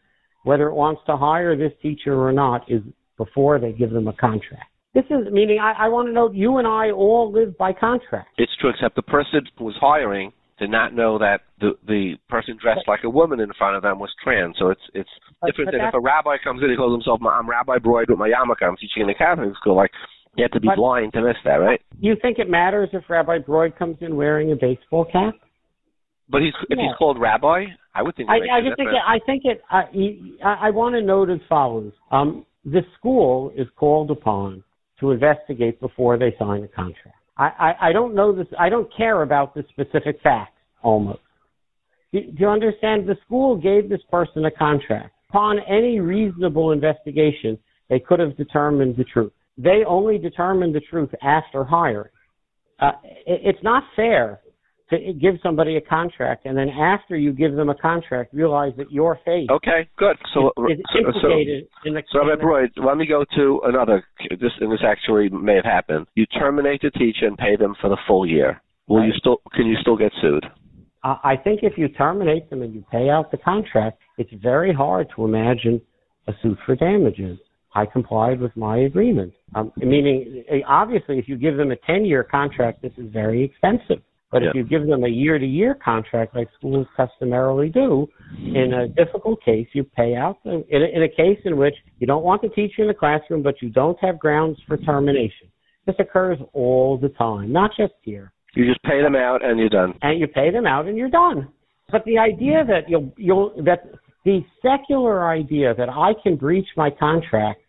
whether 0.45 0.69
it 0.69 0.75
wants 0.75 1.01
to 1.07 1.17
hire 1.17 1.57
this 1.57 1.73
teacher 1.81 2.21
or 2.21 2.33
not 2.33 2.71
is 2.71 2.83
before 3.17 3.59
they 3.59 3.73
give 3.73 3.91
them 3.91 4.09
a 4.09 4.13
contract. 4.13 4.71
This 4.95 5.05
is 5.11 5.33
meaning 5.33 5.59
I, 5.59 5.87
I 5.87 5.89
want 5.89 6.09
to 6.09 6.13
know 6.13 6.31
you 6.33 6.59
and 6.59 6.67
I 6.67 6.91
all 6.91 7.33
live 7.33 7.57
by 7.57 7.73
contract. 7.73 8.29
It's 8.37 8.53
true, 8.61 8.71
except 8.71 8.95
the 8.97 9.03
person 9.03 9.41
who 9.57 9.65
was 9.65 9.75
hiring 9.81 10.33
did 10.63 10.71
not 10.71 10.95
know 10.95 11.19
that 11.19 11.41
the 11.61 11.73
the 11.87 12.15
person 12.29 12.57
dressed 12.63 12.87
like 12.87 13.03
a 13.03 13.11
woman 13.11 13.41
in 13.41 13.51
front 13.59 13.77
of 13.77 13.83
them 13.83 13.99
was 13.99 14.11
trans. 14.23 14.55
So 14.59 14.71
it's 14.71 14.81
it's 14.95 15.11
but, 15.41 15.49
different 15.49 15.73
but 15.73 15.79
than 15.79 15.89
if 15.89 15.95
a 15.95 16.01
rabbi 16.01 16.37
comes 16.43 16.63
in 16.63 16.71
and 16.71 16.79
calls 16.79 16.95
himself 16.95 17.21
I'm 17.21 17.51
Rabbi 17.51 17.79
Broyde 17.79 18.09
with 18.09 18.19
my 18.19 18.31
yarmulke. 18.31 18.63
I'm 18.63 18.77
teaching 18.77 19.03
in 19.03 19.11
a 19.11 19.15
Catholic 19.15 19.55
school. 19.57 19.75
Like 19.75 19.91
you 20.37 20.45
have 20.45 20.53
to 20.53 20.61
be 20.61 20.69
but, 20.69 20.77
blind 20.77 21.13
to 21.15 21.23
miss 21.23 21.37
that, 21.45 21.57
right? 21.57 21.81
You 21.99 22.15
think 22.23 22.39
it 22.39 22.49
matters 22.49 22.89
if 22.93 23.03
Rabbi 23.09 23.39
Broyde 23.39 23.77
comes 23.77 23.97
in 24.01 24.15
wearing 24.15 24.53
a 24.53 24.57
baseball 24.57 25.05
cap? 25.05 25.35
But 26.31 26.43
he's 26.43 26.55
if 26.71 26.79
he's 26.79 26.97
called 26.97 27.21
rabbi, 27.21 27.65
I 27.95 28.03
would 28.03 28.15
think. 28.15 28.31
I, 28.31 28.37
I 28.59 28.61
just 28.63 28.77
think 28.77 28.91
it, 28.91 29.03
I 29.05 29.19
think 29.27 29.43
it. 29.45 29.61
I, 29.69 30.49
I, 30.49 30.69
I 30.69 30.71
want 30.71 30.95
to 30.95 31.03
note 31.03 31.29
as 31.29 31.41
follows: 31.49 31.93
um, 32.13 32.47
the 32.65 32.83
school 32.97 33.53
is 33.57 33.67
called 33.77 34.11
upon 34.13 34.63
to 35.01 35.11
investigate 35.11 35.81
before 35.81 36.17
they 36.17 36.35
sign 36.39 36.63
a 36.63 36.69
contract. 36.69 37.17
I, 37.37 37.49
I, 37.59 37.89
I 37.89 37.93
don't 37.93 38.15
know 38.15 38.33
this. 38.33 38.47
I 38.59 38.69
don't 38.69 38.89
care 38.97 39.23
about 39.23 39.55
the 39.55 39.65
specific 39.71 40.21
facts. 40.23 40.52
Almost. 40.83 41.21
Do, 42.13 42.21
do 42.21 42.37
you 42.39 42.49
understand? 42.49 43.09
The 43.09 43.17
school 43.25 43.57
gave 43.57 43.89
this 43.89 44.03
person 44.11 44.45
a 44.45 44.51
contract. 44.51 45.15
Upon 45.31 45.59
any 45.61 46.01
reasonable 46.01 46.73
investigation, 46.73 47.59
they 47.89 47.99
could 47.99 48.21
have 48.21 48.37
determined 48.37 48.97
the 48.97 49.05
truth. 49.05 49.33
They 49.57 49.83
only 49.87 50.19
determined 50.19 50.75
the 50.75 50.81
truth 50.81 51.11
after 51.23 51.65
hiring. 51.65 52.11
Uh, 52.81 52.93
it, 53.27 53.41
it's 53.45 53.63
not 53.63 53.85
fair 53.97 54.41
to 54.93 55.13
give 55.15 55.35
somebody 55.43 55.77
a 55.77 55.81
contract 55.81 56.45
and 56.45 56.57
then 56.57 56.69
after 56.69 57.17
you 57.17 57.33
give 57.33 57.55
them 57.55 57.71
a 57.71 57.75
contract, 57.75 58.35
realize 58.35 58.73
that 58.77 58.91
your 58.93 59.19
fate 59.25 59.49
Okay, 59.51 59.89
good. 59.97 60.17
So, 60.35 60.53
is, 60.69 60.79
is 60.79 60.85
so, 60.93 60.99
so, 61.23 61.29
implicated 61.29 61.69
in 61.87 61.95
the. 61.95 62.03
so 62.13 62.27
Rabbi 62.27 62.43
Broyde, 62.43 62.71
let 62.77 62.97
me 62.97 63.07
go 63.07 63.25
to 63.37 63.61
another. 63.65 64.05
This 64.31 64.53
and 64.61 64.71
this 64.71 64.81
actually 64.85 65.29
may 65.31 65.55
have 65.55 65.65
happened. 65.65 66.07
You 66.15 66.27
terminate 66.27 66.83
the 66.83 66.91
teacher 66.91 67.27
and 67.27 67.39
pay 67.39 67.57
them 67.57 67.75
for 67.81 67.89
the 67.89 67.97
full 68.07 68.27
year. 68.27 68.61
Will 68.89 69.05
you 69.05 69.13
still? 69.17 69.41
Can 69.55 69.67
you 69.67 69.77
still 69.81 69.97
get 69.97 70.13
sued? 70.21 70.45
I 71.03 71.17
I 71.25 71.37
think 71.37 71.61
if 71.63 71.75
you 71.77 71.89
terminate 71.89 72.51
them 72.51 72.63
and 72.63 72.75
you 72.75 72.85
pay 72.91 73.09
out 73.09 73.31
the 73.31 73.39
contract, 73.39 73.99
it's 74.19 74.33
very 74.43 74.73
hard 74.73 75.09
to 75.17 75.25
imagine 75.25 75.81
a 76.29 76.33
suit 76.43 76.59
for 76.65 76.77
damages. 76.77 77.39
I 77.75 77.87
complied 77.87 78.41
with 78.41 78.55
my 78.57 78.79
agreement. 78.81 79.33
Um, 79.55 79.73
meaning, 79.77 80.45
eh, 80.49 80.61
obviously, 80.69 81.19
if 81.19 81.27
you 81.27 81.37
give 81.37 81.57
them 81.57 81.71
a 81.73 81.77
10-year 81.91 82.25
contract, 82.25 82.83
this 82.83 82.93
is 82.99 83.11
very 83.11 83.43
expensive. 83.43 84.03
But 84.31 84.43
if 84.43 84.55
you 84.55 84.65
give 84.65 84.87
them 84.87 85.05
a 85.05 85.09
year-to-year 85.09 85.79
contract, 85.85 86.35
like 86.35 86.49
schools 86.57 86.87
customarily 86.97 87.69
do, 87.69 88.07
in 88.39 88.73
a 88.73 88.89
difficult 88.89 89.43
case, 89.45 89.69
you 89.75 89.85
pay 89.85 90.15
out. 90.15 90.39
The, 90.43 90.65
in, 90.71 90.83
a, 90.83 90.87
in 90.87 91.03
a 91.03 91.09
case 91.09 91.39
in 91.45 91.59
which 91.59 91.75
you 91.99 92.07
don't 92.07 92.25
want 92.25 92.41
the 92.41 92.49
teacher 92.49 92.81
in 92.81 92.89
the 92.89 92.95
classroom, 92.95 93.43
but 93.43 93.61
you 93.61 93.69
don't 93.69 93.99
have 94.01 94.19
grounds 94.19 94.59
for 94.67 94.79
termination. 94.79 95.49
This 95.87 95.97
occurs 95.99 96.39
all 96.55 96.97
the 96.97 97.11
time, 97.11 97.53
not 97.53 97.73
just 97.77 97.93
here 98.01 98.33
You 98.55 98.67
just 98.67 98.83
pay 98.83 99.03
them 99.03 99.17
out 99.17 99.45
and 99.45 99.59
you're 99.59 99.69
done. 99.69 99.95
and 100.03 100.21
you 100.21 100.27
pay 100.27 100.51
them 100.51 100.67
out 100.67 100.87
and 100.87 100.97
you're 100.97 101.11
done. 101.11 101.49
But 101.91 102.05
the 102.05 102.19
idea 102.19 102.65
that 102.67 102.89
you'll 102.89 103.13
you'll 103.17 103.63
that 103.65 103.85
the 104.25 104.41
secular 104.61 105.29
idea 105.29 105.75
that 105.75 105.89
I 105.89 106.13
can 106.23 106.37
breach 106.37 106.69
my 106.77 106.91
contract 106.91 107.61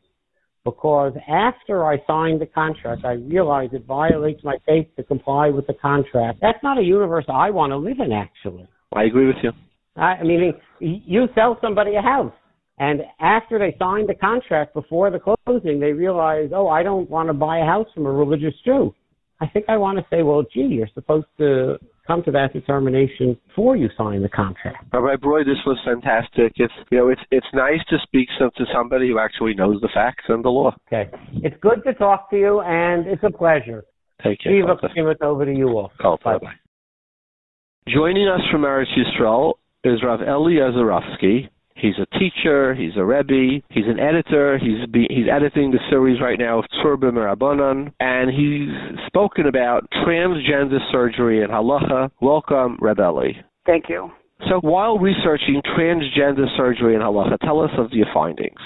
because 0.66 1.14
after 1.28 1.86
I 1.86 1.98
signed 2.08 2.40
the 2.40 2.46
contract 2.46 3.04
I 3.06 3.14
realize 3.14 3.70
it 3.74 3.86
violates 3.86 4.44
my 4.44 4.58
faith 4.66 4.88
to 4.98 5.04
comply 5.04 5.50
with 5.50 5.68
the 5.68 5.74
contract. 5.74 6.40
That's 6.42 6.62
not 6.64 6.78
a 6.78 6.84
universe 6.84 7.26
I 7.28 7.50
want 7.50 7.72
to 7.72 7.78
live 7.78 8.00
in 8.00 8.12
actually. 8.12 8.68
I 8.96 9.04
agree 9.04 9.28
with 9.28 9.38
you. 9.42 9.52
I 9.96 10.24
mean, 10.24 10.54
you 10.80 11.28
sell 11.36 11.58
somebody 11.62 11.96
a 11.96 12.02
house, 12.02 12.34
and 12.80 13.02
after 13.20 13.60
they 13.60 13.76
signed 13.78 14.10
the 14.10 14.16
contract 14.16 14.74
before 14.74 15.12
the 15.12 15.20
closing, 15.20 15.80
they 15.80 15.92
realize, 15.92 16.50
oh, 16.54 16.68
I 16.68 16.82
don't 16.82 17.10
want 17.10 17.30
to 17.30 17.34
buy 17.34 17.60
a 17.60 17.66
house 17.66 17.88
from 17.94 18.06
a 18.08 18.12
religious 18.12 18.56
Jew. 18.66 18.94
I 19.44 19.48
think 19.49 19.65
I 19.68 19.76
want 19.76 19.98
to 19.98 20.06
say, 20.10 20.24
well, 20.24 20.44
gee, 20.53 20.61
you're 20.61 20.88
supposed 20.94 21.28
to 21.38 21.78
come 22.07 22.24
to 22.24 22.32
that 22.32 22.53
determination 22.53 23.38
before 23.48 23.76
you 23.76 23.90
sign 23.98 24.22
the 24.22 24.30
contract. 24.30 24.86
Rabbi 24.94 25.15
Broyde, 25.18 25.45
this 25.45 25.57
was 25.65 25.78
fantastic. 25.84 26.53
It's 26.56 26.74
you 26.90 26.98
know 26.98 27.10
it's 27.10 27.22
it's 27.30 27.48
nice 27.53 27.80
to 27.90 27.98
speak 28.03 28.30
some, 28.40 28.52
to 28.56 28.64
somebody 28.74 29.10
who 29.10 29.20
actually 29.20 29.53
knows 29.53 29.82
the 29.82 29.90
facts 29.94 30.24
and 30.30 30.45
the 30.45 30.49
law. 30.49 30.74
Okay, 30.88 31.10
it's 31.44 31.57
good 31.61 31.84
to 31.86 31.94
talk 31.94 32.30
to 32.30 32.38
you, 32.38 32.61
and 32.61 33.06
it's 33.06 33.24
a 33.24 33.30
pleasure. 33.30 33.84
Take 34.24 34.40
care. 34.40 34.53
Shiva, 34.53 34.78
give 34.95 35.07
it 35.07 35.22
over 35.22 35.45
to 35.45 35.53
you 35.53 35.68
all. 35.68 35.91
Bye 36.24 36.38
bye. 36.38 36.53
Joining 37.90 38.30
us 38.30 38.41
from 38.49 38.61
Eretz 38.61 38.86
Yisrael 38.98 39.56
is 39.84 40.02
Rav 40.03 40.22
Eli 40.22 40.61
Ozarowski. 40.61 41.49
He's 41.84 42.00
a 42.00 42.18
teacher, 42.18 42.74
he's 42.74 42.96
a 42.96 43.04
Rebbe, 43.04 43.62
he's 43.70 43.84
an 43.88 44.00
editor, 44.00 44.58
he's 44.58 44.90
be, 44.90 45.06
he's 45.10 45.26
editing 45.30 45.70
the 45.70 45.80
series 45.90 46.22
right 46.22 46.40
now 46.40 46.60
of 46.60 46.66
Tzurba 46.80 47.12
M'Rabanan, 47.12 47.92
and 48.00 48.32
he's 48.32 48.70
spoken 49.06 49.48
about 49.48 49.84
transgender 49.92 50.80
surgery 50.94 51.44
and 51.44 51.52
halacha. 51.52 52.10
Welcome, 52.22 52.78
Reb 52.80 53.00
Eli. 53.00 53.34
Thank 53.66 53.90
you. 53.90 54.10
So 54.50 54.62
while 54.62 54.98
researching 54.98 55.62
transgender 55.78 56.46
surgery 56.56 56.96
and 56.96 57.04
halacha, 57.04 57.38
tell 57.40 57.60
us 57.60 57.72
of 57.78 57.92
your 57.92 58.08
findings. 58.14 58.62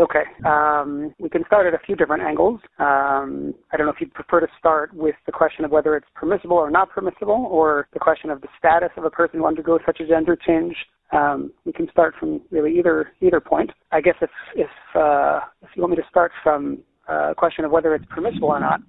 Okay. 0.00 0.22
Um, 0.46 1.14
we 1.18 1.28
can 1.28 1.44
start 1.46 1.66
at 1.66 1.74
a 1.74 1.84
few 1.84 1.94
different 1.94 2.22
angles. 2.22 2.58
Um, 2.78 3.54
I 3.70 3.76
don't 3.76 3.84
know 3.84 3.92
if 3.92 4.00
you'd 4.00 4.14
prefer 4.14 4.40
to 4.40 4.46
start 4.58 4.94
with 4.94 5.14
the 5.26 5.32
question 5.32 5.62
of 5.62 5.70
whether 5.70 5.94
it's 5.94 6.06
permissible 6.14 6.56
or 6.56 6.70
not 6.70 6.88
permissible, 6.88 7.46
or 7.50 7.86
the 7.92 7.98
question 7.98 8.30
of 8.30 8.40
the 8.40 8.48
status 8.58 8.88
of 8.96 9.04
a 9.04 9.10
person 9.10 9.40
who 9.40 9.46
undergoes 9.46 9.80
such 9.84 10.00
a 10.00 10.06
gender 10.06 10.36
change. 10.36 10.74
Um, 11.12 11.52
we 11.66 11.72
can 11.72 11.86
start 11.90 12.14
from 12.18 12.40
really 12.50 12.78
either 12.78 13.12
either 13.20 13.40
point. 13.40 13.70
I 13.92 14.00
guess 14.00 14.14
if 14.22 14.30
if 14.56 14.70
uh, 14.94 15.40
if 15.60 15.68
you 15.74 15.82
want 15.82 15.90
me 15.90 15.96
to 15.96 16.08
start 16.08 16.32
from 16.42 16.78
uh, 17.06 17.32
a 17.32 17.34
question 17.34 17.66
of 17.66 17.70
whether 17.70 17.94
it's 17.94 18.06
permissible 18.08 18.48
or 18.48 18.60
not. 18.60 18.80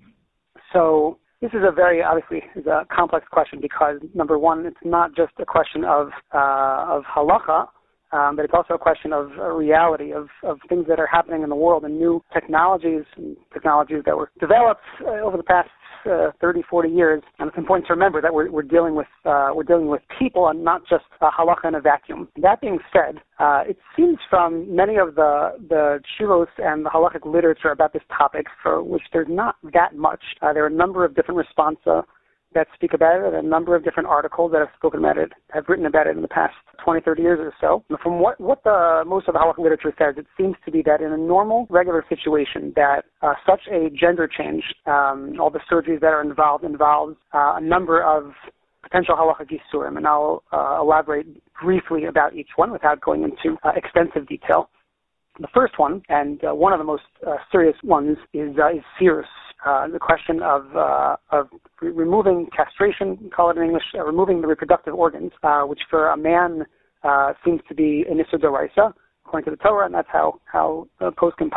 So 0.71 1.17
this 1.41 1.51
is 1.51 1.61
a 1.67 1.71
very 1.73 2.01
obviously 2.01 2.43
is 2.55 2.67
a 2.67 2.85
complex 2.89 3.25
question 3.29 3.59
because 3.59 3.97
number 4.13 4.39
one, 4.39 4.65
it's 4.65 4.77
not 4.85 5.13
just 5.13 5.33
a 5.39 5.45
question 5.45 5.83
of 5.83 6.11
uh, 6.33 6.85
of 6.87 7.03
halacha 7.03 7.67
um, 8.11 8.35
but 8.35 8.45
it's 8.45 8.53
also 8.53 8.73
a 8.73 8.79
question 8.79 9.13
of 9.13 9.31
a 9.39 9.51
reality 9.53 10.11
of, 10.11 10.27
of 10.43 10.59
things 10.67 10.85
that 10.87 10.99
are 10.99 11.07
happening 11.07 11.43
in 11.43 11.49
the 11.49 11.55
world 11.55 11.83
and 11.83 11.97
new 11.97 12.21
technologies 12.33 13.03
and 13.15 13.37
technologies 13.53 14.03
that 14.05 14.17
were 14.17 14.31
developed 14.39 14.81
uh, 15.05 15.25
over 15.25 15.37
the 15.37 15.43
past 15.43 15.69
uh, 16.05 16.31
30, 16.41 16.63
40 16.69 16.89
years. 16.89 17.23
And 17.39 17.47
it's 17.47 17.57
important 17.57 17.87
to 17.87 17.93
remember 17.93 18.21
that 18.21 18.33
we're, 18.33 18.49
we're 18.49 18.63
dealing 18.63 18.95
with 18.95 19.07
uh, 19.25 19.49
we're 19.53 19.63
dealing 19.63 19.87
with 19.87 20.01
people 20.19 20.47
and 20.47 20.63
not 20.63 20.81
just 20.89 21.05
uh, 21.21 21.29
halacha 21.37 21.67
in 21.67 21.75
a 21.75 21.81
vacuum. 21.81 22.27
That 22.41 22.59
being 22.59 22.79
said, 22.91 23.21
uh, 23.39 23.63
it 23.67 23.77
seems 23.95 24.17
from 24.29 24.75
many 24.75 24.97
of 24.97 25.15
the 25.15 25.51
the 25.69 25.99
shuvos 26.19 26.47
and 26.57 26.85
the 26.85 26.89
halachic 26.89 27.31
literature 27.31 27.69
about 27.69 27.93
this 27.93 28.03
topic, 28.17 28.47
for 28.61 28.83
which 28.83 29.03
there's 29.13 29.27
not 29.29 29.55
that 29.73 29.95
much. 29.95 30.21
Uh, 30.41 30.53
there 30.53 30.63
are 30.63 30.67
a 30.67 30.71
number 30.71 31.05
of 31.05 31.15
different 31.15 31.39
responsa 31.39 32.03
that 32.53 32.67
speak 32.73 32.93
about 32.93 33.25
it, 33.25 33.33
a 33.33 33.41
number 33.41 33.75
of 33.75 33.83
different 33.83 34.09
articles 34.09 34.51
that 34.51 34.59
have 34.59 34.69
spoken 34.75 34.99
about 34.99 35.17
it, 35.17 35.31
have 35.51 35.65
written 35.67 35.85
about 35.85 36.07
it 36.07 36.15
in 36.15 36.21
the 36.21 36.27
past 36.27 36.53
20, 36.83 37.01
30 37.01 37.21
years 37.21 37.39
or 37.39 37.53
so. 37.61 37.83
From 38.01 38.19
what, 38.19 38.39
what 38.39 38.63
the 38.63 39.03
most 39.05 39.27
of 39.27 39.33
the 39.33 39.39
halachic 39.39 39.59
literature 39.59 39.93
says, 39.97 40.15
it 40.17 40.27
seems 40.37 40.55
to 40.65 40.71
be 40.71 40.81
that 40.83 41.01
in 41.01 41.11
a 41.11 41.17
normal, 41.17 41.67
regular 41.69 42.03
situation, 42.09 42.73
that 42.75 43.03
uh, 43.21 43.33
such 43.45 43.61
a 43.71 43.89
gender 43.89 44.27
change, 44.27 44.63
um, 44.85 45.33
all 45.39 45.49
the 45.49 45.61
surgeries 45.71 46.01
that 46.01 46.07
are 46.07 46.21
involved, 46.21 46.63
involves 46.63 47.15
uh, 47.33 47.55
a 47.57 47.61
number 47.61 48.03
of 48.03 48.33
potential 48.81 49.15
halachic 49.15 49.51
isurim, 49.51 49.97
and 49.97 50.07
I'll 50.07 50.43
uh, 50.51 50.77
elaborate 50.81 51.27
briefly 51.61 52.05
about 52.05 52.35
each 52.35 52.49
one 52.55 52.71
without 52.71 52.99
going 52.99 53.23
into 53.23 53.57
uh, 53.63 53.71
extensive 53.75 54.27
detail. 54.27 54.69
The 55.41 55.47
first 55.55 55.79
one, 55.79 56.03
and 56.07 56.39
uh, 56.43 56.53
one 56.53 56.71
of 56.71 56.77
the 56.77 56.85
most 56.85 57.03
uh, 57.27 57.37
serious 57.51 57.75
ones, 57.83 58.15
is 58.31 58.55
uh, 58.59 58.69
is 58.77 58.83
uh, 59.65 59.87
the 59.87 59.97
question 59.97 60.43
of 60.43 60.75
uh, 60.75 61.15
of 61.31 61.47
re- 61.81 61.89
removing 61.89 62.47
castration, 62.55 63.31
call 63.35 63.49
it 63.49 63.57
in 63.57 63.63
English, 63.63 63.83
removing 64.05 64.41
the 64.41 64.47
reproductive 64.47 64.93
organs, 64.93 65.31
uh, 65.41 65.63
which 65.63 65.81
for 65.89 66.09
a 66.09 66.17
man 66.17 66.63
uh, 67.03 67.33
seems 67.43 67.59
to 67.69 67.73
be 67.73 68.05
an 68.07 68.19
d'oraisa, 68.37 68.93
according 69.31 69.49
to 69.49 69.57
the 69.57 69.63
Torah, 69.63 69.85
and 69.85 69.95
that's 69.95 70.09
how 70.11 70.41
how 70.43 70.85
uh, 70.99 71.09
poskim. 71.11 71.49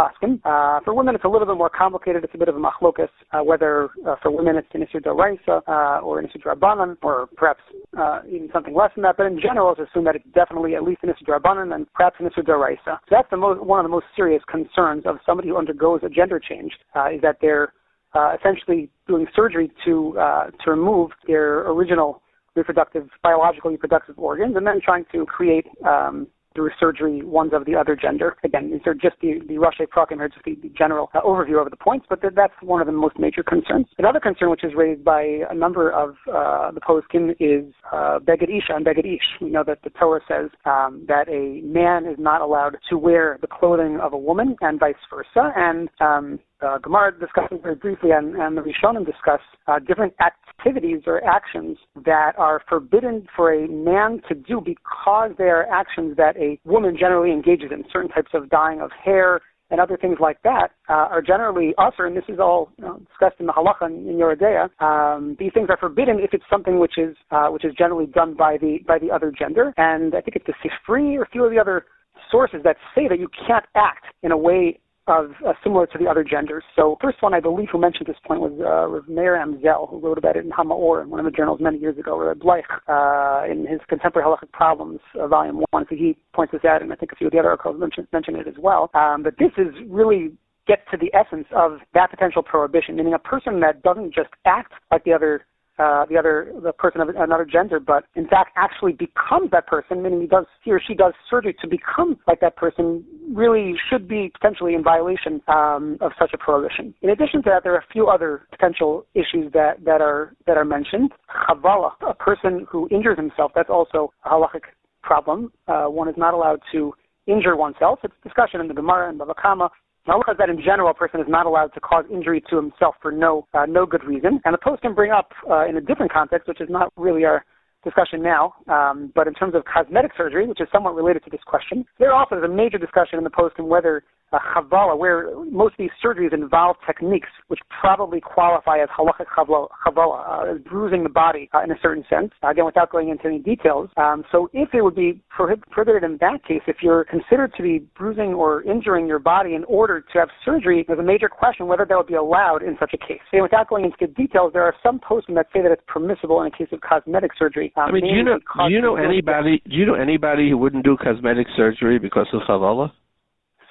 Uh, 0.45 0.79
for 0.85 0.95
women, 0.95 1.17
it's 1.17 1.25
a 1.25 1.29
little 1.29 1.45
bit 1.45 1.57
more 1.57 1.69
complicated. 1.69 2.23
It's 2.23 2.33
a 2.33 2.39
bit 2.39 2.47
of 2.47 2.55
a 2.55 2.61
machlokas 2.61 3.09
uh, 3.33 3.43
whether 3.43 3.89
uh, 4.07 4.15
for 4.23 4.31
women 4.31 4.57
it's 4.57 4.69
an 4.75 4.87
d'oraisa 5.03 5.61
uh, 5.67 6.01
or 6.01 6.21
an 6.21 6.27
issur 6.27 6.41
d'rabbanan, 6.41 6.97
or 7.03 7.29
perhaps 7.37 7.63
uh, 7.99 8.21
even 8.29 8.49
something 8.53 8.77
less 8.77 8.93
than 8.95 9.03
that. 9.03 9.17
But 9.17 9.27
in 9.27 9.41
general, 9.41 9.73
it's 9.73 9.91
assumed 9.91 10.07
that 10.07 10.15
it's 10.15 10.25
definitely 10.37 10.77
at 10.77 10.85
least 10.85 11.01
an 11.03 11.09
issur 11.09 11.27
d'rabbanan 11.27 11.75
and 11.75 11.93
perhaps 11.95 12.15
an 12.21 12.31
d'oraisa. 12.45 12.79
So 12.87 13.11
that's 13.11 13.31
the 13.31 13.39
most 13.39 13.61
one 13.61 13.81
of 13.81 13.85
the 13.85 13.91
most 13.91 14.07
serious 14.15 14.43
concerns 14.49 15.03
of 15.05 15.17
somebody 15.27 15.49
who 15.49 15.57
undergoes 15.57 16.03
a 16.05 16.09
gender 16.09 16.39
change 16.39 16.75
uh, 16.95 17.11
is 17.11 17.21
that 17.23 17.39
they're 17.41 17.73
uh, 18.15 18.37
essentially 18.39 18.89
doing 19.09 19.27
surgery 19.35 19.73
to 19.85 20.17
uh, 20.17 20.51
to 20.63 20.71
remove 20.71 21.11
their 21.27 21.69
original 21.69 22.23
reproductive 22.55 23.09
biological 23.23 23.71
reproductive 23.71 24.17
organs 24.17 24.55
and 24.57 24.65
then 24.65 24.81
trying 24.81 25.05
to 25.11 25.27
create 25.27 25.67
um, 25.85 26.29
through 26.55 26.71
surgery 26.79 27.23
ones 27.23 27.53
of 27.53 27.65
the 27.67 27.75
other 27.75 27.97
gender. 27.97 28.37
Again, 28.45 28.71
these 28.71 28.81
are 28.87 28.95
just 28.95 29.17
the, 29.21 29.41
the 29.49 29.55
Rashi 29.55 29.87
Prakim 29.87 30.17
here, 30.17 30.29
just 30.29 30.45
the, 30.45 30.55
the 30.63 30.69
general 30.71 31.11
uh, 31.15 31.21
overview 31.21 31.61
of 31.61 31.71
the 31.71 31.77
points, 31.77 32.07
but 32.09 32.21
th- 32.21 32.35
that's 32.35 32.55
one 32.63 32.81
of 32.81 32.87
the 32.87 32.93
most 32.93 33.19
major 33.19 33.43
concerns. 33.43 33.87
Another 33.99 34.21
concern 34.21 34.51
which 34.51 34.65
is 34.65 34.73
raised 34.77 35.05
by 35.05 35.41
a 35.51 35.55
number 35.55 35.91
of 35.91 36.11
uh, 36.33 36.71
the 36.71 36.81
poskim 36.81 37.31
is 37.41 37.73
uh, 37.93 38.19
Beged 38.21 38.49
Isha 38.49 38.75
and 38.75 38.87
Beged 38.87 39.05
Ish. 39.05 39.41
We 39.41 39.51
know 39.51 39.65
that 39.65 39.83
the 39.83 39.91
Torah 39.91 40.21
says 40.29 40.51
um, 40.65 41.05
that 41.09 41.29
a 41.29 41.61
man 41.63 42.07
is 42.07 42.17
not 42.19 42.41
allowed 42.41 42.77
to 42.91 42.99
wear 42.99 43.39
the 43.41 43.47
clothing 43.47 43.99
of 44.01 44.13
a 44.13 44.19
woman 44.19 44.57
and 44.61 44.79
vice 44.79 44.95
versa, 45.11 45.53
and 45.57 45.89
um, 46.01 46.39
uh, 46.65 46.79
Gemara 46.79 47.13
discusses 47.19 47.59
very 47.63 47.75
briefly, 47.75 48.11
and, 48.11 48.35
and 48.37 48.57
the 48.57 48.63
Rishonim 48.63 49.05
discuss 49.05 49.41
uh, 49.67 49.79
different 49.79 50.15
activities 50.21 51.03
or 51.07 51.23
actions 51.25 51.77
that 52.05 52.33
are 52.39 52.63
forbidden 52.69 53.27
for 53.37 53.53
a 53.53 53.69
man 53.69 54.21
to 54.29 54.35
do 54.35 54.61
because 54.65 55.31
they 55.39 55.45
are 55.45 55.67
actions 55.71 56.17
that 56.17 56.37
a 56.37 56.59
woman 56.65 56.97
generally 56.99 57.33
engages 57.33 57.71
in. 57.71 57.85
Certain 57.93 58.11
types 58.11 58.31
of 58.35 58.49
dyeing 58.49 58.81
of 58.81 58.91
hair 58.93 59.41
and 59.71 59.81
other 59.81 59.97
things 59.97 60.19
like 60.21 60.41
that 60.43 60.69
uh, 60.89 61.09
are 61.11 61.23
generally 61.23 61.75
usher, 61.79 62.07
and 62.07 62.17
this 62.17 62.25
is 62.29 62.39
all 62.39 62.71
you 62.79 62.85
know, 62.85 62.99
discussed 62.99 63.41
in 63.41 63.47
the 63.47 63.53
halacha 63.53 63.87
in, 63.87 64.09
in 64.09 64.17
Yoreh 64.17 64.69
Um, 64.81 65.37
these 65.39 65.53
things 65.53 65.69
are 65.71 65.77
forbidden 65.77 66.19
if 66.19 66.35
it's 66.35 66.45
something 66.51 66.79
which 66.79 66.99
is 66.99 67.17
uh, 67.31 67.49
which 67.49 67.65
is 67.65 67.73
generally 67.77 68.07
done 68.07 68.35
by 68.35 68.57
the 68.59 68.79
by 68.87 68.99
the 68.99 69.11
other 69.11 69.33
gender, 69.37 69.73
and 69.77 70.15
I 70.15 70.21
think 70.21 70.37
it's 70.37 70.47
the 70.47 70.55
Sifri 70.63 71.17
or 71.17 71.23
a 71.23 71.29
few 71.29 71.45
of 71.45 71.51
the 71.51 71.59
other 71.59 71.87
sources 72.31 72.61
that 72.65 72.77
say 72.95 73.09
that 73.09 73.19
you 73.19 73.29
can't 73.47 73.65
act 73.75 74.05
in 74.23 74.33
a 74.33 74.37
way 74.37 74.79
of 75.07 75.33
uh, 75.47 75.53
similar 75.63 75.87
to 75.87 75.99
the 75.99 76.07
other 76.07 76.25
genders. 76.25 76.65
So 76.77 76.97
first 77.01 77.23
one 77.23 77.35
I 77.35 77.41
believe 77.41 77.69
who 77.71 77.79
mentioned 77.79 78.07
this 78.07 78.17
point 78.27 78.41
was 78.41 78.53
uh, 78.61 79.11
Meir 79.11 79.37
Amsel, 79.37 79.89
who 79.89 79.99
wrote 79.99 80.19
about 80.19 80.37
it 80.37 80.45
in 80.45 80.51
Hamaor 80.51 81.03
in 81.03 81.11
one 81.11 81.21
of 81.21 81.27
the 81.27 81.31
journals 81.31 81.61
many 81.61 81.79
years 81.79 81.99
ago, 81.99 82.19
or 82.19 82.35
Bleich, 82.35 82.65
uh, 82.89 83.51
in 83.51 83.67
his 83.67 83.81
Contemporary 83.89 84.27
Halachic 84.27 84.53
Problems, 84.53 85.01
uh, 85.21 85.27
Volume 85.27 85.63
1. 85.71 85.87
So 85.89 85.95
he 85.97 86.17
points 86.33 86.53
this 86.53 86.65
out, 86.65 86.83
and 86.83 86.93
I 86.93 86.97
think 86.97 87.13
a 87.13 87.17
few 87.17 87.27
of 87.27 87.33
the 87.33 87.39
other 87.39 87.51
articles 87.51 87.79
mention, 87.79 88.07
mention 88.13 88.37
it 88.37 88.49
as 88.49 88.55
well. 88.59 88.91
Um, 88.95 89.23
but 89.23 89.35
this 89.39 89.53
is 89.59 89.75
really 89.89 90.33
gets 90.67 90.83
to 90.91 90.97
the 90.97 91.15
essence 91.15 91.47
of 91.55 91.79
that 91.93 92.11
potential 92.11 92.43
prohibition, 92.43 92.97
meaning 92.97 93.13
a 93.13 93.19
person 93.19 93.61
that 93.61 93.83
doesn't 93.83 94.15
just 94.15 94.31
act 94.47 94.73
like 94.91 95.05
the 95.05 95.13
other 95.13 95.45
uh, 95.79 96.07
the 96.07 96.17
other 96.17 96.53
the 96.63 96.73
person 96.73 97.01
of 97.01 97.09
another 97.09 97.45
gender, 97.45 97.81
but 97.81 98.05
in 98.15 98.27
fact 98.29 98.51
actually 98.57 98.93
becomes 98.93 99.51
that 99.51 99.67
person, 99.67 100.03
meaning 100.03 100.21
he 100.21 100.27
does 100.27 100.47
he 100.63 100.71
or 100.71 100.81
she 100.81 100.95
does 100.95 101.13
surgery 101.29 101.55
to 101.61 101.69
become 101.69 102.19
like 102.27 102.41
that 102.41 102.57
person, 102.57 103.05
really 103.33 103.75
should 103.91 104.07
be 104.07 104.31
potentially 104.35 104.75
in 104.75 104.83
violation 104.83 105.41
um, 105.49 105.99
of 106.01 106.13
such 106.19 106.31
a 106.33 106.39
prohibition. 106.39 106.95
In 107.03 107.11
addition 107.11 107.43
to 107.43 107.51
that, 107.51 107.65
there 107.65 107.75
are 107.75 107.79
a 107.79 107.93
few 107.93 108.09
other 108.09 108.47
potential 108.51 109.07
issues 109.15 109.53
that 109.53 109.85
that 109.85 110.01
are 110.01 110.35
that 110.47 110.57
are 110.57 110.65
mentioned. 110.65 111.11
Chavala, 111.49 111.93
a 112.09 112.15
person 112.15 112.67
who 112.71 112.89
injures 112.91 113.17
himself, 113.17 113.53
that's 113.55 113.71
also 113.71 114.13
a 114.25 114.31
halachic 114.31 114.63
problem. 115.03 115.53
Uh, 115.69 115.85
one 115.85 116.09
is 116.09 116.15
not 116.17 116.35
allowed 116.35 116.61
to 116.73 116.93
injure 117.27 117.57
oneself. 117.57 117.99
It's 118.03 118.15
discussion 118.23 118.61
in 118.61 118.69
the 118.69 118.75
Gemara 118.75 119.09
and 119.11 119.19
Bava 119.19 119.35
Kama 119.41 119.71
Halacha 120.07 120.37
that 120.37 120.51
in 120.51 120.59
general, 120.59 120.91
a 120.91 120.95
person 120.95 121.21
is 121.21 121.27
not 121.29 121.47
allowed 121.47 121.69
to 121.69 121.81
cause 121.81 122.05
injury 122.13 122.43
to 122.51 122.57
himself 122.57 122.95
for 123.01 123.11
no 123.11 123.47
uh, 123.55 123.65
no 123.67 123.87
good 123.87 124.05
reason. 124.05 124.41
And 124.45 124.53
the 124.53 124.59
poskim 124.59 124.95
bring 124.95 125.11
up 125.11 125.33
uh, 125.51 125.67
in 125.67 125.77
a 125.77 125.81
different 125.81 126.13
context, 126.13 126.47
which 126.47 126.61
is 126.61 126.69
not 126.69 126.93
really 126.97 127.25
our 127.25 127.45
discussion 127.85 128.23
now, 128.23 128.55
um, 128.69 129.13
but 129.15 129.27
in 129.29 129.35
terms 129.35 129.55
of 129.55 129.63
cosmetic 129.65 130.13
surgery, 130.17 130.47
which 130.47 130.61
is 130.61 130.69
somewhat 130.73 130.95
related 130.95 131.23
to 131.25 131.31
this 131.31 131.43
question, 131.47 131.85
there 131.99 132.13
also 132.13 132.37
is 132.37 132.43
a 132.43 132.49
major 132.49 132.79
discussion 132.79 133.19
in 133.19 133.25
the 133.25 133.31
post 133.31 133.55
on 133.59 133.69
whether 133.69 134.03
uh, 134.33 134.39
chavala, 134.55 134.99
where 134.99 135.31
most 135.51 135.73
of 135.73 135.79
these 135.79 135.91
surgeries 136.05 136.33
involve 136.33 136.77
techniques 136.87 137.29
which 137.49 137.61
probably 137.81 138.21
qualify 138.21 138.79
as 138.79 138.89
halachic 138.89 139.27
chavala, 139.37 139.69
uh, 139.87 140.55
as 140.55 140.61
bruising 140.63 141.03
the 141.03 141.09
body 141.09 141.49
uh, 141.55 141.63
in 141.63 141.71
a 141.71 141.77
certain 141.83 142.05
sense. 142.09 142.33
Uh, 142.43 142.49
again, 142.49 142.65
without 142.65 142.91
going 142.91 143.09
into 143.09 143.27
any 143.27 143.39
details. 143.39 143.89
Um, 143.97 144.25
so, 144.33 144.49
if 144.53 144.75
it 144.75 144.83
would 144.83 144.95
be 144.95 145.21
prohib- 145.37 145.63
prohibited 145.71 146.05
in 146.05 146.19
that 146.21 146.45
case, 146.47 146.63
if 146.67 146.77
you're 146.83 147.05
considered 147.05 147.53
to 147.57 147.63
be 147.63 147.87
bruising 147.97 148.35
or 148.35 148.63
injuring 148.63 149.07
your 149.07 149.19
body 149.19 149.55
in 149.55 149.65
order 149.65 150.01
to 150.01 150.19
have 150.19 150.29
surgery, 150.45 150.85
there's 150.87 150.99
a 150.99 151.03
major 151.03 151.29
question 151.29 151.67
whether 151.67 151.85
that 151.85 151.97
would 151.97 152.07
be 152.07 152.15
allowed 152.15 152.63
in 152.63 152.77
such 152.79 152.95
a 152.95 152.99
case. 152.99 153.21
And 153.33 153.43
without 153.43 153.69
going 153.69 153.85
into 153.85 154.13
details, 154.15 154.53
there 154.53 154.63
are 154.63 154.75
some 154.83 154.99
posts 154.99 155.31
that 155.35 155.47
say 155.53 155.63
that 155.63 155.71
it's 155.71 155.83
permissible 155.87 156.43
in 156.43 156.49
a 156.53 156.57
case 156.57 156.69
of 156.73 156.81
cosmetic 156.81 157.33
surgery. 157.39 157.73
Um, 157.77 157.85
I 157.89 157.93
mean, 157.93 158.05
do 158.05 158.11
you 158.11 158.23
know 158.23 158.39
do 158.39 158.73
you 158.73 158.81
know 158.81 158.97
anybody 158.97 159.63
do 159.69 159.77
you 159.77 159.87
know 159.87 159.95
anybody 159.95 160.51
who 160.51 160.59
wouldn't 160.59 160.85
do 160.85 160.97
cosmetic 160.97 161.47
surgery 161.57 161.99
because 161.99 162.27
of 162.33 162.43
chavala? 162.49 162.93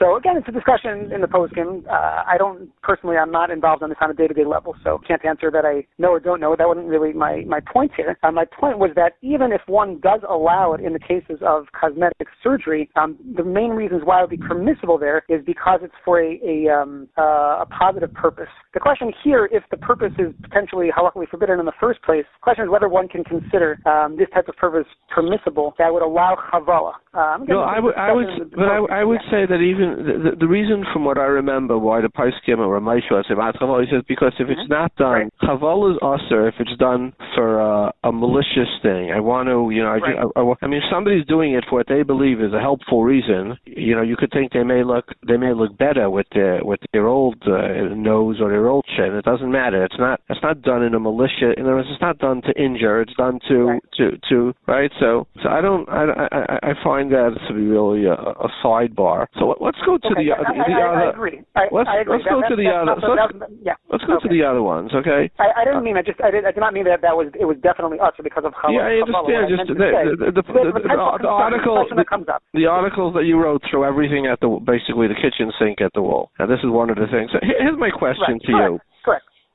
So 0.03 0.17
again, 0.17 0.35
it's 0.35 0.47
a 0.49 0.51
discussion 0.51 1.13
in 1.13 1.21
the 1.21 1.27
poskim. 1.27 1.87
Uh, 1.87 2.23
I 2.27 2.35
don't 2.37 2.69
personally, 2.81 3.15
I'm 3.15 3.31
not 3.31 3.49
involved 3.49 3.83
on 3.83 3.89
this 3.89 3.97
on 4.01 4.11
a 4.11 4.13
day-to-day 4.13 4.43
level, 4.43 4.75
so 4.83 4.99
can't 5.07 5.23
answer 5.23 5.49
that 5.49 5.63
I 5.63 5.87
know 5.97 6.09
or 6.09 6.19
don't 6.19 6.41
know. 6.41 6.57
That 6.57 6.67
wasn't 6.67 6.87
really 6.87 7.13
my 7.13 7.43
my 7.47 7.61
point 7.61 7.91
here. 7.95 8.17
Uh, 8.21 8.29
my 8.31 8.43
point 8.43 8.79
was 8.79 8.91
that 8.97 9.13
even 9.21 9.53
if 9.53 9.61
one 9.65 10.01
does 10.01 10.19
allow 10.29 10.73
it 10.73 10.81
in 10.81 10.91
the 10.91 10.99
cases 10.99 11.39
of 11.41 11.67
cosmetic 11.71 12.27
surgery, 12.43 12.89
um, 12.97 13.17
the 13.37 13.45
main 13.45 13.69
reasons 13.69 14.01
why 14.03 14.19
it 14.19 14.23
would 14.23 14.37
be 14.37 14.45
permissible 14.45 14.97
there 14.97 15.23
is 15.29 15.39
because 15.45 15.79
it's 15.81 15.95
for 16.03 16.19
a 16.21 16.37
a, 16.43 16.67
um, 16.67 17.07
uh, 17.17 17.63
a 17.63 17.67
positive 17.67 18.13
purpose. 18.13 18.51
The 18.73 18.81
question 18.81 19.13
here, 19.23 19.47
if 19.53 19.63
the 19.71 19.77
purpose 19.77 20.11
is 20.19 20.33
potentially 20.41 20.89
halakhically 20.91 21.29
forbidden 21.29 21.61
in 21.61 21.65
the 21.65 21.79
first 21.79 22.01
place, 22.03 22.25
the 22.25 22.43
question 22.43 22.65
is 22.65 22.69
whether 22.69 22.89
one 22.89 23.07
can 23.07 23.23
consider 23.23 23.79
um, 23.87 24.17
this 24.17 24.27
type 24.33 24.49
of 24.49 24.57
purpose 24.57 24.87
permissible 25.15 25.75
that 25.77 25.93
would 25.93 26.03
allow 26.03 26.35
chavala. 26.51 26.91
Um, 27.13 27.45
no, 27.47 27.61
I 27.61 27.79
would, 27.79 27.95
I 27.95 28.11
would, 28.11 28.51
but 28.51 28.67
I, 28.67 29.01
I 29.01 29.03
would 29.05 29.21
say 29.29 29.45
that 29.47 29.61
even 29.61 29.92
the, 29.95 30.31
the, 30.39 30.47
reason, 30.47 30.85
from 30.91 31.05
what 31.05 31.17
I 31.17 31.25
remember, 31.25 31.77
why 31.77 32.01
the 32.01 32.09
Paiskim 32.09 32.59
or 32.59 32.79
Rameshu 32.79 33.31
about 33.31 33.55
chavala 33.55 33.83
is 33.83 34.03
because 34.07 34.33
if 34.39 34.47
mm-hmm. 34.47 34.59
it's 34.59 34.69
not 34.69 34.95
done, 34.95 35.11
right. 35.11 35.33
chavala 35.43 35.93
is 35.93 35.99
usher 36.01 36.47
if 36.47 36.55
it's 36.59 36.77
done 36.77 37.13
for 37.35 37.61
uh, 37.61 37.91
a 38.03 38.11
malicious 38.11 38.69
thing. 38.81 39.11
I 39.11 39.19
want 39.19 39.47
to, 39.47 39.73
you 39.75 39.83
know, 39.83 39.89
right. 39.89 40.17
I, 40.35 40.39
I, 40.39 40.53
I 40.61 40.67
mean, 40.67 40.77
if 40.77 40.89
somebody's 40.91 41.25
doing 41.25 41.53
it 41.53 41.63
for 41.69 41.79
what 41.79 41.87
they 41.87 42.03
believe 42.03 42.41
is 42.41 42.53
a 42.53 42.59
helpful 42.59 43.03
reason, 43.03 43.57
you 43.65 43.95
know, 43.95 44.01
you 44.01 44.15
could 44.15 44.31
think 44.31 44.53
they 44.53 44.63
may 44.63 44.83
look, 44.83 45.05
they 45.27 45.37
may 45.37 45.53
look 45.53 45.77
better 45.77 46.09
with 46.09 46.27
their 46.33 46.63
with 46.63 46.79
their 46.91 47.07
old 47.07 47.41
uh, 47.47 47.93
nose 47.95 48.39
or 48.41 48.49
their 48.49 48.67
old 48.67 48.85
chin. 48.95 49.15
It 49.15 49.25
doesn't 49.25 49.51
matter. 49.51 49.83
It's 49.83 49.99
not, 49.99 50.21
it's 50.29 50.41
not 50.41 50.61
done 50.61 50.83
in 50.83 50.93
a 50.93 50.99
malicious. 50.99 51.55
In 51.57 51.65
other 51.65 51.75
words, 51.75 51.87
it's 51.91 52.01
not 52.01 52.17
done 52.19 52.41
to 52.43 52.53
injure. 52.61 53.01
It's 53.01 53.13
done 53.15 53.39
to 53.49 53.55
right. 53.65 53.81
to 53.97 54.17
to 54.29 54.53
right. 54.67 54.91
So, 54.99 55.27
so 55.41 55.49
I 55.49 55.61
don't, 55.61 55.87
I, 55.89 56.05
I, 56.31 56.59
I 56.71 56.73
find 56.83 57.11
that 57.11 57.37
to 57.47 57.53
be 57.53 57.61
really 57.61 58.05
a, 58.05 58.13
a 58.13 58.49
sidebar. 58.63 59.27
So 59.39 59.55
let's 59.73 59.85
go 59.85 59.97
to 59.97 60.13
okay, 60.13 60.29
the, 60.29 60.37
I, 60.37 60.53
the, 60.53 60.77
I, 60.77 60.85
other. 60.85 61.01
I 61.01 61.09
agree. 61.09 61.37
I, 61.57 61.65
let's 61.73 61.89
I 61.89 62.05
agree. 62.05 62.21
let's 62.21 62.29
go 62.29 62.45
that, 62.45 62.53
to 62.53 62.55
the 62.55 62.69
other. 62.69 62.93
So 63.01 63.17
let's, 63.17 63.33
yeah. 63.65 63.73
let's 63.89 64.05
go 64.05 64.21
okay. 64.21 64.29
to 64.29 64.29
the 64.29 64.45
other 64.45 64.61
ones. 64.61 64.93
Okay. 64.93 65.33
I, 65.41 65.49
I 65.57 65.61
didn't 65.65 65.81
mean 65.81 65.97
I 65.97 66.05
just 66.05 66.21
I 66.21 66.29
did, 66.29 66.45
I 66.45 66.53
did 66.53 66.61
not 66.61 66.73
mean 66.77 66.85
that 66.85 67.01
that 67.01 67.17
was 67.17 67.33
it 67.33 67.49
was 67.49 67.57
definitely 67.65 67.97
us 67.97 68.13
because 68.21 68.45
of 68.45 68.53
how. 68.53 68.69
Yeah, 68.69 68.85
I 68.85 69.01
understand. 69.01 69.49
Just 69.49 69.65
the, 69.73 69.89
the, 70.29 70.29
the, 70.29 70.43
the, 70.45 71.27
article 71.27 71.81
that 71.81 72.05
comes 72.05 72.29
up. 72.29 72.45
The 72.53 72.69
articles 72.69 73.17
that 73.17 73.25
you 73.25 73.41
wrote 73.41 73.65
throw 73.69 73.81
everything 73.81 74.29
at 74.29 74.37
the 74.39 74.61
basically 74.61 75.09
the 75.09 75.17
kitchen 75.17 75.49
sink 75.57 75.81
at 75.81 75.89
the 75.97 76.05
wall. 76.05 76.29
Now 76.37 76.45
this 76.45 76.61
is 76.61 76.69
one 76.69 76.93
of 76.93 77.01
the 77.01 77.09
things. 77.09 77.33
Here's 77.41 77.77
my 77.77 77.89
question 77.89 78.37
right. 78.37 78.45
to 78.45 78.51
you. 78.53 78.71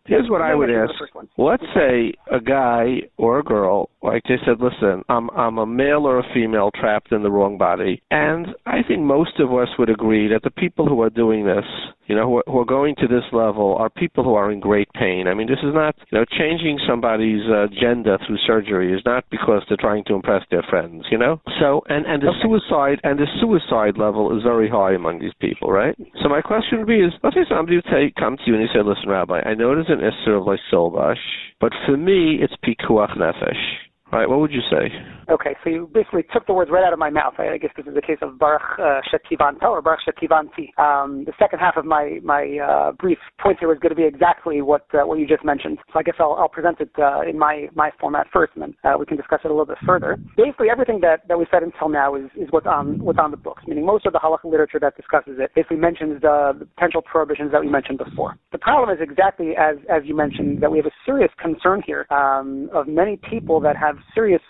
Here's 0.09 0.29
what 0.31 0.43
I 0.43 0.55
would 0.55 0.71
ask. 0.71 0.93
Let's 1.37 1.65
say 1.75 2.13
a 2.33 2.41
guy 2.41 3.03
or 3.17 3.39
a 3.39 3.43
girl, 3.43 3.91
like 4.03 4.23
they 4.29 4.37
said, 4.45 4.61
listen, 4.61 5.05
I'm 5.09 5.31
I'm 5.31 5.59
a 5.59 5.67
male 5.67 6.07
or 6.07 6.19
a 6.19 6.25
female 6.35 6.71
trapped 6.75 7.13
in 7.13 7.23
the 7.23 7.31
wrong 7.31 7.59
body, 7.59 8.03
and 8.11 8.49
I 8.67 8.83
think 8.87 9.01
most 9.01 9.39
of 9.39 9.53
us 9.53 9.69
would 9.79 9.91
agree 9.91 10.29
that 10.29 10.43
the 10.43 10.51
people 10.51 10.87
who 10.87 11.03
are 11.03 11.11
doing 11.11 11.47
this, 11.47 11.65
you 12.07 12.17
know, 12.17 12.27
who 12.27 12.37
are, 12.39 12.45
who 12.47 12.59
are 12.61 12.65
going 12.65 12.95
to 12.97 13.07
this 13.07 13.25
level, 13.33 13.77
are 13.79 13.91
people 13.91 14.25
who 14.25 14.35
are 14.35 14.51
in 14.51 14.61
great 14.61 14.89
pain. 14.95 15.29
I 15.29 15.35
mean, 15.35 15.47
this 15.47 15.63
is 15.63 15.75
not, 15.75 15.95
you 16.11 16.19
know, 16.19 16.25
changing 16.39 16.79
somebody's 16.89 17.45
uh, 17.49 17.67
gender 17.81 18.19
through 18.27 18.39
surgery 18.47 18.95
is 18.95 19.03
not 19.05 19.25
because 19.31 19.63
they're 19.69 19.77
trying 19.79 20.05
to 20.05 20.15
impress 20.15 20.43
their 20.51 20.63
friends, 20.69 21.05
you 21.11 21.19
know. 21.19 21.41
So, 21.61 21.83
and 21.89 22.07
and 22.07 22.23
the 22.23 22.29
okay. 22.29 22.43
suicide 22.43 23.01
and 23.05 23.19
the 23.19 23.27
suicide 23.41 23.99
level 23.99 24.37
is 24.37 24.43
very 24.43 24.69
high 24.69 24.95
among 24.95 25.21
these 25.21 25.35
people, 25.41 25.71
right? 25.71 25.97
So 26.23 26.29
my 26.29 26.41
question 26.41 26.79
would 26.79 26.89
be: 26.89 27.01
Is 27.01 27.13
let's 27.23 27.37
say 27.37 27.45
somebody 27.49 27.77
would 27.77 27.91
say, 27.91 28.13
come 28.19 28.37
to 28.37 28.43
you 28.47 28.55
and 28.55 28.63
he 28.63 28.69
said, 28.73 28.87
listen, 28.87 29.09
Rabbi, 29.09 29.41
I 29.45 29.55
know 29.55 29.75
there's 29.75 29.91
issue 30.01 30.33
of 30.33 30.47
like 30.47 30.61
Solvash, 30.73 31.17
but 31.61 31.73
for 31.87 31.97
me, 31.97 32.39
it's 32.41 32.55
pikuach 32.65 33.17
nefesh. 33.17 33.88
Right, 34.11 34.29
what 34.29 34.41
would 34.41 34.53
you 34.53 34.63
say? 34.71 34.89
Okay, 35.31 35.55
so 35.63 35.69
you 35.69 35.91
basically 35.93 36.25
took 36.33 36.47
the 36.47 36.55
words 36.55 36.71
right 36.71 36.83
out 36.83 36.95
of 36.95 36.99
my 36.99 37.11
mouth. 37.11 37.35
I, 37.39 37.59
guess 37.59 37.71
this 37.77 37.87
is 37.87 37.95
the 37.95 38.01
case 38.01 38.17
of 38.23 38.39
Baruch 38.39 38.63
uh, 38.79 39.01
or 39.67 39.83
Baruch 39.83 40.01
Shekivanti. 40.09 40.73
Um, 40.79 41.25
the 41.27 41.33
second 41.39 41.59
half 41.59 41.77
of 41.77 41.85
my 41.85 42.19
my 42.25 42.59
uh, 42.59 42.93
brief 42.93 43.19
point 43.39 43.59
here 43.61 43.69
was 43.69 43.79
going 43.79 43.91
to 43.91 43.97
be 43.97 44.05
exactly 44.05 44.63
what 44.63 44.87
uh, 44.95 45.07
what 45.07 45.19
you 45.19 45.27
just 45.27 45.45
mentioned. 45.45 45.79
So 45.93 45.99
I 45.99 46.03
guess 46.03 46.15
I'll, 46.19 46.33
I'll 46.39 46.49
present 46.49 46.81
it 46.81 46.91
uh, 46.99 47.29
in 47.29 47.39
my 47.39 47.69
my 47.75 47.91
format 48.01 48.27
first, 48.33 48.53
and 48.55 48.63
then 48.63 48.75
uh, 48.85 48.97
we 48.99 49.05
can 49.05 49.19
discuss 49.19 49.41
it 49.45 49.49
a 49.49 49.51
little 49.53 49.67
bit 49.67 49.77
further. 49.85 50.17
Basically, 50.37 50.69
everything 50.71 51.01
that, 51.03 51.29
that 51.29 51.39
we 51.39 51.47
said 51.51 51.63
until 51.63 51.91
now 51.91 52.15
is, 52.15 52.31
is 52.35 52.49
what's 52.51 52.67
on 52.67 52.99
what's 53.05 53.19
on 53.19 53.31
the 53.31 53.37
books. 53.37 53.65
Meaning, 53.67 53.85
most 53.85 54.07
of 54.07 54.15
the 54.15 54.19
halacha 54.19 54.51
literature 54.51 54.81
that 54.81 54.97
discusses 54.97 55.37
it 55.39 55.51
basically 55.55 55.77
mentions 55.77 56.23
the, 56.23 56.57
the 56.59 56.65
potential 56.65 57.03
prohibitions 57.03 57.53
that 57.53 57.61
we 57.61 57.69
mentioned 57.69 57.99
before. 57.99 58.39
The 58.53 58.59
problem 58.59 58.89
is 58.89 59.03
exactly 59.03 59.53
as 59.59 59.77
as 59.93 60.03
you 60.07 60.17
mentioned 60.17 60.63
that 60.63 60.73
we 60.73 60.79
have 60.79 60.87
a 60.87 60.97
serious 61.05 61.31
concern 61.39 61.83
here 61.85 62.07
um, 62.11 62.71
of 62.73 62.89
many 62.89 63.21
people 63.29 63.61
that 63.61 63.77
have 63.77 63.98
serious 64.15 64.43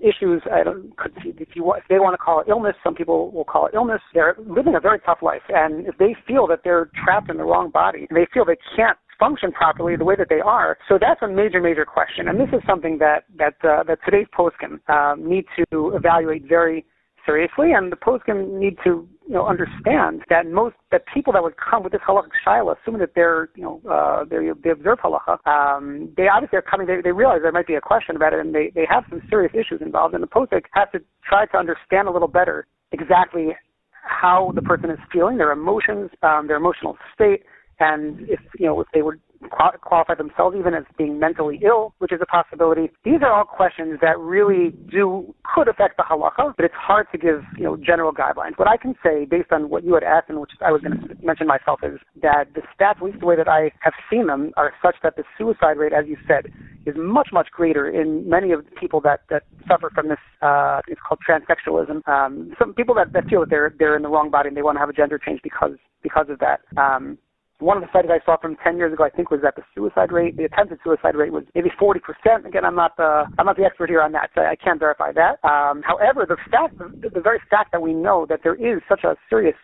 issues. 0.00 0.42
I 0.52 0.62
don't, 0.62 0.92
if 1.24 1.48
you 1.54 1.72
if 1.74 1.84
they 1.88 1.98
want 1.98 2.14
to 2.14 2.18
call 2.18 2.40
it 2.40 2.48
illness, 2.48 2.74
some 2.84 2.94
people 2.94 3.30
will 3.30 3.44
call 3.44 3.66
it 3.66 3.74
illness. 3.74 4.00
They're 4.12 4.36
living 4.38 4.74
a 4.74 4.80
very 4.80 5.00
tough 5.00 5.18
life, 5.22 5.42
and 5.48 5.86
if 5.86 5.96
they 5.98 6.14
feel 6.26 6.46
that 6.48 6.60
they're 6.64 6.90
trapped 7.04 7.30
in 7.30 7.38
the 7.38 7.44
wrong 7.44 7.70
body, 7.70 8.06
they 8.10 8.26
feel 8.32 8.44
they 8.44 8.58
can't 8.76 8.98
function 9.18 9.50
properly 9.52 9.96
the 9.96 10.04
way 10.04 10.14
that 10.16 10.28
they 10.28 10.40
are. 10.40 10.76
So 10.88 10.98
that's 11.00 11.22
a 11.22 11.28
major, 11.28 11.60
major 11.60 11.86
question, 11.86 12.28
and 12.28 12.38
this 12.38 12.48
is 12.52 12.60
something 12.66 12.98
that 12.98 13.24
that 13.38 13.54
uh, 13.64 13.82
that 13.84 13.98
today's 14.04 14.26
poskim 14.36 14.86
um, 14.90 15.26
need 15.28 15.46
to 15.56 15.92
evaluate 15.94 16.46
very 16.46 16.84
seriously, 17.26 17.72
and 17.72 17.92
the 17.92 17.96
poskim 17.96 18.58
need 18.58 18.78
to 18.84 19.06
you 19.26 19.34
know 19.34 19.46
understand 19.46 20.22
that 20.30 20.46
most 20.46 20.76
that 20.92 21.02
people 21.12 21.32
that 21.32 21.42
would 21.42 21.56
come 21.56 21.82
with 21.82 21.92
this 21.92 22.00
halacha 22.06 22.28
shaila, 22.46 22.76
assuming 22.80 23.00
that 23.00 23.10
they're 23.14 23.50
you 23.56 23.62
know 23.62 23.80
uh, 23.90 24.24
they 24.24 24.50
they 24.62 24.70
observe 24.70 24.98
halacha, 25.00 25.44
um, 25.46 26.12
they 26.16 26.28
obviously 26.28 26.56
are 26.56 26.62
coming. 26.62 26.86
They, 26.86 27.00
they 27.02 27.12
realize 27.12 27.40
there 27.42 27.52
might 27.52 27.66
be 27.66 27.74
a 27.74 27.80
question 27.80 28.16
about 28.16 28.32
it, 28.32 28.40
and 28.40 28.54
they 28.54 28.70
they 28.74 28.86
have 28.88 29.04
some 29.10 29.20
serious 29.28 29.52
issues 29.52 29.82
involved. 29.82 30.14
And 30.14 30.22
the 30.22 30.28
posik 30.28 30.62
has 30.72 30.88
to 30.92 31.00
try 31.28 31.46
to 31.46 31.56
understand 31.58 32.08
a 32.08 32.12
little 32.12 32.28
better 32.28 32.66
exactly 32.92 33.56
how 34.02 34.52
the 34.54 34.62
person 34.62 34.88
is 34.90 34.98
feeling, 35.12 35.36
their 35.36 35.50
emotions, 35.50 36.10
um, 36.22 36.46
their 36.46 36.56
emotional 36.56 36.96
state, 37.12 37.42
and 37.80 38.20
if 38.30 38.40
you 38.58 38.66
know 38.66 38.80
if 38.80 38.86
they 38.94 39.02
would 39.02 39.20
qualify 39.50 40.14
themselves 40.14 40.56
even 40.58 40.74
as 40.74 40.84
being 40.96 41.18
mentally 41.18 41.60
ill, 41.64 41.94
which 41.98 42.12
is 42.12 42.20
a 42.22 42.26
possibility. 42.26 42.90
These 43.04 43.20
are 43.22 43.32
all 43.32 43.44
questions 43.44 43.98
that 44.00 44.18
really 44.18 44.70
do 44.90 45.34
could 45.56 45.68
affect 45.68 45.96
the 45.96 46.02
halacha, 46.02 46.52
but 46.54 46.66
it's 46.66 46.74
hard 46.74 47.06
to 47.12 47.18
give 47.18 47.42
you 47.56 47.64
know 47.64 47.76
general 47.76 48.12
guidelines. 48.12 48.58
What 48.58 48.68
I 48.68 48.76
can 48.76 48.94
say, 49.02 49.24
based 49.24 49.50
on 49.50 49.70
what 49.70 49.84
you 49.84 49.94
had 49.94 50.02
asked 50.02 50.28
and 50.28 50.38
which 50.38 50.52
I 50.60 50.70
was 50.70 50.82
going 50.82 51.00
to 51.00 51.16
mention 51.24 51.46
myself, 51.46 51.80
is 51.82 51.98
that 52.20 52.52
the 52.54 52.60
stats, 52.60 52.98
at 52.98 53.02
least 53.02 53.20
the 53.20 53.26
way 53.26 53.36
that 53.36 53.48
I 53.48 53.72
have 53.80 53.94
seen 54.10 54.26
them, 54.26 54.52
are 54.58 54.74
such 54.82 54.96
that 55.02 55.16
the 55.16 55.24
suicide 55.38 55.78
rate, 55.78 55.94
as 55.94 56.04
you 56.06 56.18
said, 56.28 56.52
is 56.84 56.94
much 56.98 57.28
much 57.32 57.48
greater 57.50 57.88
in 57.88 58.28
many 58.28 58.52
of 58.52 58.66
the 58.66 58.70
people 58.72 59.00
that 59.00 59.20
that 59.30 59.44
suffer 59.66 59.90
from 59.94 60.08
this. 60.08 60.18
Uh, 60.42 60.82
it's 60.88 61.00
called 61.00 61.20
transsexualism. 61.26 62.06
Um, 62.06 62.52
some 62.58 62.74
people 62.74 62.94
that, 62.96 63.14
that 63.14 63.26
feel 63.26 63.40
that 63.40 63.48
they're 63.48 63.74
they're 63.78 63.96
in 63.96 64.02
the 64.02 64.10
wrong 64.10 64.30
body 64.30 64.48
and 64.48 64.56
they 64.56 64.62
want 64.62 64.76
to 64.76 64.80
have 64.80 64.90
a 64.90 64.92
gender 64.92 65.18
change 65.18 65.40
because 65.42 65.78
because 66.02 66.26
of 66.28 66.38
that. 66.40 66.60
Um, 66.76 67.16
one 67.58 67.76
of 67.76 67.82
the 67.82 67.88
studies 67.88 68.10
I 68.12 68.24
saw 68.24 68.36
from 68.36 68.56
10 68.62 68.76
years 68.76 68.92
ago, 68.92 69.04
I 69.04 69.10
think, 69.10 69.30
was 69.30 69.40
that 69.42 69.56
the 69.56 69.62
suicide 69.74 70.12
rate, 70.12 70.36
the 70.36 70.44
attempted 70.44 70.78
suicide 70.84 71.16
rate, 71.16 71.32
was 71.32 71.44
maybe 71.54 71.70
40%. 71.80 72.44
Again, 72.46 72.64
I'm 72.64 72.74
not 72.74 72.96
the 72.96 73.24
I'm 73.38 73.46
not 73.46 73.56
the 73.56 73.64
expert 73.64 73.88
here 73.88 74.02
on 74.02 74.12
that, 74.12 74.30
so 74.34 74.42
I 74.42 74.56
can't 74.56 74.78
verify 74.78 75.12
that. 75.12 75.42
Um, 75.42 75.82
however, 75.82 76.26
the 76.28 76.36
fact, 76.50 76.78
the, 76.78 77.08
the 77.08 77.20
very 77.20 77.40
fact 77.50 77.72
that 77.72 77.80
we 77.80 77.94
know 77.94 78.26
that 78.28 78.40
there 78.42 78.54
is 78.54 78.82
such 78.88 79.04
a 79.04 79.16
serious 79.30 79.56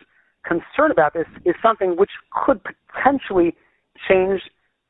concern 0.43 0.91
about 0.91 1.13
this 1.13 1.27
is 1.45 1.55
something 1.61 1.95
which 1.97 2.11
could 2.45 2.61
potentially 2.63 3.55
change 4.09 4.41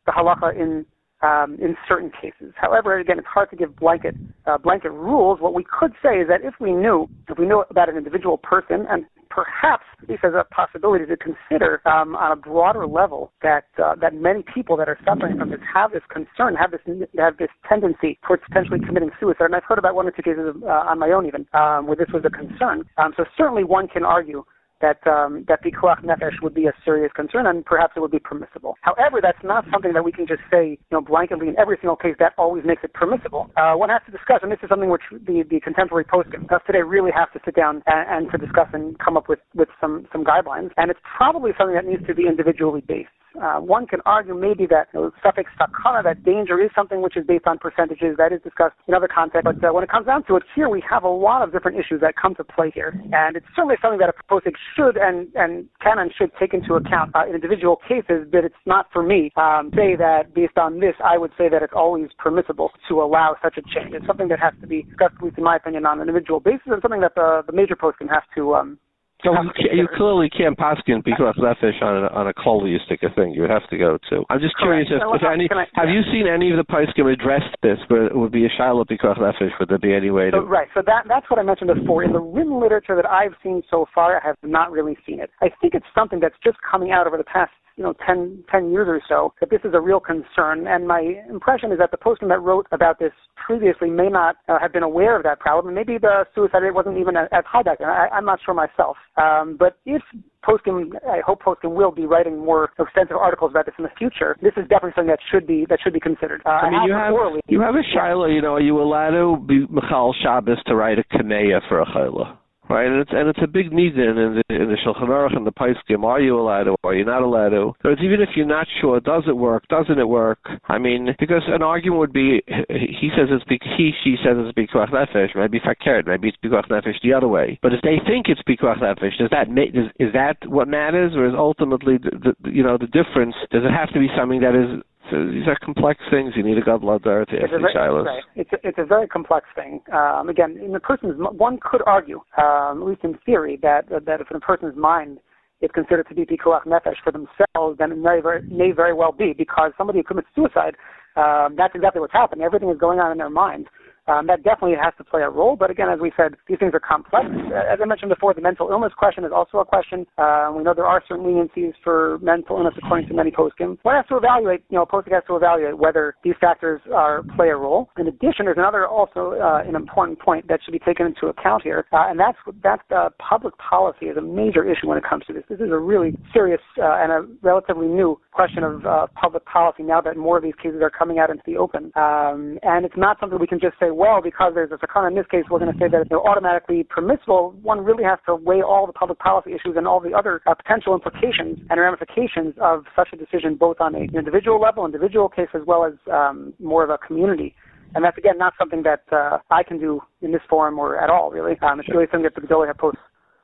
the 0.06 0.12
halacha 0.12 0.56
in 0.56 0.86
um, 1.24 1.58
in 1.62 1.76
certain 1.88 2.12
cases. 2.12 2.54
However, 2.56 3.00
again, 3.00 3.18
it's 3.18 3.28
hard 3.28 3.50
to 3.52 3.56
give 3.56 3.76
blanket 3.76 4.16
uh, 4.46 4.58
blanket 4.58 4.92
rules. 4.92 5.40
What 5.40 5.54
we 5.54 5.64
could 5.64 5.94
say 6.04 6.20
is 6.20 6.28
that 6.28 6.42
if 6.44 6.56
we 6.60 6.72
knew 6.72 7.10
if 7.30 7.38
we 7.40 7.46
knew 7.46 7.64
about 7.70 7.90
an 7.90 7.98
individual 7.98 8.38
person 8.38 8.86
and 8.90 9.06
perhaps 9.34 9.84
this 10.08 10.20
is 10.24 10.34
a 10.36 10.44
possibility 10.54 11.06
to 11.06 11.18
consider 11.18 11.82
um, 11.88 12.16
on 12.16 12.32
a 12.32 12.36
broader 12.36 12.86
level 12.86 13.32
that 13.42 13.66
uh, 13.84 13.96
that 13.96 14.14
many 14.14 14.44
people 14.54 14.78
that 14.78 14.88
are 14.88 15.00
suffering 15.06 15.38
from 15.38 15.50
this 15.50 15.60
have 15.74 15.92
this 15.92 16.04
concern, 16.10 16.56
have 16.56 16.72
this 16.72 16.82
have 17.18 17.38
this 17.38 17.50
tendency 17.68 18.20
towards 18.28 18.44
potentially 18.48 18.80
committing 18.86 19.10
suicide. 19.20 19.46
And 19.46 19.56
I've 19.56 19.64
heard 19.64 19.80
about 19.80 19.96
one 19.96 20.08
or 20.08 20.12
two 20.12 20.22
cases 20.22 20.54
uh, 20.64 20.68
on 20.68 21.00
my 21.00 21.10
own 21.10 21.26
even 21.26 21.48
um, 21.54 21.88
where 21.88 21.96
this 21.96 22.10
was 22.14 22.24
a 22.26 22.30
concern. 22.30 22.84
Um, 22.98 23.14
so 23.18 23.26
certainly 23.38 23.64
one 23.64 23.88
can 23.88 24.04
argue 24.04 24.44
that 24.84 25.00
um, 25.08 25.46
that 25.48 25.64
pikuach 25.64 26.04
nefesh 26.04 26.38
would 26.44 26.54
be 26.54 26.66
a 26.68 26.74
serious 26.84 27.12
concern, 27.16 27.48
and 27.48 27.66
perhaps 27.66 27.94
it 27.96 28.02
would 28.02 28.12
be 28.12 28.20
permissible. 28.20 28.76
However, 28.82 29.20
that's 29.24 29.42
not 29.44 29.64
something 29.72 29.94
that 29.94 30.04
we 30.04 30.12
can 30.12 30.28
just 30.28 30.44
say, 30.52 30.78
you 30.78 30.94
know, 30.94 31.02
blanketly 31.02 31.48
in 31.48 31.56
every 31.58 31.78
single 31.80 31.96
case. 31.96 32.16
That 32.20 32.34
always 32.38 32.64
makes 32.66 32.84
it 32.84 32.94
permissible. 32.94 33.50
Uh, 33.56 33.74
one 33.74 33.90
has 33.90 34.02
to 34.06 34.12
discuss, 34.12 34.40
and 34.44 34.52
this 34.52 34.60
is 34.62 34.68
something 34.68 34.90
which 34.90 35.08
the, 35.10 35.44
the 35.50 35.60
contemporary 35.62 36.04
post 36.04 36.30
today 36.68 36.84
really 36.84 37.12
have 37.16 37.32
to 37.32 37.40
sit 37.46 37.56
down 37.56 37.82
and, 37.88 38.28
and 38.28 38.32
to 38.32 38.38
discuss 38.38 38.68
and 38.74 39.00
come 39.00 39.16
up 39.16 39.30
with 39.30 39.40
with 39.56 39.70
some 39.80 40.06
some 40.12 40.24
guidelines. 40.26 40.72
And 40.76 40.92
it's 40.92 41.00
probably 41.18 41.52
something 41.58 41.76
that 41.76 41.86
needs 41.86 42.06
to 42.06 42.14
be 42.14 42.28
individually 42.28 42.84
based. 42.86 43.16
Uh, 43.42 43.60
one 43.60 43.88
can 43.88 44.00
argue 44.06 44.36
maybe 44.36 44.66
that 44.68 44.88
you 44.94 45.00
know, 45.00 45.12
safek 45.24 45.46
sakana, 45.60 46.04
that 46.04 46.24
danger 46.24 46.62
is 46.62 46.70
something 46.76 47.02
which 47.02 47.18
is 47.18 47.26
based 47.26 47.48
on 47.48 47.58
percentages. 47.58 48.16
That 48.18 48.32
is 48.32 48.42
discussed 48.42 48.76
in 48.88 48.94
other 48.94 49.08
contexts. 49.08 49.44
But 49.44 49.68
uh, 49.68 49.74
when 49.74 49.84
it 49.84 49.90
comes 49.90 50.06
down 50.06 50.24
to 50.28 50.36
it, 50.36 50.44
here 50.56 50.70
we 50.70 50.84
have 50.90 51.04
a 51.04 51.10
lot 51.10 51.42
of 51.42 51.52
different 51.52 51.78
issues 51.78 52.02
that 52.02 52.16
come 52.16 52.36
to 52.36 52.44
play 52.44 52.72
here. 52.74 52.94
And 53.12 53.36
it's 53.36 53.46
certainly 53.56 53.76
something 53.82 54.00
that 54.00 54.10
a 54.10 54.14
posik 54.32 54.54
should 54.76 54.98
and, 54.98 55.28
and 55.36 55.68
can 55.82 55.98
and 55.98 56.12
should 56.18 56.32
take 56.40 56.54
into 56.54 56.76
account 56.76 57.12
uh, 57.16 57.26
in 57.28 57.36
individual 57.36 57.78
cases, 57.88 58.28
but 58.32 58.46
it's 58.46 58.56
not 58.66 58.88
for 58.94 59.04
me 59.04 59.32
um, 59.36 59.72
say 59.76 59.96
that 59.96 60.34
based 60.34 60.58
on 60.58 60.80
this, 60.80 60.96
I 61.04 61.18
would 61.18 61.32
say 61.38 61.50
that 61.50 61.64
it's 61.64 61.74
always 61.76 62.10
permissible 62.18 62.72
to 62.88 63.02
allow 63.02 63.36
such 63.42 63.58
a 63.58 63.62
change. 63.62 63.94
It's 63.94 64.06
something 64.06 64.28
that 64.30 64.40
has 64.40 64.54
to 64.62 64.68
be 64.68 64.84
discussed, 64.84 65.16
at 65.18 65.24
least 65.24 65.38
in 65.38 65.44
my 65.44 65.56
opinion, 65.56 65.86
on 65.86 66.00
an 66.00 66.08
individual 66.08 66.40
basis 66.40 66.68
and 66.68 66.82
something 66.82 67.02
that 67.02 67.16
the, 67.16 67.44
the 67.48 67.54
major 67.54 67.76
poskim 67.76 68.10
have 68.10 68.24
to 68.36 68.56
um, 68.56 68.78
So 69.24 69.32
you 69.72 69.88
clearly 69.96 70.30
can't 70.30 70.58
paskin 70.58 71.04
because 71.04 71.36
nefesh 71.40 71.82
on 71.82 72.04
a, 72.04 72.08
on 72.08 72.28
a 72.28 72.34
holistic 72.34 73.00
thing. 73.16 73.32
You 73.32 73.42
would 73.42 73.50
have 73.50 73.68
to 73.70 73.78
go 73.78 73.98
to. 74.10 74.24
I'm 74.30 74.40
just 74.40 74.58
curious 74.58 74.88
if, 74.92 75.02
if 75.02 75.24
any. 75.24 75.48
I, 75.52 75.66
have 75.80 75.90
you 75.90 76.02
seen 76.12 76.28
any 76.28 76.52
of 76.52 76.58
the 76.58 76.68
poskim 76.68 77.12
address 77.12 77.44
this? 77.62 77.80
Where 77.88 78.08
it 78.08 78.16
would 78.16 78.32
be 78.32 78.46
a 78.46 78.50
shiloh 78.58 78.86
because 78.88 79.18
nefesh? 79.18 79.52
Would 79.60 79.70
there 79.70 79.80
be 79.80 79.94
any 79.94 80.10
way 80.10 80.32
to? 80.32 80.38
So, 80.38 80.46
right. 80.46 80.68
So 80.74 80.82
that 80.86 81.06
that's 81.08 81.30
what 81.30 81.40
I 81.40 81.44
mentioned 81.44 81.72
before. 81.74 82.04
In 82.04 82.12
the 82.12 82.20
written 82.20 82.60
literature 82.60 82.96
that 82.96 83.10
I've 83.10 83.34
seen 83.42 83.64
so 83.70 83.86
far, 83.94 84.20
I 84.20 84.28
have 84.28 84.38
not 84.44 84.72
really 84.72 84.98
seen 85.06 85.20
it. 85.20 85.30
I 85.42 85.50
think 85.62 85.74
it's 85.74 85.86
something 85.96 86.20
that's 86.20 86.36
just 86.44 86.58
coming 86.70 86.92
out 86.92 87.08
over 87.08 87.18
the 87.18 87.24
past 87.24 87.52
you 87.76 87.84
know 87.84 87.94
10, 88.06 88.44
10 88.52 88.72
years 88.72 88.88
or 88.88 89.02
so 89.08 89.34
that 89.40 89.50
this 89.50 89.62
is 89.64 89.74
a 89.74 89.82
real 89.82 90.00
concern. 90.00 90.68
And 90.68 90.88
my 90.88 91.24
impression 91.30 91.72
is 91.72 91.80
that 91.80 91.92
the 91.92 91.98
postscript 91.98 92.30
that 92.30 92.42
wrote 92.42 92.68
about 92.72 93.00
this 93.00 93.12
previously 93.36 93.90
may 93.90 94.10
not 94.10 94.36
uh, 94.48 94.60
have 94.60 94.74
been 94.74 94.84
aware 94.84 95.16
of 95.18 95.24
that 95.24 95.40
problem. 95.40 95.74
Maybe 95.74 95.98
the 95.98 96.26
suicide 96.36 96.60
rate 96.60 96.74
wasn't 96.74 96.98
even 96.98 97.16
as 97.18 97.44
high 97.46 97.64
back 97.64 97.80
then. 97.80 97.90
I, 97.90 98.08
I'm 98.12 98.26
not 98.26 98.40
sure 98.46 98.54
myself. 98.54 98.98
Um, 99.18 99.58
but 99.58 99.78
if 99.86 100.02
Poskim, 100.44 100.92
I 101.08 101.22
hope 101.26 101.42
Poskim 101.42 101.74
will 101.74 101.92
be 101.92 102.06
writing 102.06 102.38
more 102.44 102.70
extensive 102.78 103.18
articles 103.18 103.52
about 103.52 103.66
this 103.66 103.76
in 103.78 103.84
the 103.84 103.92
future. 103.98 104.38
This 104.42 104.54
is 104.58 104.64
definitely 104.68 104.92
something 104.96 105.08
that 105.08 105.20
should 105.32 105.48
be 105.48 105.66
that 105.70 105.80
should 105.84 105.94
be 105.94 106.00
considered. 106.00 106.42
Uh, 106.46 106.50
I 106.50 106.70
mean, 106.70 106.84
you 106.86 106.94
have 106.94 107.14
you 107.48 107.62
have 107.62 107.76
a 107.76 107.84
shiloh. 107.94 108.28
You 108.28 108.42
know, 108.42 108.56
are 108.56 108.62
you 108.62 108.82
allowed 108.82 109.12
to 109.12 109.38
be 109.38 109.66
Michal 109.70 110.14
Shabbos 110.22 110.62
to 110.68 110.76
write 110.76 111.00
a 111.00 111.04
kameya 111.16 111.62
for 111.70 111.82
a 111.82 111.86
chayla? 111.86 112.38
Right? 112.74 112.88
And 112.88 113.02
it's 113.02 113.12
and 113.14 113.30
it's 113.30 113.40
a 113.42 113.48
big 113.48 113.72
need 113.72 113.94
in, 113.94 114.18
in 114.18 114.42
the 114.42 114.44
in 114.50 114.68
the 114.68 114.78
Shulchan 114.86 115.08
Aruch 115.08 115.38
and 115.38 115.46
the 115.46 115.52
Paiskim. 115.52 116.04
Are 116.04 116.20
you 116.20 116.40
allowed 116.40 116.64
to? 116.64 116.76
Are 116.84 116.96
you 116.96 117.06
not 117.06 117.22
allowed 117.22 117.50
to? 117.50 117.74
It's 117.86 118.02
even 118.02 118.20
if 118.22 118.30
you're 118.36 118.50
not 118.50 118.68
sure, 118.82 119.00
does 119.00 119.24
it 119.28 119.38
work? 119.38 119.68
Doesn't 119.68 120.00
it 120.00 120.08
work? 120.08 120.40
I 120.68 120.80
mean, 120.80 121.16
because 121.20 121.44
an 121.48 121.62
argument 121.62 122.00
would 122.00 122.14
be, 122.14 122.42
he 122.48 123.10
says 123.16 123.30
it's 123.30 123.46
be, 123.46 123.60
he 123.78 123.92
she 124.04 124.16
says 124.26 124.36
it's 124.38 124.58
bikuach 124.58 124.90
nefesh. 124.90 125.36
Maybe 125.36 125.60
fakert. 125.60 126.08
Maybe 126.08 126.30
it's 126.30 126.38
bikuach 126.44 126.68
nefesh 126.70 127.00
the 127.04 127.14
other 127.14 127.28
way. 127.28 127.60
But 127.62 127.74
if 127.74 127.82
they 127.82 128.02
think 128.06 128.26
it's 128.28 128.42
bikuach 128.42 128.80
nefesh, 128.80 129.18
does 129.20 129.30
that 129.30 129.50
make 129.50 129.70
is, 129.70 129.88
is 130.00 130.12
that 130.14 130.38
what 130.48 130.68
matters, 130.68 131.14
or 131.16 131.28
is 131.28 131.34
ultimately 131.38 131.98
the, 131.98 132.34
the 132.42 132.52
you 132.52 132.64
know 132.64 132.78
the 132.78 132.88
difference? 132.88 133.36
Does 133.52 133.64
it 133.64 133.72
have 133.72 133.94
to 133.94 134.00
be 134.00 134.10
something 134.18 134.42
that 134.42 134.56
is 134.56 134.82
so 135.12 135.26
these 135.28 135.48
are 135.48 135.58
complex 135.64 136.00
things. 136.10 136.34
You 136.36 136.44
need 136.44 136.58
a 136.58 136.62
there 137.04 137.26
to 137.26 137.36
ask 137.36 137.52
these 137.52 137.76
shilas. 137.76 138.06
Right. 138.06 138.24
It's 138.36 138.50
a, 138.54 138.68
it's 138.68 138.78
a 138.78 138.86
very 138.86 139.08
complex 139.08 139.46
thing. 139.56 139.82
Um, 139.92 140.30
again, 140.30 140.58
in 140.64 140.72
the 140.72 140.80
person's 140.80 141.16
one 141.18 141.60
could 141.62 141.82
argue, 141.86 142.22
um, 142.38 142.82
at 142.82 142.88
least 142.88 143.04
in 143.04 143.18
theory, 143.26 143.60
that 143.62 143.90
that 143.90 144.22
if 144.22 144.32
in 144.32 144.38
a 144.38 144.40
person's 144.40 144.76
mind 144.78 145.20
is 145.62 145.70
considered 145.74 146.08
to 146.10 146.16
be 146.16 146.26
pikuach 146.26 146.66
nefesh 146.66 146.96
for 147.04 147.12
themselves, 147.12 147.78
then 147.80 147.92
it 147.92 147.98
may 147.98 148.20
very, 148.22 148.42
may 148.50 148.72
very 148.72 148.94
well 148.94 149.12
be 149.12 149.34
because 149.38 149.72
somebody 149.78 150.00
who 150.00 150.04
commits 150.04 150.28
suicide, 150.36 150.76
um, 151.16 151.56
that's 151.58 151.74
exactly 151.76 152.02
what's 152.02 152.14
happening. 152.14 152.44
Everything 152.44 152.70
is 152.70 152.78
going 152.78 153.00
on 153.00 153.12
in 153.12 153.18
their 153.18 153.30
mind. 153.30 153.68
Um, 154.08 154.28
that 154.28 154.44
definitely 154.44 154.76
has 154.82 154.94
to 154.98 155.04
play 155.04 155.22
a 155.22 155.30
role. 155.30 155.56
But 155.56 155.72
again, 155.72 155.90
as 155.90 156.00
we 156.00 156.12
said, 156.18 156.36
these 156.48 156.60
things 156.60 156.74
are 156.74 156.80
complex. 156.80 157.26
As 157.54 157.80
I 157.82 157.86
mentioned 157.86 158.10
before, 158.10 158.34
the 158.34 158.42
mental 158.42 158.70
illness 158.70 158.92
question 158.98 159.24
is 159.24 159.32
also 159.34 159.60
a 159.60 159.66
question. 159.66 160.06
Uh, 160.18 160.52
we 160.56 160.64
know 160.64 160.74
there 160.74 160.86
are 160.86 161.02
certain 161.08 161.26
leniencies 161.26 161.74
for 161.84 162.20
mental 162.22 162.58
illness 162.58 162.74
according 162.78 163.08
to 163.08 163.14
many 163.14 163.32
poskim. 163.32 163.78
One 163.84 163.96
has 163.96 164.06
to 164.08 164.18
evaluate, 164.18 164.64
you 164.70 164.78
know, 164.78 164.86
poskim 164.86 165.14
has 165.14 165.24
to 165.28 165.36
evaluate 165.36 165.78
whether 165.78 166.16
these 166.24 166.36
factors 166.40 166.82
are 166.94 167.24
play 167.36 167.50
a 167.50 167.56
role. 167.56 167.90
In 167.98 168.08
addition, 168.08 168.46
there's 168.46 168.58
another 168.58 168.88
also 168.88 169.40
uh, 169.40 169.68
an 169.68 169.76
important 169.76 170.20
point 170.20 170.48
that 170.48 170.60
should 170.64 170.72
be 170.72 170.80
taken 170.80 171.06
into 171.06 171.28
account 171.28 171.64
here, 171.64 171.86
uh, 171.94 172.06
and 172.10 172.20
that's 172.20 172.38
that 172.64 172.80
uh, 172.96 173.10
public 173.20 173.54
policy 173.58 174.08
is 174.08 174.18
a 174.18 174.22
major 174.22 174.70
issue 174.70 174.88
when 174.88 174.98
it 174.98 175.04
comes 175.04 175.24
to 175.26 175.34
this. 175.34 175.44
This 175.50 175.60
is 175.60 175.72
a 175.72 175.78
really 175.78 176.18
serious 176.34 176.62
uh, 176.78 177.00
and 177.02 177.12
a 177.12 177.28
relatively 177.42 177.88
new 177.88 178.20
question 178.32 178.64
of 178.64 178.86
uh, 178.86 179.08
public 179.20 179.46
policy 179.46 179.84
now 179.84 180.02
that 180.02 180.18
more 180.18 180.38
of 180.38 180.44
these 180.44 180.56
cases 180.62 180.82
are 180.82 180.90
coming 180.90 181.20
out 181.20 181.30
into 181.30 181.44
the 181.46 181.58
open. 181.58 181.92
Um, 181.96 182.60
and 182.64 182.86
it's 182.86 182.98
not 182.98 183.20
something 183.20 183.40
we 183.40 183.48
can 183.48 183.60
just 183.60 183.80
say, 183.80 183.92
well, 183.94 184.22
because 184.22 184.54
there's 184.56 184.72
a 184.72 184.78
sakana 184.78 185.10
in 185.10 185.16
this 185.16 185.26
case, 185.30 185.44
we're 185.50 185.60
going 185.60 185.72
to 185.72 185.78
say 185.80 185.88
that 185.88 186.10
they're 186.10 186.26
automatically 186.26 186.84
permissible. 186.84 187.56
One 187.62 187.84
really 187.84 188.04
has 188.04 188.20
to 188.26 188.36
weigh 188.36 188.62
all 188.62 188.88
the 188.88 188.94
public 188.94 189.20
policy 189.20 189.52
issues 189.52 189.76
and 189.78 189.88
all 189.88 190.00
the 190.00 190.14
other 190.14 190.42
uh, 190.46 190.54
potential 190.54 190.94
implications 190.94 191.60
and 191.70 191.80
ramifications 191.80 192.56
of 192.62 192.86
such 192.96 193.10
a 193.14 193.18
decision, 193.18 193.56
both 193.56 193.78
on 193.80 193.96
an 193.96 194.10
individual 194.16 194.60
level, 194.60 194.86
individual 194.86 195.30
case, 195.30 195.50
as 195.54 195.62
well 195.66 195.86
as 195.86 195.94
um, 196.12 196.54
more 196.60 196.84
of 196.84 196.90
a 196.90 196.98
community. 196.98 197.56
And 197.96 198.04
that's 198.04 198.18
again 198.18 198.38
not 198.38 198.54
something 198.58 198.84
that 198.84 199.04
uh, 199.12 199.38
I 199.52 199.62
can 199.64 199.80
do 199.80 200.02
in 200.22 200.32
this 200.32 200.42
forum 200.50 200.80
or 200.80 201.00
at 201.00 201.10
all, 201.10 201.32
really. 201.32 201.60
Um, 201.62 201.80
it's 201.80 201.90
really 201.90 202.08
something 202.12 202.24
that 202.24 202.36
the 202.36 202.74
posts 202.74 203.00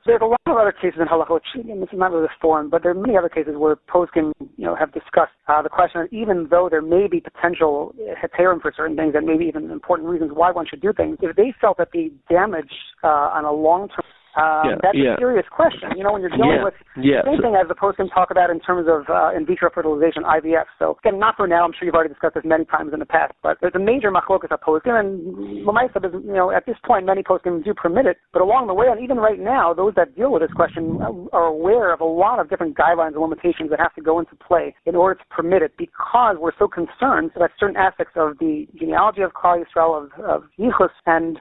there's 0.06 0.20
a 0.22 0.26
lot 0.26 0.40
of 0.46 0.56
other 0.56 0.72
cases 0.72 0.98
in 1.00 1.06
halacha, 1.06 1.34
which 1.34 1.44
and 1.54 1.82
this 1.82 1.88
is 1.92 1.98
not 1.98 2.10
really 2.10 2.24
this 2.24 2.36
forum, 2.40 2.70
but 2.70 2.82
there 2.82 2.92
are 2.92 2.94
many 2.94 3.16
other 3.16 3.28
cases 3.28 3.54
where 3.56 3.76
poskim, 3.76 4.32
you 4.56 4.64
know, 4.64 4.74
have 4.74 4.92
discussed 4.92 5.32
uh, 5.48 5.60
the 5.62 5.68
question 5.68 6.00
of 6.00 6.08
even 6.12 6.48
though 6.50 6.68
there 6.70 6.82
may 6.82 7.06
be 7.06 7.20
potential 7.20 7.94
heterim 8.22 8.60
for 8.60 8.72
certain 8.76 8.96
things 8.96 9.14
and 9.14 9.26
maybe 9.26 9.44
even 9.44 9.70
important 9.70 10.08
reasons 10.08 10.30
why 10.34 10.50
one 10.50 10.66
should 10.66 10.80
do 10.80 10.92
things, 10.92 11.18
if 11.20 11.36
they 11.36 11.52
felt 11.60 11.76
that 11.78 11.90
the 11.92 12.12
damage 12.28 12.72
uh, 13.04 13.30
on 13.34 13.44
a 13.44 13.52
long-term 13.52 14.04
um, 14.36 14.62
yeah, 14.62 14.76
that's 14.82 14.98
yeah. 14.98 15.14
a 15.14 15.18
serious 15.18 15.46
question. 15.50 15.90
You 15.96 16.04
know, 16.04 16.12
when 16.12 16.22
you're 16.22 16.30
dealing 16.30 16.62
Yeah, 16.62 16.64
with 16.64 16.78
yeah. 16.96 17.22
the 17.26 17.34
same 17.34 17.42
thing 17.42 17.54
as 17.58 17.66
the 17.66 17.74
poskim 17.74 18.12
talk 18.14 18.30
about 18.30 18.50
in 18.50 18.60
terms 18.60 18.86
of 18.86 19.10
uh, 19.10 19.34
in 19.34 19.46
vitro 19.46 19.70
fertilization, 19.74 20.22
IVF. 20.22 20.70
So 20.78 20.96
again, 21.02 21.18
not 21.18 21.36
for 21.36 21.46
now. 21.46 21.64
I'm 21.64 21.72
sure 21.74 21.86
you've 21.86 21.94
already 21.94 22.14
discussed 22.14 22.34
this 22.34 22.44
many 22.46 22.64
times 22.64 22.92
in 22.92 23.00
the 23.00 23.06
past, 23.06 23.32
but 23.42 23.58
there's 23.60 23.74
a 23.74 23.82
major 23.82 24.10
machlokas 24.10 24.52
of 24.52 24.60
poskim, 24.60 24.94
and 24.98 25.66
Lamaisa, 25.66 25.98
is, 26.04 26.12
you 26.24 26.32
know, 26.32 26.50
at 26.50 26.66
this 26.66 26.76
point, 26.86 27.06
many 27.06 27.22
poskim 27.22 27.64
do 27.64 27.74
permit 27.74 28.06
it. 28.06 28.18
But 28.32 28.42
along 28.42 28.68
the 28.68 28.74
way, 28.74 28.86
and 28.86 29.02
even 29.02 29.16
right 29.16 29.38
now, 29.40 29.74
those 29.74 29.94
that 29.96 30.14
deal 30.14 30.32
with 30.32 30.42
this 30.42 30.52
question 30.52 30.98
are 31.32 31.46
aware 31.46 31.92
of 31.92 32.00
a 32.00 32.04
lot 32.04 32.38
of 32.38 32.48
different 32.48 32.76
guidelines 32.76 33.14
and 33.14 33.22
limitations 33.22 33.70
that 33.70 33.80
have 33.80 33.94
to 33.94 34.02
go 34.02 34.18
into 34.18 34.36
play 34.36 34.74
in 34.86 34.94
order 34.94 35.18
to 35.18 35.24
permit 35.30 35.62
it, 35.62 35.72
because 35.76 36.36
we're 36.38 36.56
so 36.58 36.68
concerned 36.68 37.30
about 37.34 37.50
certain 37.58 37.76
aspects 37.76 38.14
of 38.16 38.38
the 38.38 38.66
genealogy 38.78 39.22
of 39.22 39.32
Klal 39.32 39.62
Yisrael, 39.62 40.04
of, 40.04 40.24
of 40.24 40.42
Yichus, 40.58 40.90
and 41.06 41.38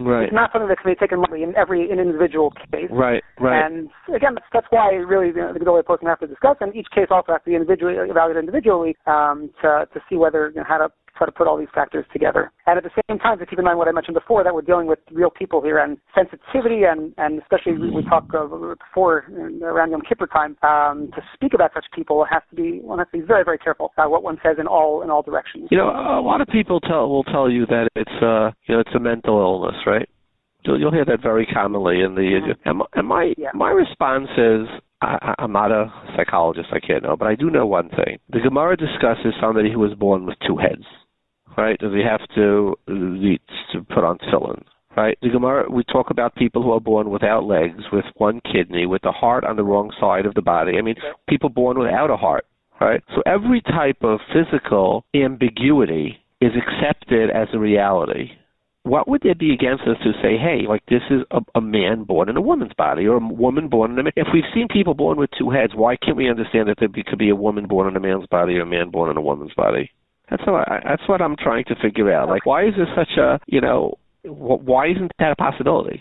Right. 0.00 0.24
it's 0.24 0.32
not 0.32 0.50
something 0.52 0.68
that 0.68 0.78
can 0.80 0.90
be 0.90 0.96
taken 0.96 1.20
lightly 1.20 1.42
in 1.42 1.54
every 1.56 1.90
in 1.90 1.98
individual 1.98 2.52
case. 2.72 2.88
Right. 2.90 3.22
Right. 3.38 3.64
And 3.64 3.90
again, 4.14 4.34
that's, 4.34 4.46
that's 4.52 4.66
why 4.70 4.94
really 4.94 5.28
you 5.28 5.34
know, 5.34 5.52
the 5.52 5.60
Gedolah 5.60 5.82
Poskim 5.84 6.08
have 6.08 6.20
to 6.20 6.26
discuss, 6.26 6.56
and 6.60 6.74
each 6.74 6.88
case 6.94 7.06
also 7.10 7.32
has 7.32 7.42
to 7.44 7.50
be 7.50 7.56
individually 7.56 7.94
evaluated 7.96 8.40
individually 8.40 8.96
um, 9.06 9.50
to 9.62 9.86
to 9.92 10.00
see 10.08 10.16
whether 10.16 10.50
you 10.50 10.56
know, 10.56 10.64
how 10.66 10.78
to 10.78 10.88
try 11.20 11.26
to 11.26 11.32
put 11.32 11.46
all 11.46 11.58
these 11.58 11.68
factors 11.74 12.06
together. 12.12 12.50
And 12.66 12.78
at 12.78 12.84
the 12.84 12.90
same 13.08 13.18
time, 13.18 13.38
to 13.38 13.46
keep 13.46 13.58
in 13.58 13.64
mind 13.64 13.78
what 13.78 13.88
I 13.88 13.92
mentioned 13.92 14.14
before, 14.14 14.42
that 14.42 14.54
we're 14.54 14.62
dealing 14.62 14.86
with 14.86 14.98
real 15.12 15.30
people 15.30 15.60
here, 15.62 15.78
and 15.78 15.98
sensitivity, 16.14 16.84
and 16.84 17.12
and 17.18 17.40
especially 17.42 17.76
we, 17.78 17.90
we 17.90 18.02
talked 18.04 18.34
uh, 18.34 18.46
before 18.46 19.26
uh, 19.30 19.66
around 19.66 19.90
Yom 19.90 20.00
Kippur 20.08 20.26
time 20.26 20.56
um, 20.62 21.10
to 21.14 21.20
speak 21.34 21.52
about 21.54 21.72
such 21.74 21.84
people 21.94 22.24
has 22.30 22.42
to 22.50 22.56
be 22.56 22.80
one 22.80 22.98
has 22.98 23.08
to 23.12 23.18
be 23.18 23.24
very 23.24 23.44
very 23.44 23.58
careful 23.58 23.92
about 23.96 24.10
what 24.10 24.22
one 24.22 24.38
says 24.42 24.56
in 24.58 24.66
all 24.66 25.02
in 25.02 25.10
all 25.10 25.22
directions. 25.22 25.68
You 25.70 25.78
know, 25.78 25.90
a 25.90 26.22
lot 26.24 26.40
of 26.40 26.48
people 26.48 26.80
tell 26.80 27.08
will 27.08 27.24
tell 27.24 27.50
you 27.50 27.66
that 27.66 27.88
it's 27.94 28.18
uh 28.22 28.50
you 28.66 28.74
know 28.74 28.80
it's 28.80 28.94
a 28.94 29.00
mental 29.00 29.38
illness, 29.38 29.76
right? 29.86 30.08
You'll, 30.64 30.78
you'll 30.78 30.92
hear 30.92 31.06
that 31.06 31.22
very 31.22 31.46
commonly 31.46 32.00
in 32.02 32.14
the 32.14 32.54
and, 32.64 32.78
my- 32.78 32.86
and 32.94 33.06
my 33.06 33.34
my 33.54 33.70
response 33.70 34.28
is 34.36 34.66
I- 35.02 35.34
I'm 35.38 35.52
not 35.52 35.72
a 35.72 35.90
psychologist, 36.14 36.68
I 36.72 36.80
can't 36.80 37.02
know, 37.02 37.16
but 37.16 37.26
I 37.26 37.34
do 37.34 37.48
know 37.50 37.66
one 37.66 37.88
thing. 37.88 38.18
The 38.28 38.40
Gemara 38.40 38.76
discusses 38.76 39.32
somebody 39.40 39.72
who 39.72 39.78
was 39.78 39.94
born 39.94 40.26
with 40.26 40.36
two 40.46 40.56
heads, 40.58 40.84
right? 41.56 41.78
Does 41.78 41.92
he 41.92 42.02
have 42.02 42.26
to, 42.34 42.76
uh, 42.88 43.72
to 43.72 43.84
put 43.94 44.04
on 44.04 44.18
tefillin? 44.18 44.62
Right, 44.96 45.16
the 45.22 45.28
Gemara. 45.28 45.70
We 45.70 45.84
talk 45.84 46.10
about 46.10 46.34
people 46.34 46.62
who 46.62 46.72
are 46.72 46.80
born 46.80 47.10
without 47.10 47.44
legs, 47.44 47.84
with 47.92 48.04
one 48.16 48.40
kidney, 48.52 48.86
with 48.86 49.02
the 49.02 49.12
heart 49.12 49.44
on 49.44 49.54
the 49.54 49.62
wrong 49.62 49.92
side 50.00 50.26
of 50.26 50.34
the 50.34 50.42
body. 50.42 50.78
I 50.78 50.82
mean, 50.82 50.96
people 51.28 51.48
born 51.48 51.78
without 51.78 52.10
a 52.10 52.16
heart 52.16 52.44
right? 52.80 53.02
So 53.14 53.22
every 53.26 53.60
type 53.60 53.98
of 54.02 54.20
physical 54.32 55.04
ambiguity 55.14 56.18
is 56.40 56.52
accepted 56.56 57.30
as 57.30 57.48
a 57.52 57.58
reality. 57.58 58.30
What 58.82 59.06
would 59.08 59.20
there 59.22 59.34
be 59.34 59.52
against 59.52 59.82
us 59.82 59.98
to 60.02 60.12
say, 60.22 60.38
hey, 60.38 60.66
like 60.66 60.82
this 60.86 61.02
is 61.10 61.20
a, 61.30 61.40
a 61.54 61.60
man 61.60 62.04
born 62.04 62.30
in 62.30 62.36
a 62.38 62.40
woman's 62.40 62.72
body 62.78 63.06
or 63.06 63.16
a 63.16 63.20
woman 63.20 63.68
born 63.68 63.92
in 63.92 63.98
a 63.98 64.02
man? 64.04 64.12
If 64.16 64.28
we've 64.32 64.42
seen 64.54 64.68
people 64.68 64.94
born 64.94 65.18
with 65.18 65.28
two 65.38 65.50
heads, 65.50 65.74
why 65.74 65.96
can't 65.96 66.16
we 66.16 66.30
understand 66.30 66.68
that 66.68 66.76
there 66.80 66.88
be, 66.88 67.02
could 67.02 67.18
be 67.18 67.28
a 67.28 67.36
woman 67.36 67.66
born 67.66 67.88
in 67.88 67.96
a 67.96 68.00
man's 68.00 68.26
body 68.28 68.56
or 68.56 68.62
a 68.62 68.66
man 68.66 68.88
born 68.88 69.10
in 69.10 69.18
a 69.18 69.22
woman's 69.22 69.52
body? 69.54 69.90
That's 70.30 70.46
what 70.46 70.68
I, 70.68 70.80
that's 70.84 71.08
what 71.08 71.20
I'm 71.20 71.36
trying 71.36 71.64
to 71.64 71.74
figure 71.82 72.12
out. 72.12 72.28
Like, 72.28 72.46
why 72.46 72.66
is 72.66 72.74
this 72.76 72.88
such 72.96 73.18
a 73.18 73.40
you 73.46 73.60
know? 73.60 73.94
Why 74.22 74.88
isn't 74.88 75.12
that 75.18 75.32
a 75.32 75.36
possibility? 75.36 76.00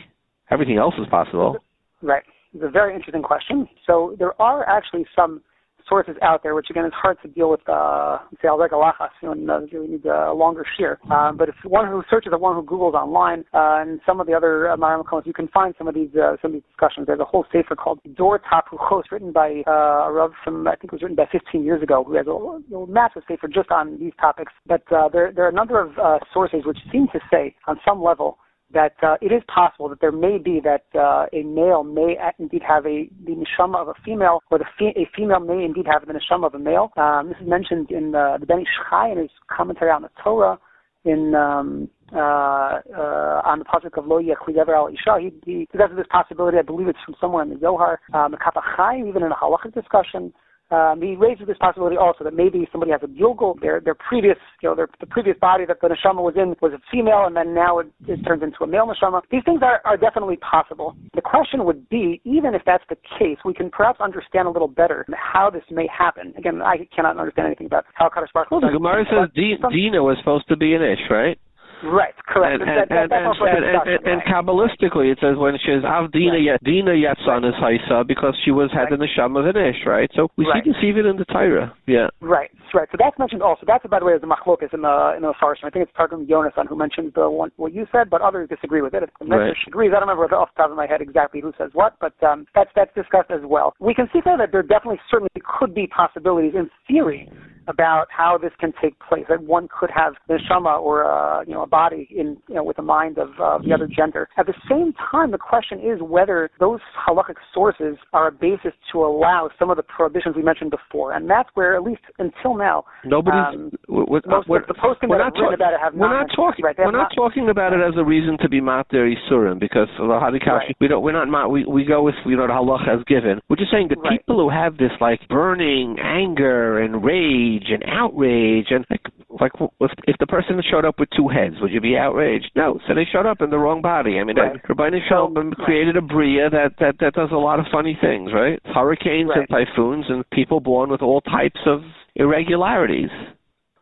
Everything 0.51 0.77
else 0.77 0.95
is 0.99 1.07
possible. 1.09 1.57
Right. 2.01 2.23
It's 2.53 2.63
a 2.63 2.69
very 2.69 2.95
interesting 2.95 3.21
question. 3.21 3.67
So 3.85 4.15
there 4.17 4.39
are 4.41 4.67
actually 4.67 5.05
some 5.15 5.41
sources 5.89 6.15
out 6.21 6.43
there, 6.43 6.55
which 6.55 6.67
again 6.69 6.85
is 6.85 6.93
hard 6.93 7.17
to 7.23 7.27
deal 7.27 7.49
with, 7.49 7.67
uh, 7.67 8.19
say, 8.41 8.47
al 8.47 8.57
lachas, 8.57 9.09
you 9.21 9.33
know, 9.33 9.55
uh, 9.55 9.61
you 9.71 9.87
need 9.87 10.05
a 10.05 10.31
longer 10.31 10.63
shear. 10.77 10.99
Um, 11.11 11.35
but 11.35 11.49
if 11.49 11.55
one 11.63 11.87
who 11.87 12.03
searches 12.09 12.31
or 12.31 12.37
one 12.37 12.55
who 12.55 12.63
Googles 12.63 12.93
online, 12.93 13.43
uh, 13.53 13.81
and 13.81 13.99
some 14.05 14.21
of 14.21 14.27
the 14.27 14.33
other 14.33 14.69
uh, 14.69 14.77
Maram 14.77 15.03
Kohanim, 15.03 15.25
you 15.25 15.33
can 15.33 15.47
find 15.49 15.73
some 15.77 15.87
of 15.87 15.95
these, 15.95 16.09
uh, 16.15 16.37
some 16.41 16.51
of 16.51 16.53
these 16.53 16.63
discussions. 16.69 17.07
There's 17.07 17.19
a 17.19 17.25
whole 17.25 17.45
sefer 17.51 17.75
called 17.75 17.99
Dor 18.15 18.39
Tapuchos, 18.39 19.03
written 19.11 19.31
by, 19.31 19.63
uh, 19.67 20.07
a 20.07 20.11
Rav 20.11 20.31
from, 20.43 20.67
I 20.67 20.75
think 20.75 20.85
it 20.85 20.93
was 20.93 21.01
written 21.01 21.15
by 21.15 21.27
15 21.31 21.63
years 21.63 21.81
ago, 21.81 22.03
who 22.03 22.15
has 22.15 22.27
a, 22.27 22.75
a 22.75 22.87
massive 22.87 23.23
sefer 23.27 23.47
just 23.47 23.71
on 23.71 23.99
these 23.99 24.13
topics. 24.21 24.53
But, 24.67 24.83
uh, 24.91 25.09
there, 25.09 25.31
there 25.33 25.45
are 25.45 25.49
a 25.49 25.53
number 25.53 25.81
of, 25.81 25.97
uh, 25.97 26.19
sources 26.33 26.61
which 26.65 26.77
seem 26.91 27.07
to 27.13 27.19
say, 27.31 27.55
on 27.67 27.79
some 27.85 28.01
level, 28.01 28.37
that 28.73 28.93
uh, 29.01 29.15
it 29.21 29.31
is 29.31 29.41
possible 29.53 29.89
that 29.89 29.99
there 29.99 30.11
may 30.11 30.37
be 30.37 30.61
that 30.63 30.85
uh, 30.95 31.25
a 31.33 31.43
male 31.43 31.83
may 31.83 32.17
indeed 32.37 32.61
have 32.67 32.85
a 32.85 33.09
the 33.25 33.35
neshama 33.35 33.77
of 33.77 33.87
a 33.87 33.93
female, 34.05 34.41
or 34.51 34.59
the 34.59 34.65
fe- 34.77 34.93
a 34.95 35.09
female 35.15 35.39
may 35.39 35.63
indeed 35.63 35.85
have 35.91 36.05
the 36.05 36.13
neshama 36.13 36.47
of 36.47 36.55
a 36.55 36.59
male. 36.59 36.91
Um, 36.97 37.29
this 37.29 37.37
is 37.41 37.47
mentioned 37.47 37.91
in 37.91 38.13
uh, 38.13 38.37
the 38.39 38.45
Ben 38.45 38.59
Ish 38.59 38.67
Chai 38.89 39.11
in 39.11 39.17
his 39.17 39.31
commentary 39.47 39.91
on 39.91 40.03
the 40.03 40.09
Torah 40.23 40.59
in 41.05 41.33
um, 41.33 41.89
uh, 42.13 42.19
uh, 42.19 43.41
on 43.45 43.59
the 43.59 43.65
pasuk 43.65 43.97
of 43.97 44.07
Lo 44.07 44.19
Yechidever 44.21 44.75
Al 44.75 44.87
Isha. 44.87 45.19
He, 45.19 45.31
he 45.45 45.67
this 45.73 46.07
possibility. 46.09 46.57
I 46.57 46.63
believe 46.63 46.87
it's 46.87 46.99
from 47.05 47.15
somewhere 47.21 47.43
in 47.43 47.49
the 47.49 47.59
Zohar. 47.59 47.99
Um, 48.13 48.31
the 48.31 48.37
Kaf 48.37 48.55
HaChaim, 48.55 49.07
even 49.07 49.23
in 49.23 49.31
a 49.31 49.35
halachic 49.35 49.73
discussion, 49.73 50.33
um, 50.71 51.01
he 51.01 51.15
raises 51.15 51.47
this 51.47 51.57
possibility 51.57 51.97
also 51.97 52.23
that 52.23 52.33
maybe 52.33 52.67
somebody 52.71 52.91
has 52.91 53.01
a 53.03 53.07
gilgul, 53.07 53.59
their 53.59 53.79
their 53.79 53.95
previous 53.95 54.37
you 54.61 54.69
know 54.69 54.75
their 54.75 54.87
the 54.99 55.07
previous 55.07 55.35
body 55.39 55.65
that 55.65 55.81
the 55.81 55.87
neshama 55.87 56.21
was 56.21 56.35
in 56.37 56.55
was 56.61 56.73
a 56.73 56.81
female, 56.91 57.25
and 57.25 57.35
then 57.35 57.53
now 57.55 57.79
it, 57.79 57.87
it 58.07 58.23
turns 58.23 58.43
into 58.43 58.63
a 58.63 58.67
male 58.67 58.85
neshama. 58.85 59.21
These 59.31 59.43
things 59.45 59.61
are, 59.63 59.81
are 59.85 59.97
definitely 59.97 60.37
possible. 60.37 60.95
The 61.15 61.21
question 61.21 61.65
would 61.65 61.89
be, 61.89 62.21
even 62.23 62.53
if 62.53 62.61
that's 62.65 62.83
the 62.89 62.97
case, 63.17 63.37
we 63.43 63.53
can 63.53 63.71
perhaps 63.71 63.99
understand 63.99 64.47
a 64.47 64.51
little 64.51 64.67
better 64.67 65.05
how 65.17 65.49
this 65.49 65.63
may 65.71 65.87
happen. 65.87 66.33
Again, 66.37 66.61
I 66.61 66.87
cannot 66.95 67.17
understand 67.17 67.47
anything 67.47 67.67
about 67.67 67.85
how 67.93 68.09
Kadosh 68.09 68.31
Baruch 68.33 68.51
Well, 68.51 68.61
the 68.61 68.69
Gemara 68.71 69.05
says 69.09 69.29
Dina 69.33 70.03
was 70.03 70.17
supposed 70.19 70.47
to 70.49 70.57
be 70.57 70.75
an 70.75 70.83
ish, 70.83 71.09
right? 71.09 71.39
Right, 71.83 72.13
correct. 72.27 72.61
And, 72.61 72.69
and, 72.69 72.91
and, 72.91 73.11
and, 73.11 74.07
and, 74.07 74.21
kabbalistically, 74.27 75.11
it 75.11 75.19
says 75.21 75.37
when 75.37 75.55
she 75.63 75.71
says 75.71 75.83
Avdina 75.83 76.35
right. 76.35 76.63
Dina 76.63 76.91
Yatzan 76.91 77.47
is 77.47 77.55
Haisa 77.55 78.05
because 78.05 78.35
she 78.43 78.51
was 78.51 78.69
had 78.73 78.91
right. 78.91 78.99
the 78.99 79.07
neshama 79.07 79.39
of 79.39 79.55
an 79.55 79.55
ish, 79.55 79.85
right? 79.85 80.09
So 80.15 80.27
we 80.37 80.45
see 80.53 80.69
this 80.69 80.77
even 80.83 81.05
in 81.05 81.15
the 81.15 81.25
Torah. 81.25 81.73
Yeah. 81.87 82.07
Right, 82.19 82.51
right. 82.73 82.87
So 82.91 82.97
that's 82.99 83.17
mentioned 83.17 83.41
also. 83.41 83.63
That's 83.65 83.85
by 83.87 83.99
the 83.99 84.05
way 84.05 84.13
is 84.13 84.21
the 84.21 84.27
machlokas 84.27 84.73
in 84.73 84.81
the 84.81 85.13
in 85.15 85.23
the 85.23 85.33
Farshim. 85.41 85.63
I 85.65 85.69
think 85.69 85.83
it's 85.87 85.95
Targum 85.95 86.27
Yonasan 86.27 86.67
who 86.67 86.75
mentioned 86.75 87.13
the 87.15 87.29
one 87.29 87.51
what 87.55 87.73
you 87.73 87.87
said, 87.91 88.09
but 88.09 88.21
others 88.21 88.49
disagree 88.49 88.81
with 88.81 88.93
it. 88.93 89.03
If 89.03 89.09
the 89.19 89.25
right. 89.25 89.55
agrees, 89.67 89.91
I 89.95 89.99
don't 89.99 90.09
remember 90.09 90.35
off 90.35 90.49
the 90.55 90.63
top 90.63 90.71
of 90.71 90.77
my 90.77 90.87
head 90.87 91.01
exactly 91.01 91.39
who 91.41 91.53
says 91.57 91.71
what, 91.73 91.95
but 92.01 92.13
um, 92.23 92.45
that's 92.53 92.71
that's 92.75 92.93
discussed 92.93 93.31
as 93.31 93.41
well. 93.43 93.73
We 93.79 93.93
can 93.93 94.09
see 94.11 94.19
there 94.23 94.37
that 94.37 94.51
there 94.51 94.63
definitely 94.63 94.99
certainly 95.09 95.31
could 95.59 95.73
be 95.73 95.87
possibilities 95.87 96.53
in 96.55 96.69
theory 96.87 97.31
about 97.69 98.07
how 98.09 98.37
this 98.37 98.51
can 98.59 98.73
take 98.81 98.99
place. 98.99 99.25
That 99.29 99.43
one 99.43 99.67
could 99.67 99.91
have 99.95 100.13
the 100.27 100.39
neshama 100.39 100.79
or 100.79 101.05
uh, 101.05 101.43
you 101.45 101.53
know 101.53 101.63
a 101.63 101.67
body 101.67 102.07
in 102.11 102.37
you 102.47 102.55
know 102.55 102.63
with 102.63 102.77
the 102.77 102.83
mind 102.83 103.17
of 103.17 103.29
uh, 103.41 103.59
the 103.59 103.73
other 103.73 103.87
gender. 103.87 104.27
At 104.37 104.47
the 104.47 104.55
same 104.69 104.93
time, 105.11 105.31
the 105.31 105.37
question 105.37 105.79
is 105.79 106.01
whether 106.01 106.49
those 106.59 106.79
halakhic 107.07 107.35
sources 107.53 107.95
are 108.13 108.27
a 108.27 108.31
basis 108.31 108.73
to 108.91 108.99
allow 108.99 109.49
some 109.57 109.69
of 109.69 109.77
the 109.77 109.83
prohibitions 109.83 110.35
we 110.35 110.43
mentioned 110.43 110.71
before, 110.71 111.13
and 111.13 111.29
that's 111.29 111.49
where 111.53 111.75
at 111.75 111.83
least 111.83 112.01
until 112.17 112.55
now 112.57 112.83
nobody's 113.05 113.55
um, 113.55 113.71
we're, 113.87 114.21
most 114.25 114.49
we're, 114.49 114.61
of 114.61 114.67
the 114.67 114.73
posting 114.73 115.09
that 115.09 115.17
not 115.17 115.33
written 115.33 115.53
about 115.53 115.73
it 115.73 115.79
have 115.79 115.93
we're 115.93 116.09
not, 116.09 116.27
not 116.27 116.35
talking 116.35 116.65
right, 116.65 116.75
we're 116.77 116.91
not, 116.91 117.09
not, 117.09 117.15
talking 117.15 117.49
about 117.49 117.73
it 117.73 117.79
as 117.79 117.93
a 117.97 118.03
reason 118.03 118.37
to 118.41 118.49
be 118.49 118.59
mater 118.59 119.09
isurim 119.09 119.59
because 119.59 119.87
the 119.97 120.03
hadikashi 120.03 120.73
right. 120.73 120.75
we 120.81 120.87
don't 120.87 121.03
we're 121.03 121.13
not 121.13 121.49
we 121.49 121.65
we 121.65 121.85
go 121.85 122.01
with 122.01 122.15
you 122.25 122.35
know 122.35 122.47
the 122.47 122.53
halacha 122.53 122.99
as 122.99 123.03
given. 123.05 123.39
We're 123.49 123.57
just 123.57 123.71
saying 123.71 123.89
the 123.89 123.95
right. 123.95 124.19
people 124.19 124.37
who 124.37 124.49
have 124.49 124.77
this 124.77 124.91
like 124.99 125.19
burning 125.29 125.97
anger 125.99 126.79
and 126.79 127.03
rage 127.03 127.58
and 127.69 127.83
outrage 127.87 128.67
and 128.69 128.85
like 128.89 129.01
like 129.39 129.51
if, 129.79 129.91
if 130.07 130.15
the 130.19 130.27
person 130.27 130.61
showed 130.69 130.85
up 130.85 130.99
with 130.99 131.09
two 131.15 131.27
heads, 131.27 131.55
would 131.61 131.71
you 131.71 131.81
be 131.81 131.95
outraged? 131.95 132.51
No. 132.55 132.79
So 132.87 132.95
they 132.95 133.05
showed 133.11 133.25
up 133.25 133.41
in 133.41 133.49
the 133.49 133.57
wrong 133.57 133.81
body. 133.81 134.19
I 134.19 134.23
mean, 134.23 134.37
right. 134.37 134.59
Rabbi 134.67 134.89
Shalom 135.07 135.51
created 135.53 135.95
a 135.95 136.01
bria 136.01 136.49
that, 136.49 136.73
that 136.79 136.95
that 136.99 137.13
does 137.13 137.29
a 137.31 137.37
lot 137.37 137.59
of 137.59 137.65
funny 137.71 137.97
things, 137.99 138.31
right? 138.33 138.59
Hurricanes 138.65 139.29
right. 139.29 139.39
and 139.39 139.47
typhoons 139.49 140.05
and 140.09 140.27
people 140.31 140.59
born 140.59 140.89
with 140.89 141.01
all 141.01 141.21
types 141.21 141.59
of 141.65 141.81
irregularities. 142.15 143.09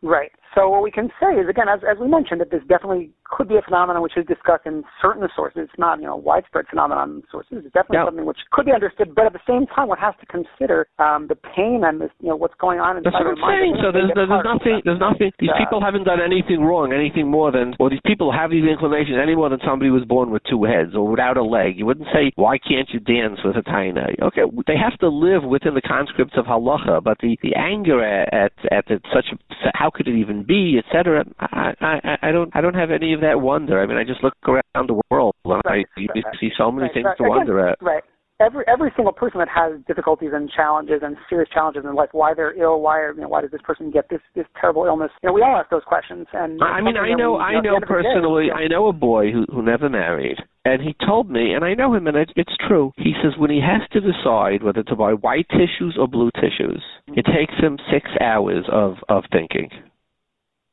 Right. 0.02 0.32
So 0.58 0.70
what 0.70 0.82
we 0.82 0.90
can 0.90 1.14
say 1.22 1.38
is, 1.38 1.46
again, 1.48 1.70
as, 1.70 1.86
as 1.86 2.02
we 2.02 2.08
mentioned, 2.10 2.42
that 2.42 2.50
this 2.50 2.66
definitely 2.66 3.14
could 3.30 3.48
be 3.48 3.58
a 3.58 3.62
phenomenon 3.62 4.02
which 4.02 4.18
is 4.18 4.26
discussed 4.26 4.66
in 4.66 4.82
certain 4.98 5.22
sources. 5.36 5.70
It's 5.70 5.78
not, 5.78 6.02
you 6.02 6.08
know, 6.10 6.16
widespread 6.16 6.66
phenomenon 6.66 7.22
in 7.22 7.24
sources. 7.30 7.62
It's 7.62 7.74
definitely 7.78 8.02
yeah. 8.02 8.10
something 8.10 8.26
which 8.26 8.42
could 8.50 8.66
be 8.66 8.74
understood, 8.74 9.14
but 9.14 9.30
at 9.30 9.34
the 9.34 9.46
same 9.46 9.68
time, 9.70 9.88
one 9.88 10.02
has 10.02 10.16
to 10.18 10.26
consider 10.26 10.88
um, 10.98 11.28
the 11.30 11.36
pain 11.36 11.84
and 11.86 12.02
this, 12.02 12.10
you 12.22 12.30
know, 12.30 12.36
what's 12.36 12.58
going 12.58 12.80
on 12.80 12.98
inside 12.98 13.14
That's 13.14 13.22
what 13.22 13.38
I'm 13.38 13.46
saying. 13.46 13.78
So 13.86 13.94
there's, 13.94 14.10
there's, 14.18 14.34
there's 14.34 14.50
nothing. 14.50 14.82
There's 14.82 15.04
nothing. 15.04 15.30
These 15.38 15.54
uh, 15.54 15.62
people 15.62 15.78
haven't 15.78 16.10
done 16.10 16.26
anything 16.26 16.66
wrong, 16.66 16.90
anything 16.90 17.30
more 17.30 17.54
than, 17.54 17.78
or 17.78 17.94
these 17.94 18.02
people 18.02 18.34
have 18.34 18.50
these 18.50 18.66
inclinations 18.66 19.22
any 19.22 19.38
more 19.38 19.54
than 19.54 19.62
somebody 19.62 19.94
was 19.94 20.10
born 20.10 20.34
with 20.34 20.42
two 20.50 20.66
heads 20.66 20.98
or 20.98 21.06
without 21.06 21.38
a 21.38 21.46
leg. 21.46 21.78
You 21.78 21.86
wouldn't 21.86 22.10
say, 22.10 22.34
why 22.34 22.58
can't 22.58 22.90
you 22.90 22.98
dance 22.98 23.38
with 23.46 23.62
a 23.62 23.66
taina? 23.68 24.10
Okay, 24.34 24.50
they 24.66 24.80
have 24.80 24.98
to 25.06 25.10
live 25.14 25.46
within 25.46 25.78
the 25.78 25.86
conscripts 25.86 26.34
of 26.34 26.50
halacha, 26.50 27.04
but 27.04 27.22
the 27.22 27.38
the 27.46 27.54
anger 27.54 28.02
at 28.02 28.34
at, 28.34 28.90
at 28.90 29.02
such 29.14 29.30
how 29.76 29.92
could 29.94 30.08
it 30.08 30.18
even 30.18 30.47
be, 30.48 30.80
etc. 30.80 31.26
I, 31.40 31.74
I 31.82 32.18
I 32.22 32.32
don't 32.32 32.56
I 32.56 32.62
don't 32.62 32.76
have 32.76 32.92
any 32.92 33.14
of 33.14 33.22
that 33.22 33.42
wonder. 33.42 33.82
I 33.82 33.86
mean, 33.86 33.98
I 33.98 34.04
just 34.04 34.24
look 34.24 34.34
around 34.48 34.90
the 34.90 35.02
world 35.10 35.36
and 35.46 35.62
right, 35.66 35.86
I 35.98 36.02
you 36.02 36.24
see 36.40 36.50
so 36.58 36.72
many 36.72 36.84
right, 36.84 36.94
things 36.94 37.06
right. 37.06 37.18
to 37.18 37.30
wonder 37.30 37.68
at. 37.68 37.78
Right. 37.82 38.04
Every 38.40 38.64
every 38.68 38.92
single 38.96 39.14
person 39.14 39.40
that 39.40 39.50
has 39.50 39.82
difficulties 39.88 40.30
and 40.32 40.48
challenges 40.56 41.02
and 41.02 41.18
serious 41.28 41.50
challenges 41.52 41.86
in 41.86 41.96
life, 41.96 42.10
why 42.12 42.36
they're 42.36 42.54
ill, 42.54 42.82
why 42.82 43.00
are, 43.00 43.12
you 43.14 43.22
know 43.22 43.28
why 43.28 43.42
does 43.42 43.50
this 43.50 43.62
person 43.64 43.90
get 43.90 44.10
this 44.10 44.22
this 44.36 44.46
terrible 44.62 44.86
illness? 44.86 45.10
You 45.24 45.30
know, 45.30 45.34
we 45.34 45.42
all 45.42 45.58
ask 45.58 45.72
those 45.72 45.86
questions. 45.88 46.28
And 46.34 46.62
I 46.62 46.80
mean, 46.82 46.98
I 46.98 47.16
know 47.16 47.34
we, 47.34 47.40
I 47.40 47.54
know 47.54 47.80
know 47.80 47.80
personally. 47.82 48.48
Day, 48.48 48.54
I 48.54 48.68
know 48.68 48.88
a 48.88 48.94
boy 48.94 49.32
who 49.32 49.46
who 49.52 49.64
never 49.64 49.90
married. 49.90 50.38
And 50.66 50.82
he 50.84 50.94
told 51.08 51.32
me, 51.32 51.54
and 51.54 51.64
I 51.64 51.74
know 51.74 51.94
him, 51.96 52.08
and 52.08 52.18
it, 52.18 52.32
it's 52.36 52.56
true. 52.68 52.92
He 52.98 53.14
says 53.24 53.40
when 53.40 53.50
he 53.50 53.62
has 53.62 53.88
to 53.94 54.02
decide 54.02 54.62
whether 54.62 54.84
to 54.84 54.96
buy 54.96 55.14
white 55.14 55.48
tissues 55.50 55.98
or 55.98 56.08
blue 56.08 56.30
tissues, 56.36 56.84
mm. 57.10 57.18
it 57.18 57.26
takes 57.26 57.54
him 57.60 57.80
six 57.92 58.08
hours 58.22 58.66
of 58.72 58.98
of 59.10 59.24
thinking. 59.32 59.70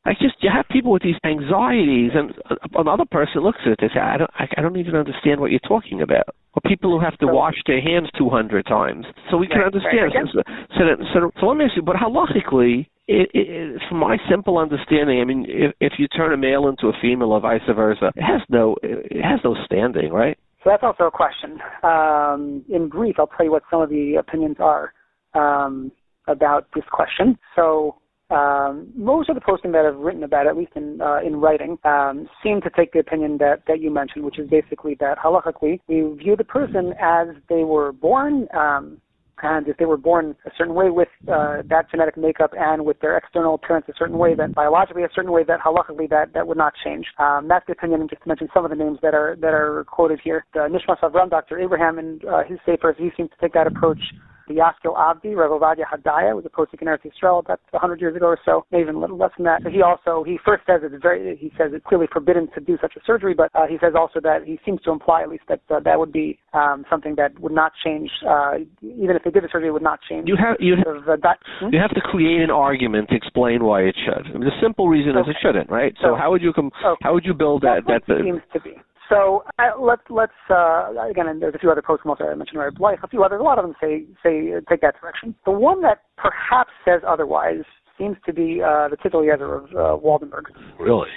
I 0.07 0.13
just 0.13 0.35
you 0.41 0.51
have 0.55 0.67
people 0.71 0.93
with 0.93 1.03
these 1.03 1.17
anxieties, 1.25 2.13
and 2.15 2.35
another 2.75 3.05
person 3.11 3.43
looks 3.43 3.61
at 3.65 3.79
say, 3.81 4.01
"I 4.01 4.19
don't, 4.19 4.31
I, 4.35 4.47
I 4.57 4.61
don't 4.61 4.77
even 4.77 4.95
understand 4.95 5.41
what 5.41 5.51
you're 5.51 5.61
talking 5.61 6.03
about." 6.03 6.29
Or 6.55 6.61
people 6.67 6.91
who 6.91 7.05
have 7.05 7.19
to 7.19 7.27
wash 7.27 7.57
their 7.67 7.81
hands 7.81 8.09
200 8.17 8.67
times, 8.67 9.07
so 9.31 9.37
we 9.37 9.49
can 9.49 9.59
Right, 9.59 9.67
understand. 9.67 10.13
right. 10.15 10.27
So, 10.33 10.43
so, 10.79 11.05
so, 11.13 11.31
so 11.41 11.47
let 11.47 11.57
me 11.57 11.65
ask 11.65 11.75
you, 11.75 11.83
but 11.83 11.97
halachically, 11.97 12.87
it, 13.09 13.29
it, 13.35 13.83
from 13.89 13.99
my 13.99 14.17
simple 14.31 14.59
understanding, 14.59 15.21
I 15.21 15.25
mean, 15.25 15.47
if, 15.49 15.75
if 15.81 15.93
you 15.99 16.07
turn 16.09 16.33
a 16.33 16.37
male 16.37 16.69
into 16.69 16.87
a 16.89 16.93
female 17.03 17.33
or 17.33 17.41
vice 17.41 17.61
versa, 17.75 18.13
it 18.15 18.23
has 18.23 18.41
no, 18.49 18.77
it 18.83 19.23
has 19.23 19.41
no 19.43 19.57
standing, 19.65 20.13
right? 20.13 20.39
So 20.63 20.71
that's 20.71 20.83
also 20.83 21.05
a 21.05 21.11
question. 21.11 21.59
Um, 21.83 22.65
in 22.69 22.89
brief, 22.89 23.17
I'll 23.19 23.27
tell 23.27 23.45
you 23.45 23.53
what 23.53 23.65
some 23.71 23.83
of 23.83 23.91
the 23.91 24.15
opinions 24.15 24.57
are 24.61 24.95
um, 25.35 25.93
about 26.29 26.69
this 26.75 26.85
question. 26.91 27.37
So 27.57 27.97
um, 28.35 28.89
most 28.97 29.29
of 29.29 29.37
the 29.37 29.41
posting 29.41 29.73
that 29.73 29.87
I've 29.87 29.97
written 29.97 30.25
about, 30.25 30.47
at 30.47 30.57
least 30.57 30.73
in 30.75 31.01
uh, 31.01 31.19
in 31.25 31.37
writing, 31.37 31.79
um, 31.85 32.29
seem 32.43 32.61
to 32.63 32.71
take 32.71 32.93
the 32.93 32.99
opinion 32.99 33.39
that, 33.39 33.63
that 33.69 33.81
you 33.81 33.91
mentioned, 33.91 34.25
which 34.25 34.39
is 34.39 34.49
basically 34.49 34.97
that 35.01 35.19
halachically 35.19 35.81
we 35.89 36.03
view 36.19 36.35
the 36.37 36.45
person 36.45 36.95
as 37.01 37.29
they 37.49 37.63
were 37.63 37.93
born, 37.93 38.49
um, 38.53 39.01
and 39.43 39.69
if 39.69 39.77
they 39.77 39.85
were 39.85 39.97
born 39.97 40.35
a 40.47 40.51
certain 40.57 40.75
way 40.75 40.91
with 40.91 41.09
uh, 41.33 41.63
that 41.69 41.91
genetic 41.91 42.17
makeup 42.17 42.53
and 42.57 42.85
with 42.85 42.99
their 43.01 43.17
external 43.17 43.55
appearance 43.55 43.87
a 43.89 43.93
certain 43.99 44.19
way, 44.19 44.35
then 44.35 44.53
biologically 44.53 45.03
a 45.03 45.09
certain 45.15 45.33
way, 45.33 45.45
that 45.45 45.61
halachically 45.61 46.09
that, 46.09 46.33
that 46.35 46.47
would 46.47 46.59
not 46.59 46.73
change. 46.85 47.07
Um, 47.19 47.47
that's 47.49 47.67
the 47.67 47.73
opinion, 47.73 48.01
and 48.01 48.11
just 48.11 48.23
to 48.23 48.29
mention 48.29 48.49
some 48.55 48.65
of 48.65 48.71
the 48.71 48.77
names 48.77 48.99
that 49.03 49.15
are 49.15 49.37
that 49.41 49.55
are 49.55 49.85
quoted 49.85 50.21
here. 50.23 50.45
The 50.55 50.61
Nishmas 50.61 50.99
Avram, 51.01 51.31
Dr. 51.31 51.59
Abraham, 51.59 51.99
and 51.99 52.25
uh, 52.25 52.43
his 52.45 52.59
papers, 52.67 52.97
he 52.99 53.11
seems 53.17 53.31
to 53.31 53.37
take 53.41 53.53
that 53.53 53.67
approach 53.67 54.01
the 54.49 54.55
Yaskil 54.55 54.97
Avdi, 54.97 55.37
Rav 55.37 55.51
Ovadia 55.51 55.85
Hadaya, 55.85 56.35
was 56.35 56.45
a 56.45 56.51
posting 56.51 56.81
in 56.81 56.89
Eretz 56.89 57.05
Yisrael 57.05 57.41
about 57.41 57.61
100 57.71 58.01
years 58.01 58.17
ago 58.17 58.27
or 58.27 58.39
so, 58.45 58.65
maybe 58.71 58.83
even 58.83 58.97
a 58.97 59.01
little 59.01 59.17
less 59.17 59.31
than 59.37 59.45
that. 59.45 59.63
He 59.67 59.83
also, 59.83 60.25
he 60.25 60.39
first 60.45 60.65
says 60.67 60.81
it's 60.83 61.03
very, 61.03 61.37
he 61.37 61.51
says 61.59 61.71
it's 61.73 61.85
clearly 61.87 62.07
forbidden 62.13 62.49
to 62.55 62.61
do 62.61 62.77
such 62.81 62.95
a 62.97 63.01
surgery, 63.07 63.35
but 63.35 63.51
uh, 63.55 63.67
he 63.67 63.79
says 63.81 63.95
also 63.97 64.21
that 64.21 64.45
he 64.45 64.59
seems 64.65 64.81
to 64.83 64.91
imply 64.91 65.23
at 65.23 65.29
least 65.29 65.45
that 65.49 65.61
uh, 65.71 65.81
that 65.81 65.99
would 65.99 66.13
be 66.13 66.39
um, 66.53 66.85
something 66.91 67.15
that 67.17 67.39
would 67.41 67.53
not 67.53 67.73
change, 67.85 68.11
uh, 68.29 68.55
even 68.83 69.17
if 69.17 69.23
they 69.25 69.31
did 69.31 69.45
the 69.45 69.49
surgery, 69.51 69.69
it 69.69 69.73
would 69.73 69.83
not 69.83 70.01
change. 70.09 70.29
You 70.29 70.37
have 70.37 70.57
you 70.61 70.77
have, 70.77 70.97
of, 70.97 71.09
uh, 71.09 71.17
that, 71.23 71.39
hmm? 71.61 71.73
you 71.73 71.81
have 71.81 71.95
to 71.95 72.01
create 72.01 72.41
an 72.43 72.51
argument 72.51 73.09
to 73.11 73.17
explain 73.17 73.65
why 73.65 73.83
it 73.83 73.97
should. 74.05 74.27
I 74.27 74.33
mean, 74.33 74.41
the 74.45 74.59
simple 74.63 74.89
reason 74.89 75.17
is 75.17 75.27
it 75.29 75.37
shouldn't, 75.43 75.71
right? 75.71 75.95
So, 76.01 76.09
So- 76.09 76.15
how 76.17 76.31
would 76.31 76.43
you 76.43 76.53
com- 76.53 76.73
okay. 76.85 77.01
how 77.03 77.15
would 77.15 77.25
you 77.25 77.35
build 77.35 77.63
that 77.63 77.85
that, 77.87 78.03
That's 78.07 78.09
what 78.09 78.19
it 78.19 78.25
seems 78.25 78.43
to 78.53 78.61
be. 78.61 78.77
So 79.09 79.45
uh, 79.59 79.81
let's 79.81 80.03
let's 80.09 80.33
uh, 80.51 80.93
again, 81.11 81.29
and 81.29 81.41
there's 81.43 81.55
a 81.55 81.59
few 81.59 81.71
other 81.71 81.83
posts 81.83 82.03
from 82.03 82.13
also 82.13 82.25
I 82.25 82.35
mentioned, 82.35 82.59
right? 82.59 82.73
Bleich, 82.73 83.03
a 83.03 83.09
few 83.09 83.23
others. 83.23 83.41
A 83.41 83.43
lot 83.43 83.59
of 83.59 83.65
them 83.65 83.75
say 83.81 84.05
say 84.23 84.53
uh, 84.55 84.61
take 84.69 84.81
that 84.81 84.95
direction. 85.01 85.35
The 85.45 85.51
one 85.51 85.83
that 85.83 86.03
perhaps 86.17 86.71
says 86.85 87.03
otherwise 87.07 87.65
seems 87.99 88.17
to 88.27 88.33
be 88.33 88.61
uh, 88.63 88.89
the 88.89 88.97
Tzitz 88.97 89.15
Eliezer 89.15 89.55
of 89.55 89.65
uh, 89.65 90.03
Waldenberg. 90.03 90.45
really? 90.79 91.09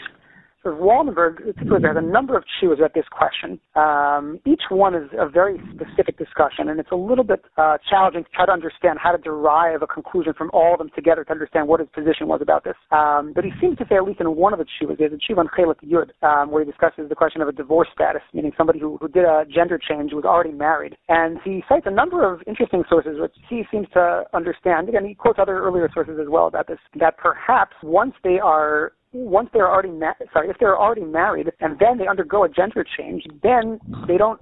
Waldenberg 0.73 1.41
Yezer 1.41 1.88
has 1.88 1.98
a 1.98 2.02
number 2.02 2.38
of 2.38 2.44
chivas 2.61 2.81
at 2.81 2.94
this 2.94 3.06
question. 3.11 3.60
Um, 3.76 4.39
each 4.45 4.64
one 4.69 4.95
is 4.95 5.10
a 5.18 5.27
very 5.27 5.61
specific 5.73 6.18
discussion, 6.18 6.69
and 6.69 6.80
it's 6.80 6.91
a 6.91 6.95
little 6.95 7.23
bit 7.23 7.44
uh, 7.57 7.77
challenging 7.89 8.23
to 8.23 8.30
try 8.31 8.45
to 8.45 8.52
understand 8.52 8.99
how 9.02 9.11
to 9.11 9.18
derive 9.18 9.81
a 9.81 9.88
conclusion 9.88 10.34
from 10.34 10.49
all 10.53 10.73
of 10.73 10.80
them 10.80 10.89
together 10.95 11.23
to 11.23 11.31
understand 11.31 11.68
what 11.68 11.80
his 11.80 11.89
position 11.94 12.27
was 12.27 12.41
about 12.41 12.64
this. 12.64 12.76
Um, 12.91 13.34
but 13.34 13.44
he 13.44 13.52
seems 13.61 13.77
to 13.77 13.85
say, 13.89 13.95
at 13.95 14.03
least 14.03 14.19
in 14.19 14.35
one 14.35 14.53
of 14.53 14.60
the 14.60 14.65
chivas, 14.65 14.98
there's 14.98 15.14
a 15.14 15.15
chiva 15.15 15.39
on 15.39 15.49
Chelik 15.57 15.81
Yud, 15.84 16.11
um, 16.23 16.52
where 16.52 16.64
he 16.64 16.69
discusses 16.69 17.10
the 17.10 17.15
question 17.15 17.41
of 17.41 17.48
a 17.48 17.52
divorce 17.52 17.88
status, 17.94 18.22
meaning 18.34 18.52
somebody 18.57 18.80
who, 18.80 18.98
who 18.98 19.07
did 19.07 19.26
a 19.26 19.45
gender 19.53 19.80
change 19.80 20.14
was 20.14 20.26
already 20.26 20.52
married. 20.52 20.98
And 21.10 21.39
he 21.44 21.64
cites 21.68 21.85
a 21.85 21.91
number 21.91 22.31
of 22.31 22.41
interesting 22.48 22.84
sources, 22.89 23.18
which 23.19 23.34
he 23.49 23.64
seems 23.72 23.88
to 23.94 24.23
understand. 24.34 24.89
Again, 24.89 25.06
he 25.06 25.15
quotes 25.15 25.39
other 25.39 25.60
earlier 25.60 25.89
sources 25.94 26.18
as 26.22 26.27
well 26.30 26.48
about 26.48 26.68
this, 26.68 26.80
that 26.99 27.18
perhaps 27.18 27.76
once 27.84 28.14
they 28.23 28.39
are 28.39 28.94
once 29.18 29.49
they're 29.53 29.69
already 29.69 29.89
ma- 29.89 30.14
sorry, 30.34 30.49
if 30.49 30.57
they're 30.60 30.77
already 30.77 31.03
married 31.03 31.52
and 31.60 31.77
then 31.80 31.98
they 31.98 32.07
undergo 32.07 32.44
a 32.44 32.49
gender 32.49 32.85
change, 32.98 33.23
then 33.44 33.80
they 34.07 34.18
don't 34.18 34.39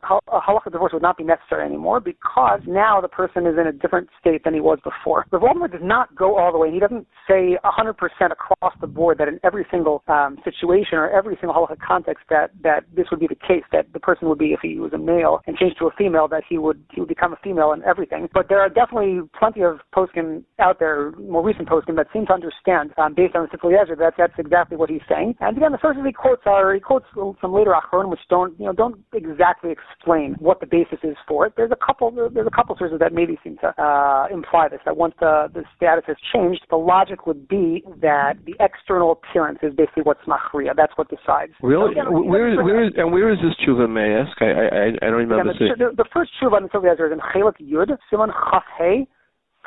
a 0.65 0.69
divorce 0.69 0.93
would 0.93 1.01
not 1.01 1.17
be 1.17 1.23
necessary 1.23 1.65
anymore 1.65 1.99
because 1.99 2.59
now 2.67 2.99
the 2.99 3.07
person 3.07 3.45
is 3.45 3.55
in 3.59 3.67
a 3.67 3.71
different 3.71 4.09
state 4.19 4.43
than 4.43 4.53
he 4.53 4.59
was 4.59 4.79
before. 4.83 5.25
The 5.31 5.37
Voldemort 5.37 5.71
does 5.71 5.81
not 5.83 6.13
go 6.15 6.37
all 6.37 6.51
the 6.51 6.57
way. 6.57 6.71
He 6.71 6.79
doesn't 6.79 7.07
say 7.27 7.57
100% 7.63 7.95
across 8.31 8.73
the 8.81 8.87
board 8.87 9.17
that 9.19 9.27
in 9.27 9.39
every 9.43 9.65
single 9.69 10.03
um, 10.07 10.37
situation 10.43 10.97
or 10.97 11.09
every 11.09 11.37
single 11.39 11.53
halacha 11.53 11.77
context 11.79 12.25
that 12.29 12.51
that 12.63 12.85
this 12.95 13.05
would 13.11 13.19
be 13.19 13.27
the 13.27 13.35
case 13.35 13.63
that 13.71 13.91
the 13.93 13.99
person 13.99 14.27
would 14.27 14.39
be 14.39 14.53
if 14.53 14.59
he 14.61 14.77
was 14.79 14.93
a 14.93 14.97
male 14.97 15.41
and 15.47 15.57
changed 15.57 15.77
to 15.79 15.85
a 15.87 15.91
female 15.97 16.27
that 16.27 16.43
he 16.47 16.57
would 16.57 16.83
he 16.91 17.01
would 17.01 17.09
become 17.09 17.33
a 17.33 17.37
female 17.43 17.71
and 17.71 17.83
everything. 17.83 18.27
But 18.33 18.49
there 18.49 18.59
are 18.59 18.69
definitely 18.69 19.21
plenty 19.37 19.61
of 19.61 19.79
poskim 19.95 20.43
out 20.59 20.79
there, 20.79 21.11
more 21.11 21.43
recent 21.43 21.69
poskim 21.69 21.95
that 21.97 22.07
seem 22.11 22.25
to 22.27 22.33
understand 22.33 22.91
um, 22.97 23.13
based 23.13 23.35
on 23.35 23.47
the 23.51 23.57
Tzitz 23.57 23.63
Eliezer 23.63 23.95
that 23.95 24.13
that's 24.17 24.33
exactly 24.37 24.64
what 24.71 24.89
he's 24.89 25.05
saying. 25.09 25.35
And 25.39 25.57
again, 25.57 25.71
the 25.71 25.79
sources 25.81 26.03
he 26.05 26.11
quotes 26.11 26.43
are 26.45 26.73
he 26.73 26.79
quotes 26.79 27.05
some 27.15 27.53
later 27.53 27.73
Achron 27.73 28.09
which 28.09 28.19
don't 28.29 28.57
you 28.59 28.65
know 28.65 28.73
don't 28.73 29.03
exactly 29.13 29.71
explain 29.71 30.35
what 30.39 30.59
the 30.59 30.65
basis 30.65 30.99
is 31.03 31.15
for 31.27 31.45
it. 31.45 31.53
There's 31.57 31.71
a 31.71 31.85
couple 31.85 32.11
there's 32.11 32.47
a 32.47 32.55
couple 32.55 32.75
sources 32.77 32.99
that 32.99 33.13
maybe 33.13 33.37
seem 33.43 33.57
to 33.57 33.69
uh, 33.81 34.27
imply 34.31 34.67
this 34.69 34.79
that 34.85 34.97
once 34.97 35.13
the 35.19 35.47
the 35.53 35.63
status 35.75 36.03
has 36.07 36.17
changed, 36.33 36.61
the 36.69 36.77
logic 36.77 37.25
would 37.25 37.47
be 37.47 37.83
that 38.01 38.33
the 38.45 38.55
external 38.59 39.11
appearance 39.11 39.59
is 39.61 39.73
basically 39.75 40.03
what's 40.03 40.25
machria. 40.27 40.75
That's 40.75 40.93
what 40.95 41.09
decides. 41.09 41.53
Really? 41.61 41.93
So 41.95 42.01
again, 42.01 42.27
where 42.29 42.51
is 42.51 42.57
where 42.57 42.83
is 42.85 42.93
and 42.97 43.11
where 43.11 43.31
is 43.31 43.39
this 43.39 43.53
tshuva? 43.65 43.89
May 43.89 44.15
I 44.15 44.21
ask? 44.21 44.41
I 44.41 44.45
I, 44.45 44.85
I 45.01 45.09
don't 45.11 45.21
remember. 45.21 45.53
Yeah, 45.59 45.75
the, 45.77 45.85
the, 45.91 46.03
the, 46.03 46.09
first 46.13 46.31
tshuva 46.41 46.57
in 46.57 46.69
the 46.71 46.89
Ezra 46.89 47.07
is 47.07 47.13
in 47.13 47.19
Chelik 47.19 47.59
Yud 47.61 47.95
Simon 48.09 48.31
Chaf 48.51 48.63
Hey 48.77 49.07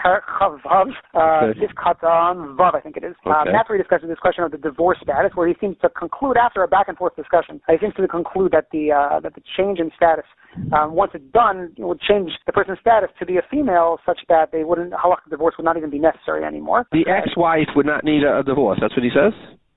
Chavav, 0.04 0.88
uh, 1.14 1.52
Katan 1.76 2.56
Vav, 2.56 2.74
I 2.74 2.80
think 2.80 2.96
it 2.96 3.04
is. 3.04 3.14
Uh, 3.26 3.30
okay. 3.30 3.50
Um, 3.50 3.52
that's 3.52 3.68
where 3.68 3.78
he 3.78 3.82
discusses 3.82 4.08
this 4.08 4.18
question 4.18 4.44
of 4.44 4.50
the 4.50 4.58
divorce 4.58 4.98
status, 5.02 5.32
where 5.34 5.48
he 5.48 5.54
seems 5.60 5.76
to 5.82 5.88
conclude 5.88 6.36
after 6.36 6.62
a 6.62 6.68
back 6.68 6.88
and 6.88 6.96
forth 6.96 7.16
discussion, 7.16 7.60
he 7.68 7.76
seems 7.80 7.94
to 7.94 8.08
conclude 8.08 8.52
that 8.52 8.66
the 8.72 8.92
uh, 8.92 9.20
that 9.20 9.34
the 9.34 9.42
change 9.56 9.78
in 9.80 9.90
status, 9.96 10.24
um, 10.72 10.94
once 10.94 11.12
it's 11.14 11.24
done, 11.32 11.72
would 11.78 12.00
change 12.00 12.30
the 12.46 12.52
person's 12.52 12.78
status 12.80 13.10
to 13.18 13.26
be 13.26 13.36
a 13.36 13.42
female, 13.50 13.98
such 14.06 14.20
that 14.28 14.52
they 14.52 14.64
wouldn't 14.64 14.92
halakha 14.92 15.28
divorce 15.30 15.54
would 15.58 15.64
not 15.64 15.76
even 15.76 15.90
be 15.90 15.98
necessary 15.98 16.44
anymore. 16.44 16.86
The 16.92 17.06
ex-wife 17.08 17.68
would 17.76 17.86
not 17.86 18.04
need 18.04 18.22
a, 18.22 18.40
a 18.40 18.42
divorce. 18.42 18.78
That's 18.80 18.94
what 18.96 19.04
he 19.04 19.10
says. 19.10 19.32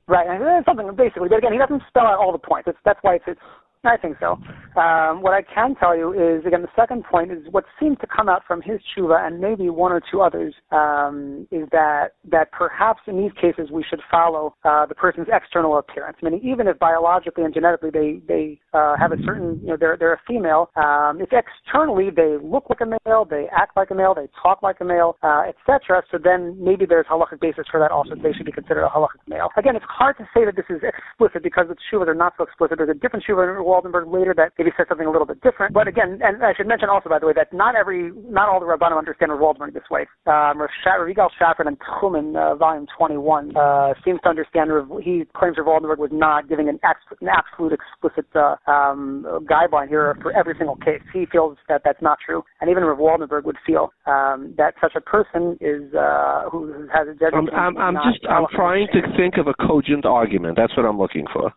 Right, 0.08 0.28
and 0.28 0.66
something 0.66 0.90
basically, 0.96 1.30
but 1.30 1.38
again, 1.38 1.54
he 1.54 1.60
doesn't 1.60 1.84
spell 1.88 2.06
out 2.06 2.20
all 2.20 2.32
the 2.34 2.38
points. 2.38 2.68
It's, 2.68 2.78
that's 2.84 3.00
why 3.02 3.16
it's, 3.16 3.24
it's 3.28 3.40
I 3.84 3.98
think 3.98 4.18
so. 4.20 4.38
Um, 4.80 5.22
what 5.22 5.34
I 5.34 5.42
can 5.42 5.76
tell 5.76 5.98
you 5.98 6.14
is, 6.14 6.46
again, 6.46 6.62
the 6.62 6.70
second 6.76 7.04
point 7.04 7.32
is 7.32 7.40
what 7.50 7.66
seems 7.80 7.98
to 8.00 8.08
come 8.08 8.30
out 8.30 8.44
from 8.48 8.62
his 8.62 8.80
tshuva 8.80 9.26
and 9.26 9.40
maybe 9.40 9.70
one 9.70 9.92
or 9.92 10.02
two 10.12 10.22
others 10.22 10.54
um, 10.72 11.48
is 11.52 11.68
that 11.72 12.14
that 12.30 12.52
perhaps 12.52 13.02
in 13.08 13.18
these 13.18 13.32
cases 13.42 13.70
we 13.72 13.84
should 13.90 14.00
follow 14.10 14.56
uh, 14.64 14.86
the 14.86 14.94
person's 14.94 15.28
external 15.34 15.80
appearance. 15.80 16.18
Meaning, 16.22 16.42
even 16.44 16.68
if 16.68 16.78
biologically 16.78 17.44
and 17.44 17.54
genetically 17.54 17.90
they 17.90 18.22
they 18.28 18.60
uh, 18.74 18.96
have 18.98 19.12
a 19.12 19.18
certain, 19.26 19.60
you 19.62 19.70
know, 19.70 19.78
they're 19.80 19.98
they're 19.98 20.14
a 20.14 20.22
female, 20.28 20.70
um, 20.76 21.20
if 21.20 21.30
externally 21.34 22.10
they 22.16 22.38
look 22.42 22.70
like 22.70 22.82
a 22.82 22.86
male, 22.86 23.26
they 23.28 23.48
act 23.52 23.76
like 23.76 23.90
a 23.90 23.96
male, 23.96 24.14
they 24.14 24.28
talk 24.42 24.62
like 24.62 24.80
a 24.80 24.86
male, 24.86 25.18
uh, 25.24 25.44
etc. 25.50 26.04
So 26.12 26.20
then 26.24 26.56
maybe 26.64 26.86
there's 26.86 27.08
halachic 27.08 27.42
basis 27.42 27.66
for 27.72 27.80
that 27.80 27.90
also. 27.90 28.14
They 28.14 28.32
should 28.32 28.46
be 28.46 28.52
considered 28.52 28.86
a 28.86 28.90
halachic 28.90 29.26
male. 29.28 29.50
Again, 29.58 29.76
it's 29.76 29.86
hard 29.90 30.18
to 30.20 30.24
say 30.36 30.46
that 30.46 30.56
this 30.56 30.66
is 30.70 30.82
explicit 30.84 31.42
because 31.42 31.66
the 31.68 31.76
tshuvas 31.90 32.08
are 32.08 32.14
not 32.14 32.34
so 32.38 32.44
explicit. 32.44 32.78
There's 32.78 32.90
a 32.90 33.00
different 33.00 33.26
tshuva 33.26 33.62
Waldenberg 33.72 34.12
later 34.12 34.34
that 34.36 34.52
maybe 34.58 34.72
says 34.76 34.88
something 34.90 35.08
a 35.08 35.12
little 35.12 35.26
bit 35.26 35.42
different. 35.42 35.74
But 35.74 35.88
again, 35.88 36.20
and 36.22 36.44
I 36.44 36.54
should 36.54 36.68
mention 36.68 36.90
also, 36.90 37.08
by 37.08 37.20
the 37.20 37.28
way, 37.28 37.34
that 37.36 37.54
not 37.54 37.76
every, 37.76 38.12
not 38.28 38.50
all 38.50 38.60
the 38.60 38.66
Rabbanim 38.66 38.98
understand 38.98 39.32
Waldenberg 39.32 39.74
this 39.74 39.88
way. 39.90 40.06
Um, 40.28 40.60
Yigal 40.86 41.30
Schaffer 41.40 41.64
and 41.64 41.78
Techumin, 41.80 42.36
uh, 42.36 42.56
volume 42.56 42.88
21, 42.98 43.56
uh, 43.56 43.94
seems 44.04 44.20
to 44.24 44.30
understand, 44.30 44.70
he 45.02 45.24
claims 45.36 45.58
Waldenberg 45.58 45.98
was 45.98 46.10
not 46.12 46.50
giving 46.50 46.68
an, 46.68 46.80
ex- 46.84 47.00
an 47.22 47.30
absolute 47.30 47.74
explicit 47.74 48.26
uh, 48.36 48.56
um, 48.70 49.26
guideline 49.50 49.88
here 49.88 50.18
for 50.22 50.32
every 50.34 50.56
single 50.58 50.76
case. 50.76 51.02
He 51.14 51.26
feels 51.32 51.58
that 51.70 51.82
that's 51.86 52.02
not 52.02 52.18
true. 52.26 52.44
And 52.60 52.70
even 52.70 52.84
Rav 52.84 52.98
Waldenberg 52.98 53.46
would 53.46 53.58
feel 53.66 53.94
um, 54.06 54.54
that 54.58 54.74
such 54.82 54.94
a 54.96 55.02
person 55.02 55.58
is, 55.62 55.94
uh, 55.94 56.50
who 56.52 56.88
has 56.94 57.08
a 57.08 57.14
judgment. 57.14 57.50
I'm, 57.54 57.78
I'm, 57.78 57.98
I'm 57.98 58.12
just, 58.12 58.26
I'm 58.30 58.48
trying 58.54 58.88
to 58.94 59.02
think 59.18 59.36
of 59.38 59.48
a 59.48 59.54
cogent 59.66 60.06
argument. 60.06 60.58
That's 60.58 60.76
what 60.76 60.86
I'm 60.86 61.00
looking 61.00 61.26
for. 61.32 61.54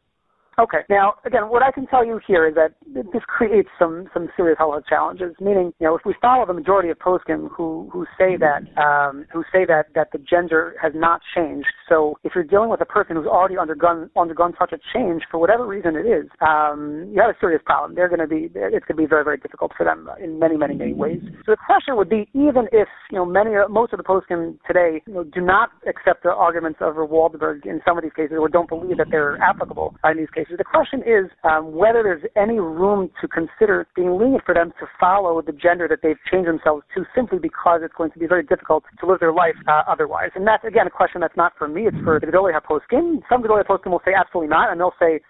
Okay. 0.58 0.78
Now, 0.88 1.14
again, 1.24 1.48
what 1.48 1.62
I 1.62 1.72
can 1.72 1.86
tell 1.86 2.04
you 2.04 2.20
here 2.26 2.46
is 2.46 2.54
that 2.54 2.74
this 2.94 3.22
creates 3.26 3.68
some 3.78 4.08
some 4.14 4.28
serious 4.36 4.58
halacha 4.58 4.86
challenges. 4.88 5.34
Meaning, 5.40 5.72
you 5.80 5.86
know, 5.86 5.96
if 5.96 6.02
we 6.04 6.14
follow 6.20 6.46
the 6.46 6.52
majority 6.52 6.90
of 6.90 6.98
poskim 6.98 7.48
who 7.50 7.88
who 7.92 8.06
say 8.16 8.36
that 8.36 8.62
um, 8.80 9.26
who 9.32 9.42
say 9.52 9.64
that 9.66 9.86
that 9.94 10.12
the 10.12 10.18
gender 10.18 10.76
has 10.80 10.92
not 10.94 11.20
changed. 11.34 11.66
So, 11.88 12.18
if 12.22 12.32
you're 12.34 12.44
dealing 12.44 12.70
with 12.70 12.80
a 12.80 12.86
person 12.86 13.16
who's 13.16 13.26
already 13.26 13.58
undergone 13.58 14.10
undergone 14.16 14.54
such 14.58 14.72
a 14.72 14.78
change 14.94 15.22
for 15.30 15.38
whatever 15.38 15.66
reason 15.66 15.96
it 15.96 16.06
is, 16.06 16.26
um, 16.40 17.10
you 17.12 17.20
have 17.20 17.30
a 17.30 17.38
serious 17.40 17.62
problem. 17.64 17.94
They're 17.94 18.08
going 18.08 18.20
to 18.20 18.28
be 18.28 18.50
it's 18.54 18.86
going 18.86 18.96
to 18.96 19.02
be 19.02 19.06
very 19.06 19.24
very 19.24 19.38
difficult 19.38 19.72
for 19.76 19.84
them 19.84 20.08
in 20.22 20.38
many 20.38 20.56
many 20.56 20.74
many 20.74 20.92
ways. 20.92 21.20
So 21.46 21.52
the 21.52 21.58
question 21.66 21.96
would 21.96 22.08
be, 22.08 22.28
even 22.32 22.68
if 22.70 22.88
you 23.10 23.18
know 23.18 23.26
many 23.26 23.50
most 23.68 23.92
of 23.92 23.98
the 23.98 24.04
poskim 24.04 24.58
today 24.66 25.02
you 25.06 25.14
know, 25.14 25.24
do 25.24 25.40
not 25.40 25.70
accept 25.88 26.22
the 26.22 26.30
arguments 26.30 26.78
of 26.80 26.94
Waldenberg 26.94 27.66
in 27.66 27.80
some 27.86 27.98
of 27.98 28.04
these 28.04 28.12
cases 28.14 28.36
or 28.38 28.48
don't 28.48 28.68
believe 28.68 28.98
that 28.98 29.08
they're 29.10 29.36
applicable 29.42 29.96
in 30.04 30.18
these 30.18 30.30
cases 30.30 30.43
cases. 30.44 30.58
The 30.58 30.64
question 30.64 31.00
is 31.00 31.30
um, 31.44 31.74
whether 31.74 32.02
there's 32.02 32.22
any 32.36 32.58
room 32.58 33.10
to 33.20 33.28
consider 33.28 33.86
being 33.96 34.18
lenient 34.18 34.44
for 34.44 34.54
them 34.54 34.72
to 34.80 34.86
follow 35.00 35.40
the 35.42 35.52
gender 35.52 35.88
that 35.88 36.00
they've 36.02 36.20
changed 36.30 36.48
themselves 36.48 36.84
to 36.94 37.04
simply 37.14 37.38
because 37.38 37.80
it's 37.82 37.94
going 37.96 38.10
to 38.12 38.18
be 38.18 38.26
very 38.26 38.42
difficult 38.42 38.84
to 39.00 39.06
live 39.06 39.20
their 39.20 39.32
life 39.32 39.56
uh, 39.68 39.82
otherwise. 39.88 40.30
And 40.34 40.46
that's, 40.46 40.64
again, 40.64 40.86
a 40.86 40.90
question 40.90 41.20
that's 41.20 41.36
not 41.36 41.52
for 41.58 41.68
me. 41.68 41.86
It's 41.86 41.96
for 42.04 42.20
the 42.20 42.26
Gedolei 42.26 42.52
HaPoskim. 42.52 43.22
Some 43.28 43.42
Gedolei 43.42 43.64
HaPoskim 43.64 43.90
will 43.90 44.02
say 44.04 44.12
absolutely 44.14 44.48
not, 44.48 44.70
and 44.70 44.80
they'll 44.80 44.98
say 45.00 45.20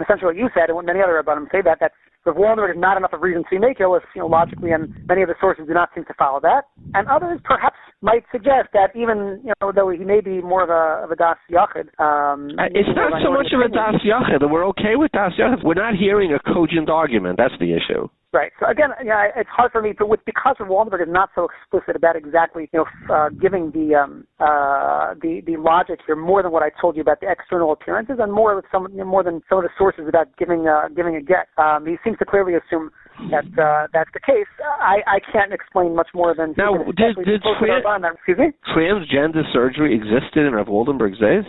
essentially 0.00 0.26
what 0.26 0.36
you 0.36 0.48
said 0.54 0.68
and 0.68 0.76
what 0.76 0.84
many 0.84 1.00
other 1.00 1.22
Rabbanim 1.22 1.50
say 1.50 1.62
that, 1.64 1.78
that's 1.80 1.94
the 2.26 2.32
Walmart 2.32 2.74
is 2.74 2.76
not 2.76 2.96
enough 2.96 3.12
of 3.12 3.22
reason 3.22 3.44
to 3.48 3.60
make 3.60 3.78
if, 3.78 4.02
you 4.14 4.20
know, 4.20 4.26
logically, 4.26 4.72
and 4.72 4.92
many 5.06 5.22
of 5.22 5.28
the 5.28 5.36
sources 5.40 5.64
do 5.66 5.72
not 5.72 5.90
seem 5.94 6.04
to 6.06 6.14
follow 6.14 6.40
that. 6.40 6.66
And 6.94 7.06
others 7.06 7.38
perhaps 7.44 7.78
might 8.02 8.24
suggest 8.30 8.68
that 8.72 8.94
even, 8.94 9.40
you 9.44 9.52
know, 9.60 9.72
though 9.74 9.90
he 9.90 10.04
may 10.04 10.20
be 10.20 10.40
more 10.42 10.62
of 10.62 10.70
a 10.70 11.04
of 11.04 11.10
a 11.10 11.16
das 11.16 11.38
yachid. 11.50 11.88
Um, 11.98 12.52
uh, 12.58 12.68
it's 12.72 12.88
not 12.94 13.12
so 13.24 13.32
much 13.32 13.48
of 13.52 13.60
a 13.60 13.68
das 13.68 14.00
yachid. 14.04 14.48
We're 14.48 14.66
okay 14.68 14.96
with 14.96 15.12
das 15.12 15.32
yachid. 15.38 15.64
We're 15.64 15.74
not 15.74 15.94
hearing 15.94 16.34
a 16.34 16.40
cogent 16.52 16.90
argument. 16.90 17.38
That's 17.38 17.54
the 17.58 17.72
issue. 17.72 18.08
Right. 18.32 18.52
So 18.60 18.66
again, 18.68 18.90
yeah, 19.02 19.28
it's 19.34 19.48
hard 19.48 19.72
for 19.72 19.80
me, 19.80 19.94
but 19.96 20.10
with, 20.10 20.20
because 20.26 20.56
of 20.60 20.66
Waldenberg 20.66 21.00
is 21.00 21.08
not 21.08 21.30
so 21.34 21.48
explicit 21.48 21.96
about 21.96 22.16
exactly, 22.16 22.68
you 22.70 22.80
know, 22.80 23.14
uh, 23.14 23.30
giving 23.30 23.70
the 23.70 23.94
um, 23.94 24.26
uh, 24.40 25.14
the 25.22 25.40
the 25.46 25.56
logic 25.56 26.00
here 26.06 26.16
more 26.16 26.42
than 26.42 26.52
what 26.52 26.62
I 26.62 26.68
told 26.78 26.96
you 26.96 27.02
about 27.02 27.20
the 27.20 27.30
external 27.30 27.72
appearances, 27.72 28.16
and 28.18 28.30
more 28.30 28.54
with 28.54 28.66
some 28.70 28.88
you 28.90 28.98
know, 28.98 29.04
more 29.06 29.22
than 29.22 29.40
some 29.48 29.58
of 29.58 29.64
the 29.64 29.70
sources 29.78 30.04
about 30.06 30.36
giving 30.36 30.68
uh, 30.68 30.88
giving 30.94 31.16
a 31.16 31.22
get. 31.22 31.48
Um, 31.56 31.86
he 31.86 31.96
seems 32.04 32.18
to 32.18 32.26
clearly 32.26 32.52
assume 32.52 32.90
that 33.30 33.46
uh, 33.58 33.86
that's 33.92 34.10
the 34.14 34.20
case. 34.20 34.46
I, 34.80 34.98
I 35.06 35.18
can't 35.32 35.52
explain 35.52 35.94
much 35.94 36.08
more 36.14 36.34
than 36.34 36.54
now. 36.56 36.74
Did, 36.76 37.16
did 37.24 37.42
trans, 37.58 37.84
transgender 38.76 39.42
surgery 39.52 39.94
existed 39.94 40.46
in 40.46 40.52
Rav 40.52 40.66
Waldenberg's 40.66 41.18
days? 41.18 41.44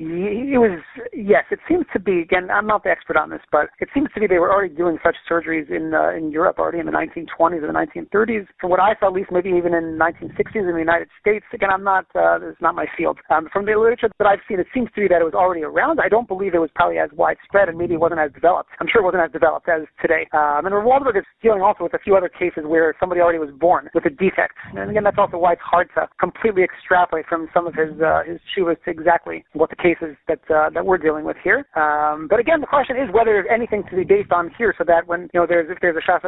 It 0.00 0.58
was 0.58 0.80
yes. 1.12 1.44
It 1.52 1.60
seems 1.68 1.86
to 1.92 2.00
be 2.00 2.18
again. 2.18 2.50
I'm 2.50 2.66
not 2.66 2.82
the 2.82 2.90
expert 2.90 3.16
on 3.16 3.30
this, 3.30 3.42
but 3.52 3.70
it 3.78 3.88
seems 3.94 4.08
to 4.14 4.20
be 4.20 4.26
they 4.26 4.40
were 4.40 4.50
already 4.50 4.74
doing 4.74 4.98
such 5.04 5.14
surgeries 5.30 5.70
in 5.70 5.94
uh, 5.94 6.10
in 6.10 6.32
Europe 6.32 6.58
already 6.58 6.80
in 6.80 6.86
the 6.86 6.92
1920s 6.92 7.62
or 7.62 7.68
the 7.68 7.78
1930s. 7.78 8.48
From 8.60 8.70
what 8.70 8.80
I 8.80 8.96
saw, 8.98 9.06
at 9.06 9.12
least 9.12 9.30
maybe 9.30 9.50
even 9.50 9.72
in 9.72 9.96
the 9.96 10.04
1960s 10.04 10.66
in 10.66 10.72
the 10.72 10.82
United 10.82 11.06
States. 11.20 11.46
Again, 11.52 11.70
I'm 11.70 11.84
not. 11.84 12.06
Uh, 12.12 12.40
this 12.40 12.50
is 12.50 12.60
not 12.60 12.74
my 12.74 12.86
field. 12.98 13.20
Um, 13.30 13.48
from 13.52 13.66
the 13.66 13.78
literature 13.78 14.10
that 14.18 14.26
I've 14.26 14.42
seen, 14.48 14.58
it 14.58 14.66
seems 14.74 14.90
to 14.96 15.00
be 15.00 15.06
that 15.06 15.20
it 15.20 15.24
was 15.24 15.34
already 15.34 15.62
around. 15.62 16.00
I 16.02 16.08
don't 16.08 16.26
believe 16.26 16.54
it 16.54 16.58
was 16.58 16.70
probably 16.74 16.98
as 16.98 17.10
widespread, 17.14 17.68
and 17.68 17.78
maybe 17.78 17.94
it 17.94 18.00
wasn't 18.00 18.18
as 18.18 18.32
developed. 18.32 18.70
I'm 18.80 18.88
sure 18.90 19.00
it 19.00 19.04
wasn't 19.04 19.22
as 19.22 19.30
developed 19.30 19.68
as 19.68 19.86
today. 20.02 20.26
Um, 20.34 20.66
and 20.66 20.74
Waldenberg 20.74 21.18
is 21.18 21.24
dealing 21.40 21.62
also 21.62 21.84
with 21.84 21.94
a 21.94 22.02
few 22.02 22.16
other 22.16 22.28
cases 22.28 22.66
where 22.66 22.96
somebody 22.98 23.20
already 23.20 23.38
was 23.38 23.54
born 23.54 23.90
with 23.94 24.06
a 24.06 24.10
defect. 24.10 24.58
And 24.74 24.90
again, 24.90 25.04
that's 25.04 25.22
also 25.22 25.38
why 25.38 25.52
it's 25.52 25.62
hard 25.62 25.86
to 25.94 26.08
completely 26.18 26.66
extrapolate 26.66 27.26
from 27.30 27.46
some 27.54 27.68
of 27.68 27.78
his 27.78 27.94
uh, 28.02 28.26
his 28.26 28.42
tshuvas 28.50 28.82
to 28.82 28.90
exactly 28.90 29.44
what 29.52 29.70
the 29.70 29.83
cases 29.84 30.16
that 30.28 30.40
uh, 30.48 30.70
that 30.72 30.86
we're 30.86 30.96
dealing 30.96 31.24
with 31.28 31.36
here. 31.44 31.68
Um, 31.76 32.26
but 32.28 32.40
again, 32.40 32.64
the 32.64 32.66
question 32.66 32.96
is 32.96 33.12
whether 33.12 33.36
there's 33.36 33.52
anything 33.52 33.84
to 33.90 33.96
be 33.96 34.04
based 34.04 34.32
on 34.32 34.48
here, 34.56 34.72
so 34.78 34.84
that 34.88 35.06
when 35.06 35.28
you 35.32 35.40
know 35.40 35.46
there's 35.46 35.68
if 35.68 35.76
there's 35.84 35.96
a 36.00 36.04
shas 36.08 36.24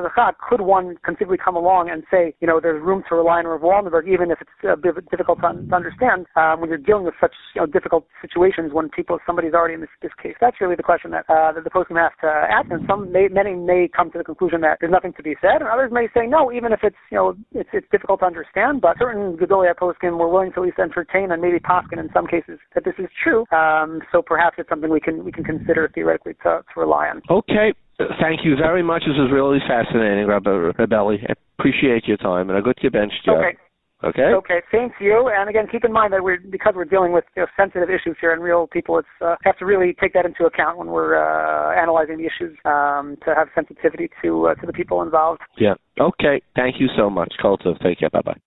could 0.47 0.61
one 0.61 0.97
conceivably 1.03 1.39
come 1.43 1.57
along 1.57 1.89
and 1.89 2.05
say 2.11 2.35
you 2.41 2.47
know 2.47 2.61
there's 2.61 2.83
room 2.83 3.03
to 3.09 3.17
rely 3.17 3.39
on 3.41 3.47
Rav 3.47 3.65
Waldenberg, 3.65 4.07
even 4.07 4.31
if 4.31 4.39
it's 4.45 4.61
a 4.69 4.77
bit 4.77 4.93
difficult 5.09 5.41
to, 5.41 5.57
to 5.57 5.75
understand 5.75 6.27
um, 6.37 6.61
when 6.61 6.69
you're 6.69 6.79
dealing 6.79 7.05
with 7.05 7.15
such 7.19 7.33
you 7.55 7.63
know 7.63 7.67
difficult 7.67 8.07
situations 8.21 8.73
when 8.73 8.91
people 8.91 9.19
somebody's 9.25 9.55
already 9.55 9.75
in 9.75 9.81
this, 9.81 9.95
this 10.03 10.13
case. 10.23 10.37
That's 10.41 10.61
really 10.61 10.77
the 10.77 10.85
question 10.85 11.11
that 11.13 11.25
uh, 11.33 11.53
that 11.57 11.65
the 11.65 11.71
postman 11.71 11.97
has 11.97 12.13
to 12.21 12.29
ask, 12.29 12.69
and 12.71 12.85
some 12.87 13.11
may, 13.11 13.29
many 13.29 13.55
may 13.55 13.89
come 13.89 14.11
to 14.13 14.19
the 14.19 14.25
conclusion 14.25 14.61
that 14.61 14.79
there's 14.81 14.93
nothing 14.93 15.15
to 15.17 15.23
be 15.23 15.35
said, 15.41 15.65
and 15.65 15.69
others 15.73 15.91
may 15.93 16.09
say 16.13 16.27
no, 16.29 16.53
even 16.53 16.73
if 16.73 16.81
it's 16.83 17.01
you 17.11 17.17
know 17.17 17.33
it's 17.53 17.71
it's 17.73 17.89
difficult 17.91 18.21
to 18.21 18.27
understand. 18.27 18.83
But 18.83 18.99
certain 18.99 19.37
Gedolia 19.41 19.75
poskim 19.75 20.19
were 20.19 20.29
willing 20.29 20.53
to 20.53 20.61
at 20.61 20.67
least 20.67 20.79
entertain 20.79 21.33
and 21.33 21.41
maybe 21.41 21.59
poskin 21.59 21.99
in 21.99 22.11
some 22.13 22.27
cases 22.27 22.59
that 22.75 22.85
this 22.85 22.95
is 22.99 23.09
true. 23.23 23.46
Um, 23.53 24.01
so 24.13 24.23
perhaps 24.23 24.57
it's 24.59 24.69
something 24.69 24.91
we 24.91 25.01
can 25.01 25.25
we 25.25 25.33
can 25.33 25.45
consider 25.45 25.91
theoretically 25.95 26.35
to, 26.43 26.63
to 26.63 26.81
rely 26.81 27.09
on. 27.09 27.23
Okay. 27.31 27.73
Thank 28.21 28.45
you 28.45 28.57
very 28.57 28.83
much. 28.83 29.03
This 29.07 29.17
is 29.17 29.33
really 29.33 29.59
fascinating, 29.67 30.27
Rabbi 30.27 30.51
Rebelli. 30.51 31.19
I 31.29 31.33
appreciate 31.59 32.07
your 32.07 32.19
time, 32.19 32.51
and 32.51 32.59
a 32.59 32.63
good 32.63 32.77
bench 32.93 33.13
job. 33.25 33.39
Okay. 33.39 33.57
Okay. 34.05 34.23
Okay. 34.35 34.61
To 34.73 34.91
you. 35.01 35.31
And 35.35 35.49
again, 35.49 35.67
keep 35.71 35.85
in 35.85 35.93
mind 35.93 36.13
that 36.13 36.23
we're 36.23 36.39
because 36.39 36.75
we're 36.77 36.85
dealing 36.85 37.13
with 37.13 37.25
you 37.35 37.43
know, 37.43 37.49
sensitive 37.57 37.89
issues 37.89 38.17
here 38.21 38.33
and 38.33 38.43
real 38.43 38.67
people. 38.67 38.99
It's 38.99 39.09
uh, 39.25 39.37
have 39.45 39.57
to 39.59 39.65
really 39.65 39.97
take 39.99 40.13
that 40.13 40.27
into 40.27 40.45
account 40.45 40.77
when 40.77 40.89
we're 40.89 41.17
uh, 41.17 41.81
analyzing 41.81 42.19
the 42.19 42.27
issues 42.27 42.59
um, 42.67 43.17
to 43.25 43.35
have 43.35 43.49
sensitivity 43.55 44.11
to 44.23 44.49
uh, 44.49 44.55
to 44.57 44.67
the 44.67 44.73
people 44.73 45.01
involved. 45.01 45.41
Yeah. 45.59 45.75
Okay. 45.99 46.43
Thank 46.55 46.77
you 46.79 46.89
so 46.97 47.09
much, 47.09 47.33
Kol 47.41 47.57
Tuv. 47.57 47.83
Take 47.83 48.01
care. 48.01 48.11
Bye 48.11 48.21
bye. 48.23 48.41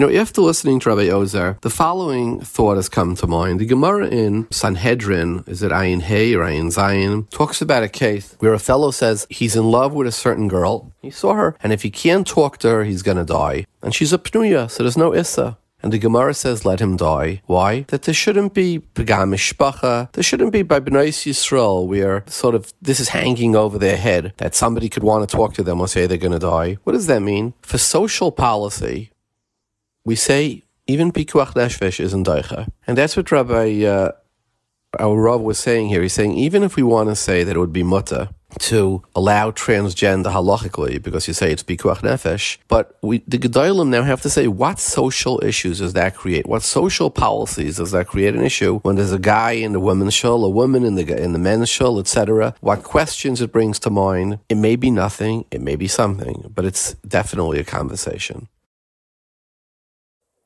You 0.00 0.06
know, 0.06 0.18
after 0.18 0.40
listening 0.40 0.80
to 0.80 0.88
Rabbi 0.88 1.10
Ozer, 1.10 1.58
the 1.60 1.68
following 1.68 2.40
thought 2.40 2.76
has 2.76 2.88
come 2.88 3.14
to 3.16 3.26
mind. 3.26 3.60
The 3.60 3.66
Gemara 3.66 4.06
in 4.06 4.50
Sanhedrin, 4.50 5.44
is 5.46 5.62
it 5.62 5.72
Ayin 5.72 6.00
Hay 6.00 6.34
or 6.34 6.42
Ayin 6.42 6.68
Zayin, 6.68 7.28
talks 7.28 7.60
about 7.60 7.82
a 7.82 7.88
case 7.88 8.34
where 8.38 8.54
a 8.54 8.58
fellow 8.58 8.92
says 8.92 9.26
he's 9.28 9.56
in 9.56 9.64
love 9.64 9.92
with 9.92 10.06
a 10.06 10.10
certain 10.10 10.48
girl. 10.48 10.90
He 11.02 11.10
saw 11.10 11.34
her, 11.34 11.54
and 11.62 11.70
if 11.70 11.82
he 11.82 11.90
can't 11.90 12.26
talk 12.26 12.56
to 12.60 12.70
her, 12.70 12.84
he's 12.84 13.02
going 13.02 13.18
to 13.18 13.26
die. 13.26 13.66
And 13.82 13.94
she's 13.94 14.14
a 14.14 14.16
Pnuya, 14.16 14.70
so 14.70 14.82
there's 14.82 14.96
no 14.96 15.12
Issa. 15.14 15.58
And 15.82 15.92
the 15.92 15.98
Gemara 15.98 16.32
says, 16.32 16.64
let 16.64 16.80
him 16.80 16.96
die. 16.96 17.42
Why? 17.44 17.82
That 17.88 18.04
there 18.04 18.14
shouldn't 18.14 18.54
be 18.54 18.78
Pagam 18.94 19.34
Mishpacha. 19.34 20.12
There 20.12 20.24
shouldn't 20.24 20.52
be 20.52 20.62
by 20.62 20.80
Bnei 20.80 21.08
Yisrael 21.08 21.86
where 21.86 22.24
sort 22.26 22.54
of 22.54 22.72
this 22.80 23.00
is 23.00 23.10
hanging 23.10 23.54
over 23.54 23.76
their 23.76 23.98
head 23.98 24.32
that 24.38 24.54
somebody 24.54 24.88
could 24.88 25.02
want 25.02 25.28
to 25.28 25.36
talk 25.36 25.52
to 25.54 25.62
them 25.62 25.78
or 25.78 25.88
say 25.88 26.06
they're 26.06 26.16
going 26.16 26.32
to 26.32 26.38
die. 26.38 26.78
What 26.84 26.94
does 26.94 27.06
that 27.08 27.20
mean? 27.20 27.52
For 27.60 27.76
social 27.76 28.32
policy, 28.32 29.10
we 30.04 30.14
say 30.14 30.62
even 30.86 31.12
pikuach 31.12 31.54
nefesh 31.54 32.00
isn't 32.00 32.26
daicha, 32.26 32.68
and 32.86 32.96
that's 32.98 33.16
what 33.16 33.30
Rabbi 33.30 33.84
uh, 33.84 34.12
our 34.98 35.16
Rav 35.16 35.40
was 35.40 35.58
saying 35.58 35.88
here. 35.88 36.02
He's 36.02 36.14
saying 36.14 36.34
even 36.34 36.62
if 36.62 36.76
we 36.76 36.82
want 36.82 37.08
to 37.08 37.16
say 37.16 37.44
that 37.44 37.56
it 37.56 37.58
would 37.58 37.72
be 37.72 37.82
mutter 37.82 38.30
to 38.58 39.02
allow 39.14 39.52
transgender 39.52 40.32
halachically, 40.32 41.00
because 41.00 41.28
you 41.28 41.34
say 41.34 41.52
it's 41.52 41.62
pikuach 41.62 41.98
nefesh, 41.98 42.58
but 42.66 42.98
we 43.02 43.18
the 43.28 43.38
gedolim 43.38 43.88
now 43.88 44.02
have 44.02 44.20
to 44.22 44.30
say 44.30 44.48
what 44.48 44.80
social 44.80 45.40
issues 45.44 45.78
does 45.78 45.92
that 45.92 46.16
create? 46.16 46.46
What 46.46 46.62
social 46.62 47.10
policies 47.10 47.76
does 47.76 47.92
that 47.92 48.08
create 48.08 48.34
an 48.34 48.42
issue 48.42 48.80
when 48.80 48.96
there's 48.96 49.12
a 49.12 49.18
guy 49.18 49.52
in 49.52 49.72
the 49.72 49.80
women's 49.80 50.14
shul, 50.14 50.44
a 50.44 50.50
woman 50.50 50.84
in 50.84 50.96
the 50.96 51.22
in 51.22 51.32
the 51.32 51.38
men's 51.38 51.68
shul, 51.68 52.00
etc. 52.00 52.54
What 52.60 52.82
questions 52.82 53.40
it 53.40 53.52
brings 53.52 53.78
to 53.80 53.90
mind? 53.90 54.40
It 54.48 54.56
may 54.56 54.74
be 54.74 54.90
nothing, 54.90 55.44
it 55.50 55.60
may 55.60 55.76
be 55.76 55.86
something, 55.86 56.50
but 56.52 56.64
it's 56.64 56.94
definitely 57.06 57.60
a 57.60 57.64
conversation. 57.64 58.48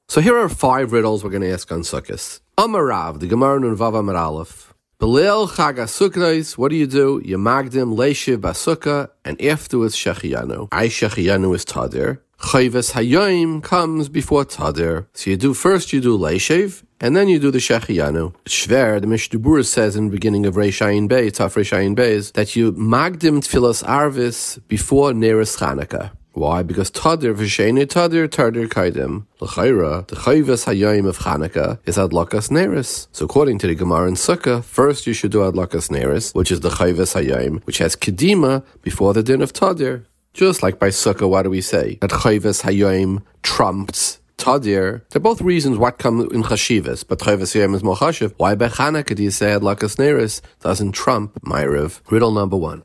So 0.08 0.20
here 0.20 0.36
are 0.38 0.48
five 0.48 0.92
riddles 0.92 1.24
we're 1.24 1.30
going 1.30 1.42
to 1.42 1.50
ask 1.50 1.72
on 1.72 1.80
Sukkot. 1.80 2.40
Amarav, 2.56 3.20
the 3.20 3.26
Gemara 3.26 3.58
Nun 3.58 3.76
Vav 3.76 3.94
Amud 3.94 4.16
Aleph. 4.16 4.72
Belil 5.00 5.48
Chag 5.48 6.56
what 6.56 6.68
do 6.68 6.76
you 6.76 6.86
do? 6.86 7.20
You 7.24 7.36
magdim 7.36 7.96
Leishiv 7.96 8.36
Basukah, 8.36 9.10
and 9.24 9.40
afterwards 9.42 9.96
Shechiyanu. 9.96 10.68
I 10.70 10.86
Shechiyanu 10.86 11.54
is 11.56 11.64
Tadir. 11.64 12.20
Chayves 12.38 12.92
Hayoim 12.92 13.62
comes 13.62 14.08
before 14.08 14.44
Tadir. 14.44 15.06
So 15.14 15.30
you 15.30 15.36
do 15.36 15.52
first 15.52 15.92
you 15.92 16.00
do 16.00 16.16
Leishiv, 16.16 16.84
and 17.00 17.16
then 17.16 17.26
you 17.28 17.40
do 17.40 17.50
the 17.50 17.58
Shechiyanu. 17.58 18.34
Shver, 18.44 19.00
the 19.00 19.06
Mishna 19.08 19.40
Berura 19.40 19.64
says 19.64 19.96
in 19.96 20.06
the 20.06 20.12
beginning 20.12 20.46
of 20.46 20.54
Reishayin 20.54 21.08
Bey, 21.08 21.30
Taf 21.30 21.54
Reishayin 21.56 21.96
Bey, 21.96 22.20
that 22.34 22.54
you 22.54 22.72
magdim 22.74 23.40
Tfilas 23.40 23.82
Arvis 23.82 24.60
before 24.68 25.12
Neres 25.12 25.58
Chanukah. 25.58 26.12
Why? 26.34 26.64
Because 26.64 26.90
Tadir 26.90 27.32
v'sheni 27.34 27.86
Tadir 27.86 28.28
Tadir 28.28 28.66
Kaidim. 28.66 29.26
L'chayra, 29.40 30.04
the 30.08 30.16
Chayvas 30.16 30.66
Hayayim 30.66 31.06
of 31.06 31.18
Chanukah 31.18 31.78
is 31.86 31.96
Adlakas 31.96 32.50
Neris. 32.50 33.06
So 33.12 33.24
according 33.24 33.58
to 33.58 33.68
the 33.68 33.76
Gemara 33.76 34.08
in 34.08 34.14
Sukkah, 34.14 34.64
first 34.64 35.06
you 35.06 35.12
should 35.12 35.30
do 35.30 35.38
Adlakas 35.38 35.90
Neris, 35.90 36.34
which 36.34 36.50
is 36.50 36.60
the 36.60 36.70
Chayvas 36.70 37.14
Hayayim, 37.14 37.64
which 37.66 37.78
has 37.78 37.94
Kedima 37.94 38.64
before 38.82 39.14
the 39.14 39.22
din 39.22 39.42
of 39.42 39.52
Tadir. 39.52 40.06
Just 40.32 40.60
like 40.60 40.80
by 40.80 40.88
Sukkah, 40.88 41.28
what 41.28 41.42
do 41.42 41.50
we 41.50 41.60
say? 41.60 41.98
That 42.00 42.10
Chayvas 42.10 42.62
Hayayim 42.62 43.22
trumps 43.42 44.18
Tadir. 44.36 45.08
They're 45.10 45.20
both 45.20 45.40
reasons 45.40 45.78
what 45.78 45.98
come 45.98 46.20
in 46.20 46.42
Chashivas, 46.42 47.06
but 47.06 47.20
Chayvas 47.20 47.54
Hayayim 47.54 47.76
is 47.76 47.84
more 47.84 47.94
Chashiv. 47.94 48.34
Why 48.38 48.56
by 48.56 48.68
Chanukah 48.68 49.14
do 49.14 49.22
you 49.22 49.30
say 49.30 49.46
Adlakas 49.52 49.96
Neris 49.98 50.40
doesn't 50.58 50.92
trump 50.92 51.40
Maariv? 51.42 52.00
Riddle 52.10 52.32
number 52.32 52.56
one. 52.56 52.82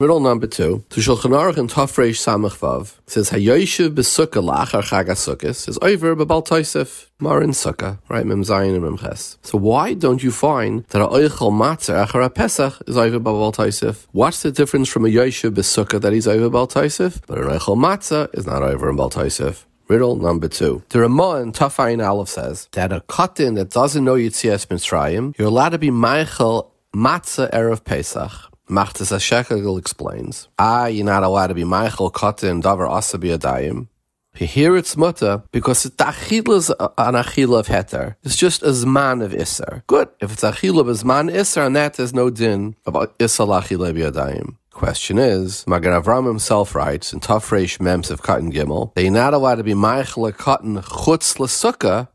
Riddle 0.00 0.20
number 0.20 0.46
two. 0.46 0.82
To 0.88 1.00
Shulchan 1.00 1.32
Aruch 1.32 1.58
and 1.58 1.68
Tafresh 1.68 2.16
Samach 2.16 2.56
Vav 2.56 2.94
says 3.06 3.28
Hayoishiv 3.32 3.90
b'Sukkah 3.90 4.42
lachar 4.42 4.80
Chag 4.80 5.08
HaSukkos 5.08 5.68
is 5.68 5.78
over 5.82 6.16
b'Bal 6.16 6.42
Tosef 6.42 7.08
Marin 7.20 7.50
Sukkah 7.50 7.98
right 8.08 8.24
Mem 8.24 8.42
Zayin 8.42 8.72
and 8.72 8.82
Mem 8.82 8.96
Ches. 8.96 9.36
So 9.42 9.58
why 9.58 9.92
don't 9.92 10.22
you 10.22 10.30
find 10.30 10.84
that 10.84 11.02
a 11.02 11.06
Oichel 11.06 11.52
Matzah 11.52 12.06
Achar 12.06 12.34
Pesach 12.34 12.80
is 12.86 12.96
over 12.96 13.20
b'Bal 13.20 13.54
Tosef? 13.54 14.06
What's 14.12 14.40
the 14.42 14.50
difference 14.50 14.88
from 14.88 15.04
a 15.04 15.10
Yoishiv 15.10 15.50
b'Sukkah 15.50 16.00
that 16.00 16.14
he's 16.14 16.26
over 16.26 16.48
b'Bal 16.48 17.26
but 17.26 17.36
an 17.36 17.44
Oichel 17.44 17.76
Matzah 17.76 18.34
is 18.34 18.46
not 18.46 18.62
over 18.62 18.88
in 18.88 18.96
Bal 18.96 19.10
Tosef? 19.10 19.66
Riddle 19.88 20.16
number 20.16 20.48
two. 20.48 20.82
The 20.88 21.00
Ramah 21.00 21.42
in 21.42 21.52
Tafayin 21.52 22.02
Aleph 22.02 22.30
says 22.30 22.68
that 22.72 22.90
a 22.90 23.02
cotton 23.02 23.52
that 23.56 23.68
doesn't 23.68 24.02
know 24.02 24.14
Yitzias 24.14 24.66
Mitzrayim, 24.68 25.36
you're 25.36 25.48
allowed 25.48 25.70
to 25.70 25.78
be 25.78 25.90
Michael 25.90 26.72
Matzah 26.94 27.50
Erev 27.52 27.84
Pesach. 27.84 28.49
Machatzis 28.70 29.12
HaShekel 29.12 29.78
explains, 29.78 30.48
Ah, 30.58 30.86
you're 30.86 31.04
not 31.04 31.22
allowed 31.22 31.48
to 31.48 31.54
be 31.54 31.64
Michael 31.64 32.10
Kotin 32.10 32.62
Davar 32.62 32.88
Asabi 32.88 33.36
Adayim. 33.36 33.88
Here 34.32 34.76
it's 34.76 34.96
mutter 34.96 35.42
because 35.50 35.82
the 35.82 35.90
achila 35.90 36.56
is 36.56 36.70
an 36.70 37.14
achila 37.14 37.60
of 37.60 37.66
heter. 37.66 38.14
It's 38.22 38.36
just 38.36 38.62
a 38.62 38.68
zman 38.68 39.24
of 39.24 39.34
iser. 39.34 39.82
Good. 39.88 40.08
If 40.20 40.32
it's 40.32 40.42
achila 40.42 40.80
of 40.80 40.88
a 40.88 40.92
zman 40.92 41.36
iser, 41.36 41.62
and 41.62 41.74
that 41.74 41.94
there's 41.94 42.14
no 42.14 42.30
din 42.30 42.76
about 42.86 43.18
isar 43.18 43.46
lachila 43.46 43.92
biyadayim. 43.92 44.56
Question 44.70 45.18
is, 45.18 45.66
Magen 45.66 45.92
Avram 45.92 46.26
himself 46.26 46.74
writes 46.74 47.12
in 47.12 47.20
Tafresh 47.20 47.80
Mems 47.80 48.10
of 48.10 48.22
Cotton 48.22 48.52
Gimel 48.52 48.94
that 48.94 49.02
you're 49.02 49.12
not 49.12 49.34
allowed 49.34 49.56
to 49.56 49.64
be 49.64 49.74
Michael 49.74 50.30
Cotton 50.32 50.76
Chutz 50.76 51.38
L'Sukkah 51.38 52.08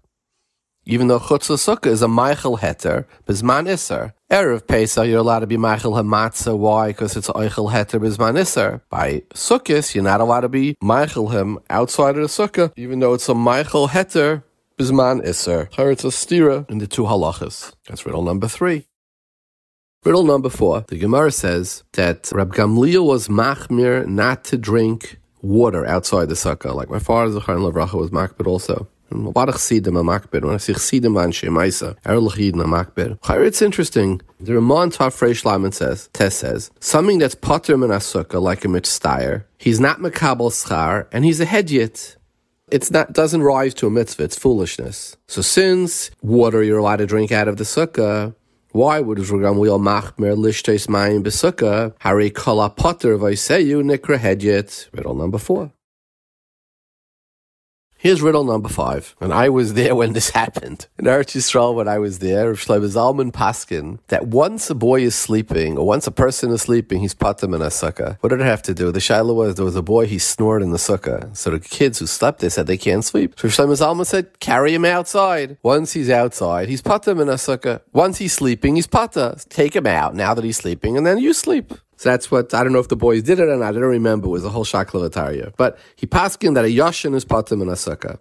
even 0.85 1.07
though 1.07 1.19
Chutz 1.19 1.49
Sukkah 1.49 1.87
is 1.87 2.01
a 2.01 2.07
Michael 2.07 2.57
Heter, 2.57 3.05
Bizman 3.25 3.67
Isser. 3.67 4.13
Erev 4.29 4.67
Pesach, 4.67 5.07
you're 5.07 5.19
allowed 5.19 5.39
to 5.39 5.47
be 5.47 5.57
Michael 5.57 5.93
Hamatzah. 5.93 6.57
Why? 6.57 6.87
Because 6.87 7.15
it's 7.15 7.29
Eichel 7.29 7.71
Heter 7.71 7.99
Bizman 7.99 8.37
Isser. 8.37 8.81
By 8.89 9.23
Sukkot, 9.33 9.95
you're 9.95 10.03
not 10.03 10.21
allowed 10.21 10.41
to 10.41 10.49
be 10.49 10.75
Michael 10.81 11.29
him 11.29 11.59
outside 11.69 12.17
of 12.17 12.21
the 12.21 12.27
Sukkah, 12.27 12.71
even 12.75 12.99
though 12.99 13.13
it's 13.13 13.29
a 13.29 13.33
Michael 13.35 13.89
Heter. 13.89 14.43
Here 14.77 14.87
it's 14.87 16.03
a 16.03 16.07
stira 16.07 16.69
in 16.69 16.79
the 16.79 16.87
two 16.87 17.03
halachas. 17.03 17.71
That's 17.87 18.05
riddle 18.05 18.23
number 18.23 18.49
three. 18.49 18.87
Riddle 20.03 20.25
number 20.25 20.49
four. 20.49 20.83
The 20.89 20.97
Gemara 20.97 21.31
says 21.31 21.85
that 21.93 22.29
Rab 22.33 22.53
Gamliel 22.53 23.05
was 23.05 23.29
machmir 23.29 24.05
not 24.05 24.43
to 24.45 24.57
drink 24.57 25.17
water 25.41 25.85
outside 25.85 26.27
the 26.27 26.35
sukkah. 26.35 26.75
Like 26.75 26.89
my 26.89 26.99
father, 26.99 27.31
Zachar 27.31 27.53
and 27.53 27.61
Lavracha, 27.61 27.93
was 27.93 28.09
makbid 28.09 28.47
also. 28.47 28.89
Warach 29.11 29.55
Sidim 29.55 29.93
Amakbir, 29.93 30.43
when 30.43 30.55
I 30.55 30.57
say 30.57 30.73
Sidim 30.73 31.13
Anshe 31.13 31.49
Maisa, 31.49 31.95
Erlich 32.03 32.35
Yidin 32.35 32.63
Amakbir. 32.63 33.17
It's 33.45 33.61
interesting. 33.61 34.21
The 34.39 34.53
Ramon 34.55 34.91
Tafresh 34.91 35.45
Laman 35.45 35.71
says, 35.71 36.09
Tess 36.13 36.35
says, 36.35 36.71
something 36.79 37.19
that's 37.19 37.35
Potter 37.35 37.77
Menasuka, 37.77 38.41
like 38.41 38.65
a 38.65 38.67
Mitztayer, 38.67 39.45
he's 39.57 39.79
not 39.79 39.99
Makabal 39.99 40.51
Schar, 40.51 41.07
and 41.11 41.25
he's 41.25 41.39
a 41.39 41.45
Hedyet. 41.45 42.17
It's 42.71 42.89
not 42.89 43.13
doesn't 43.13 43.43
rise 43.43 43.75
to 43.75 43.87
a 43.87 43.91
mitzvah, 43.91 44.23
it's 44.23 44.39
foolishness. 44.39 45.15
So 45.27 45.43
since 45.43 46.09
water 46.23 46.63
you're 46.63 46.79
allowed 46.79 46.95
to 46.95 47.05
drink 47.05 47.31
out 47.31 47.47
of 47.47 47.57
the 47.57 47.63
sukkah, 47.63 48.33
why 48.71 48.99
would 48.99 49.19
Rugam 49.19 49.59
Wheel 49.59 49.79
Machmer 49.79 50.35
Lishtes 50.35 50.87
Mayim 50.87 51.23
Besukkah, 51.23 51.93
Hari 52.01 52.31
Kala 52.31 52.71
Potter 52.71 53.17
Vaiseyu 53.17 53.83
Nikra 53.83 54.17
Hedyet? 54.17 54.89
Riddle 54.91 55.13
number 55.13 55.37
four. 55.37 55.71
Here's 58.05 58.21
riddle 58.21 58.43
number 58.43 58.69
five. 58.69 59.15
And 59.19 59.33
I 59.33 59.49
was 59.49 59.73
there 59.73 59.95
when 59.95 60.13
this 60.13 60.29
happened. 60.41 60.85
In 60.99 61.05
Eretz 61.05 61.35
Yisrael, 61.35 61.73
when 61.73 61.87
I 61.87 61.97
was 61.97 62.19
there, 62.19 62.49
Rav 62.49 62.59
Shlomo 62.59 62.87
Zalman 62.87 63.31
Paskin, 63.31 63.97
that 64.09 64.27
once 64.27 64.69
a 64.69 64.75
boy 64.75 65.01
is 65.01 65.15
sleeping, 65.15 65.75
or 65.75 65.87
once 65.87 66.05
a 66.05 66.11
person 66.11 66.51
is 66.51 66.61
sleeping, 66.61 66.99
he's 66.99 67.15
patam 67.15 67.55
in 67.55 67.63
a 67.63 67.69
sukkah. 67.69 68.17
What 68.19 68.29
did 68.29 68.41
it 68.41 68.45
have 68.45 68.61
to 68.61 68.75
do? 68.75 68.91
The 68.91 68.99
shaila 68.99 69.33
was 69.33 69.55
there 69.55 69.65
was 69.65 69.75
a 69.75 69.81
boy, 69.81 70.05
he 70.05 70.19
snored 70.19 70.61
in 70.61 70.69
the 70.69 70.77
sukkah. 70.77 71.35
So 71.35 71.49
the 71.49 71.59
kids 71.59 71.97
who 71.97 72.05
slept, 72.05 72.41
they 72.41 72.49
said 72.49 72.67
they 72.67 72.77
can't 72.77 73.03
sleep. 73.03 73.39
So 73.39 73.47
Rav 73.47 73.57
Shlomo 73.57 73.75
Zalman 73.75 74.05
said, 74.05 74.39
carry 74.39 74.75
him 74.75 74.85
outside. 74.85 75.57
Once 75.63 75.93
he's 75.93 76.11
outside, 76.11 76.69
he's 76.69 76.83
patam 76.83 77.19
in 77.19 77.27
a 77.27 77.39
sukkah. 77.41 77.81
Once 77.91 78.19
he's 78.19 78.33
sleeping, 78.33 78.75
he's 78.75 78.85
pata. 78.85 79.35
Take 79.49 79.75
him 79.75 79.87
out 79.87 80.13
now 80.13 80.35
that 80.35 80.43
he's 80.43 80.57
sleeping, 80.57 80.95
and 80.95 81.07
then 81.07 81.17
you 81.17 81.33
sleep. 81.33 81.73
So 81.97 82.09
that's 82.09 82.29
what 82.29 82.53
I 82.53 82.63
don't 82.63 82.73
know 82.73 82.79
if 82.79 82.89
the 82.89 82.95
boys 82.95 83.23
did 83.23 83.39
it 83.39 83.47
or 83.47 83.57
not. 83.57 83.69
I 83.69 83.71
don't 83.71 83.83
remember. 83.83 84.27
It 84.27 84.31
was 84.31 84.45
a 84.45 84.49
whole 84.49 84.65
shaklavataria. 84.65 85.53
But 85.57 85.77
he 85.95 86.07
paskin 86.07 86.55
that 86.55 86.65
a 86.65 86.67
yashin 86.67 87.15
is 87.15 87.25
patim 87.25 87.61
in 87.61 87.69
a 87.69 87.73
sukkah. 87.73 88.19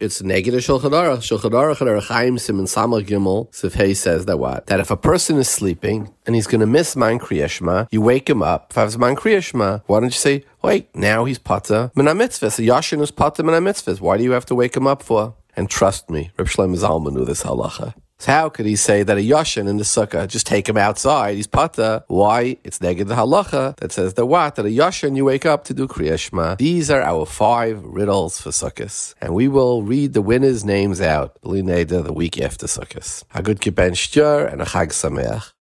It's 0.00 0.22
negative. 0.22 0.60
Shulchan 0.60 0.90
aruch 0.90 1.80
and 1.80 2.02
Chaim 2.02 2.38
Simon 2.38 2.66
Samach 2.66 3.06
Gimel 3.06 3.50
Sifhei 3.50 3.96
says 3.96 4.26
that 4.26 4.38
what 4.38 4.66
that 4.66 4.80
if 4.80 4.90
a 4.90 4.96
person 4.96 5.38
is 5.38 5.48
sleeping 5.48 6.12
and 6.26 6.34
he's 6.34 6.46
going 6.46 6.60
to 6.60 6.66
miss 6.66 6.94
man 6.96 7.18
kriyashma, 7.18 7.88
you 7.90 8.00
wake 8.00 8.28
him 8.28 8.42
up. 8.42 8.72
If 8.76 8.98
man 8.98 9.16
kriyashma, 9.16 9.82
why 9.86 10.00
don't 10.00 10.06
you 10.06 10.10
say, 10.10 10.44
wait, 10.62 10.94
now 10.94 11.24
he's 11.24 11.38
pata 11.38 11.90
mina 11.94 12.14
mitzvah. 12.14 12.46
A 12.46 12.50
yashin 12.50 13.00
is 13.02 13.10
pata 13.10 13.42
mina 13.42 13.60
mitzvah. 13.60 13.96
Why 13.96 14.16
do 14.16 14.24
you 14.24 14.32
have 14.32 14.46
to 14.46 14.54
wake 14.54 14.76
him 14.76 14.86
up 14.86 15.02
for? 15.02 15.34
And 15.56 15.68
trust 15.68 16.08
me, 16.08 16.30
Reb 16.38 16.48
Shlomo 16.48 16.78
Zalman 16.78 17.12
knew 17.12 17.24
this 17.24 17.42
halacha. 17.42 17.94
So 18.22 18.30
how 18.30 18.50
could 18.50 18.66
he 18.66 18.76
say 18.76 19.02
that 19.02 19.18
a 19.18 19.20
yashin 19.20 19.66
in 19.68 19.78
the 19.78 19.82
sukkah, 19.82 20.28
just 20.28 20.46
take 20.46 20.68
him 20.68 20.76
outside, 20.76 21.34
he's 21.34 21.48
pata? 21.48 22.04
Why? 22.06 22.56
It's 22.62 22.80
negative 22.80 23.08
the 23.08 23.16
halacha 23.16 23.74
that 23.78 23.90
says 23.90 24.14
that 24.14 24.26
what? 24.26 24.54
That 24.54 24.64
a 24.64 24.68
yashin 24.68 25.16
you 25.16 25.24
wake 25.24 25.44
up 25.44 25.64
to 25.64 25.74
do 25.74 25.88
kriyashma. 25.88 26.56
These 26.56 26.88
are 26.88 27.02
our 27.02 27.26
five 27.26 27.82
riddles 27.82 28.40
for 28.40 28.50
sukkahs. 28.50 29.16
And 29.20 29.34
we 29.34 29.48
will 29.48 29.82
read 29.82 30.12
the 30.12 30.22
winners' 30.22 30.64
names 30.64 31.00
out, 31.00 31.36
the 31.42 32.12
week 32.14 32.40
after 32.40 32.68
sukkahs. 32.68 33.24
A 33.34 33.42
good 33.42 33.60
kippen 33.60 33.96
and 34.52 34.62
a 34.62 34.66
chag 34.66 34.90
sameach. 34.92 35.52